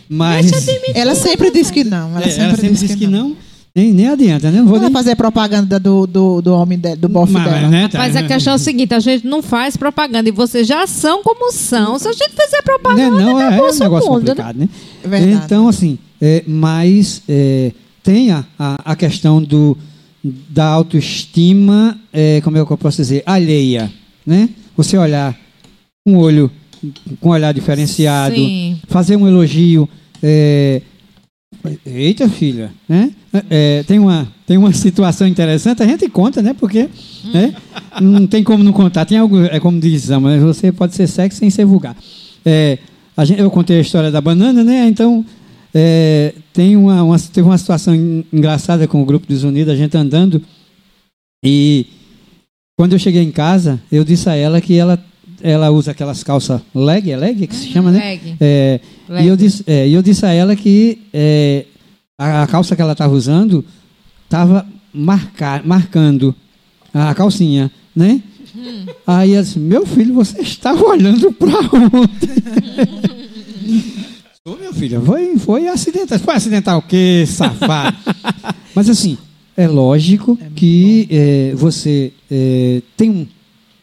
Mas 0.09 0.51
Ela 0.95 1.15
sempre 1.15 1.51
diz 1.51 1.71
que 1.71 1.83
não. 1.83 2.11
Ela 2.11 2.21
é, 2.27 2.29
sempre, 2.31 2.43
ela 2.43 2.55
sempre 2.57 2.71
diz 2.71 2.81
diz 2.81 2.91
que, 2.93 2.97
que 2.99 3.07
não. 3.07 3.31
não, 3.31 3.37
nem, 3.75 3.93
nem 3.93 4.07
adianta, 4.09 4.51
né? 4.51 4.59
Não 4.59 4.67
vou 4.67 4.79
nem 4.79 4.91
fazer 4.91 5.17
propaganda 5.17 5.81
do, 5.81 6.07
do, 6.07 6.41
do 6.41 6.55
homem 6.55 6.79
de, 6.79 6.95
do 6.95 7.09
bofe 7.09 7.33
Mas, 7.33 7.45
dela. 7.45 7.69
né, 7.69 7.89
tá, 7.89 7.99
Mas 7.99 8.15
a 8.15 8.23
né? 8.23 8.29
questão 8.29 8.53
é 8.53 8.57
o 8.57 8.59
seguinte, 8.59 8.95
a 8.95 9.01
gente 9.01 9.27
não 9.27 9.43
faz 9.43 9.77
propaganda 9.77 10.29
e 10.29 10.33
vocês 10.33 10.65
já 10.67 10.87
são 10.87 11.23
como 11.25 11.51
são. 11.51 11.99
Se 11.99 12.07
a 12.07 12.13
gente 12.13 12.31
fizer 12.31 12.63
propaganda, 12.63 13.17
Né, 13.17 13.25
não, 13.25 13.41
é, 13.41 13.45
é 13.45 13.61
um 13.61 13.79
negócio 13.79 13.85
mundo, 13.89 14.21
né? 14.21 14.29
complicado, 14.29 14.57
né? 14.57 14.69
É 15.03 15.09
verdade. 15.09 15.43
Então, 15.45 15.67
assim, 15.67 15.99
é, 16.23 16.45
mas 16.47 17.23
é, 17.29 17.73
tem 18.05 18.31
a, 18.31 18.45
a, 18.59 18.95
questão 18.95 19.43
do, 19.43 19.77
da 20.23 20.67
autoestima, 20.67 21.99
é, 22.13 22.41
como 22.43 22.59
é 22.59 22.65
que 22.65 22.71
eu 22.71 22.77
posso 22.77 22.99
dizer, 22.99 23.23
alheia, 23.25 23.91
né? 24.27 24.51
Você 24.77 24.99
olhar 24.99 25.35
com 26.05 26.13
um 26.13 26.19
olho, 26.19 26.51
com 27.19 27.31
um 27.31 27.33
olhar 27.33 27.53
diferenciado, 27.55 28.37
Sim. 28.37 28.79
fazer 28.89 29.17
um 29.17 29.27
elogio, 29.27 29.89
é, 30.23 30.83
eita 31.87 32.29
filha, 32.29 32.71
né? 32.87 33.11
É, 33.49 33.83
tem 33.85 33.99
uma 33.99 34.29
tem 34.47 34.59
uma 34.59 34.73
situação 34.73 35.27
interessante, 35.27 35.83
a 35.83 35.87
gente 35.87 36.07
conta, 36.11 36.43
né? 36.43 36.53
Porque 36.53 36.91
né? 37.33 37.55
não 38.03 38.27
tem 38.27 38.45
como 38.45 38.63
não 38.63 38.73
contar. 38.73 39.07
Tem 39.07 39.17
algo, 39.17 39.43
é 39.45 39.59
como 39.59 39.81
diz 39.81 40.03
Zama, 40.03 40.37
né? 40.37 40.39
você 40.39 40.71
pode 40.71 40.95
ser 40.95 41.07
sexy 41.07 41.39
sem 41.39 41.49
ser 41.49 41.65
vulgar. 41.65 41.97
É, 42.45 42.79
a 43.17 43.25
gente, 43.25 43.41
eu 43.41 43.51
contei 43.51 43.79
a 43.79 43.81
história 43.81 44.11
da 44.11 44.21
banana, 44.21 44.63
né? 44.63 44.87
Então 44.87 45.25
é, 45.75 46.35
tem 46.55 46.75
uma, 46.77 47.03
uma- 47.03 47.19
teve 47.19 47.47
uma 47.47 47.59
situação 47.59 47.95
en- 47.95 48.25
engraçada 48.33 48.89
com 48.89 49.03
o 49.03 49.05
grupo 49.05 49.27
dos 49.27 49.43
Unidos, 49.45 49.75
a 49.75 49.77
gente 49.77 49.95
andando 49.97 50.41
e 51.45 51.85
quando 52.79 52.93
eu 52.95 52.99
cheguei 52.99 53.23
em 53.23 53.31
casa, 53.31 53.79
eu 53.93 54.03
disse 54.05 54.29
a 54.31 54.35
ela 54.35 54.61
que 54.61 54.75
ela 54.79 54.99
ela 55.43 55.71
usa 55.71 55.91
aquelas 55.91 56.23
calças 56.25 56.61
leg, 56.75 57.11
é 57.11 57.17
leg 57.19 57.47
que 57.47 57.55
se 57.55 57.67
chama, 57.69 57.91
né? 57.91 57.99
Leg. 57.99 58.37
É, 58.41 58.81
Leg. 59.09 59.25
e 59.25 59.29
eu 59.29 59.37
disse, 59.37 59.63
é, 59.67 59.87
eu 59.89 60.01
disse 60.01 60.25
a 60.25 60.33
ela 60.33 60.57
que 60.57 60.99
é, 61.13 61.67
a, 62.19 62.45
a 62.45 62.47
calça 62.47 62.75
que 62.75 62.81
ela 62.81 62.93
estava 62.93 63.13
usando 63.13 63.63
estava 64.25 64.67
marcando 65.65 66.35
a 66.95 67.13
calcinha, 67.15 67.71
né? 67.95 68.23
Aí 69.07 69.35
ela 69.35 69.43
disse, 69.43 69.59
meu 69.59 69.85
filho, 69.85 70.15
você 70.15 70.41
estava 70.43 70.83
olhando 70.83 71.31
para 71.33 71.59
onde? 71.61 72.29
Ô, 74.47 74.57
meu 74.57 74.75
filho, 74.75 75.01
foi, 75.01 75.39
foi 75.39 75.69
acidental. 75.69 76.19
Foi 76.19 76.35
acidental 76.35 76.79
o 76.79 76.83
quê, 76.83 77.25
safado? 77.27 77.97
Mas 78.77 78.91
assim, 78.91 79.17
é 79.57 79.67
lógico 79.67 80.39
que 80.55 81.09
é, 81.11 81.55
você 81.55 82.13
é, 82.31 82.83
tem 82.95 83.09
um, 83.09 83.27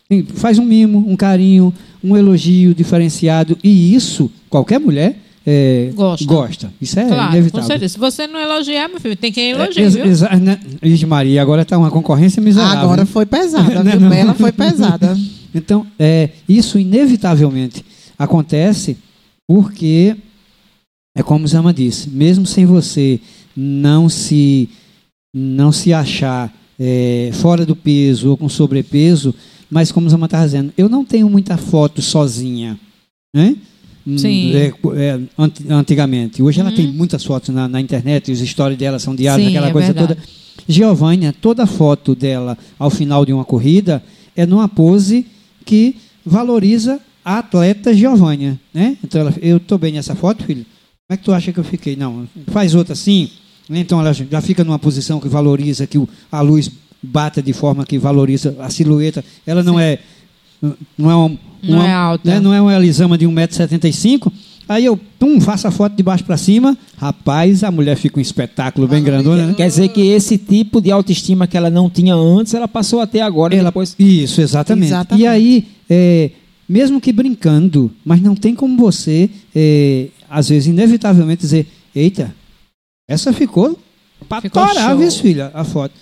tem- 0.08 0.24
faz 0.24 0.60
um 0.60 0.64
mimo, 0.66 1.00
um 1.10 1.16
carinho, 1.16 1.74
um 2.04 2.16
elogio 2.16 2.76
diferenciado, 2.76 3.58
e 3.64 3.96
isso 3.96 4.30
qualquer 4.52 4.80
mulher 4.80 5.18
é, 5.48 5.90
Gosta. 5.96 6.72
Isso 6.80 7.00
é 7.00 7.06
claro, 7.08 7.24
com 7.24 7.32
inevitável. 7.38 7.66
certeza. 7.68 7.94
Se 7.94 8.00
você 8.00 8.28
não 8.28 8.40
elogiar, 8.40 8.88
meu 8.88 9.00
filho, 9.00 9.16
tem 9.16 9.32
quem 9.32 9.54
É, 9.54 9.56
elogie, 9.56 9.90
viu? 9.90 10.06
exa- 10.06 10.30
né? 10.36 10.60
Ixi, 10.84 11.08
Maria, 11.08 11.42
agora 11.42 11.64
está 11.64 11.76
uma 11.76 11.90
concorrência 11.90 12.40
miserável. 12.40 12.82
Agora 12.82 13.02
né? 13.02 13.08
foi 13.08 13.26
pesada, 13.26 13.82
não. 14.00 14.14
Ela 14.14 14.36
foi 14.36 14.52
pesada. 14.52 15.18
Então, 15.56 15.86
é, 16.00 16.30
isso 16.48 16.78
inevitavelmente 16.80 17.84
acontece 18.18 18.96
porque, 19.46 20.16
é 21.16 21.22
como 21.24 21.48
Zama 21.48 21.74
disse, 21.74 22.10
mesmo 22.10 22.46
sem 22.46 22.66
você 22.66 23.20
não 23.56 24.08
se, 24.10 24.70
não 25.34 25.72
se 25.72 25.92
achar 25.94 26.54
é, 26.80 27.30
fora 27.34 27.66
do 27.66 27.76
peso 27.76 28.30
ou 28.32 28.38
com 28.38 28.48
sobrepeso, 28.50 29.34
mas 29.70 29.92
como 29.92 30.10
Zama 30.10 30.26
está 30.26 30.44
dizendo, 30.46 30.74
eu 30.78 30.88
não 30.90 31.04
tenho 31.06 31.30
muita 31.30 31.58
foto 31.58 32.02
sozinha. 32.02 32.80
Né? 33.36 33.56
Hum, 34.06 34.18
Sim. 34.18 34.52
é, 34.56 34.74
é, 34.96 35.20
ant- 35.38 35.62
antigamente. 35.70 36.42
Hoje 36.42 36.60
ela 36.60 36.70
Uhum. 36.70 36.76
tem 36.76 36.88
muitas 36.88 37.24
fotos 37.24 37.54
na, 37.54 37.68
na 37.68 37.80
internet, 37.80 38.30
e 38.30 38.32
as 38.34 38.40
histórias 38.40 38.78
dela 38.80 38.98
são 39.00 39.14
diárias, 39.16 39.48
Sim, 39.48 39.56
aquela 39.56 39.70
é 39.70 39.72
coisa 39.72 39.94
verdade. 39.94 40.16
toda. 40.16 40.28
Giovânia, 40.68 41.34
toda 41.34 41.66
foto 41.66 42.14
dela 42.16 42.58
ao 42.80 42.90
final 42.90 43.26
de 43.26 43.34
uma 43.34 43.44
corrida 43.46 44.04
é 44.36 44.46
numa 44.46 44.68
pose 44.70 45.26
que 45.66 45.96
valoriza 46.26 47.00
a 47.24 47.40
atleta 47.40 47.94
Giovânia, 47.94 48.60
né? 48.74 48.98
Então 49.04 49.22
ela, 49.22 49.34
eu 49.42 49.58
estou 49.58 49.78
bem 49.78 49.94
nessa 49.94 50.16
foto, 50.16 50.44
filho. 50.44 50.66
Como 51.12 51.16
é 51.16 51.18
que 51.18 51.24
tu 51.26 51.34
acha 51.34 51.52
que 51.52 51.60
eu 51.60 51.64
fiquei? 51.66 51.98
Não, 51.98 52.26
faz 52.48 52.74
outra 52.74 52.94
assim. 52.94 53.30
né? 53.68 53.80
Então 53.80 54.00
ela 54.00 54.14
já 54.14 54.40
fica 54.40 54.64
numa 54.64 54.80
posição 54.80 55.20
que 55.20 55.28
valoriza 55.28 55.86
que 55.86 56.02
a 56.32 56.40
luz 56.40 56.72
bata 57.04 57.42
de 57.42 57.52
forma 57.52 57.86
que 57.86 57.98
valoriza 57.98 58.56
a 58.60 58.70
silhueta. 58.70 59.22
Ela 59.46 59.62
não 59.62 59.78
é 59.78 60.00
não 60.98 61.12
é 61.12 61.16
uma, 61.16 61.30
Não 61.64 61.78
uma- 61.80 61.88
é 61.88 61.92
alta. 61.94 62.30
né? 62.30 62.40
Não 62.40 62.54
é 62.54 62.62
uma 62.62 62.74
Elisama 62.74 63.18
de 63.18 63.26
1,75m. 63.28 64.32
Aí 64.70 64.86
eu, 64.86 64.96
pum, 65.20 65.42
faço 65.42 65.68
a 65.68 65.72
foto 65.72 65.98
de 65.98 66.04
baixo 66.04 66.24
para 66.24 66.38
cima. 66.38 66.78
Rapaz, 66.98 67.62
a 67.62 67.70
mulher 67.72 67.98
fica 67.98 68.18
um 68.18 68.22
espetáculo 68.22 68.88
bem 68.88 69.04
grandona, 69.04 69.48
né? 69.48 69.54
Quer 69.54 69.68
dizer 69.68 69.90
que 69.90 70.00
esse 70.02 70.38
tipo 70.38 70.80
de 70.80 70.92
autoestima 70.92 71.46
que 71.46 71.58
ela 71.58 71.70
não 71.70 71.90
tinha 71.90 72.16
antes, 72.16 72.54
ela 72.54 72.70
passou 72.70 73.02
a 73.02 73.08
ter 73.08 73.20
agora. 73.20 73.54
Ela, 73.54 73.66
depois... 73.66 73.94
Isso, 74.00 74.40
exatamente. 74.40 74.88
Exatamente. 74.88 75.24
E 75.24 75.28
aí, 75.28 75.66
é, 75.90 76.30
mesmo 76.70 77.02
que 77.02 77.12
brincando, 77.12 77.92
mas 78.06 78.22
não 78.22 78.34
tem 78.34 78.56
como 78.56 78.78
você, 78.78 79.30
é, 79.54 80.08
às 80.32 80.50
vezes, 80.50 80.68
inevitavelmente 80.68 81.42
dizer: 81.42 81.68
Eita, 81.96 82.34
essa 83.10 83.32
ficou 83.34 83.78
pra 84.30 84.42
Ficou 84.42 84.66
torar, 84.66 84.90
show." 84.90 84.98
viu, 84.98 85.12
filha, 85.12 85.52
a 85.54 85.64
foto. 85.64 85.94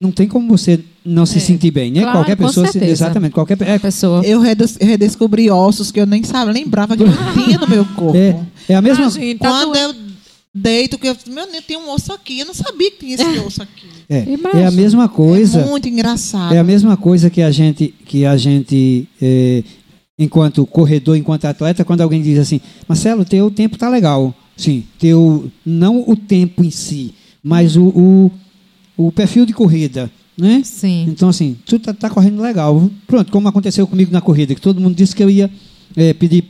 Não 0.00 0.10
tem 0.10 0.26
como 0.26 0.48
você 0.56 0.80
não 1.04 1.24
se 1.24 1.38
É. 1.38 1.40
sentir 1.40 1.70
bem, 1.70 1.92
né? 1.92 2.00
Claro, 2.00 2.18
qualquer 2.18 2.36
pessoa, 2.36 2.66
se- 2.66 2.72
certeza. 2.72 2.92
exatamente, 2.92 3.32
qualquer 3.32 3.56
A 3.70 3.78
pessoa. 3.78 4.24
Eu 4.24 4.40
redes- 4.40 4.76
redescobri 4.80 5.48
ossos 5.48 5.92
que 5.92 6.00
eu 6.00 6.06
nem 6.06 6.24
sabia, 6.24 6.52
lembrava 6.52 6.96
que 6.96 7.02
eu 7.04 7.06
tinha 7.34 7.56
no 7.58 7.68
meu 7.68 7.84
corpo. 7.84 8.16
é, 8.16 8.40
é 8.68 8.74
a 8.74 8.82
mesma, 8.82 9.06
Ah, 9.06 9.10
tá 9.38 9.48
Quando 9.48 9.72
doendo. 9.72 9.78
eu 9.78 10.12
deito, 10.54 10.98
que 10.98 11.08
eu, 11.08 11.16
meu 11.28 11.50
Deus, 11.50 11.64
tem 11.64 11.76
um 11.76 11.88
osso 11.92 12.12
aqui. 12.12 12.40
Eu 12.40 12.46
não 12.46 12.54
sabia 12.54 12.90
que 12.90 12.98
tinha 12.98 13.14
esse 13.14 13.38
osso 13.46 13.62
aqui. 13.62 13.86
é, 14.08 14.24
é 14.60 14.66
a 14.66 14.70
mesma 14.72 15.08
coisa. 15.08 15.60
É 15.60 15.64
muito 15.66 15.88
engraçado. 15.88 16.52
É 16.52 16.58
a 16.58 16.64
mesma 16.64 16.96
coisa 16.96 17.30
que 17.30 17.40
a 17.40 17.50
gente, 17.52 17.94
que 18.04 18.24
a 18.26 18.36
gente 18.36 19.08
é, 19.20 19.62
enquanto 20.18 20.66
corredor, 20.66 21.16
enquanto 21.16 21.46
atleta, 21.46 21.84
quando 21.84 22.00
alguém 22.00 22.22
diz 22.22 22.38
assim, 22.38 22.60
Marcelo, 22.88 23.24
teu 23.24 23.50
tempo 23.50 23.78
tá 23.78 23.88
legal. 23.88 24.34
Sim, 24.56 24.84
teu 24.98 25.50
não 25.64 26.04
o 26.06 26.14
tempo 26.14 26.62
em 26.62 26.70
si, 26.70 27.14
mas 27.42 27.76
o, 27.76 27.84
o, 27.86 28.30
o 28.96 29.12
perfil 29.12 29.46
de 29.46 29.52
corrida, 29.52 30.10
né? 30.36 30.62
Sim. 30.64 31.06
Então 31.08 31.28
assim, 31.28 31.56
tu 31.64 31.78
tá, 31.78 31.92
tá 31.92 32.10
correndo 32.10 32.40
legal. 32.42 32.90
Pronto, 33.06 33.32
como 33.32 33.48
aconteceu 33.48 33.86
comigo 33.86 34.12
na 34.12 34.20
corrida, 34.20 34.54
que 34.54 34.60
todo 34.60 34.80
mundo 34.80 34.94
disse 34.94 35.16
que 35.16 35.22
eu 35.22 35.30
ia 35.30 35.50
é, 35.96 36.12
pedir 36.12 36.44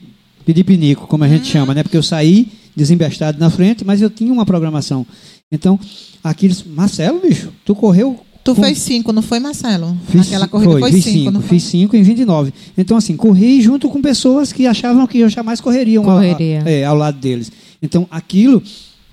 pedir 0.44 0.64
pinico, 0.64 1.06
como 1.06 1.24
a 1.24 1.28
gente 1.28 1.46
chama, 1.46 1.74
né? 1.74 1.82
Porque 1.82 1.96
eu 1.96 2.02
saí 2.02 2.48
desembestado 2.74 3.38
na 3.38 3.50
frente, 3.50 3.84
mas 3.84 4.00
eu 4.00 4.10
tinha 4.10 4.32
uma 4.32 4.44
programação. 4.46 5.06
Então, 5.50 5.78
aqui 6.24 6.46
eles, 6.46 6.64
Marcelo, 6.64 7.20
bicho, 7.20 7.52
tu 7.64 7.74
correu 7.74 8.18
Tu 8.44 8.54
com- 8.54 8.62
fez 8.62 8.78
cinco, 8.78 9.12
não 9.12 9.22
foi, 9.22 9.38
Marcelo? 9.38 9.96
Fiz, 10.08 10.26
Aquela 10.26 10.48
corrida 10.48 10.78
foi, 10.78 10.90
fiz 10.90 11.04
cinco, 11.04 11.18
cinco, 11.18 11.30
não 11.30 11.40
foi? 11.40 11.48
fiz 11.50 11.62
cinco 11.62 11.96
em 11.96 12.02
29. 12.02 12.52
Então, 12.76 12.96
assim, 12.96 13.16
corri 13.16 13.60
junto 13.60 13.88
com 13.88 14.02
pessoas 14.02 14.52
que 14.52 14.66
achavam 14.66 15.06
que 15.06 15.18
eu 15.18 15.28
jamais 15.28 15.60
correria, 15.60 16.00
um- 16.00 16.04
Correria. 16.04 16.62
a- 16.64 16.68
é, 16.70 16.84
ao 16.84 16.96
lado 16.96 17.18
deles. 17.18 17.52
Então, 17.80 18.06
aquilo, 18.10 18.60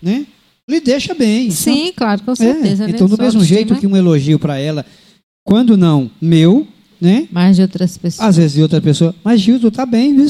né, 0.01 0.26
lhe 0.68 0.80
deixa 0.81 1.14
bem. 1.14 1.51
Sim, 1.51 1.91
claro, 1.95 2.22
com 2.23 2.31
Então, 2.34 2.35
certeza. 2.45 2.85
é, 2.85 2.89
então, 2.89 3.07
do 3.07 3.18
mesmo 3.22 3.43
jeito 3.43 3.76
que 3.76 3.85
um 3.85 3.95
elogio 3.95 4.39
para 4.39 4.57
ela, 4.57 4.84
quando 5.45 5.77
não 5.77 6.10
meu, 6.19 6.68
né, 6.99 7.27
Mais 7.31 7.56
de 7.56 7.61
outras 7.61 7.97
pessoas. 7.97 8.27
às 8.27 8.35
vezes 8.38 8.53
de 8.53 8.61
outra 8.64 8.81
pessoa, 8.81 9.14
mas 9.23 9.39
Gil, 9.41 9.60
tu 9.60 9.69
tá 9.69 9.85
bem, 9.85 10.15
viu? 10.15 10.27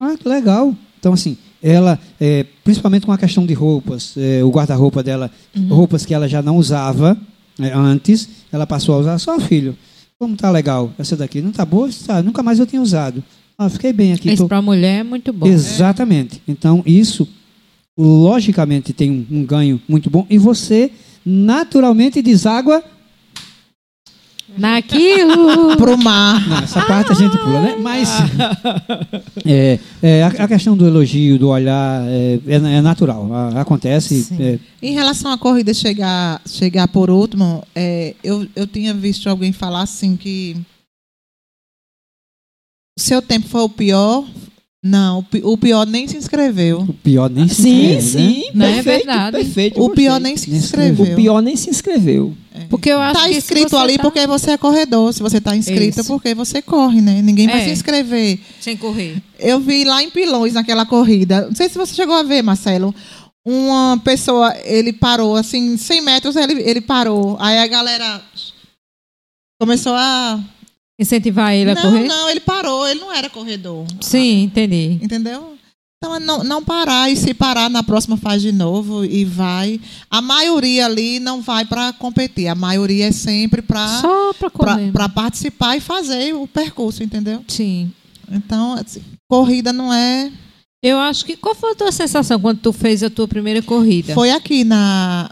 Ah, 0.00 0.14
que 0.16 0.28
legal. 0.28 0.74
Então, 0.98 1.12
assim, 1.12 1.36
ela, 1.62 1.98
é, 2.20 2.44
principalmente 2.64 3.04
com 3.04 3.12
a 3.12 3.18
questão 3.18 3.44
de 3.46 3.52
roupas, 3.54 4.14
é, 4.16 4.42
o 4.44 4.50
guarda-roupa 4.50 5.02
dela, 5.02 5.28
Uhum. 5.56 5.68
roupas 5.74 6.06
que 6.06 6.14
ela 6.14 6.28
já 6.28 6.40
não 6.40 6.56
usava 6.56 7.16
é, 7.16 7.16
antes, 7.60 8.28
ela 8.52 8.66
passou 8.66 8.94
a 8.94 8.98
usar. 8.98 9.18
Só, 9.18 9.38
filho, 9.40 9.76
como 10.18 10.36
tá 10.36 10.50
legal 10.50 10.92
essa 10.98 11.16
daqui? 11.16 11.40
Não 11.40 11.52
tá 11.52 11.64
boa? 11.64 11.88
Tá, 12.06 12.22
nunca 12.22 12.42
mais 12.42 12.58
eu 12.58 12.66
tinha 12.66 12.80
usado. 12.82 13.22
Ah, 13.58 13.68
fiquei 13.68 13.92
bem 13.92 14.12
aqui. 14.12 14.28
Isso 14.28 14.42
tô- 14.44 14.48
para 14.48 14.62
mulher 14.62 15.00
é 15.00 15.02
muito 15.02 15.32
bom. 15.32 15.46
Exatamente. 15.46 16.40
Então, 16.48 16.82
isso, 16.86 17.28
logicamente, 17.96 18.92
tem 18.92 19.10
um, 19.10 19.26
um 19.40 19.44
ganho 19.44 19.80
muito 19.88 20.08
bom. 20.10 20.26
E 20.30 20.38
você, 20.38 20.90
naturalmente, 21.24 22.22
deságua. 22.22 22.82
Naquilo. 24.58 25.76
Pro 25.76 25.96
mar. 25.98 26.46
Não, 26.48 26.58
essa 26.58 26.82
parte 26.86 27.12
a 27.12 27.14
gente 27.14 27.36
pula, 27.38 27.60
né? 27.60 27.76
Mas 27.80 28.08
é, 29.46 29.78
é, 30.02 30.22
a, 30.22 30.28
a 30.28 30.48
questão 30.48 30.76
do 30.76 30.86
elogio, 30.86 31.38
do 31.38 31.48
olhar, 31.48 32.02
é, 32.08 32.38
é- 32.46 32.54
é 32.76 32.80
natural. 32.80 33.32
a- 33.32 33.60
acontece. 33.60 34.28
É, 34.38 34.58
Em 34.82 34.92
relação 34.92 35.30
à 35.32 35.38
corrida 35.38 35.72
chegar, 35.74 36.40
chegar 36.46 36.88
por 36.88 37.10
último, 37.10 37.62
é, 37.74 38.14
eu, 38.22 38.46
eu 38.54 38.66
tinha 38.66 38.92
visto 38.94 39.28
alguém 39.28 39.52
falar 39.52 39.82
assim 39.82 40.16
que 40.16 40.56
o 42.98 43.00
seu 43.00 43.22
tempo 43.22 43.48
foi 43.48 43.62
o 43.62 43.68
pior. 43.68 44.24
Não, 44.84 45.20
o 45.20 45.22
pi- 45.22 45.42
o 45.44 45.56
pior 45.56 45.86
nem 45.86 46.08
se 46.08 46.16
inscreveu. 46.16 46.80
o 46.80 46.92
pior 46.92 47.30
nem 47.30 47.46
se 47.46 47.62
Sim, 47.62 47.92
inscreve, 47.96 48.02
sim. 48.02 48.50
Não 48.52 48.66
é 48.66 48.72
perfeito, 48.82 49.06
verdade. 49.06 49.36
Perfeito. 49.36 49.80
O 49.82 49.90
pior 49.90 50.18
nem 50.20 50.36
se 50.36 50.50
inscreveu. 50.50 51.12
O 51.12 51.14
pior 51.16 51.40
nem 51.40 51.54
se 51.54 51.70
inscreveu. 51.70 52.34
Porque 52.68 52.90
eu 52.90 53.00
acho 53.00 53.20
Tá 53.20 53.28
que 53.28 53.36
escrito 53.36 53.76
ali 53.76 53.96
tá 53.96 54.02
porque 54.02 54.26
você 54.26 54.50
é 54.50 54.58
corredor. 54.58 55.12
Se 55.14 55.22
você 55.22 55.40
tá 55.40 55.54
inscrito, 55.56 56.00
é 56.00 56.02
Isso. 56.02 56.04
porque 56.12 56.34
você 56.34 56.60
corre, 56.60 57.00
né? 57.00 57.22
Ninguém 57.22 57.46
vai 57.46 57.60
É. 57.62 57.64
se 57.64 57.70
inscrever. 57.70 58.40
Sem 58.60 58.76
correr. 58.76 59.22
Eu 59.38 59.60
vi 59.60 59.84
lá 59.84 60.02
em 60.02 60.10
Pilões, 60.10 60.52
naquela 60.54 60.84
corrida. 60.84 61.46
Não 61.46 61.54
sei 61.54 61.68
se 61.68 61.78
você 61.78 61.94
chegou 61.94 62.16
a 62.16 62.22
ver, 62.24 62.42
Marcelo. 62.42 62.92
Uma 63.46 64.00
pessoa, 64.04 64.54
ele 64.64 64.92
parou, 64.92 65.36
assim, 65.36 65.76
100 65.76 66.00
metros, 66.00 66.34
ele, 66.36 66.60
ele 66.62 66.80
parou. 66.80 67.36
Aí 67.40 67.58
a 67.58 67.66
galera 67.68 68.20
começou 69.60 69.94
a. 69.94 70.40
Incentivar 71.02 71.52
ele 71.54 71.70
a 71.70 71.74
não, 71.74 71.82
correr? 71.82 72.06
não, 72.06 72.30
ele 72.30 72.40
parou, 72.40 72.86
ele 72.88 73.00
não 73.00 73.12
era 73.12 73.28
corredor. 73.28 73.86
Sim, 74.00 74.44
entendi. 74.44 74.98
Entendeu? 75.02 75.56
Então, 76.02 76.16
é 76.16 76.18
não, 76.18 76.42
não 76.42 76.64
parar. 76.64 77.10
E 77.10 77.16
se 77.16 77.32
parar 77.32 77.70
na 77.70 77.82
próxima 77.82 78.16
faz 78.16 78.42
de 78.42 78.50
novo 78.50 79.04
e 79.04 79.24
vai. 79.24 79.80
A 80.10 80.20
maioria 80.20 80.86
ali 80.86 81.20
não 81.20 81.40
vai 81.40 81.64
para 81.64 81.92
competir. 81.92 82.48
A 82.48 82.56
maioria 82.56 83.06
é 83.06 83.12
sempre 83.12 83.62
para 83.62 84.02
para 84.92 85.08
participar 85.08 85.76
e 85.76 85.80
fazer 85.80 86.34
o 86.34 86.48
percurso, 86.48 87.04
entendeu? 87.04 87.44
Sim. 87.46 87.92
Então, 88.30 88.72
assim, 88.72 89.02
corrida 89.28 89.72
não 89.72 89.92
é. 89.92 90.32
Eu 90.82 90.98
acho 90.98 91.24
que. 91.24 91.36
Qual 91.36 91.54
foi 91.54 91.70
a 91.70 91.76
tua 91.76 91.92
sensação 91.92 92.40
quando 92.40 92.58
tu 92.58 92.72
fez 92.72 93.04
a 93.04 93.10
tua 93.10 93.28
primeira 93.28 93.62
corrida? 93.62 94.12
Foi 94.12 94.32
aqui 94.32 94.64
na 94.64 95.30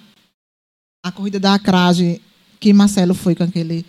a 1.05 1.11
corrida 1.11 1.41
da 1.41 1.55
Acrage 1.55 2.21
que 2.61 2.73
Marcelo 2.73 3.15
foi 3.15 3.35
com 3.35 3.43
aquele. 3.43 3.85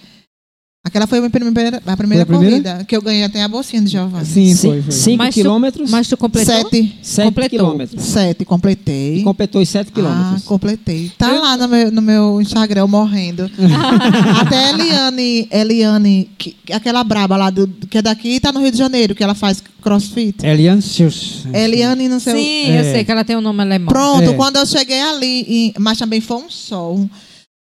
Aquela 0.83 1.05
foi 1.05 1.19
a 1.19 1.21
minha 1.21 1.29
primeira, 1.29 1.79
a 1.85 1.95
primeira, 1.95 2.23
a 2.23 2.25
primeira? 2.25 2.51
corrida, 2.55 2.83
que 2.85 2.97
eu 2.97 3.03
ganhei 3.03 3.23
até 3.23 3.43
a 3.43 3.47
bolsinha 3.47 3.83
de 3.83 3.91
Giovanni. 3.91 4.25
Sim, 4.25 4.55
foi, 4.55 4.81
foi. 4.81 4.91
5 4.91 5.15
Mas 5.19 5.35
tu- 5.35 5.37
quilômetros, 5.37 5.91
Mas 5.91 6.07
tu 6.07 6.17
completou? 6.17 6.55
Sete. 6.55 6.95
7 7.03 7.25
completou. 7.27 7.49
quilômetros. 7.59 8.03
Sete, 8.03 8.45
completei. 8.45 9.21
Completou 9.23 9.61
os 9.61 9.69
7 9.69 9.89
Ah, 9.89 9.93
quilômetros. 9.93 10.43
completei. 10.43 11.11
Tá 11.19 11.27
lá 11.39 11.55
no 11.55 11.67
meu, 11.67 11.91
no 11.91 12.01
meu 12.01 12.41
Instagram, 12.41 12.81
eu 12.81 12.87
morrendo. 12.87 13.47
Até 14.41 14.71
Eliane, 14.71 15.47
Eliane 15.51 16.29
que, 16.35 16.55
que- 16.65 16.73
aquela 16.73 17.03
braba 17.03 17.37
lá, 17.37 17.51
do, 17.51 17.67
que 17.87 17.99
é 17.99 18.01
daqui, 18.01 18.39
tá 18.39 18.51
no 18.51 18.59
Rio 18.59 18.71
de 18.71 18.77
Janeiro, 18.79 19.13
que 19.13 19.23
ela 19.23 19.35
faz 19.35 19.61
crossfit. 19.83 20.43
Eliane 20.43 20.81
Seus. 20.81 21.45
Eliane, 21.53 22.09
não 22.09 22.19
sei 22.19 22.33
o- 22.33 22.37
Sim, 22.37 22.71
eu 22.71 22.79
É. 22.81 22.91
sei 22.91 23.03
que 23.03 23.11
ela 23.11 23.23
tem 23.23 23.35
um 23.35 23.41
nome 23.41 23.61
alemão. 23.61 23.87
Pronto, 23.87 24.31
É. 24.31 24.33
quando 24.33 24.55
eu 24.55 24.65
cheguei 24.65 24.99
ali, 24.99 25.41
em- 25.47 25.73
mas 25.77 25.99
também 25.99 26.19
foi 26.19 26.37
um 26.37 26.49
sol. 26.49 27.07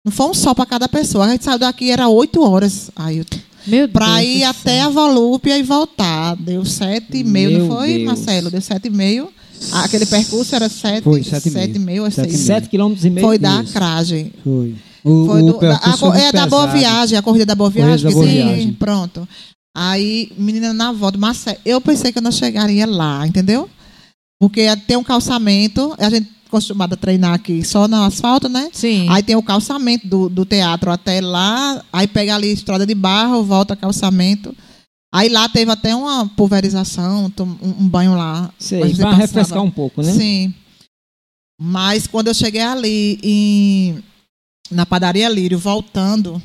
Não 0.08 0.12
foi 0.12 0.26
um 0.30 0.34
sol 0.34 0.54
para 0.54 0.64
cada 0.64 0.88
pessoa. 0.88 1.26
A 1.26 1.28
gente 1.32 1.44
saiu 1.44 1.58
daqui, 1.58 1.90
era 1.90 2.08
oito 2.08 2.42
horas. 2.42 2.90
Aí 2.96 3.18
eu, 3.18 3.26
Meu 3.66 3.86
Deus. 3.86 3.92
pra 3.92 4.16
do 4.16 4.20
ir 4.22 4.42
até 4.44 4.80
a 4.80 4.88
Volúpia 4.88 5.58
e 5.58 5.62
voltar. 5.62 6.34
Deu 6.36 6.64
sete 6.64 7.18
e 7.18 7.24
meio, 7.24 7.50
Meu 7.50 7.58
não 7.60 7.76
foi, 7.76 7.88
Deus. 7.94 8.04
Marcelo? 8.04 8.50
Deu 8.50 8.60
sete 8.62 8.86
e 8.88 8.90
meio. 8.90 9.28
Aquele 9.72 10.06
percurso 10.06 10.54
era 10.54 10.68
sete, 10.70 11.04
Foi, 11.04 11.22
sete 11.22 11.48
e 11.48 11.52
sete 11.52 11.76
e 11.76 11.78
meio. 11.78 12.04
Sete 12.10 12.14
seis. 12.30 12.32
meio. 12.32 12.46
7 12.46 12.68
quilômetros 12.70 13.04
e 13.04 13.10
meio. 13.10 13.26
Foi 13.26 13.38
da. 13.38 13.58
Acrage. 13.60 14.32
Foi. 14.42 14.74
O, 15.04 15.26
Foi 15.26 15.42
o 15.42 15.46
do- 15.46 15.52
da, 15.52 15.58
percurso 15.78 15.88
a 15.90 15.96
foi 15.98 16.20
é 16.22 16.32
da 16.32 16.40
muito 16.40 16.50
Boa 16.50 16.62
pesado. 16.68 16.78
Viagem, 16.78 17.18
a 17.18 17.22
corrida 17.22 17.44
da 17.46 17.54
Boa 17.54 17.68
Viagem. 17.70 18.04
da 18.06 18.10
Boa 18.10 18.24
sim, 18.26 18.32
Viagem. 18.32 18.72
Pronto. 18.72 19.28
Aí, 19.76 20.32
menina 20.38 20.72
na 20.72 20.90
volta, 20.92 21.18
mas 21.18 21.44
eu 21.66 21.80
pensei 21.80 22.10
que 22.12 22.18
eu 22.18 22.22
não 22.22 22.32
chegaria 22.32 22.86
lá, 22.86 23.26
entendeu? 23.26 23.68
Porque 24.40 24.64
tem 24.86 24.96
um 24.96 25.04
calçamento, 25.04 25.94
a 25.98 26.08
gente 26.08 26.28
acostumada 26.48 26.94
a 26.94 26.98
treinar 26.98 27.34
aqui 27.34 27.64
só 27.64 27.86
no 27.86 28.02
asfalto, 28.02 28.48
né? 28.48 28.70
Sim. 28.72 29.06
Aí 29.08 29.22
tem 29.22 29.36
o 29.36 29.42
calçamento 29.42 30.08
do, 30.08 30.28
do 30.28 30.44
teatro 30.44 30.90
até 30.90 31.20
lá, 31.20 31.84
aí 31.92 32.08
pega 32.08 32.34
ali 32.34 32.50
estrada 32.50 32.84
de 32.84 32.94
barro, 32.94 33.44
volta 33.44 33.76
calçamento. 33.76 34.54
Aí 35.12 35.28
lá 35.28 35.48
teve 35.48 35.70
até 35.70 35.94
uma 35.94 36.28
pulverização, 36.28 37.32
um, 37.40 37.84
um 37.84 37.88
banho 37.88 38.14
lá. 38.14 38.52
Sei, 38.58 38.80
passava. 38.80 39.14
refrescar 39.14 39.62
um 39.62 39.70
pouco, 39.70 40.02
né? 40.02 40.12
Sim. 40.12 40.54
Mas 41.60 42.06
quando 42.06 42.28
eu 42.28 42.34
cheguei 42.34 42.60
ali 42.60 43.18
em, 43.22 44.04
na 44.70 44.84
padaria 44.84 45.28
Lírio, 45.28 45.58
voltando, 45.58 46.40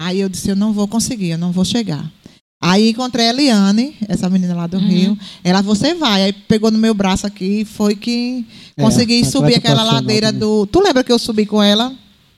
aí 0.00 0.20
eu 0.20 0.28
disse, 0.28 0.48
eu 0.48 0.56
não 0.56 0.72
vou 0.72 0.88
conseguir, 0.88 1.30
eu 1.30 1.38
não 1.38 1.52
vou 1.52 1.64
chegar. 1.64 2.10
Aí 2.60 2.90
encontrei 2.90 3.26
a 3.26 3.30
Eliane, 3.30 3.94
essa 4.08 4.28
menina 4.28 4.52
lá 4.54 4.66
do 4.66 4.78
Uhum. 4.78 4.88
Rio. 4.88 5.18
Ela, 5.44 5.62
você 5.62 5.94
vai. 5.94 6.24
Aí 6.24 6.32
pegou 6.32 6.70
no 6.72 6.78
meu 6.78 6.92
braço 6.92 7.24
aqui 7.26 7.60
e 7.60 7.64
foi 7.64 7.94
que 7.94 8.44
É, 8.76 8.82
consegui 8.82 9.18
atleta 9.18 9.30
subir 9.30 9.54
aquela 9.56 9.84
ladeira 9.84 10.28
também. 10.32 10.40
do. 10.40 10.66
Tu 10.66 10.80
lembra 10.80 11.04
que 11.04 11.12
eu 11.12 11.18
subi 11.20 11.46
com 11.46 11.62
ela? 11.62 11.92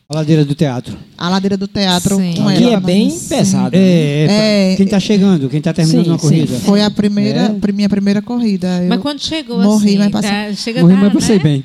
A 0.08 0.16
ladeira 0.16 0.44
do 0.44 0.54
teatro. 0.54 0.98
A 1.16 1.28
ladeira 1.30 1.56
do 1.56 1.66
teatro 1.68 2.16
Sim. 2.16 2.34
com 2.36 2.50
ela. 2.50 2.72
é 2.74 2.80
bem 2.80 3.08
Sim. 3.10 3.28
pesado. 3.28 3.74
É, 3.74 3.78
é, 3.78 4.26
pra- 4.26 4.34
É, 4.34 4.76
quem 4.76 4.84
está 4.84 5.00
chegando, 5.00 5.48
quem 5.48 5.58
está 5.58 5.72
terminando 5.72 6.04
Sim, 6.04 6.10
uma 6.10 6.18
sim. 6.18 6.28
corrida. 6.28 6.58
Foi 6.60 6.82
a 6.82 6.90
primeira, 6.90 7.56
É. 7.66 7.72
minha 7.72 7.88
primeira 7.88 8.20
corrida. 8.20 8.68
Mas 8.88 8.96
Eu- 8.98 9.02
quando 9.02 9.20
chegou 9.20 9.62
morri, 9.62 9.88
assim, 9.90 9.98
mas 9.98 10.10
passei- 10.10 10.30
tá, 10.30 10.52
chega 10.54 10.80
Morri, 10.82 10.94
tá, 10.96 11.00
mas 11.00 11.12
passei 11.14 11.36
né? 11.36 11.42
bem. 11.42 11.64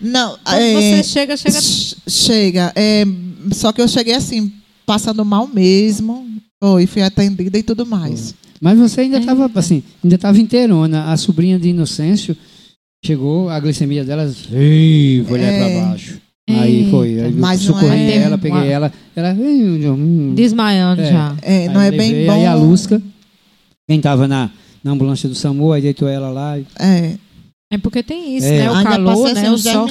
Não, 0.00 0.36
Quando 0.44 0.58
é, 0.60 0.74
você 0.74 1.02
chega, 1.02 1.36
chega. 1.38 1.60
ch- 1.60 1.96
chega. 2.06 2.72
É, 2.76 3.04
só 3.52 3.72
que 3.72 3.80
eu 3.80 3.88
cheguei 3.88 4.14
assim, 4.14 4.52
passando 4.84 5.24
mal 5.24 5.48
mesmo. 5.52 6.25
Foi, 6.62 6.86
fui 6.86 7.02
atendida 7.02 7.58
e 7.58 7.62
tudo 7.62 7.84
mais. 7.84 8.34
Mas 8.60 8.78
você 8.78 9.02
ainda 9.02 9.18
estava 9.18 9.44
Eita. 9.44 9.58
assim, 9.60 9.82
ainda 10.02 10.16
estava 10.16 10.38
inteirona. 10.38 11.04
A 11.12 11.16
sobrinha 11.16 11.58
de 11.58 11.68
Inocêncio 11.68 12.36
chegou, 13.04 13.48
a 13.50 13.60
glicemia 13.60 14.04
dela 14.04 14.32
foi 14.32 15.38
lá 15.38 15.46
É. 15.46 15.58
para 15.78 15.86
baixo. 15.88 16.18
Aí 16.48 16.88
foi, 16.90 17.20
aí 17.20 17.32
Mas 17.32 17.60
socorri 17.60 17.88
é- 18.12 18.16
ela, 18.18 18.38
peguei 18.38 18.58
Uma- 18.58 18.64
ela, 18.66 18.92
ela 19.16 19.32
hum, 19.34 20.32
Desmaiando 20.34 21.02
É. 21.02 21.10
já. 21.12 21.36
É, 21.42 21.68
não 21.68 21.80
aí 21.80 21.88
é 21.88 21.90
bem 21.90 22.24
bom. 22.26 22.32
Aí 22.32 22.46
a 22.46 22.54
Lusca, 22.54 23.02
quem 23.88 23.98
estava 23.98 24.28
na, 24.28 24.48
na 24.82 24.92
ambulância 24.92 25.28
do 25.28 25.34
SAMU, 25.34 25.72
aí 25.72 25.82
deitou 25.82 26.08
ela 26.08 26.30
lá. 26.30 26.56
e- 26.58 26.64
É, 26.78 27.14
É 27.72 27.76
porque 27.78 28.02
tem 28.02 28.36
isso, 28.36 28.46
É. 28.46 28.58
né? 28.60 28.70
O 28.70 28.74
ainda 28.74 28.90
calor, 28.90 29.24
né? 29.24 29.40
assim, 29.40 29.48
O 29.50 29.52
uns 29.54 29.62
10 29.64 29.74
sol. 29.76 29.84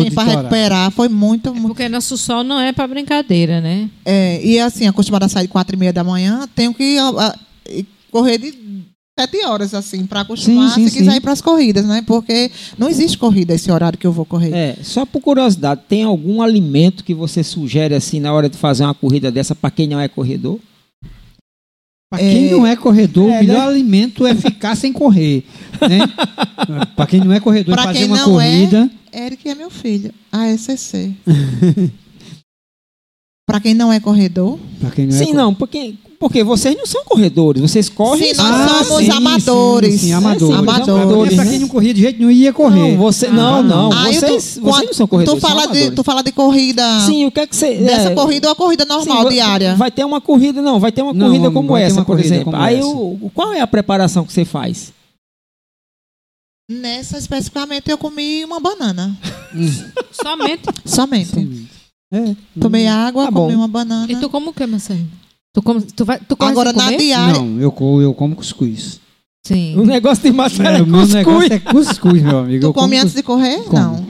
assim 0.00 0.10
para 0.10 0.22
recuperar. 0.24 0.90
Foi 0.90 1.08
muito, 1.08 1.50
É 1.50 1.52
muito. 1.52 1.66
porque 1.68 1.88
nosso 1.88 2.16
sol 2.16 2.42
não 2.42 2.58
é 2.58 2.72
pra 2.72 2.88
brincadeira, 2.88 3.60
né? 3.60 3.90
É, 4.04 4.40
e 4.44 4.58
assim, 4.58 4.86
acostumada 4.86 5.26
a 5.26 5.28
sair 5.28 5.42
de 5.42 5.48
quatro 5.48 5.76
e 5.76 5.78
meia 5.78 5.92
da 5.92 6.02
manhã, 6.02 6.48
tenho 6.54 6.72
que 6.72 6.98
ó, 6.98 7.12
ó, 7.28 7.32
e 7.68 7.84
correr 8.10 8.38
de 8.38 8.54
sete 9.18 9.44
horas, 9.44 9.74
assim, 9.74 10.06
para 10.06 10.22
acostumar 10.22 10.70
Sim, 10.70 10.84
sim, 10.84 10.88
se 10.88 10.96
quiser 10.96 11.10
sim. 11.10 11.16
ir 11.18 11.20
para 11.20 11.32
as 11.32 11.42
corridas, 11.42 11.84
né? 11.84 12.02
Porque 12.06 12.50
não 12.78 12.88
existe 12.88 13.18
corrida 13.18 13.52
esse 13.52 13.70
horário 13.70 13.98
que 13.98 14.06
eu 14.06 14.12
vou 14.12 14.24
correr. 14.24 14.54
É, 14.54 14.76
só 14.82 15.04
por 15.04 15.20
curiosidade, 15.20 15.82
tem 15.86 16.04
algum 16.04 16.40
alimento 16.40 17.04
que 17.04 17.12
você 17.12 17.44
sugere 17.44 17.94
assim 17.94 18.18
na 18.18 18.32
hora 18.32 18.48
de 18.48 18.56
fazer 18.56 18.84
uma 18.84 18.94
corrida 18.94 19.30
dessa 19.30 19.54
para 19.54 19.70
quem 19.70 19.86
não 19.86 20.00
é 20.00 20.08
corredor? 20.08 20.58
Para 22.10 22.18
quem 22.18 22.48
É. 22.48 22.50
não 22.50 22.66
é 22.66 22.74
corredor, 22.74 23.30
É, 23.30 23.36
o 23.36 23.40
melhor 23.40 23.58
né? 23.60 23.66
alimento 23.68 24.26
é 24.26 24.34
ficar 24.34 24.74
sem 24.76 24.92
correr. 24.92 25.44
Né? 25.80 26.00
Para 26.96 27.06
quem 27.06 27.20
não 27.20 27.32
é 27.32 27.38
corredor, 27.40 27.74
Pra 27.74 27.84
e 27.84 27.86
fazer 27.86 27.98
quem 28.00 28.08
uma 28.08 28.16
não 28.16 28.24
corrida. 28.32 28.90
Eric 29.14 29.48
é 29.48 29.54
meu 29.54 29.70
filho, 29.70 30.12
ASCC. 30.32 31.12
para 33.46 33.60
quem 33.60 33.74
não 33.74 33.92
é 33.92 33.98
corredor, 34.00 34.58
quem 34.94 35.06
não 35.06 35.14
é 35.14 35.18
Sim, 35.18 35.24
corredor. 35.26 35.34
não, 35.34 35.54
porque, 35.54 35.94
porque 36.20 36.44
vocês 36.44 36.76
não 36.76 36.84
são 36.84 37.02
corredores, 37.06 37.62
vocês 37.62 37.88
correm. 37.88 38.34
Sim, 38.34 38.42
nós 38.42 38.46
Ah, 38.70 38.84
somos 38.84 39.04
sim, 39.06 39.10
amadores. 39.10 39.92
Sim, 39.94 39.98
sim, 40.08 40.12
amadores. 40.12 40.42
É, 40.42 40.46
sim, 40.52 40.58
amadores. 40.58 41.34
Para 41.34 41.46
quem 41.46 41.58
não 41.58 41.68
corria 41.68 41.94
de 41.94 42.00
jeito 42.02 42.18
nenhum, 42.18 42.30
ia 42.30 42.52
correr. 42.52 42.90
Não, 42.92 42.98
você, 42.98 43.26
Ah, 43.26 43.32
não, 43.32 43.62
não, 43.62 43.88
tu- 43.90 43.96
vocês, 44.12 44.58
vocês 44.62 44.86
não 44.86 44.92
são 44.92 45.06
corredores. 45.06 45.42
tu 45.42 45.48
fala 45.48 45.62
são 45.62 45.72
de 45.72 45.78
amadores. 45.78 45.96
tu 45.96 46.04
fala 46.04 46.22
de 46.22 46.30
corrida 46.32 47.00
Sim, 47.06 47.24
o 47.24 47.30
que 47.32 47.40
é 47.40 47.46
que 47.46 47.56
você. 47.56 47.74
dessa 47.78 48.10
é, 48.10 48.14
corrida 48.14 48.48
ou 48.48 48.52
a 48.52 48.56
corrida 48.56 48.84
normal 48.84 49.30
diária? 49.30 49.74
Vai 49.76 49.90
ter 49.90 50.04
uma 50.04 50.20
corrida, 50.20 50.60
não, 50.60 50.78
vai 50.78 50.92
ter 50.92 51.00
uma 51.00 51.14
Não, 51.14 51.26
corrida 51.26 51.44
não 51.46 51.52
como 51.54 51.74
essa, 51.74 52.04
por 52.04 52.20
exemplo. 52.20 52.54
Aí 52.54 52.76
essa. 52.76 52.86
o, 52.86 53.30
qual 53.34 53.54
é 53.54 53.60
a 53.62 53.66
preparação 53.66 54.24
que 54.26 54.32
você 54.32 54.44
faz? 54.44 54.92
Nessa 56.70 57.16
especificamente 57.18 57.90
eu 57.90 57.96
comi 57.98 58.44
uma 58.44 58.60
banana, 58.60 59.16
Somente. 60.12 60.62
somente. 60.84 61.66
É. 62.12 62.36
Tomei 62.60 62.86
água, 62.86 63.24
Tá 63.26 63.32
comi 63.32 63.52
bom. 63.54 63.58
uma 63.60 63.68
banana. 63.68 64.06
E 64.12 64.16
tu 64.16 64.28
como 64.28 64.50
o 64.50 64.52
que, 64.52 64.66
Marcelo? 64.66 65.00
Tu, 65.52 65.62
come, 65.62 65.80
tu, 65.82 66.04
vai, 66.04 66.18
tu 66.20 66.36
Agora 66.38 66.72
na 66.72 66.84
comer? 66.84 66.96
diária, 66.98 67.34
Não, 67.34 67.60
eu, 67.60 67.72
co- 67.72 68.00
eu 68.00 68.14
como 68.14 68.36
cuscuz. 68.36 69.00
Sim. 69.44 69.76
O 69.76 69.84
negócio 69.84 70.22
de 70.22 70.30
Marcelo 70.32 70.68
É, 70.68 70.78
é 70.78 70.82
o 70.82 70.86
meu 70.86 71.00
cuscuz. 71.00 71.14
negócio 71.14 71.52
é 71.52 71.58
cuscuz, 71.58 72.22
meu 72.22 72.38
amigo. 72.38 72.60
tu 72.60 72.66
Eu 72.68 72.72
como 72.74 72.84
come 72.86 72.98
antes 72.98 73.14
de 73.14 73.22
correr? 73.22 73.62
Como. 73.64 74.06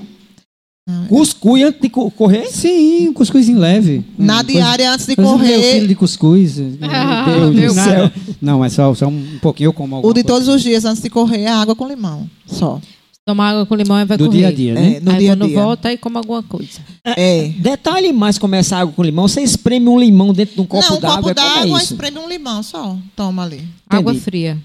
Não. 0.87 1.07
Cuscuz 1.09 1.63
antes 1.63 1.81
de 1.81 1.89
co- 1.89 2.11
correr? 2.11 2.47
Sim, 2.49 3.09
um 3.09 3.13
cuscuzinho 3.13 3.59
leve. 3.59 4.05
Na 4.19 4.41
Hum, 4.41 4.45
diária 4.45 4.93
antes 4.93 5.07
de 5.07 5.15
coisa- 5.17 5.31
coisa 5.31 5.45
meio 5.45 5.61
correr, 5.61 5.73
quilo 5.75 5.89
de 5.89 5.95
cuscuz. 5.95 6.59
Ah, 6.83 7.27
Meu 7.27 7.39
meu 7.41 7.53
Deus 7.55 7.75
do 7.77 7.81
céu. 7.85 8.11
Não, 8.43 8.65
é 8.65 8.69
só, 8.69 8.93
só 8.95 9.07
um 9.07 9.39
pouquinho. 9.41 9.69
Eu 9.69 9.73
como 9.73 9.95
o 9.95 9.97
alguma 9.99 10.13
de 10.15 10.23
coisa. 10.25 10.41
todos 10.43 10.49
os 10.55 10.63
dias 10.63 10.85
antes 10.85 11.01
de 11.03 11.09
correr 11.09 11.43
é 11.43 11.49
água 11.49 11.75
com 11.77 11.87
limão, 11.89 12.29
só. 12.47 12.81
Tomar 13.27 13.51
água 13.51 13.67
com 13.67 13.75
limão 13.75 14.01
e 14.01 14.05
vai 14.05 14.17
Do 14.17 14.27
correr. 14.27 14.39
dia 14.39 14.49
a 14.49 14.53
dia, 14.53 14.75
né? 14.75 14.97
É, 14.97 15.01
no 15.01 15.11
aí 15.13 15.19
dia 15.19 15.33
a 15.33 15.37
quando 15.37 15.47
dia. 15.49 15.63
volta, 15.63 15.89
aí 15.89 15.97
come 15.99 16.17
alguma 16.17 16.43
coisa. 16.43 16.81
É. 17.05 17.49
Detalhe 17.61 18.13
mais 18.13 18.39
como 18.39 18.55
é 18.55 18.59
essa 18.59 18.79
água 18.79 18.93
com 18.95 19.03
limão. 19.03 19.29
Você 19.29 19.43
espreme 19.43 19.89
um 19.89 19.99
limão 20.01 20.33
dentro 20.33 20.55
de 20.55 20.61
um 20.61 20.67
copo 20.67 20.89
Não, 20.91 20.97
um 20.97 21.01
d'água. 21.01 21.17
copo 21.17 21.29
é 21.29 21.33
é 21.33 21.35
d'água, 21.35 21.79
isso? 21.83 21.93
espreme 21.93 22.19
um 22.19 22.29
limão 22.29 22.63
só. 22.63 22.97
Toma 23.15 23.45
ali. 23.45 23.69
Água 23.89 24.13
Entendi. 24.13 24.25
fria. 24.25 24.59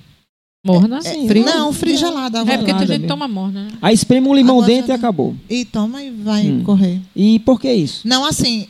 Morna? 0.66 0.98
É, 1.04 1.28
frio? 1.28 1.46
Não, 1.46 1.72
frio 1.72 1.96
gelado. 1.98 2.38
água 2.40 2.52
É 2.54 2.58
porque 2.58 2.72
tem 2.72 2.80
gelada 2.80 2.86
gente 2.88 3.02
que 3.02 3.02
mesmo. 3.04 3.08
toma 3.08 3.28
morna, 3.28 3.66
né? 3.66 3.72
Aí 3.82 3.94
espreme 3.94 4.28
um 4.28 4.34
limão 4.34 4.56
Água 4.56 4.66
dentro 4.68 4.86
e 4.86 4.88
gelada. 4.88 5.00
acabou. 5.08 5.36
E 5.48 5.66
toma 5.66 6.02
e 6.02 6.10
vai 6.10 6.48
Hum. 6.48 6.64
correr. 6.64 7.02
E 7.16 7.38
por 7.40 7.60
que 7.60 7.72
isso? 7.72 8.08
Não, 8.08 8.26
assim. 8.26 8.68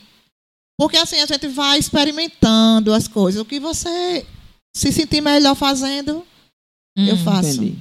Porque 0.78 0.98
assim 0.98 1.22
a 1.22 1.26
gente 1.26 1.48
vai 1.48 1.80
experimentando 1.80 2.92
as 2.92 3.08
coisas. 3.08 3.40
O 3.40 3.46
que 3.46 3.62
você 3.62 4.26
se 4.76 4.92
sentir 4.92 5.22
melhor 5.22 5.56
fazendo, 5.56 6.22
eu 6.98 7.14
Hum. 7.16 7.18
faço. 7.24 7.64
Entendi. 7.64 7.76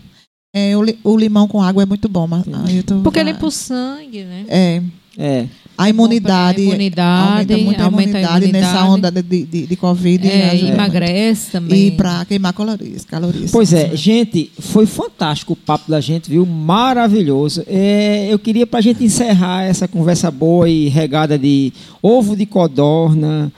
É, 0.54 0.76
o, 0.76 0.82
li- 0.84 0.98
o 1.02 1.16
limão 1.16 1.48
com 1.48 1.60
água 1.60 1.82
é 1.82 1.86
muito 1.86 2.08
bom, 2.08 2.26
mas 2.28 2.46
tô- 2.84 3.00
Porque 3.00 3.18
ah, 3.18 3.24
limpa 3.24 3.44
o 3.46 3.50
sangue, 3.50 4.22
né? 4.22 4.44
É. 4.48 4.82
É. 5.18 5.46
A 5.76 5.88
imunidade. 5.88 6.60
A 6.62 6.64
imunidade, 6.64 7.52
aumenta 7.52 7.58
muito 7.64 7.80
a 7.80 7.84
aumenta 7.84 8.18
a 8.18 8.20
imunidade, 8.20 8.52
nessa 8.52 8.68
imunidade. 8.78 8.88
onda 8.90 9.10
de, 9.10 9.44
de, 9.44 9.66
de 9.66 9.76
Covid. 9.76 10.28
É, 10.28 10.50
ajuda 10.50 10.72
emagrece 10.72 11.40
muito. 11.42 11.50
também. 11.52 11.86
E 11.88 11.90
para 11.90 12.24
queimar 12.24 12.52
calorias. 12.52 13.04
calorias 13.04 13.50
Pois 13.50 13.72
é, 13.72 13.96
gente, 13.96 14.52
foi 14.60 14.86
fantástico 14.86 15.52
o 15.54 15.56
papo 15.56 15.90
da 15.90 16.00
gente, 16.00 16.30
viu? 16.30 16.46
Maravilhoso. 16.46 17.64
É, 17.66 18.28
eu 18.32 18.38
queria 18.38 18.66
para 18.66 18.78
a 18.78 18.82
gente 18.82 19.02
encerrar 19.02 19.64
essa 19.64 19.88
conversa 19.88 20.30
boa 20.30 20.68
e 20.68 20.88
regada 20.88 21.36
de 21.36 21.72
ovo 22.00 22.36
de 22.36 22.46
codorna, 22.46 23.52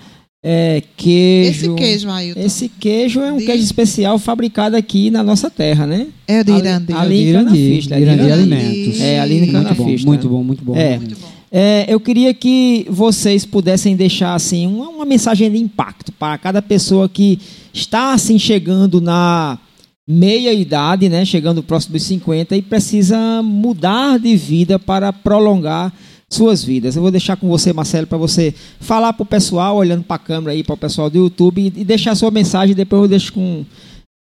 é, 0.48 0.80
queijo. 0.96 1.50
Esse 1.50 1.74
queijo, 1.74 2.08
Ailton. 2.10 2.40
Esse 2.40 2.68
queijo 2.68 3.20
é 3.20 3.32
um 3.32 3.38
De- 3.38 3.44
queijo 3.46 3.64
especial 3.64 4.16
fabricado 4.16 4.76
aqui 4.76 5.10
na 5.10 5.24
nossa 5.24 5.50
terra, 5.50 5.86
né? 5.86 6.06
É 6.28 6.40
o 6.40 6.44
de 6.44 6.52
Ali- 6.52 6.60
Irandi. 6.60 6.92
ali- 6.92 7.16
em 7.16 7.22
Irandi, 7.28 7.44
Canafista, 7.44 7.98
Irandi 7.98 8.22
Irandi. 8.24 8.32
Alimentos. 8.54 9.00
É, 9.00 9.18
ali 9.20 9.34
em 9.38 9.50
muito 9.50 9.74
bom, 9.74 9.84
muito 10.06 10.28
bom, 10.28 10.42
muito 10.44 10.64
bom. 10.64 10.76
É. 10.76 10.98
Muito 10.98 11.16
bom. 11.18 11.26
É, 11.50 11.84
eu 11.88 11.98
queria 11.98 12.32
que 12.34 12.86
vocês 12.88 13.44
pudessem 13.44 13.96
deixar 13.96 14.34
assim 14.34 14.66
uma, 14.66 14.88
uma 14.88 15.04
mensagem 15.04 15.50
de 15.50 15.58
impacto 15.58 16.12
para 16.12 16.38
cada 16.38 16.62
pessoa 16.62 17.08
que 17.08 17.38
está 17.72 18.12
assim 18.12 18.38
chegando 18.38 19.00
na 19.00 19.58
meia 20.06 20.52
idade, 20.52 21.08
né, 21.08 21.24
chegando 21.24 21.62
próximo 21.64 21.94
dos 21.94 22.04
50 22.04 22.56
e 22.56 22.62
precisa 22.62 23.42
mudar 23.42 24.18
de 24.20 24.36
vida 24.36 24.78
para 24.78 25.12
prolongar 25.12 25.92
suas 26.28 26.64
vidas. 26.64 26.96
Eu 26.96 27.02
vou 27.02 27.10
deixar 27.10 27.36
com 27.36 27.48
você, 27.48 27.72
Marcelo, 27.72 28.06
para 28.06 28.18
você 28.18 28.54
falar 28.80 29.12
para 29.12 29.22
o 29.22 29.26
pessoal, 29.26 29.76
olhando 29.76 30.04
para 30.04 30.16
a 30.16 30.20
câmera 30.20 30.52
aí, 30.52 30.64
para 30.64 30.74
o 30.74 30.78
pessoal 30.78 31.08
do 31.08 31.18
YouTube 31.18 31.60
e, 31.60 31.80
e 31.80 31.84
deixar 31.84 32.14
sua 32.14 32.30
mensagem. 32.30 32.74
Depois 32.74 33.02
eu 33.02 33.08
deixo 33.08 33.32
com, 33.32 33.64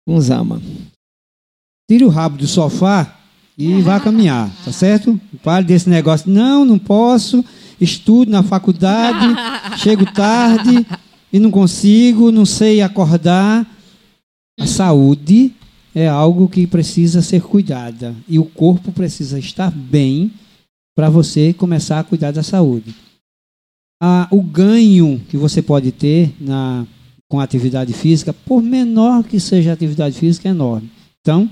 com 0.06 0.16
o 0.16 0.20
Zama. 0.20 0.60
Tire 1.88 2.04
o 2.04 2.08
rabo 2.08 2.38
do 2.38 2.46
sofá 2.46 3.18
e 3.56 3.80
vá 3.82 4.00
caminhar, 4.00 4.50
tá 4.64 4.72
certo? 4.72 5.20
Pare 5.42 5.64
desse 5.64 5.88
negócio. 5.88 6.30
Não, 6.30 6.64
não 6.64 6.78
posso. 6.78 7.44
Estudo 7.80 8.30
na 8.30 8.42
faculdade, 8.42 9.26
chego 9.78 10.10
tarde 10.12 10.86
e 11.32 11.38
não 11.38 11.50
consigo, 11.50 12.30
não 12.30 12.46
sei 12.46 12.80
acordar. 12.80 13.66
A 14.60 14.66
saúde 14.66 15.52
é 15.94 16.08
algo 16.08 16.48
que 16.48 16.66
precisa 16.66 17.22
ser 17.22 17.42
cuidada 17.42 18.14
e 18.28 18.38
o 18.38 18.44
corpo 18.44 18.92
precisa 18.92 19.38
estar 19.38 19.70
bem 19.70 20.30
para 20.94 21.08
você 21.08 21.52
começar 21.52 22.00
a 22.00 22.04
cuidar 22.04 22.32
da 22.32 22.42
saúde. 22.42 22.94
Ah, 24.00 24.28
o 24.30 24.42
ganho 24.42 25.20
que 25.28 25.36
você 25.36 25.62
pode 25.62 25.92
ter 25.92 26.34
na, 26.40 26.86
com 27.28 27.40
a 27.40 27.44
atividade 27.44 27.92
física, 27.92 28.32
por 28.32 28.62
menor 28.62 29.24
que 29.24 29.38
seja 29.38 29.70
a 29.70 29.74
atividade 29.74 30.18
física, 30.18 30.48
é 30.48 30.50
enorme. 30.50 30.90
Então, 31.20 31.48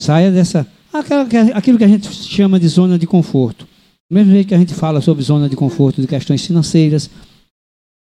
saia 0.00 0.30
dessa. 0.32 0.66
aquilo 1.54 1.78
que 1.78 1.84
a 1.84 1.88
gente 1.88 2.10
chama 2.10 2.58
de 2.58 2.66
zona 2.66 2.98
de 2.98 3.06
conforto. 3.06 3.68
Mesmo 4.10 4.32
jeito 4.32 4.48
que 4.48 4.54
a 4.54 4.58
gente 4.58 4.72
fala 4.72 5.00
sobre 5.00 5.22
zona 5.22 5.48
de 5.48 5.56
conforto 5.56 6.00
de 6.00 6.06
questões 6.06 6.44
financeiras, 6.44 7.10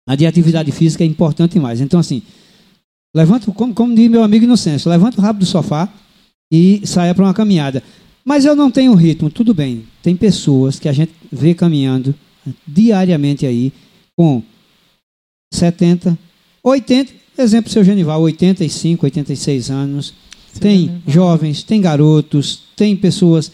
A 0.07 0.15
de 0.15 0.25
atividade 0.25 0.71
física 0.71 1.03
é 1.03 1.07
importante 1.07 1.53
demais. 1.53 1.81
Então, 1.81 1.99
assim, 1.99 2.23
levanta, 3.15 3.51
como, 3.51 3.73
como 3.75 3.93
diz 3.93 4.09
meu 4.09 4.23
amigo 4.23 4.45
Inocêncio, 4.45 4.89
levanta 4.89 5.19
o 5.19 5.21
rabo 5.21 5.39
do 5.39 5.45
sofá 5.45 5.87
e 6.51 6.81
saia 6.85 7.13
para 7.13 7.25
uma 7.25 7.33
caminhada. 7.33 7.83
Mas 8.23 8.45
eu 8.45 8.55
não 8.55 8.69
tenho 8.69 8.93
ritmo, 8.93 9.29
tudo 9.29 9.53
bem. 9.53 9.85
Tem 10.03 10.15
pessoas 10.15 10.79
que 10.79 10.89
a 10.89 10.93
gente 10.93 11.11
vê 11.31 11.53
caminhando 11.53 12.13
diariamente 12.67 13.45
aí 13.45 13.71
com 14.15 14.43
70, 15.53 16.17
80, 16.63 17.13
exemplo, 17.37 17.71
seu 17.71 17.83
Genival, 17.83 18.21
85, 18.21 19.05
86 19.05 19.71
anos. 19.71 20.13
Tem 20.59 21.01
jovens, 21.07 21.63
tem 21.63 21.79
garotos, 21.79 22.63
tem 22.75 22.95
pessoas 22.95 23.51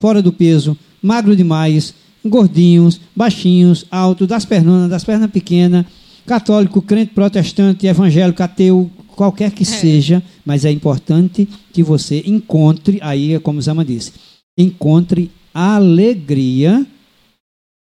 fora 0.00 0.22
do 0.22 0.32
peso, 0.32 0.76
magro 1.02 1.34
demais, 1.34 1.94
gordinhos, 2.24 3.00
baixinhos, 3.14 3.86
alto, 3.90 4.26
das 4.26 4.44
pernas, 4.44 4.90
das 4.90 5.04
pernas 5.04 5.30
pequenas, 5.30 5.86
católico, 6.26 6.82
crente, 6.82 7.12
protestante, 7.12 7.86
evangélico, 7.86 8.42
ateu, 8.42 8.90
qualquer 9.16 9.50
que 9.50 9.64
seja, 9.64 10.22
mas 10.44 10.64
é 10.64 10.70
importante 10.70 11.48
que 11.72 11.82
você 11.82 12.22
encontre, 12.26 12.98
aí 13.02 13.32
é 13.32 13.40
como 13.40 13.60
Zama 13.60 13.84
disse, 13.84 14.12
encontre 14.56 15.32
alegria 15.52 16.86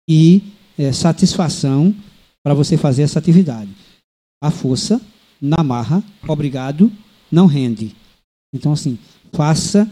e 0.09 0.41
é, 0.77 0.91
satisfação 0.91 1.93
para 2.43 2.53
você 2.53 2.77
fazer 2.77 3.03
essa 3.03 3.19
atividade. 3.19 3.69
A 4.41 4.49
força, 4.49 5.01
na 5.41 5.63
marra, 5.63 6.01
obrigado, 6.27 6.91
não 7.29 7.45
rende. 7.45 7.93
Então, 8.53 8.71
assim, 8.71 8.97
faça, 9.33 9.89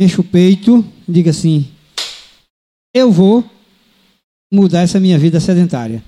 enche 0.00 0.20
o 0.20 0.24
peito, 0.24 0.84
diga 1.08 1.30
assim: 1.30 1.66
eu 2.94 3.10
vou 3.10 3.44
mudar 4.52 4.82
essa 4.82 5.00
minha 5.00 5.18
vida 5.18 5.40
sedentária. 5.40 6.02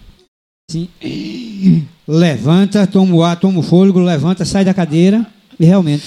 Assim, 0.71 0.89
levanta, 2.07 2.87
toma 2.87 3.15
o 3.15 3.23
ar, 3.23 3.39
toma 3.39 3.61
o 3.61 3.63
fôlego, 3.63 3.99
levanta, 4.01 4.45
sai 4.45 4.65
da 4.65 4.75
cadeira 4.75 5.27
e 5.59 5.65
realmente 5.65 6.05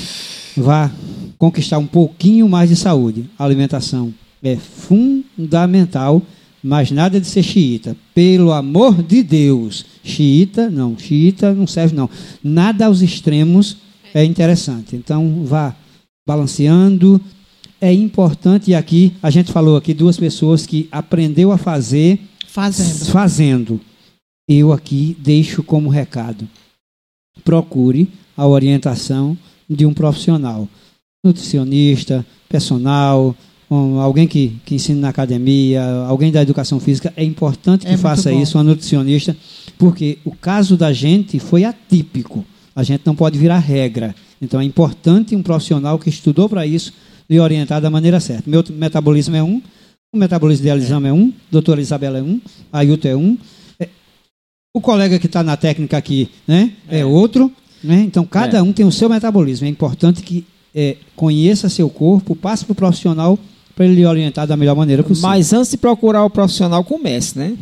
vá 0.57 0.91
conquistar 1.37 1.77
um 1.77 1.85
pouquinho 1.85 2.47
mais 2.47 2.69
de 2.69 2.75
saúde. 2.75 3.29
A 3.37 3.45
alimentação 3.45 4.13
é 4.43 4.55
fundamental, 4.55 6.21
mas 6.63 6.91
nada 6.91 7.19
de 7.19 7.27
ser 7.27 7.43
xiita. 7.43 7.95
Pelo 8.13 8.51
amor 8.51 9.01
de 9.01 9.23
Deus, 9.23 9.85
xiita, 10.03 10.69
não, 10.69 10.97
xiita 10.97 11.53
não 11.53 11.67
serve 11.67 11.95
não. 11.95 12.09
Nada 12.43 12.85
aos 12.85 13.01
extremos 13.01 13.77
é 14.13 14.23
interessante. 14.23 14.95
Então 14.95 15.43
vá 15.45 15.75
balanceando. 16.27 17.19
É 17.79 17.91
importante 17.91 18.69
e 18.69 18.75
aqui 18.75 19.13
a 19.23 19.31
gente 19.31 19.51
falou 19.51 19.75
aqui 19.75 19.93
duas 19.93 20.17
pessoas 20.17 20.67
que 20.67 20.87
aprendeu 20.91 21.51
a 21.51 21.57
fazer 21.57 22.19
Fazendo. 22.47 23.05
fazendo. 23.11 23.81
Eu 24.47 24.71
aqui 24.71 25.15
deixo 25.19 25.63
como 25.63 25.89
recado. 25.89 26.47
Procure 27.43 28.09
a 28.35 28.45
orientação 28.45 29.37
de 29.69 29.85
um 29.85 29.93
profissional, 29.93 30.67
nutricionista, 31.23 32.25
personal, 32.49 33.35
um, 33.69 33.99
alguém 33.99 34.27
que, 34.27 34.57
que 34.65 34.75
ensina 34.75 34.99
na 34.99 35.09
academia, 35.09 35.83
alguém 36.07 36.31
da 36.31 36.41
educação 36.41 36.79
física. 36.79 37.13
É 37.15 37.23
importante 37.23 37.85
que 37.85 37.93
É 37.93 37.97
faça 37.97 38.31
isso, 38.33 38.57
uma 38.57 38.63
nutricionista, 38.63 39.35
porque 39.77 40.17
o 40.25 40.31
caso 40.31 40.75
da 40.75 40.91
gente 40.91 41.39
foi 41.39 41.63
atípico. 41.63 42.45
A 42.75 42.83
gente 42.83 43.03
não 43.05 43.15
pode 43.15 43.37
virar 43.37 43.59
regra. 43.59 44.13
Então 44.41 44.59
é 44.59 44.63
importante 44.63 45.35
um 45.35 45.43
profissional 45.43 45.97
que 45.97 46.09
estudou 46.09 46.49
para 46.49 46.65
isso 46.65 46.91
lhe 47.29 47.39
orientar 47.39 47.79
da 47.79 47.89
maneira 47.89 48.19
certa. 48.19 48.49
Meu 48.49 48.63
metabolismo 48.71 49.35
é 49.35 49.43
um, 49.43 49.61
o 50.13 50.17
metabolismo 50.17 50.63
de 50.63 50.69
Elisama 50.69 51.07
é 51.07 51.13
um, 51.13 51.31
doutora 51.49 51.79
Isabela 51.79 52.17
é 52.17 52.21
um, 52.21 52.41
Ailton 52.73 53.07
é 53.07 53.15
um, 53.15 53.37
o 54.73 54.79
colega 54.79 55.19
que 55.19 55.25
está 55.25 55.43
na 55.43 55.57
técnica 55.57 55.97
aqui 55.97 56.29
né, 56.47 56.71
é. 56.89 57.05
outro. 57.05 57.51
Né? 57.83 58.03
Então, 58.05 58.25
cada 58.25 58.59
É. 58.59 58.61
um 58.61 58.71
tem 58.71 58.85
o 58.85 58.91
seu 58.91 59.09
metabolismo. 59.09 59.65
É 59.65 59.69
importante 59.69 60.21
que 60.21 60.45
é, 60.73 60.95
conheça 61.15 61.67
seu 61.67 61.89
corpo, 61.89 62.35
passe 62.35 62.63
para 62.63 62.71
o 62.73 62.75
profissional 62.75 63.37
para 63.75 63.85
ele 63.85 63.95
lhe 63.95 64.05
orientar 64.05 64.45
da 64.45 64.55
melhor 64.55 64.75
maneira 64.75 65.03
possível. 65.03 65.29
Mas 65.29 65.51
antes 65.53 65.71
de 65.71 65.77
procurar 65.77 66.23
o 66.23 66.29
profissional, 66.29 66.83
comece, 66.83 67.37
né? 67.37 67.53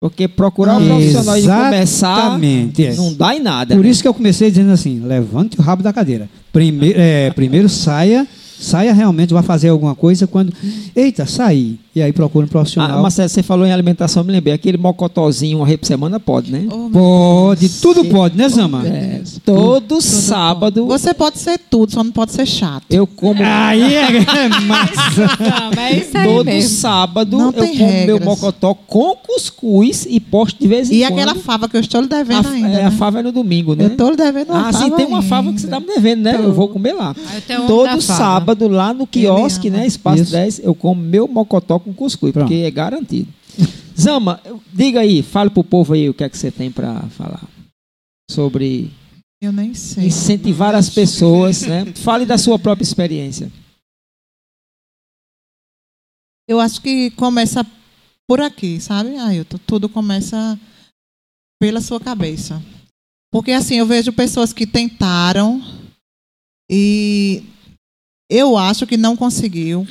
Porque 0.00 0.28
procurar 0.28 0.80
o 0.80 0.84
profissional 0.84 1.38
e 1.38 1.42
começar 1.42 2.38
é. 2.42 2.94
não 2.94 3.14
dá 3.14 3.34
em 3.34 3.40
nada. 3.40 3.74
Por 3.74 3.84
né? 3.84 3.90
isso 3.90 4.02
que 4.02 4.08
eu 4.08 4.12
comecei 4.12 4.50
dizendo 4.50 4.70
assim: 4.70 5.00
levante 5.00 5.58
o 5.58 5.62
rabo 5.62 5.82
da 5.82 5.92
cadeira. 5.92 6.28
Primeiro, 6.52 6.98
é, 6.98 7.30
primeiro 7.30 7.68
saia, 7.70 8.26
saia 8.58 8.92
realmente, 8.92 9.32
vai 9.32 9.42
fazer 9.42 9.70
alguma 9.70 9.94
coisa 9.94 10.26
quando. 10.26 10.52
Eita, 10.94 11.24
saí. 11.24 11.78
E 11.94 12.02
aí 12.02 12.12
procura 12.12 12.44
um 12.44 12.48
Ah, 12.48 12.50
profissional. 12.50 13.02
Marcelo, 13.02 13.28
você 13.28 13.42
falou 13.42 13.64
em 13.66 13.72
alimentação, 13.72 14.22
eu 14.22 14.26
me 14.26 14.32
lembrei. 14.32 14.52
Aquele 14.54 14.76
mocotozinho 14.76 15.58
uma 15.58 15.66
vez 15.66 15.78
por 15.78 15.86
semana 15.86 16.18
pode, 16.18 16.50
né? 16.50 16.66
Oh, 16.70 16.88
meu 16.88 16.90
Pode, 16.90 17.68
tudo 17.80 18.02
Sim. 18.02 18.08
pode, 18.10 18.36
né, 18.36 18.48
Zama? 18.48 18.84
É, 18.86 19.22
todo 19.44 19.80
Tudo 19.80 20.00
sábado 20.00 20.82
bom. 20.82 20.88
Você 20.88 21.14
pode 21.14 21.38
ser 21.38 21.58
tudo, 21.70 21.92
só 21.92 22.02
não 22.02 22.10
pode 22.10 22.32
ser 22.32 22.46
chato. 22.46 22.84
eu 22.90 23.06
como. 23.06 23.40
Aí 23.44 23.94
é, 23.94 24.16
é 24.16 24.48
massa. 24.66 25.20
Não, 25.38 25.82
é 25.82 25.92
isso 25.98 26.18
aí 26.18 26.24
Todo 26.26 26.46
mesmo. 26.46 26.70
sábado 26.70 27.38
Não 27.38 27.46
eu 27.46 27.52
como 27.52 27.74
meu 27.76 27.86
regras. 27.86 28.24
mocotó 28.24 28.74
com 28.74 29.14
cuscuz 29.16 30.06
e 30.08 30.18
posto 30.18 30.58
de 30.60 30.66
vez 30.66 30.90
em 30.90 30.96
E 30.96 31.00
quando. 31.06 31.12
aquela 31.12 31.34
fava 31.36 31.68
que 31.68 31.76
eu 31.76 31.80
estou 31.80 32.00
lhe 32.00 32.08
devendo 32.08 32.48
a, 32.48 32.50
ainda. 32.50 32.68
é, 32.68 32.70
né? 32.72 32.84
a 32.86 32.90
fava 32.90 33.20
é 33.20 33.22
no 33.22 33.30
domingo, 33.30 33.74
né? 33.76 33.84
Eu 33.84 33.88
estou 33.88 34.10
lhe 34.10 34.16
devendo 34.16 34.50
uma 34.50 34.68
Ah, 34.68 34.72
sim, 34.72 34.84
fava 34.84 34.96
tem 34.96 35.06
uma 35.06 35.22
fava 35.22 35.48
ainda. 35.48 35.54
que 35.54 35.60
você 35.60 35.68
tá 35.68 35.78
me 35.80 35.86
devendo, 35.86 36.22
né? 36.22 36.34
Eu 36.42 36.52
vou 36.52 36.68
comer 36.68 36.92
lá. 36.92 37.14
Da 37.48 37.56
Todo 37.66 38.00
sábado, 38.00 38.66
lá 38.68 38.92
no 38.92 39.06
quiosque, 39.06 39.70
né? 39.70 39.86
Espaço 39.86 40.22
Isso. 40.22 40.32
10, 40.32 40.60
eu 40.64 40.74
como 40.74 41.00
meu 41.00 41.28
mocotó 41.28 41.78
com 41.84 41.94
cuscuz, 41.94 42.32
Pronto. 42.32 42.48
porque 42.48 42.62
é 42.62 42.70
garantido. 42.70 43.32
Zama, 43.98 44.40
diga 44.72 45.00
aí, 45.00 45.22
fale 45.22 45.50
pro 45.50 45.62
povo 45.62 45.92
aí 45.94 46.08
o 46.08 46.14
que 46.14 46.24
é 46.24 46.28
que 46.28 46.36
você 46.36 46.50
tem 46.50 46.70
para 46.70 47.02
falar 47.10 47.46
sobre 48.28 48.90
Eu 49.40 49.52
nem 49.52 49.72
sei. 49.74 50.06
incentivar 50.06 50.74
as 50.74 50.90
pessoas, 50.90 51.62
né? 51.68 51.84
Fale 51.94 52.26
da 52.26 52.36
sua 52.36 52.58
própria 52.58 52.82
experiência. 52.84 53.52
Eu 56.48 56.60
acho 56.60 56.80
que 56.82 57.10
começa 57.12 57.64
por 58.28 58.40
aqui, 58.40 58.80
sabe, 58.80 59.16
Ailton? 59.16 59.58
Tudo 59.66 59.88
começa 59.88 60.58
pela 61.60 61.80
sua 61.80 62.00
cabeça. 62.00 62.60
Porque 63.32 63.52
assim, 63.52 63.76
eu 63.76 63.86
vejo 63.86 64.12
pessoas 64.12 64.52
que 64.52 64.66
tentaram 64.66 65.60
e 66.70 67.42
eu 68.30 68.56
acho 68.56 68.86
que 68.86 68.96
não 68.96 69.16
conseguiu 69.16 69.86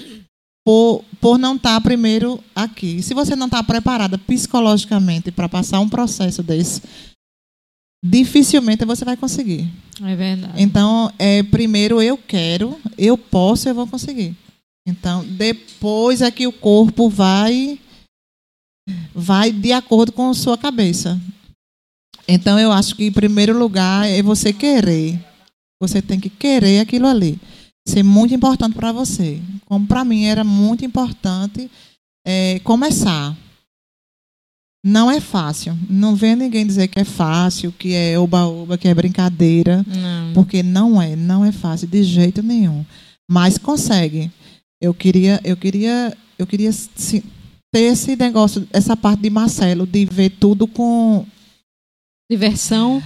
por, 0.66 1.04
por 1.20 1.38
não 1.38 1.56
estar 1.56 1.80
primeiro 1.82 2.42
aqui. 2.56 3.02
Se 3.02 3.14
você 3.14 3.36
não 3.36 3.48
está 3.48 3.62
preparada 3.62 4.18
psicologicamente 4.18 5.32
para 5.32 5.50
passar 5.50 5.80
um 5.80 5.90
processo 5.90 6.42
desse, 6.42 6.82
dificilmente 8.04 8.86
você 8.86 9.04
vai 9.04 9.18
conseguir. 9.18 9.70
É 10.02 10.16
verdade. 10.16 10.62
Então, 10.62 11.12
é, 11.20 11.44
primeiro 11.44 12.02
eu 12.02 12.18
quero, 12.18 12.80
eu 12.98 13.18
posso, 13.18 13.68
eu 13.70 13.76
vou 13.76 13.88
conseguir. 13.88 14.36
Então, 14.88 15.26
depois 15.26 16.22
é 16.22 16.30
que 16.30 16.48
o 16.48 16.52
corpo 16.52 17.10
vai 17.10 17.80
vai 19.16 19.50
de 19.52 19.72
acordo 19.72 20.12
com 20.12 20.30
a 20.30 20.34
sua 20.34 20.58
cabeça. 20.58 21.20
Então, 22.28 22.60
eu 22.60 22.72
acho 22.72 22.96
que 22.96 23.06
em 23.06 23.12
primeiro 23.12 23.58
lugar 23.58 24.10
é 24.10 24.22
você 24.22 24.52
querer. 24.52 25.20
Você 25.82 26.02
tem 26.02 26.20
que 26.20 26.30
querer 26.30 26.80
aquilo 26.80 27.08
ali. 27.08 27.40
Ser 27.88 28.04
muito 28.04 28.34
importante 28.34 28.76
para 28.76 28.92
você. 28.92 29.42
Como 29.66 29.86
para 29.86 30.06
mim 30.06 30.26
era 30.26 30.44
muito 30.44 30.86
importante 30.86 31.70
é, 32.26 32.60
começar. 32.60 33.36
Não 34.86 35.10
é 35.10 35.22
fácil. 35.22 35.78
Não 35.90 36.16
vem 36.16 36.36
ninguém 36.36 36.68
dizer 36.68 36.88
que 36.90 37.00
é 37.00 37.06
fácil, 37.06 37.72
que 37.72 37.94
é 37.94 38.20
oba-oba, 38.20 38.78
que 38.78 38.88
é 38.88 38.94
brincadeira. 38.94 39.86
Não. 39.88 40.34
Porque 40.34 40.62
não 40.62 41.02
é, 41.02 41.16
não 41.16 41.46
é 41.46 41.52
fácil 41.52 41.88
de 41.88 42.04
jeito 42.04 42.44
nenhum. 42.44 42.86
Mas 43.30 43.58
consegue. 43.58 44.30
Eu 44.82 44.94
queria, 44.94 45.40
eu 45.44 45.56
queria, 45.56 46.16
eu 46.38 46.46
queria 46.46 46.72
ter 47.74 47.80
esse 47.80 48.16
negócio, 48.18 48.68
essa 48.74 48.98
parte 48.98 49.22
de 49.22 49.30
Marcelo, 49.30 49.88
de 49.88 50.06
ver 50.06 50.30
tudo 50.32 50.68
com. 50.68 51.26
Diversão. 52.30 53.02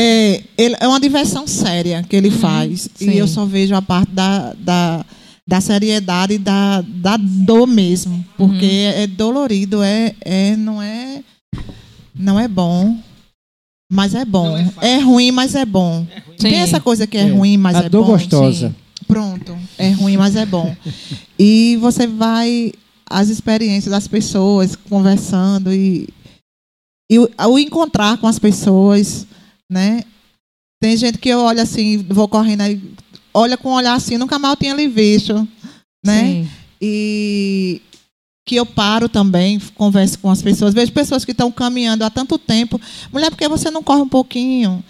É, 0.00 0.42
ele- 0.56 0.76
é 0.78 0.86
uma 0.86 1.00
diversão 1.00 1.46
séria 1.46 2.04
que 2.08 2.14
ele 2.14 2.28
Uhum, 2.28 2.38
faz. 2.38 2.88
sim. 2.94 3.10
E 3.10 3.18
eu 3.18 3.26
só 3.26 3.44
vejo 3.44 3.74
a 3.74 3.82
parte 3.82 4.12
da, 4.12 4.52
da, 4.54 5.04
da 5.46 5.60
seriedade 5.60 6.34
e 6.34 6.38
da, 6.38 6.82
da 6.86 7.16
dor 7.16 7.66
mesmo. 7.66 8.24
Porque 8.36 8.64
Uhum. 8.64 9.02
é 9.02 9.06
dolorido, 9.08 9.82
é, 9.82 10.14
é, 10.20 10.56
não 10.56 10.80
é. 10.80 11.22
Não 12.14 12.38
é 12.38 12.46
bom. 12.46 12.96
Mas 13.90 14.14
é 14.14 14.24
bom. 14.24 14.54
é, 14.82 14.98
ruim, 14.98 15.30
mas 15.30 15.54
é 15.54 15.64
bom. 15.64 16.06
Sim. 16.36 16.48
Tem 16.50 16.54
essa 16.56 16.78
coisa 16.78 17.06
que 17.06 17.16
é, 17.16 17.22
É. 17.22 17.30
ruim, 17.30 17.56
mas 17.56 17.74
a 17.76 17.84
é 17.84 17.88
dor 17.88 18.04
bom. 18.04 18.12
gostosa. 18.12 18.68
sim. 18.68 18.74
Pronto. 19.06 19.56
É 19.78 19.90
ruim, 19.90 20.16
mas 20.18 20.36
é 20.36 20.44
bom. 20.44 20.76
e 21.38 21.76
você 21.80 22.06
vai 22.06 22.72
as 23.08 23.30
experiências 23.30 23.90
das 23.90 24.06
pessoas 24.06 24.76
conversando 24.76 25.72
e, 25.72 26.06
e 27.10 27.18
o, 27.18 27.28
o 27.48 27.58
encontrar 27.58 28.18
com 28.18 28.26
as 28.26 28.38
pessoas, 28.38 29.26
né? 29.70 30.02
Tem 30.80 30.96
gente 30.96 31.18
que 31.18 31.28
eu 31.28 31.40
olho 31.40 31.60
assim, 31.60 31.98
vou 32.08 32.28
correndo 32.28 32.60
aí, 32.62 32.80
olha 33.34 33.56
com 33.56 33.70
um 33.70 33.74
olhar 33.74 33.94
assim, 33.94 34.16
nunca 34.16 34.38
mal 34.38 34.56
tinha 34.56 34.74
lhe 34.74 34.86
visto, 34.88 35.46
né? 36.04 36.22
Sim. 36.22 36.50
E 36.80 37.82
que 38.46 38.56
eu 38.56 38.64
paro 38.64 39.08
também, 39.08 39.58
converso 39.74 40.18
com 40.18 40.30
as 40.30 40.40
pessoas. 40.40 40.72
Vejo 40.72 40.90
pessoas 40.92 41.24
que 41.24 41.32
estão 41.32 41.52
caminhando 41.52 42.02
há 42.02 42.08
tanto 42.08 42.38
tempo. 42.38 42.80
Mulher, 43.12 43.30
por 43.30 43.36
que 43.36 43.46
você 43.46 43.70
não 43.70 43.82
corre 43.82 44.00
um 44.00 44.08
pouquinho? 44.08 44.82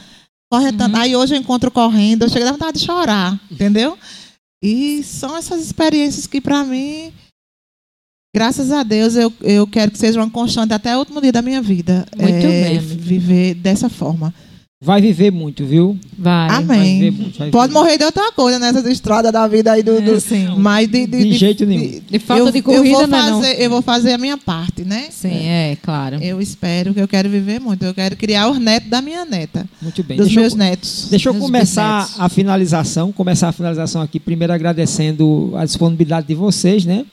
Corre 0.51 0.73
tanto. 0.73 0.97
Aí 0.97 1.17
hoje 1.17 1.35
eu 1.35 1.41
encontro 1.41 1.71
correndo, 1.71 2.23
eu 2.23 2.29
chego 2.29 2.47
a 2.47 2.53
vontade 2.53 2.79
de 2.79 2.87
chorar, 2.87 3.39
entendeu? 3.51 3.99
E 4.63 5.03
são 5.03 5.37
essas 5.37 5.61
experiências 5.61 6.27
que, 6.27 6.41
para 6.41 6.65
mim, 6.65 7.13
graças 8.35 8.71
a 8.71 8.83
Deus, 8.83 9.17
eu, 9.17 9.33
eu 9.41 9.67
quero 9.67 9.91
que 9.91 9.99
seja 9.99 10.21
uma 10.21 10.31
constante 10.31 10.73
até 10.73 10.95
o 10.97 11.01
último 11.01 11.21
dia 11.21 11.33
da 11.33 11.43
minha 11.43 11.61
vida. 11.61 12.07
Muito 12.17 12.47
É, 12.47 12.63
bem. 12.63 12.79
Viver 12.79 13.55
dessa 13.55 13.89
forma. 13.89 14.33
Vai 14.81 15.01
viver 15.01 15.33
muito, 15.33 15.67
viu? 15.67 15.99
Vai. 16.17 16.49
Vai 16.49 16.57
Amém. 16.79 17.01
viver 17.01 17.11
muito. 17.11 17.37
vai 17.41 17.51
Pode 17.51 17.73
morrer 17.73 17.99
de 17.99 18.05
outra 18.05 18.31
coisa 18.31 18.61
nessas 18.61 18.87
estradas 18.87 19.33
da 19.33 19.45
vida 19.49 19.73
aí 19.73 19.83
do. 19.83 19.97
É, 19.99 20.01
do- 20.01 20.21
sim. 20.21 20.47
Mas 20.57 20.87
de, 20.89 21.05
De 21.05 21.33
jeito 21.33 21.67
nenhum. 21.67 22.01
De 22.09 22.19
falta 22.21 22.45
eu, 22.45 22.53
de 22.53 22.59
eu 22.59 22.63
corrida, 22.63 22.97
vou 22.99 23.07
não 23.09 23.19
é 23.19 23.31
não? 23.31 23.41
fazer, 23.43 23.61
Eu 23.61 23.71
vou 23.71 23.83
fazer 23.83 24.13
a 24.13 24.19
minha 24.19 24.39
parte, 24.39 24.85
né? 24.85 25.09
Sim, 25.11 25.33
é, 25.33 25.77
claro. 25.83 26.23
Eu 26.23 26.41
espero 26.41 26.95
que 26.95 27.01
eu 27.01 27.09
quero 27.09 27.29
viver 27.29 27.59
muito. 27.61 27.85
Eu 27.85 27.93
quero 27.93 28.17
criar 28.17 28.49
os 28.49 28.59
netos 28.61 28.89
da 28.89 29.03
minha 29.03 29.25
neta. 29.25 29.69
Muito 29.83 30.01
bem. 30.05 30.17
dos 30.17 30.27
Deixa 30.27 30.39
eu- 30.39 30.43
meus 30.45 30.55
netos. 30.55 31.09
Deixa 31.11 31.29
eu 31.29 31.33
Meus 31.35 31.45
começar 31.45 31.99
bisnetos. 32.03 32.21
a 32.21 32.29
finalização, 32.29 33.11
começar 33.11 33.49
a 33.49 33.53
finalização 33.53 34.01
aqui, 34.01 34.21
primeiro 34.21 34.53
agradecendo 34.53 35.55
a 35.57 35.65
disponibilidade 35.65 36.29
de 36.29 36.35
vocês, 36.37 36.85
né? 36.85 37.05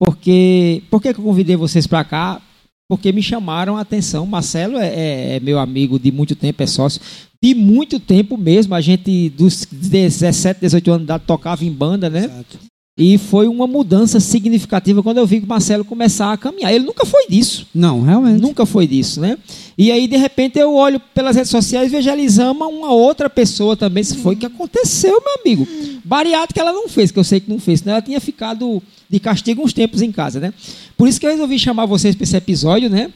Porque, 0.00 0.82
por 0.90 1.00
que 1.00 1.14
que 1.14 1.20
eu 1.20 1.24
convidei 1.24 1.54
vocês 1.54 1.86
para 1.86 2.02
cá? 2.02 2.40
Porque 2.88 3.12
me 3.12 3.22
chamaram 3.22 3.76
a 3.76 3.82
atenção. 3.82 4.24
Marcelo 4.26 4.78
é, 4.78 4.86
é- 4.88 5.36
é 5.36 5.40
meu 5.40 5.58
amigo 5.58 5.98
de 5.98 6.10
muito 6.10 6.34
tempo, 6.34 6.62
é 6.62 6.66
sócio 6.66 7.00
de 7.42 7.54
muito 7.54 8.00
tempo 8.00 8.36
mesmo. 8.36 8.74
A 8.74 8.80
gente, 8.80 9.28
dos 9.30 9.66
17, 9.70 10.60
18 10.60 10.88
anos 10.90 11.00
de 11.00 11.04
idade, 11.04 11.24
tocava 11.26 11.64
em 11.64 11.70
banda, 11.70 12.08
né? 12.08 12.24
Exato. 12.24 12.58
E 13.00 13.16
foi 13.16 13.46
uma 13.46 13.64
mudança 13.68 14.18
significativa 14.18 15.04
quando 15.04 15.18
eu 15.18 15.26
vi 15.26 15.38
que 15.38 15.46
o 15.46 15.48
Marcelo 15.48 15.84
começar 15.84 16.32
a 16.32 16.36
caminhar. 16.36 16.72
Ele 16.74 16.84
nunca 16.84 17.06
foi 17.06 17.28
disso. 17.28 17.64
Não, 17.72 18.02
realmente. 18.02 18.40
Nunca 18.40 18.66
foi 18.66 18.88
disso, 18.88 19.20
né? 19.20 19.38
E 19.76 19.92
aí, 19.92 20.08
de 20.08 20.16
repente, 20.16 20.58
eu 20.58 20.74
olho 20.74 20.98
pelas 21.14 21.36
redes 21.36 21.50
sociais 21.50 21.86
e 21.86 21.94
vejo 21.94 22.10
a 22.10 22.12
Elisama, 22.12 22.66
uma 22.66 22.90
outra 22.92 23.30
pessoa 23.30 23.76
também. 23.76 24.00
Isso 24.00 24.16
foi 24.16 24.34
o 24.34 24.38
que 24.38 24.46
aconteceu, 24.46 25.22
meu 25.24 25.40
amigo. 25.40 25.68
Bariátrica 26.04 26.60
ela 26.60 26.72
não 26.72 26.88
fez, 26.88 27.12
que 27.12 27.18
eu 27.20 27.22
sei 27.24 27.38
que 27.38 27.48
não 27.48 27.60
fez, 27.60 27.80
senão 27.80 27.92
ela 27.92 28.02
tinha 28.02 28.18
ficado 28.20 28.82
de 29.08 29.18
castigo 29.18 29.62
uns 29.62 29.72
tempos 29.72 30.02
em 30.02 30.12
casa, 30.12 30.38
né? 30.38 30.52
Por 30.96 31.08
isso 31.08 31.18
que 31.18 31.26
eu 31.26 31.30
resolvi 31.30 31.58
chamar 31.58 31.86
vocês 31.86 32.14
para 32.14 32.24
esse 32.24 32.36
episódio, 32.36 32.90
né? 32.90 33.10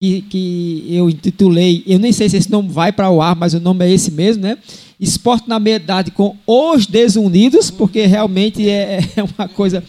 Que, 0.00 0.22
que 0.22 0.86
eu 0.88 1.08
intitulei, 1.08 1.82
eu 1.86 1.98
nem 1.98 2.12
sei 2.12 2.28
se 2.28 2.36
esse 2.36 2.50
nome 2.50 2.68
vai 2.68 2.92
para 2.92 3.10
o 3.10 3.22
ar, 3.22 3.36
mas 3.36 3.54
o 3.54 3.60
nome 3.60 3.84
é 3.84 3.92
esse 3.92 4.10
mesmo, 4.10 4.42
né? 4.42 4.58
Esporte 4.98 5.48
na 5.48 5.58
meia-idade 5.58 6.10
com 6.10 6.36
os 6.46 6.86
desunidos, 6.86 7.70
porque 7.70 8.06
realmente 8.06 8.68
é, 8.68 9.00
é 9.16 9.22
uma 9.22 9.48
coisa 9.48 9.82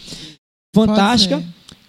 fantástica. 0.74 1.42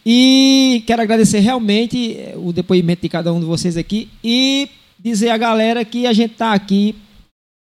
E 0.05 0.83
quero 0.85 1.01
agradecer 1.01 1.39
realmente 1.39 2.13
eh, 2.13 2.35
o 2.37 2.53
depoimento 2.53 3.01
de 3.01 3.09
cada 3.09 3.33
um 3.33 3.39
de 3.39 3.45
vocês 3.45 3.75
aqui 3.75 4.07
e 4.23 4.69
dizer 4.99 5.29
à 5.29 5.37
galera 5.37 5.83
que 5.83 6.05
a 6.05 6.13
gente 6.13 6.33
está 6.33 6.53
aqui 6.53 6.95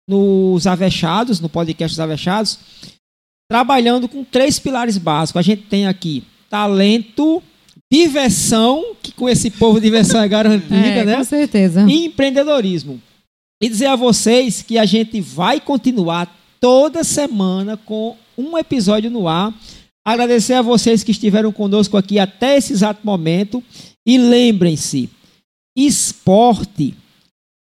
nos 0.10 0.65
Avechados, 0.65 1.40
no 1.40 1.48
podcast 1.48 1.94
Os 1.94 1.99
Avechados, 1.99 2.60
trabalhando 3.52 4.07
com 4.07 4.23
três 4.23 4.57
pilares 4.57 4.98
básicos. 4.98 5.40
A 5.40 5.44
gente 5.44 5.64
tem 5.64 5.86
aqui 5.86 6.23
talento, 6.49 7.44
diversão, 7.91 8.95
que 9.03 9.11
com 9.11 9.28
esse 9.28 9.49
povo 9.52 9.80
diversão 9.82 10.22
é 10.23 10.28
garantida, 10.28 10.76
É, 10.76 11.03
né? 11.06 11.15
com 11.18 11.23
certeza. 11.26 11.86
e 11.90 12.06
empreendedorismo. 12.06 13.02
E 13.61 13.68
dizer 13.68 13.88
a 13.88 13.95
vocês 13.98 14.61
que 14.61 14.78
a 14.78 14.86
gente 14.86 15.19
vai 15.19 15.60
continuar 15.60 16.34
toda 16.61 17.03
semana 17.03 17.76
com 17.76 18.15
um 18.38 18.57
episódio 18.57 19.11
no 19.11 19.28
ar. 19.28 19.53
Agradecer 20.06 20.53
a 20.53 20.61
vocês 20.61 21.03
que 21.03 21.11
estiveram 21.11 21.52
conosco 21.52 21.98
aqui 21.98 22.18
até 22.18 22.57
esse 22.57 22.72
exato 22.73 23.02
momento. 23.03 23.61
E 24.07 24.18
lembrem-se: 24.18 25.10
esporte 25.78 26.95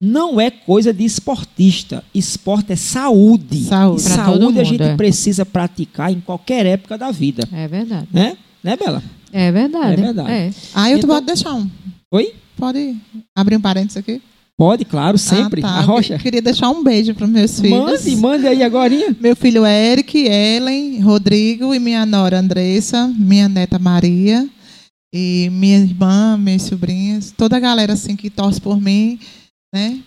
não 0.01 0.39
é 0.39 0.49
coisa 0.51 0.93
de 0.93 1.03
esportista. 1.03 2.03
Esporte 2.13 2.73
é 2.73 2.75
saúde. 2.75 3.63
Saúde. 3.63 4.01
E 4.01 4.03
saúde 4.03 4.31
todo 4.31 4.41
a 4.41 4.45
mundo, 4.51 4.63
gente 4.63 4.83
é. 4.83 4.95
precisa 4.95 5.45
praticar 5.45 6.11
em 6.11 6.19
qualquer 6.19 6.65
época 6.65 6.97
da 6.97 7.11
vida. 7.11 7.47
É 7.51 7.67
verdade. 7.67 8.07
Né? 8.11 8.37
Né, 8.63 8.75
Bela? 8.75 9.03
É 9.31 9.51
verdade. 9.51 9.93
É 9.93 9.95
verdade. 10.05 10.31
É. 10.31 10.51
Ah, 10.73 10.89
eu 10.89 10.97
Então- 10.97 11.09
pode 11.09 11.25
deixar 11.25 11.53
um. 11.53 11.69
Oi? 12.11 12.33
Pode 12.55 12.95
abrir 13.35 13.55
um 13.55 13.61
parênteses 13.61 13.97
aqui? 13.97 14.21
Pode, 14.57 14.85
claro, 14.85 15.19
sempre. 15.19 15.61
Ah, 15.63 15.67
tá. 15.67 15.73
A 15.75 15.81
Rocha. 15.81 16.15
Eu 16.15 16.19
queria 16.19 16.41
deixar 16.41 16.69
um 16.71 16.83
beijo 16.83 17.13
para 17.13 17.27
meus 17.27 17.59
filhos. 17.59 17.77
Mande, 17.79 18.15
mande 18.15 18.47
aí 18.47 18.63
agora. 18.63 18.91
Meu 19.19 19.35
filho 19.35 19.63
Eric, 19.63 20.17
Ellen, 20.17 20.99
Rodrigo 21.01 21.75
e 21.75 21.79
minha 21.79 22.03
nora 22.07 22.39
Andressa, 22.39 23.07
minha 23.19 23.47
neta 23.47 23.77
Maria 23.77 24.49
e 25.13 25.47
minha 25.51 25.77
irmã, 25.77 26.37
minhas 26.37 26.63
sobrinhas, 26.63 27.31
toda 27.37 27.55
a 27.55 27.59
galera 27.59 27.93
assim 27.93 28.15
que 28.15 28.31
torce 28.31 28.59
por 28.59 28.81
mim, 28.81 29.19
né? 29.73 29.99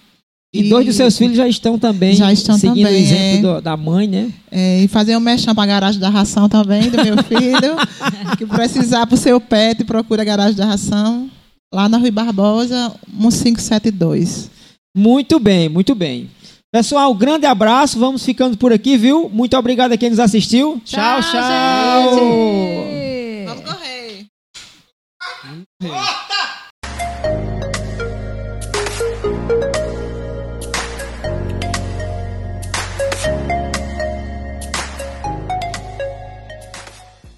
E 0.52 0.68
dois 0.68 0.84
dos 0.84 0.96
seus 0.96 1.16
filhos 1.16 1.36
já 1.36 1.46
estão 1.46 1.78
também 1.78 2.12
Já 2.12 2.32
estão 2.32 2.58
seguindo 2.58 2.84
também, 2.86 3.00
o 3.00 3.04
exemplo 3.04 3.48
é. 3.50 3.54
do- 3.54 3.60
da 3.62 3.76
mãe, 3.76 4.08
né? 4.08 4.32
É, 4.50 4.80
e 4.82 4.88
fazer 4.88 5.16
um 5.16 5.20
mexão 5.20 5.54
para 5.54 5.62
a 5.62 5.66
garagem 5.66 6.00
da 6.00 6.08
ração 6.08 6.48
também, 6.48 6.90
do 6.90 6.96
meu 7.04 7.22
filho. 7.22 7.76
que 8.36 8.44
precisar 8.46 9.06
para 9.06 9.14
o 9.14 9.18
seu 9.18 9.40
pet, 9.40 9.84
procura 9.84 10.22
a 10.22 10.24
garagem 10.24 10.56
da 10.56 10.66
ração. 10.66 11.30
Lá 11.72 11.88
na 11.88 11.98
Rui 11.98 12.10
Barbosa, 12.10 12.92
1572. 13.06 14.50
Muito 14.96 15.38
bem, 15.38 15.68
muito 15.68 15.94
bem. 15.94 16.28
Pessoal, 16.72 17.14
grande 17.14 17.46
abraço. 17.46 17.96
Vamos 18.00 18.24
ficando 18.24 18.56
por 18.56 18.72
aqui, 18.72 18.96
viu? 18.96 19.28
Muito 19.28 19.56
obrigado 19.56 19.92
a 19.92 19.96
quem 19.96 20.10
nos 20.10 20.18
assistiu. 20.18 20.80
Tchau, 20.84 21.20
tchau. 21.22 22.14
gente! 22.14 23.62
correr! 23.64 24.26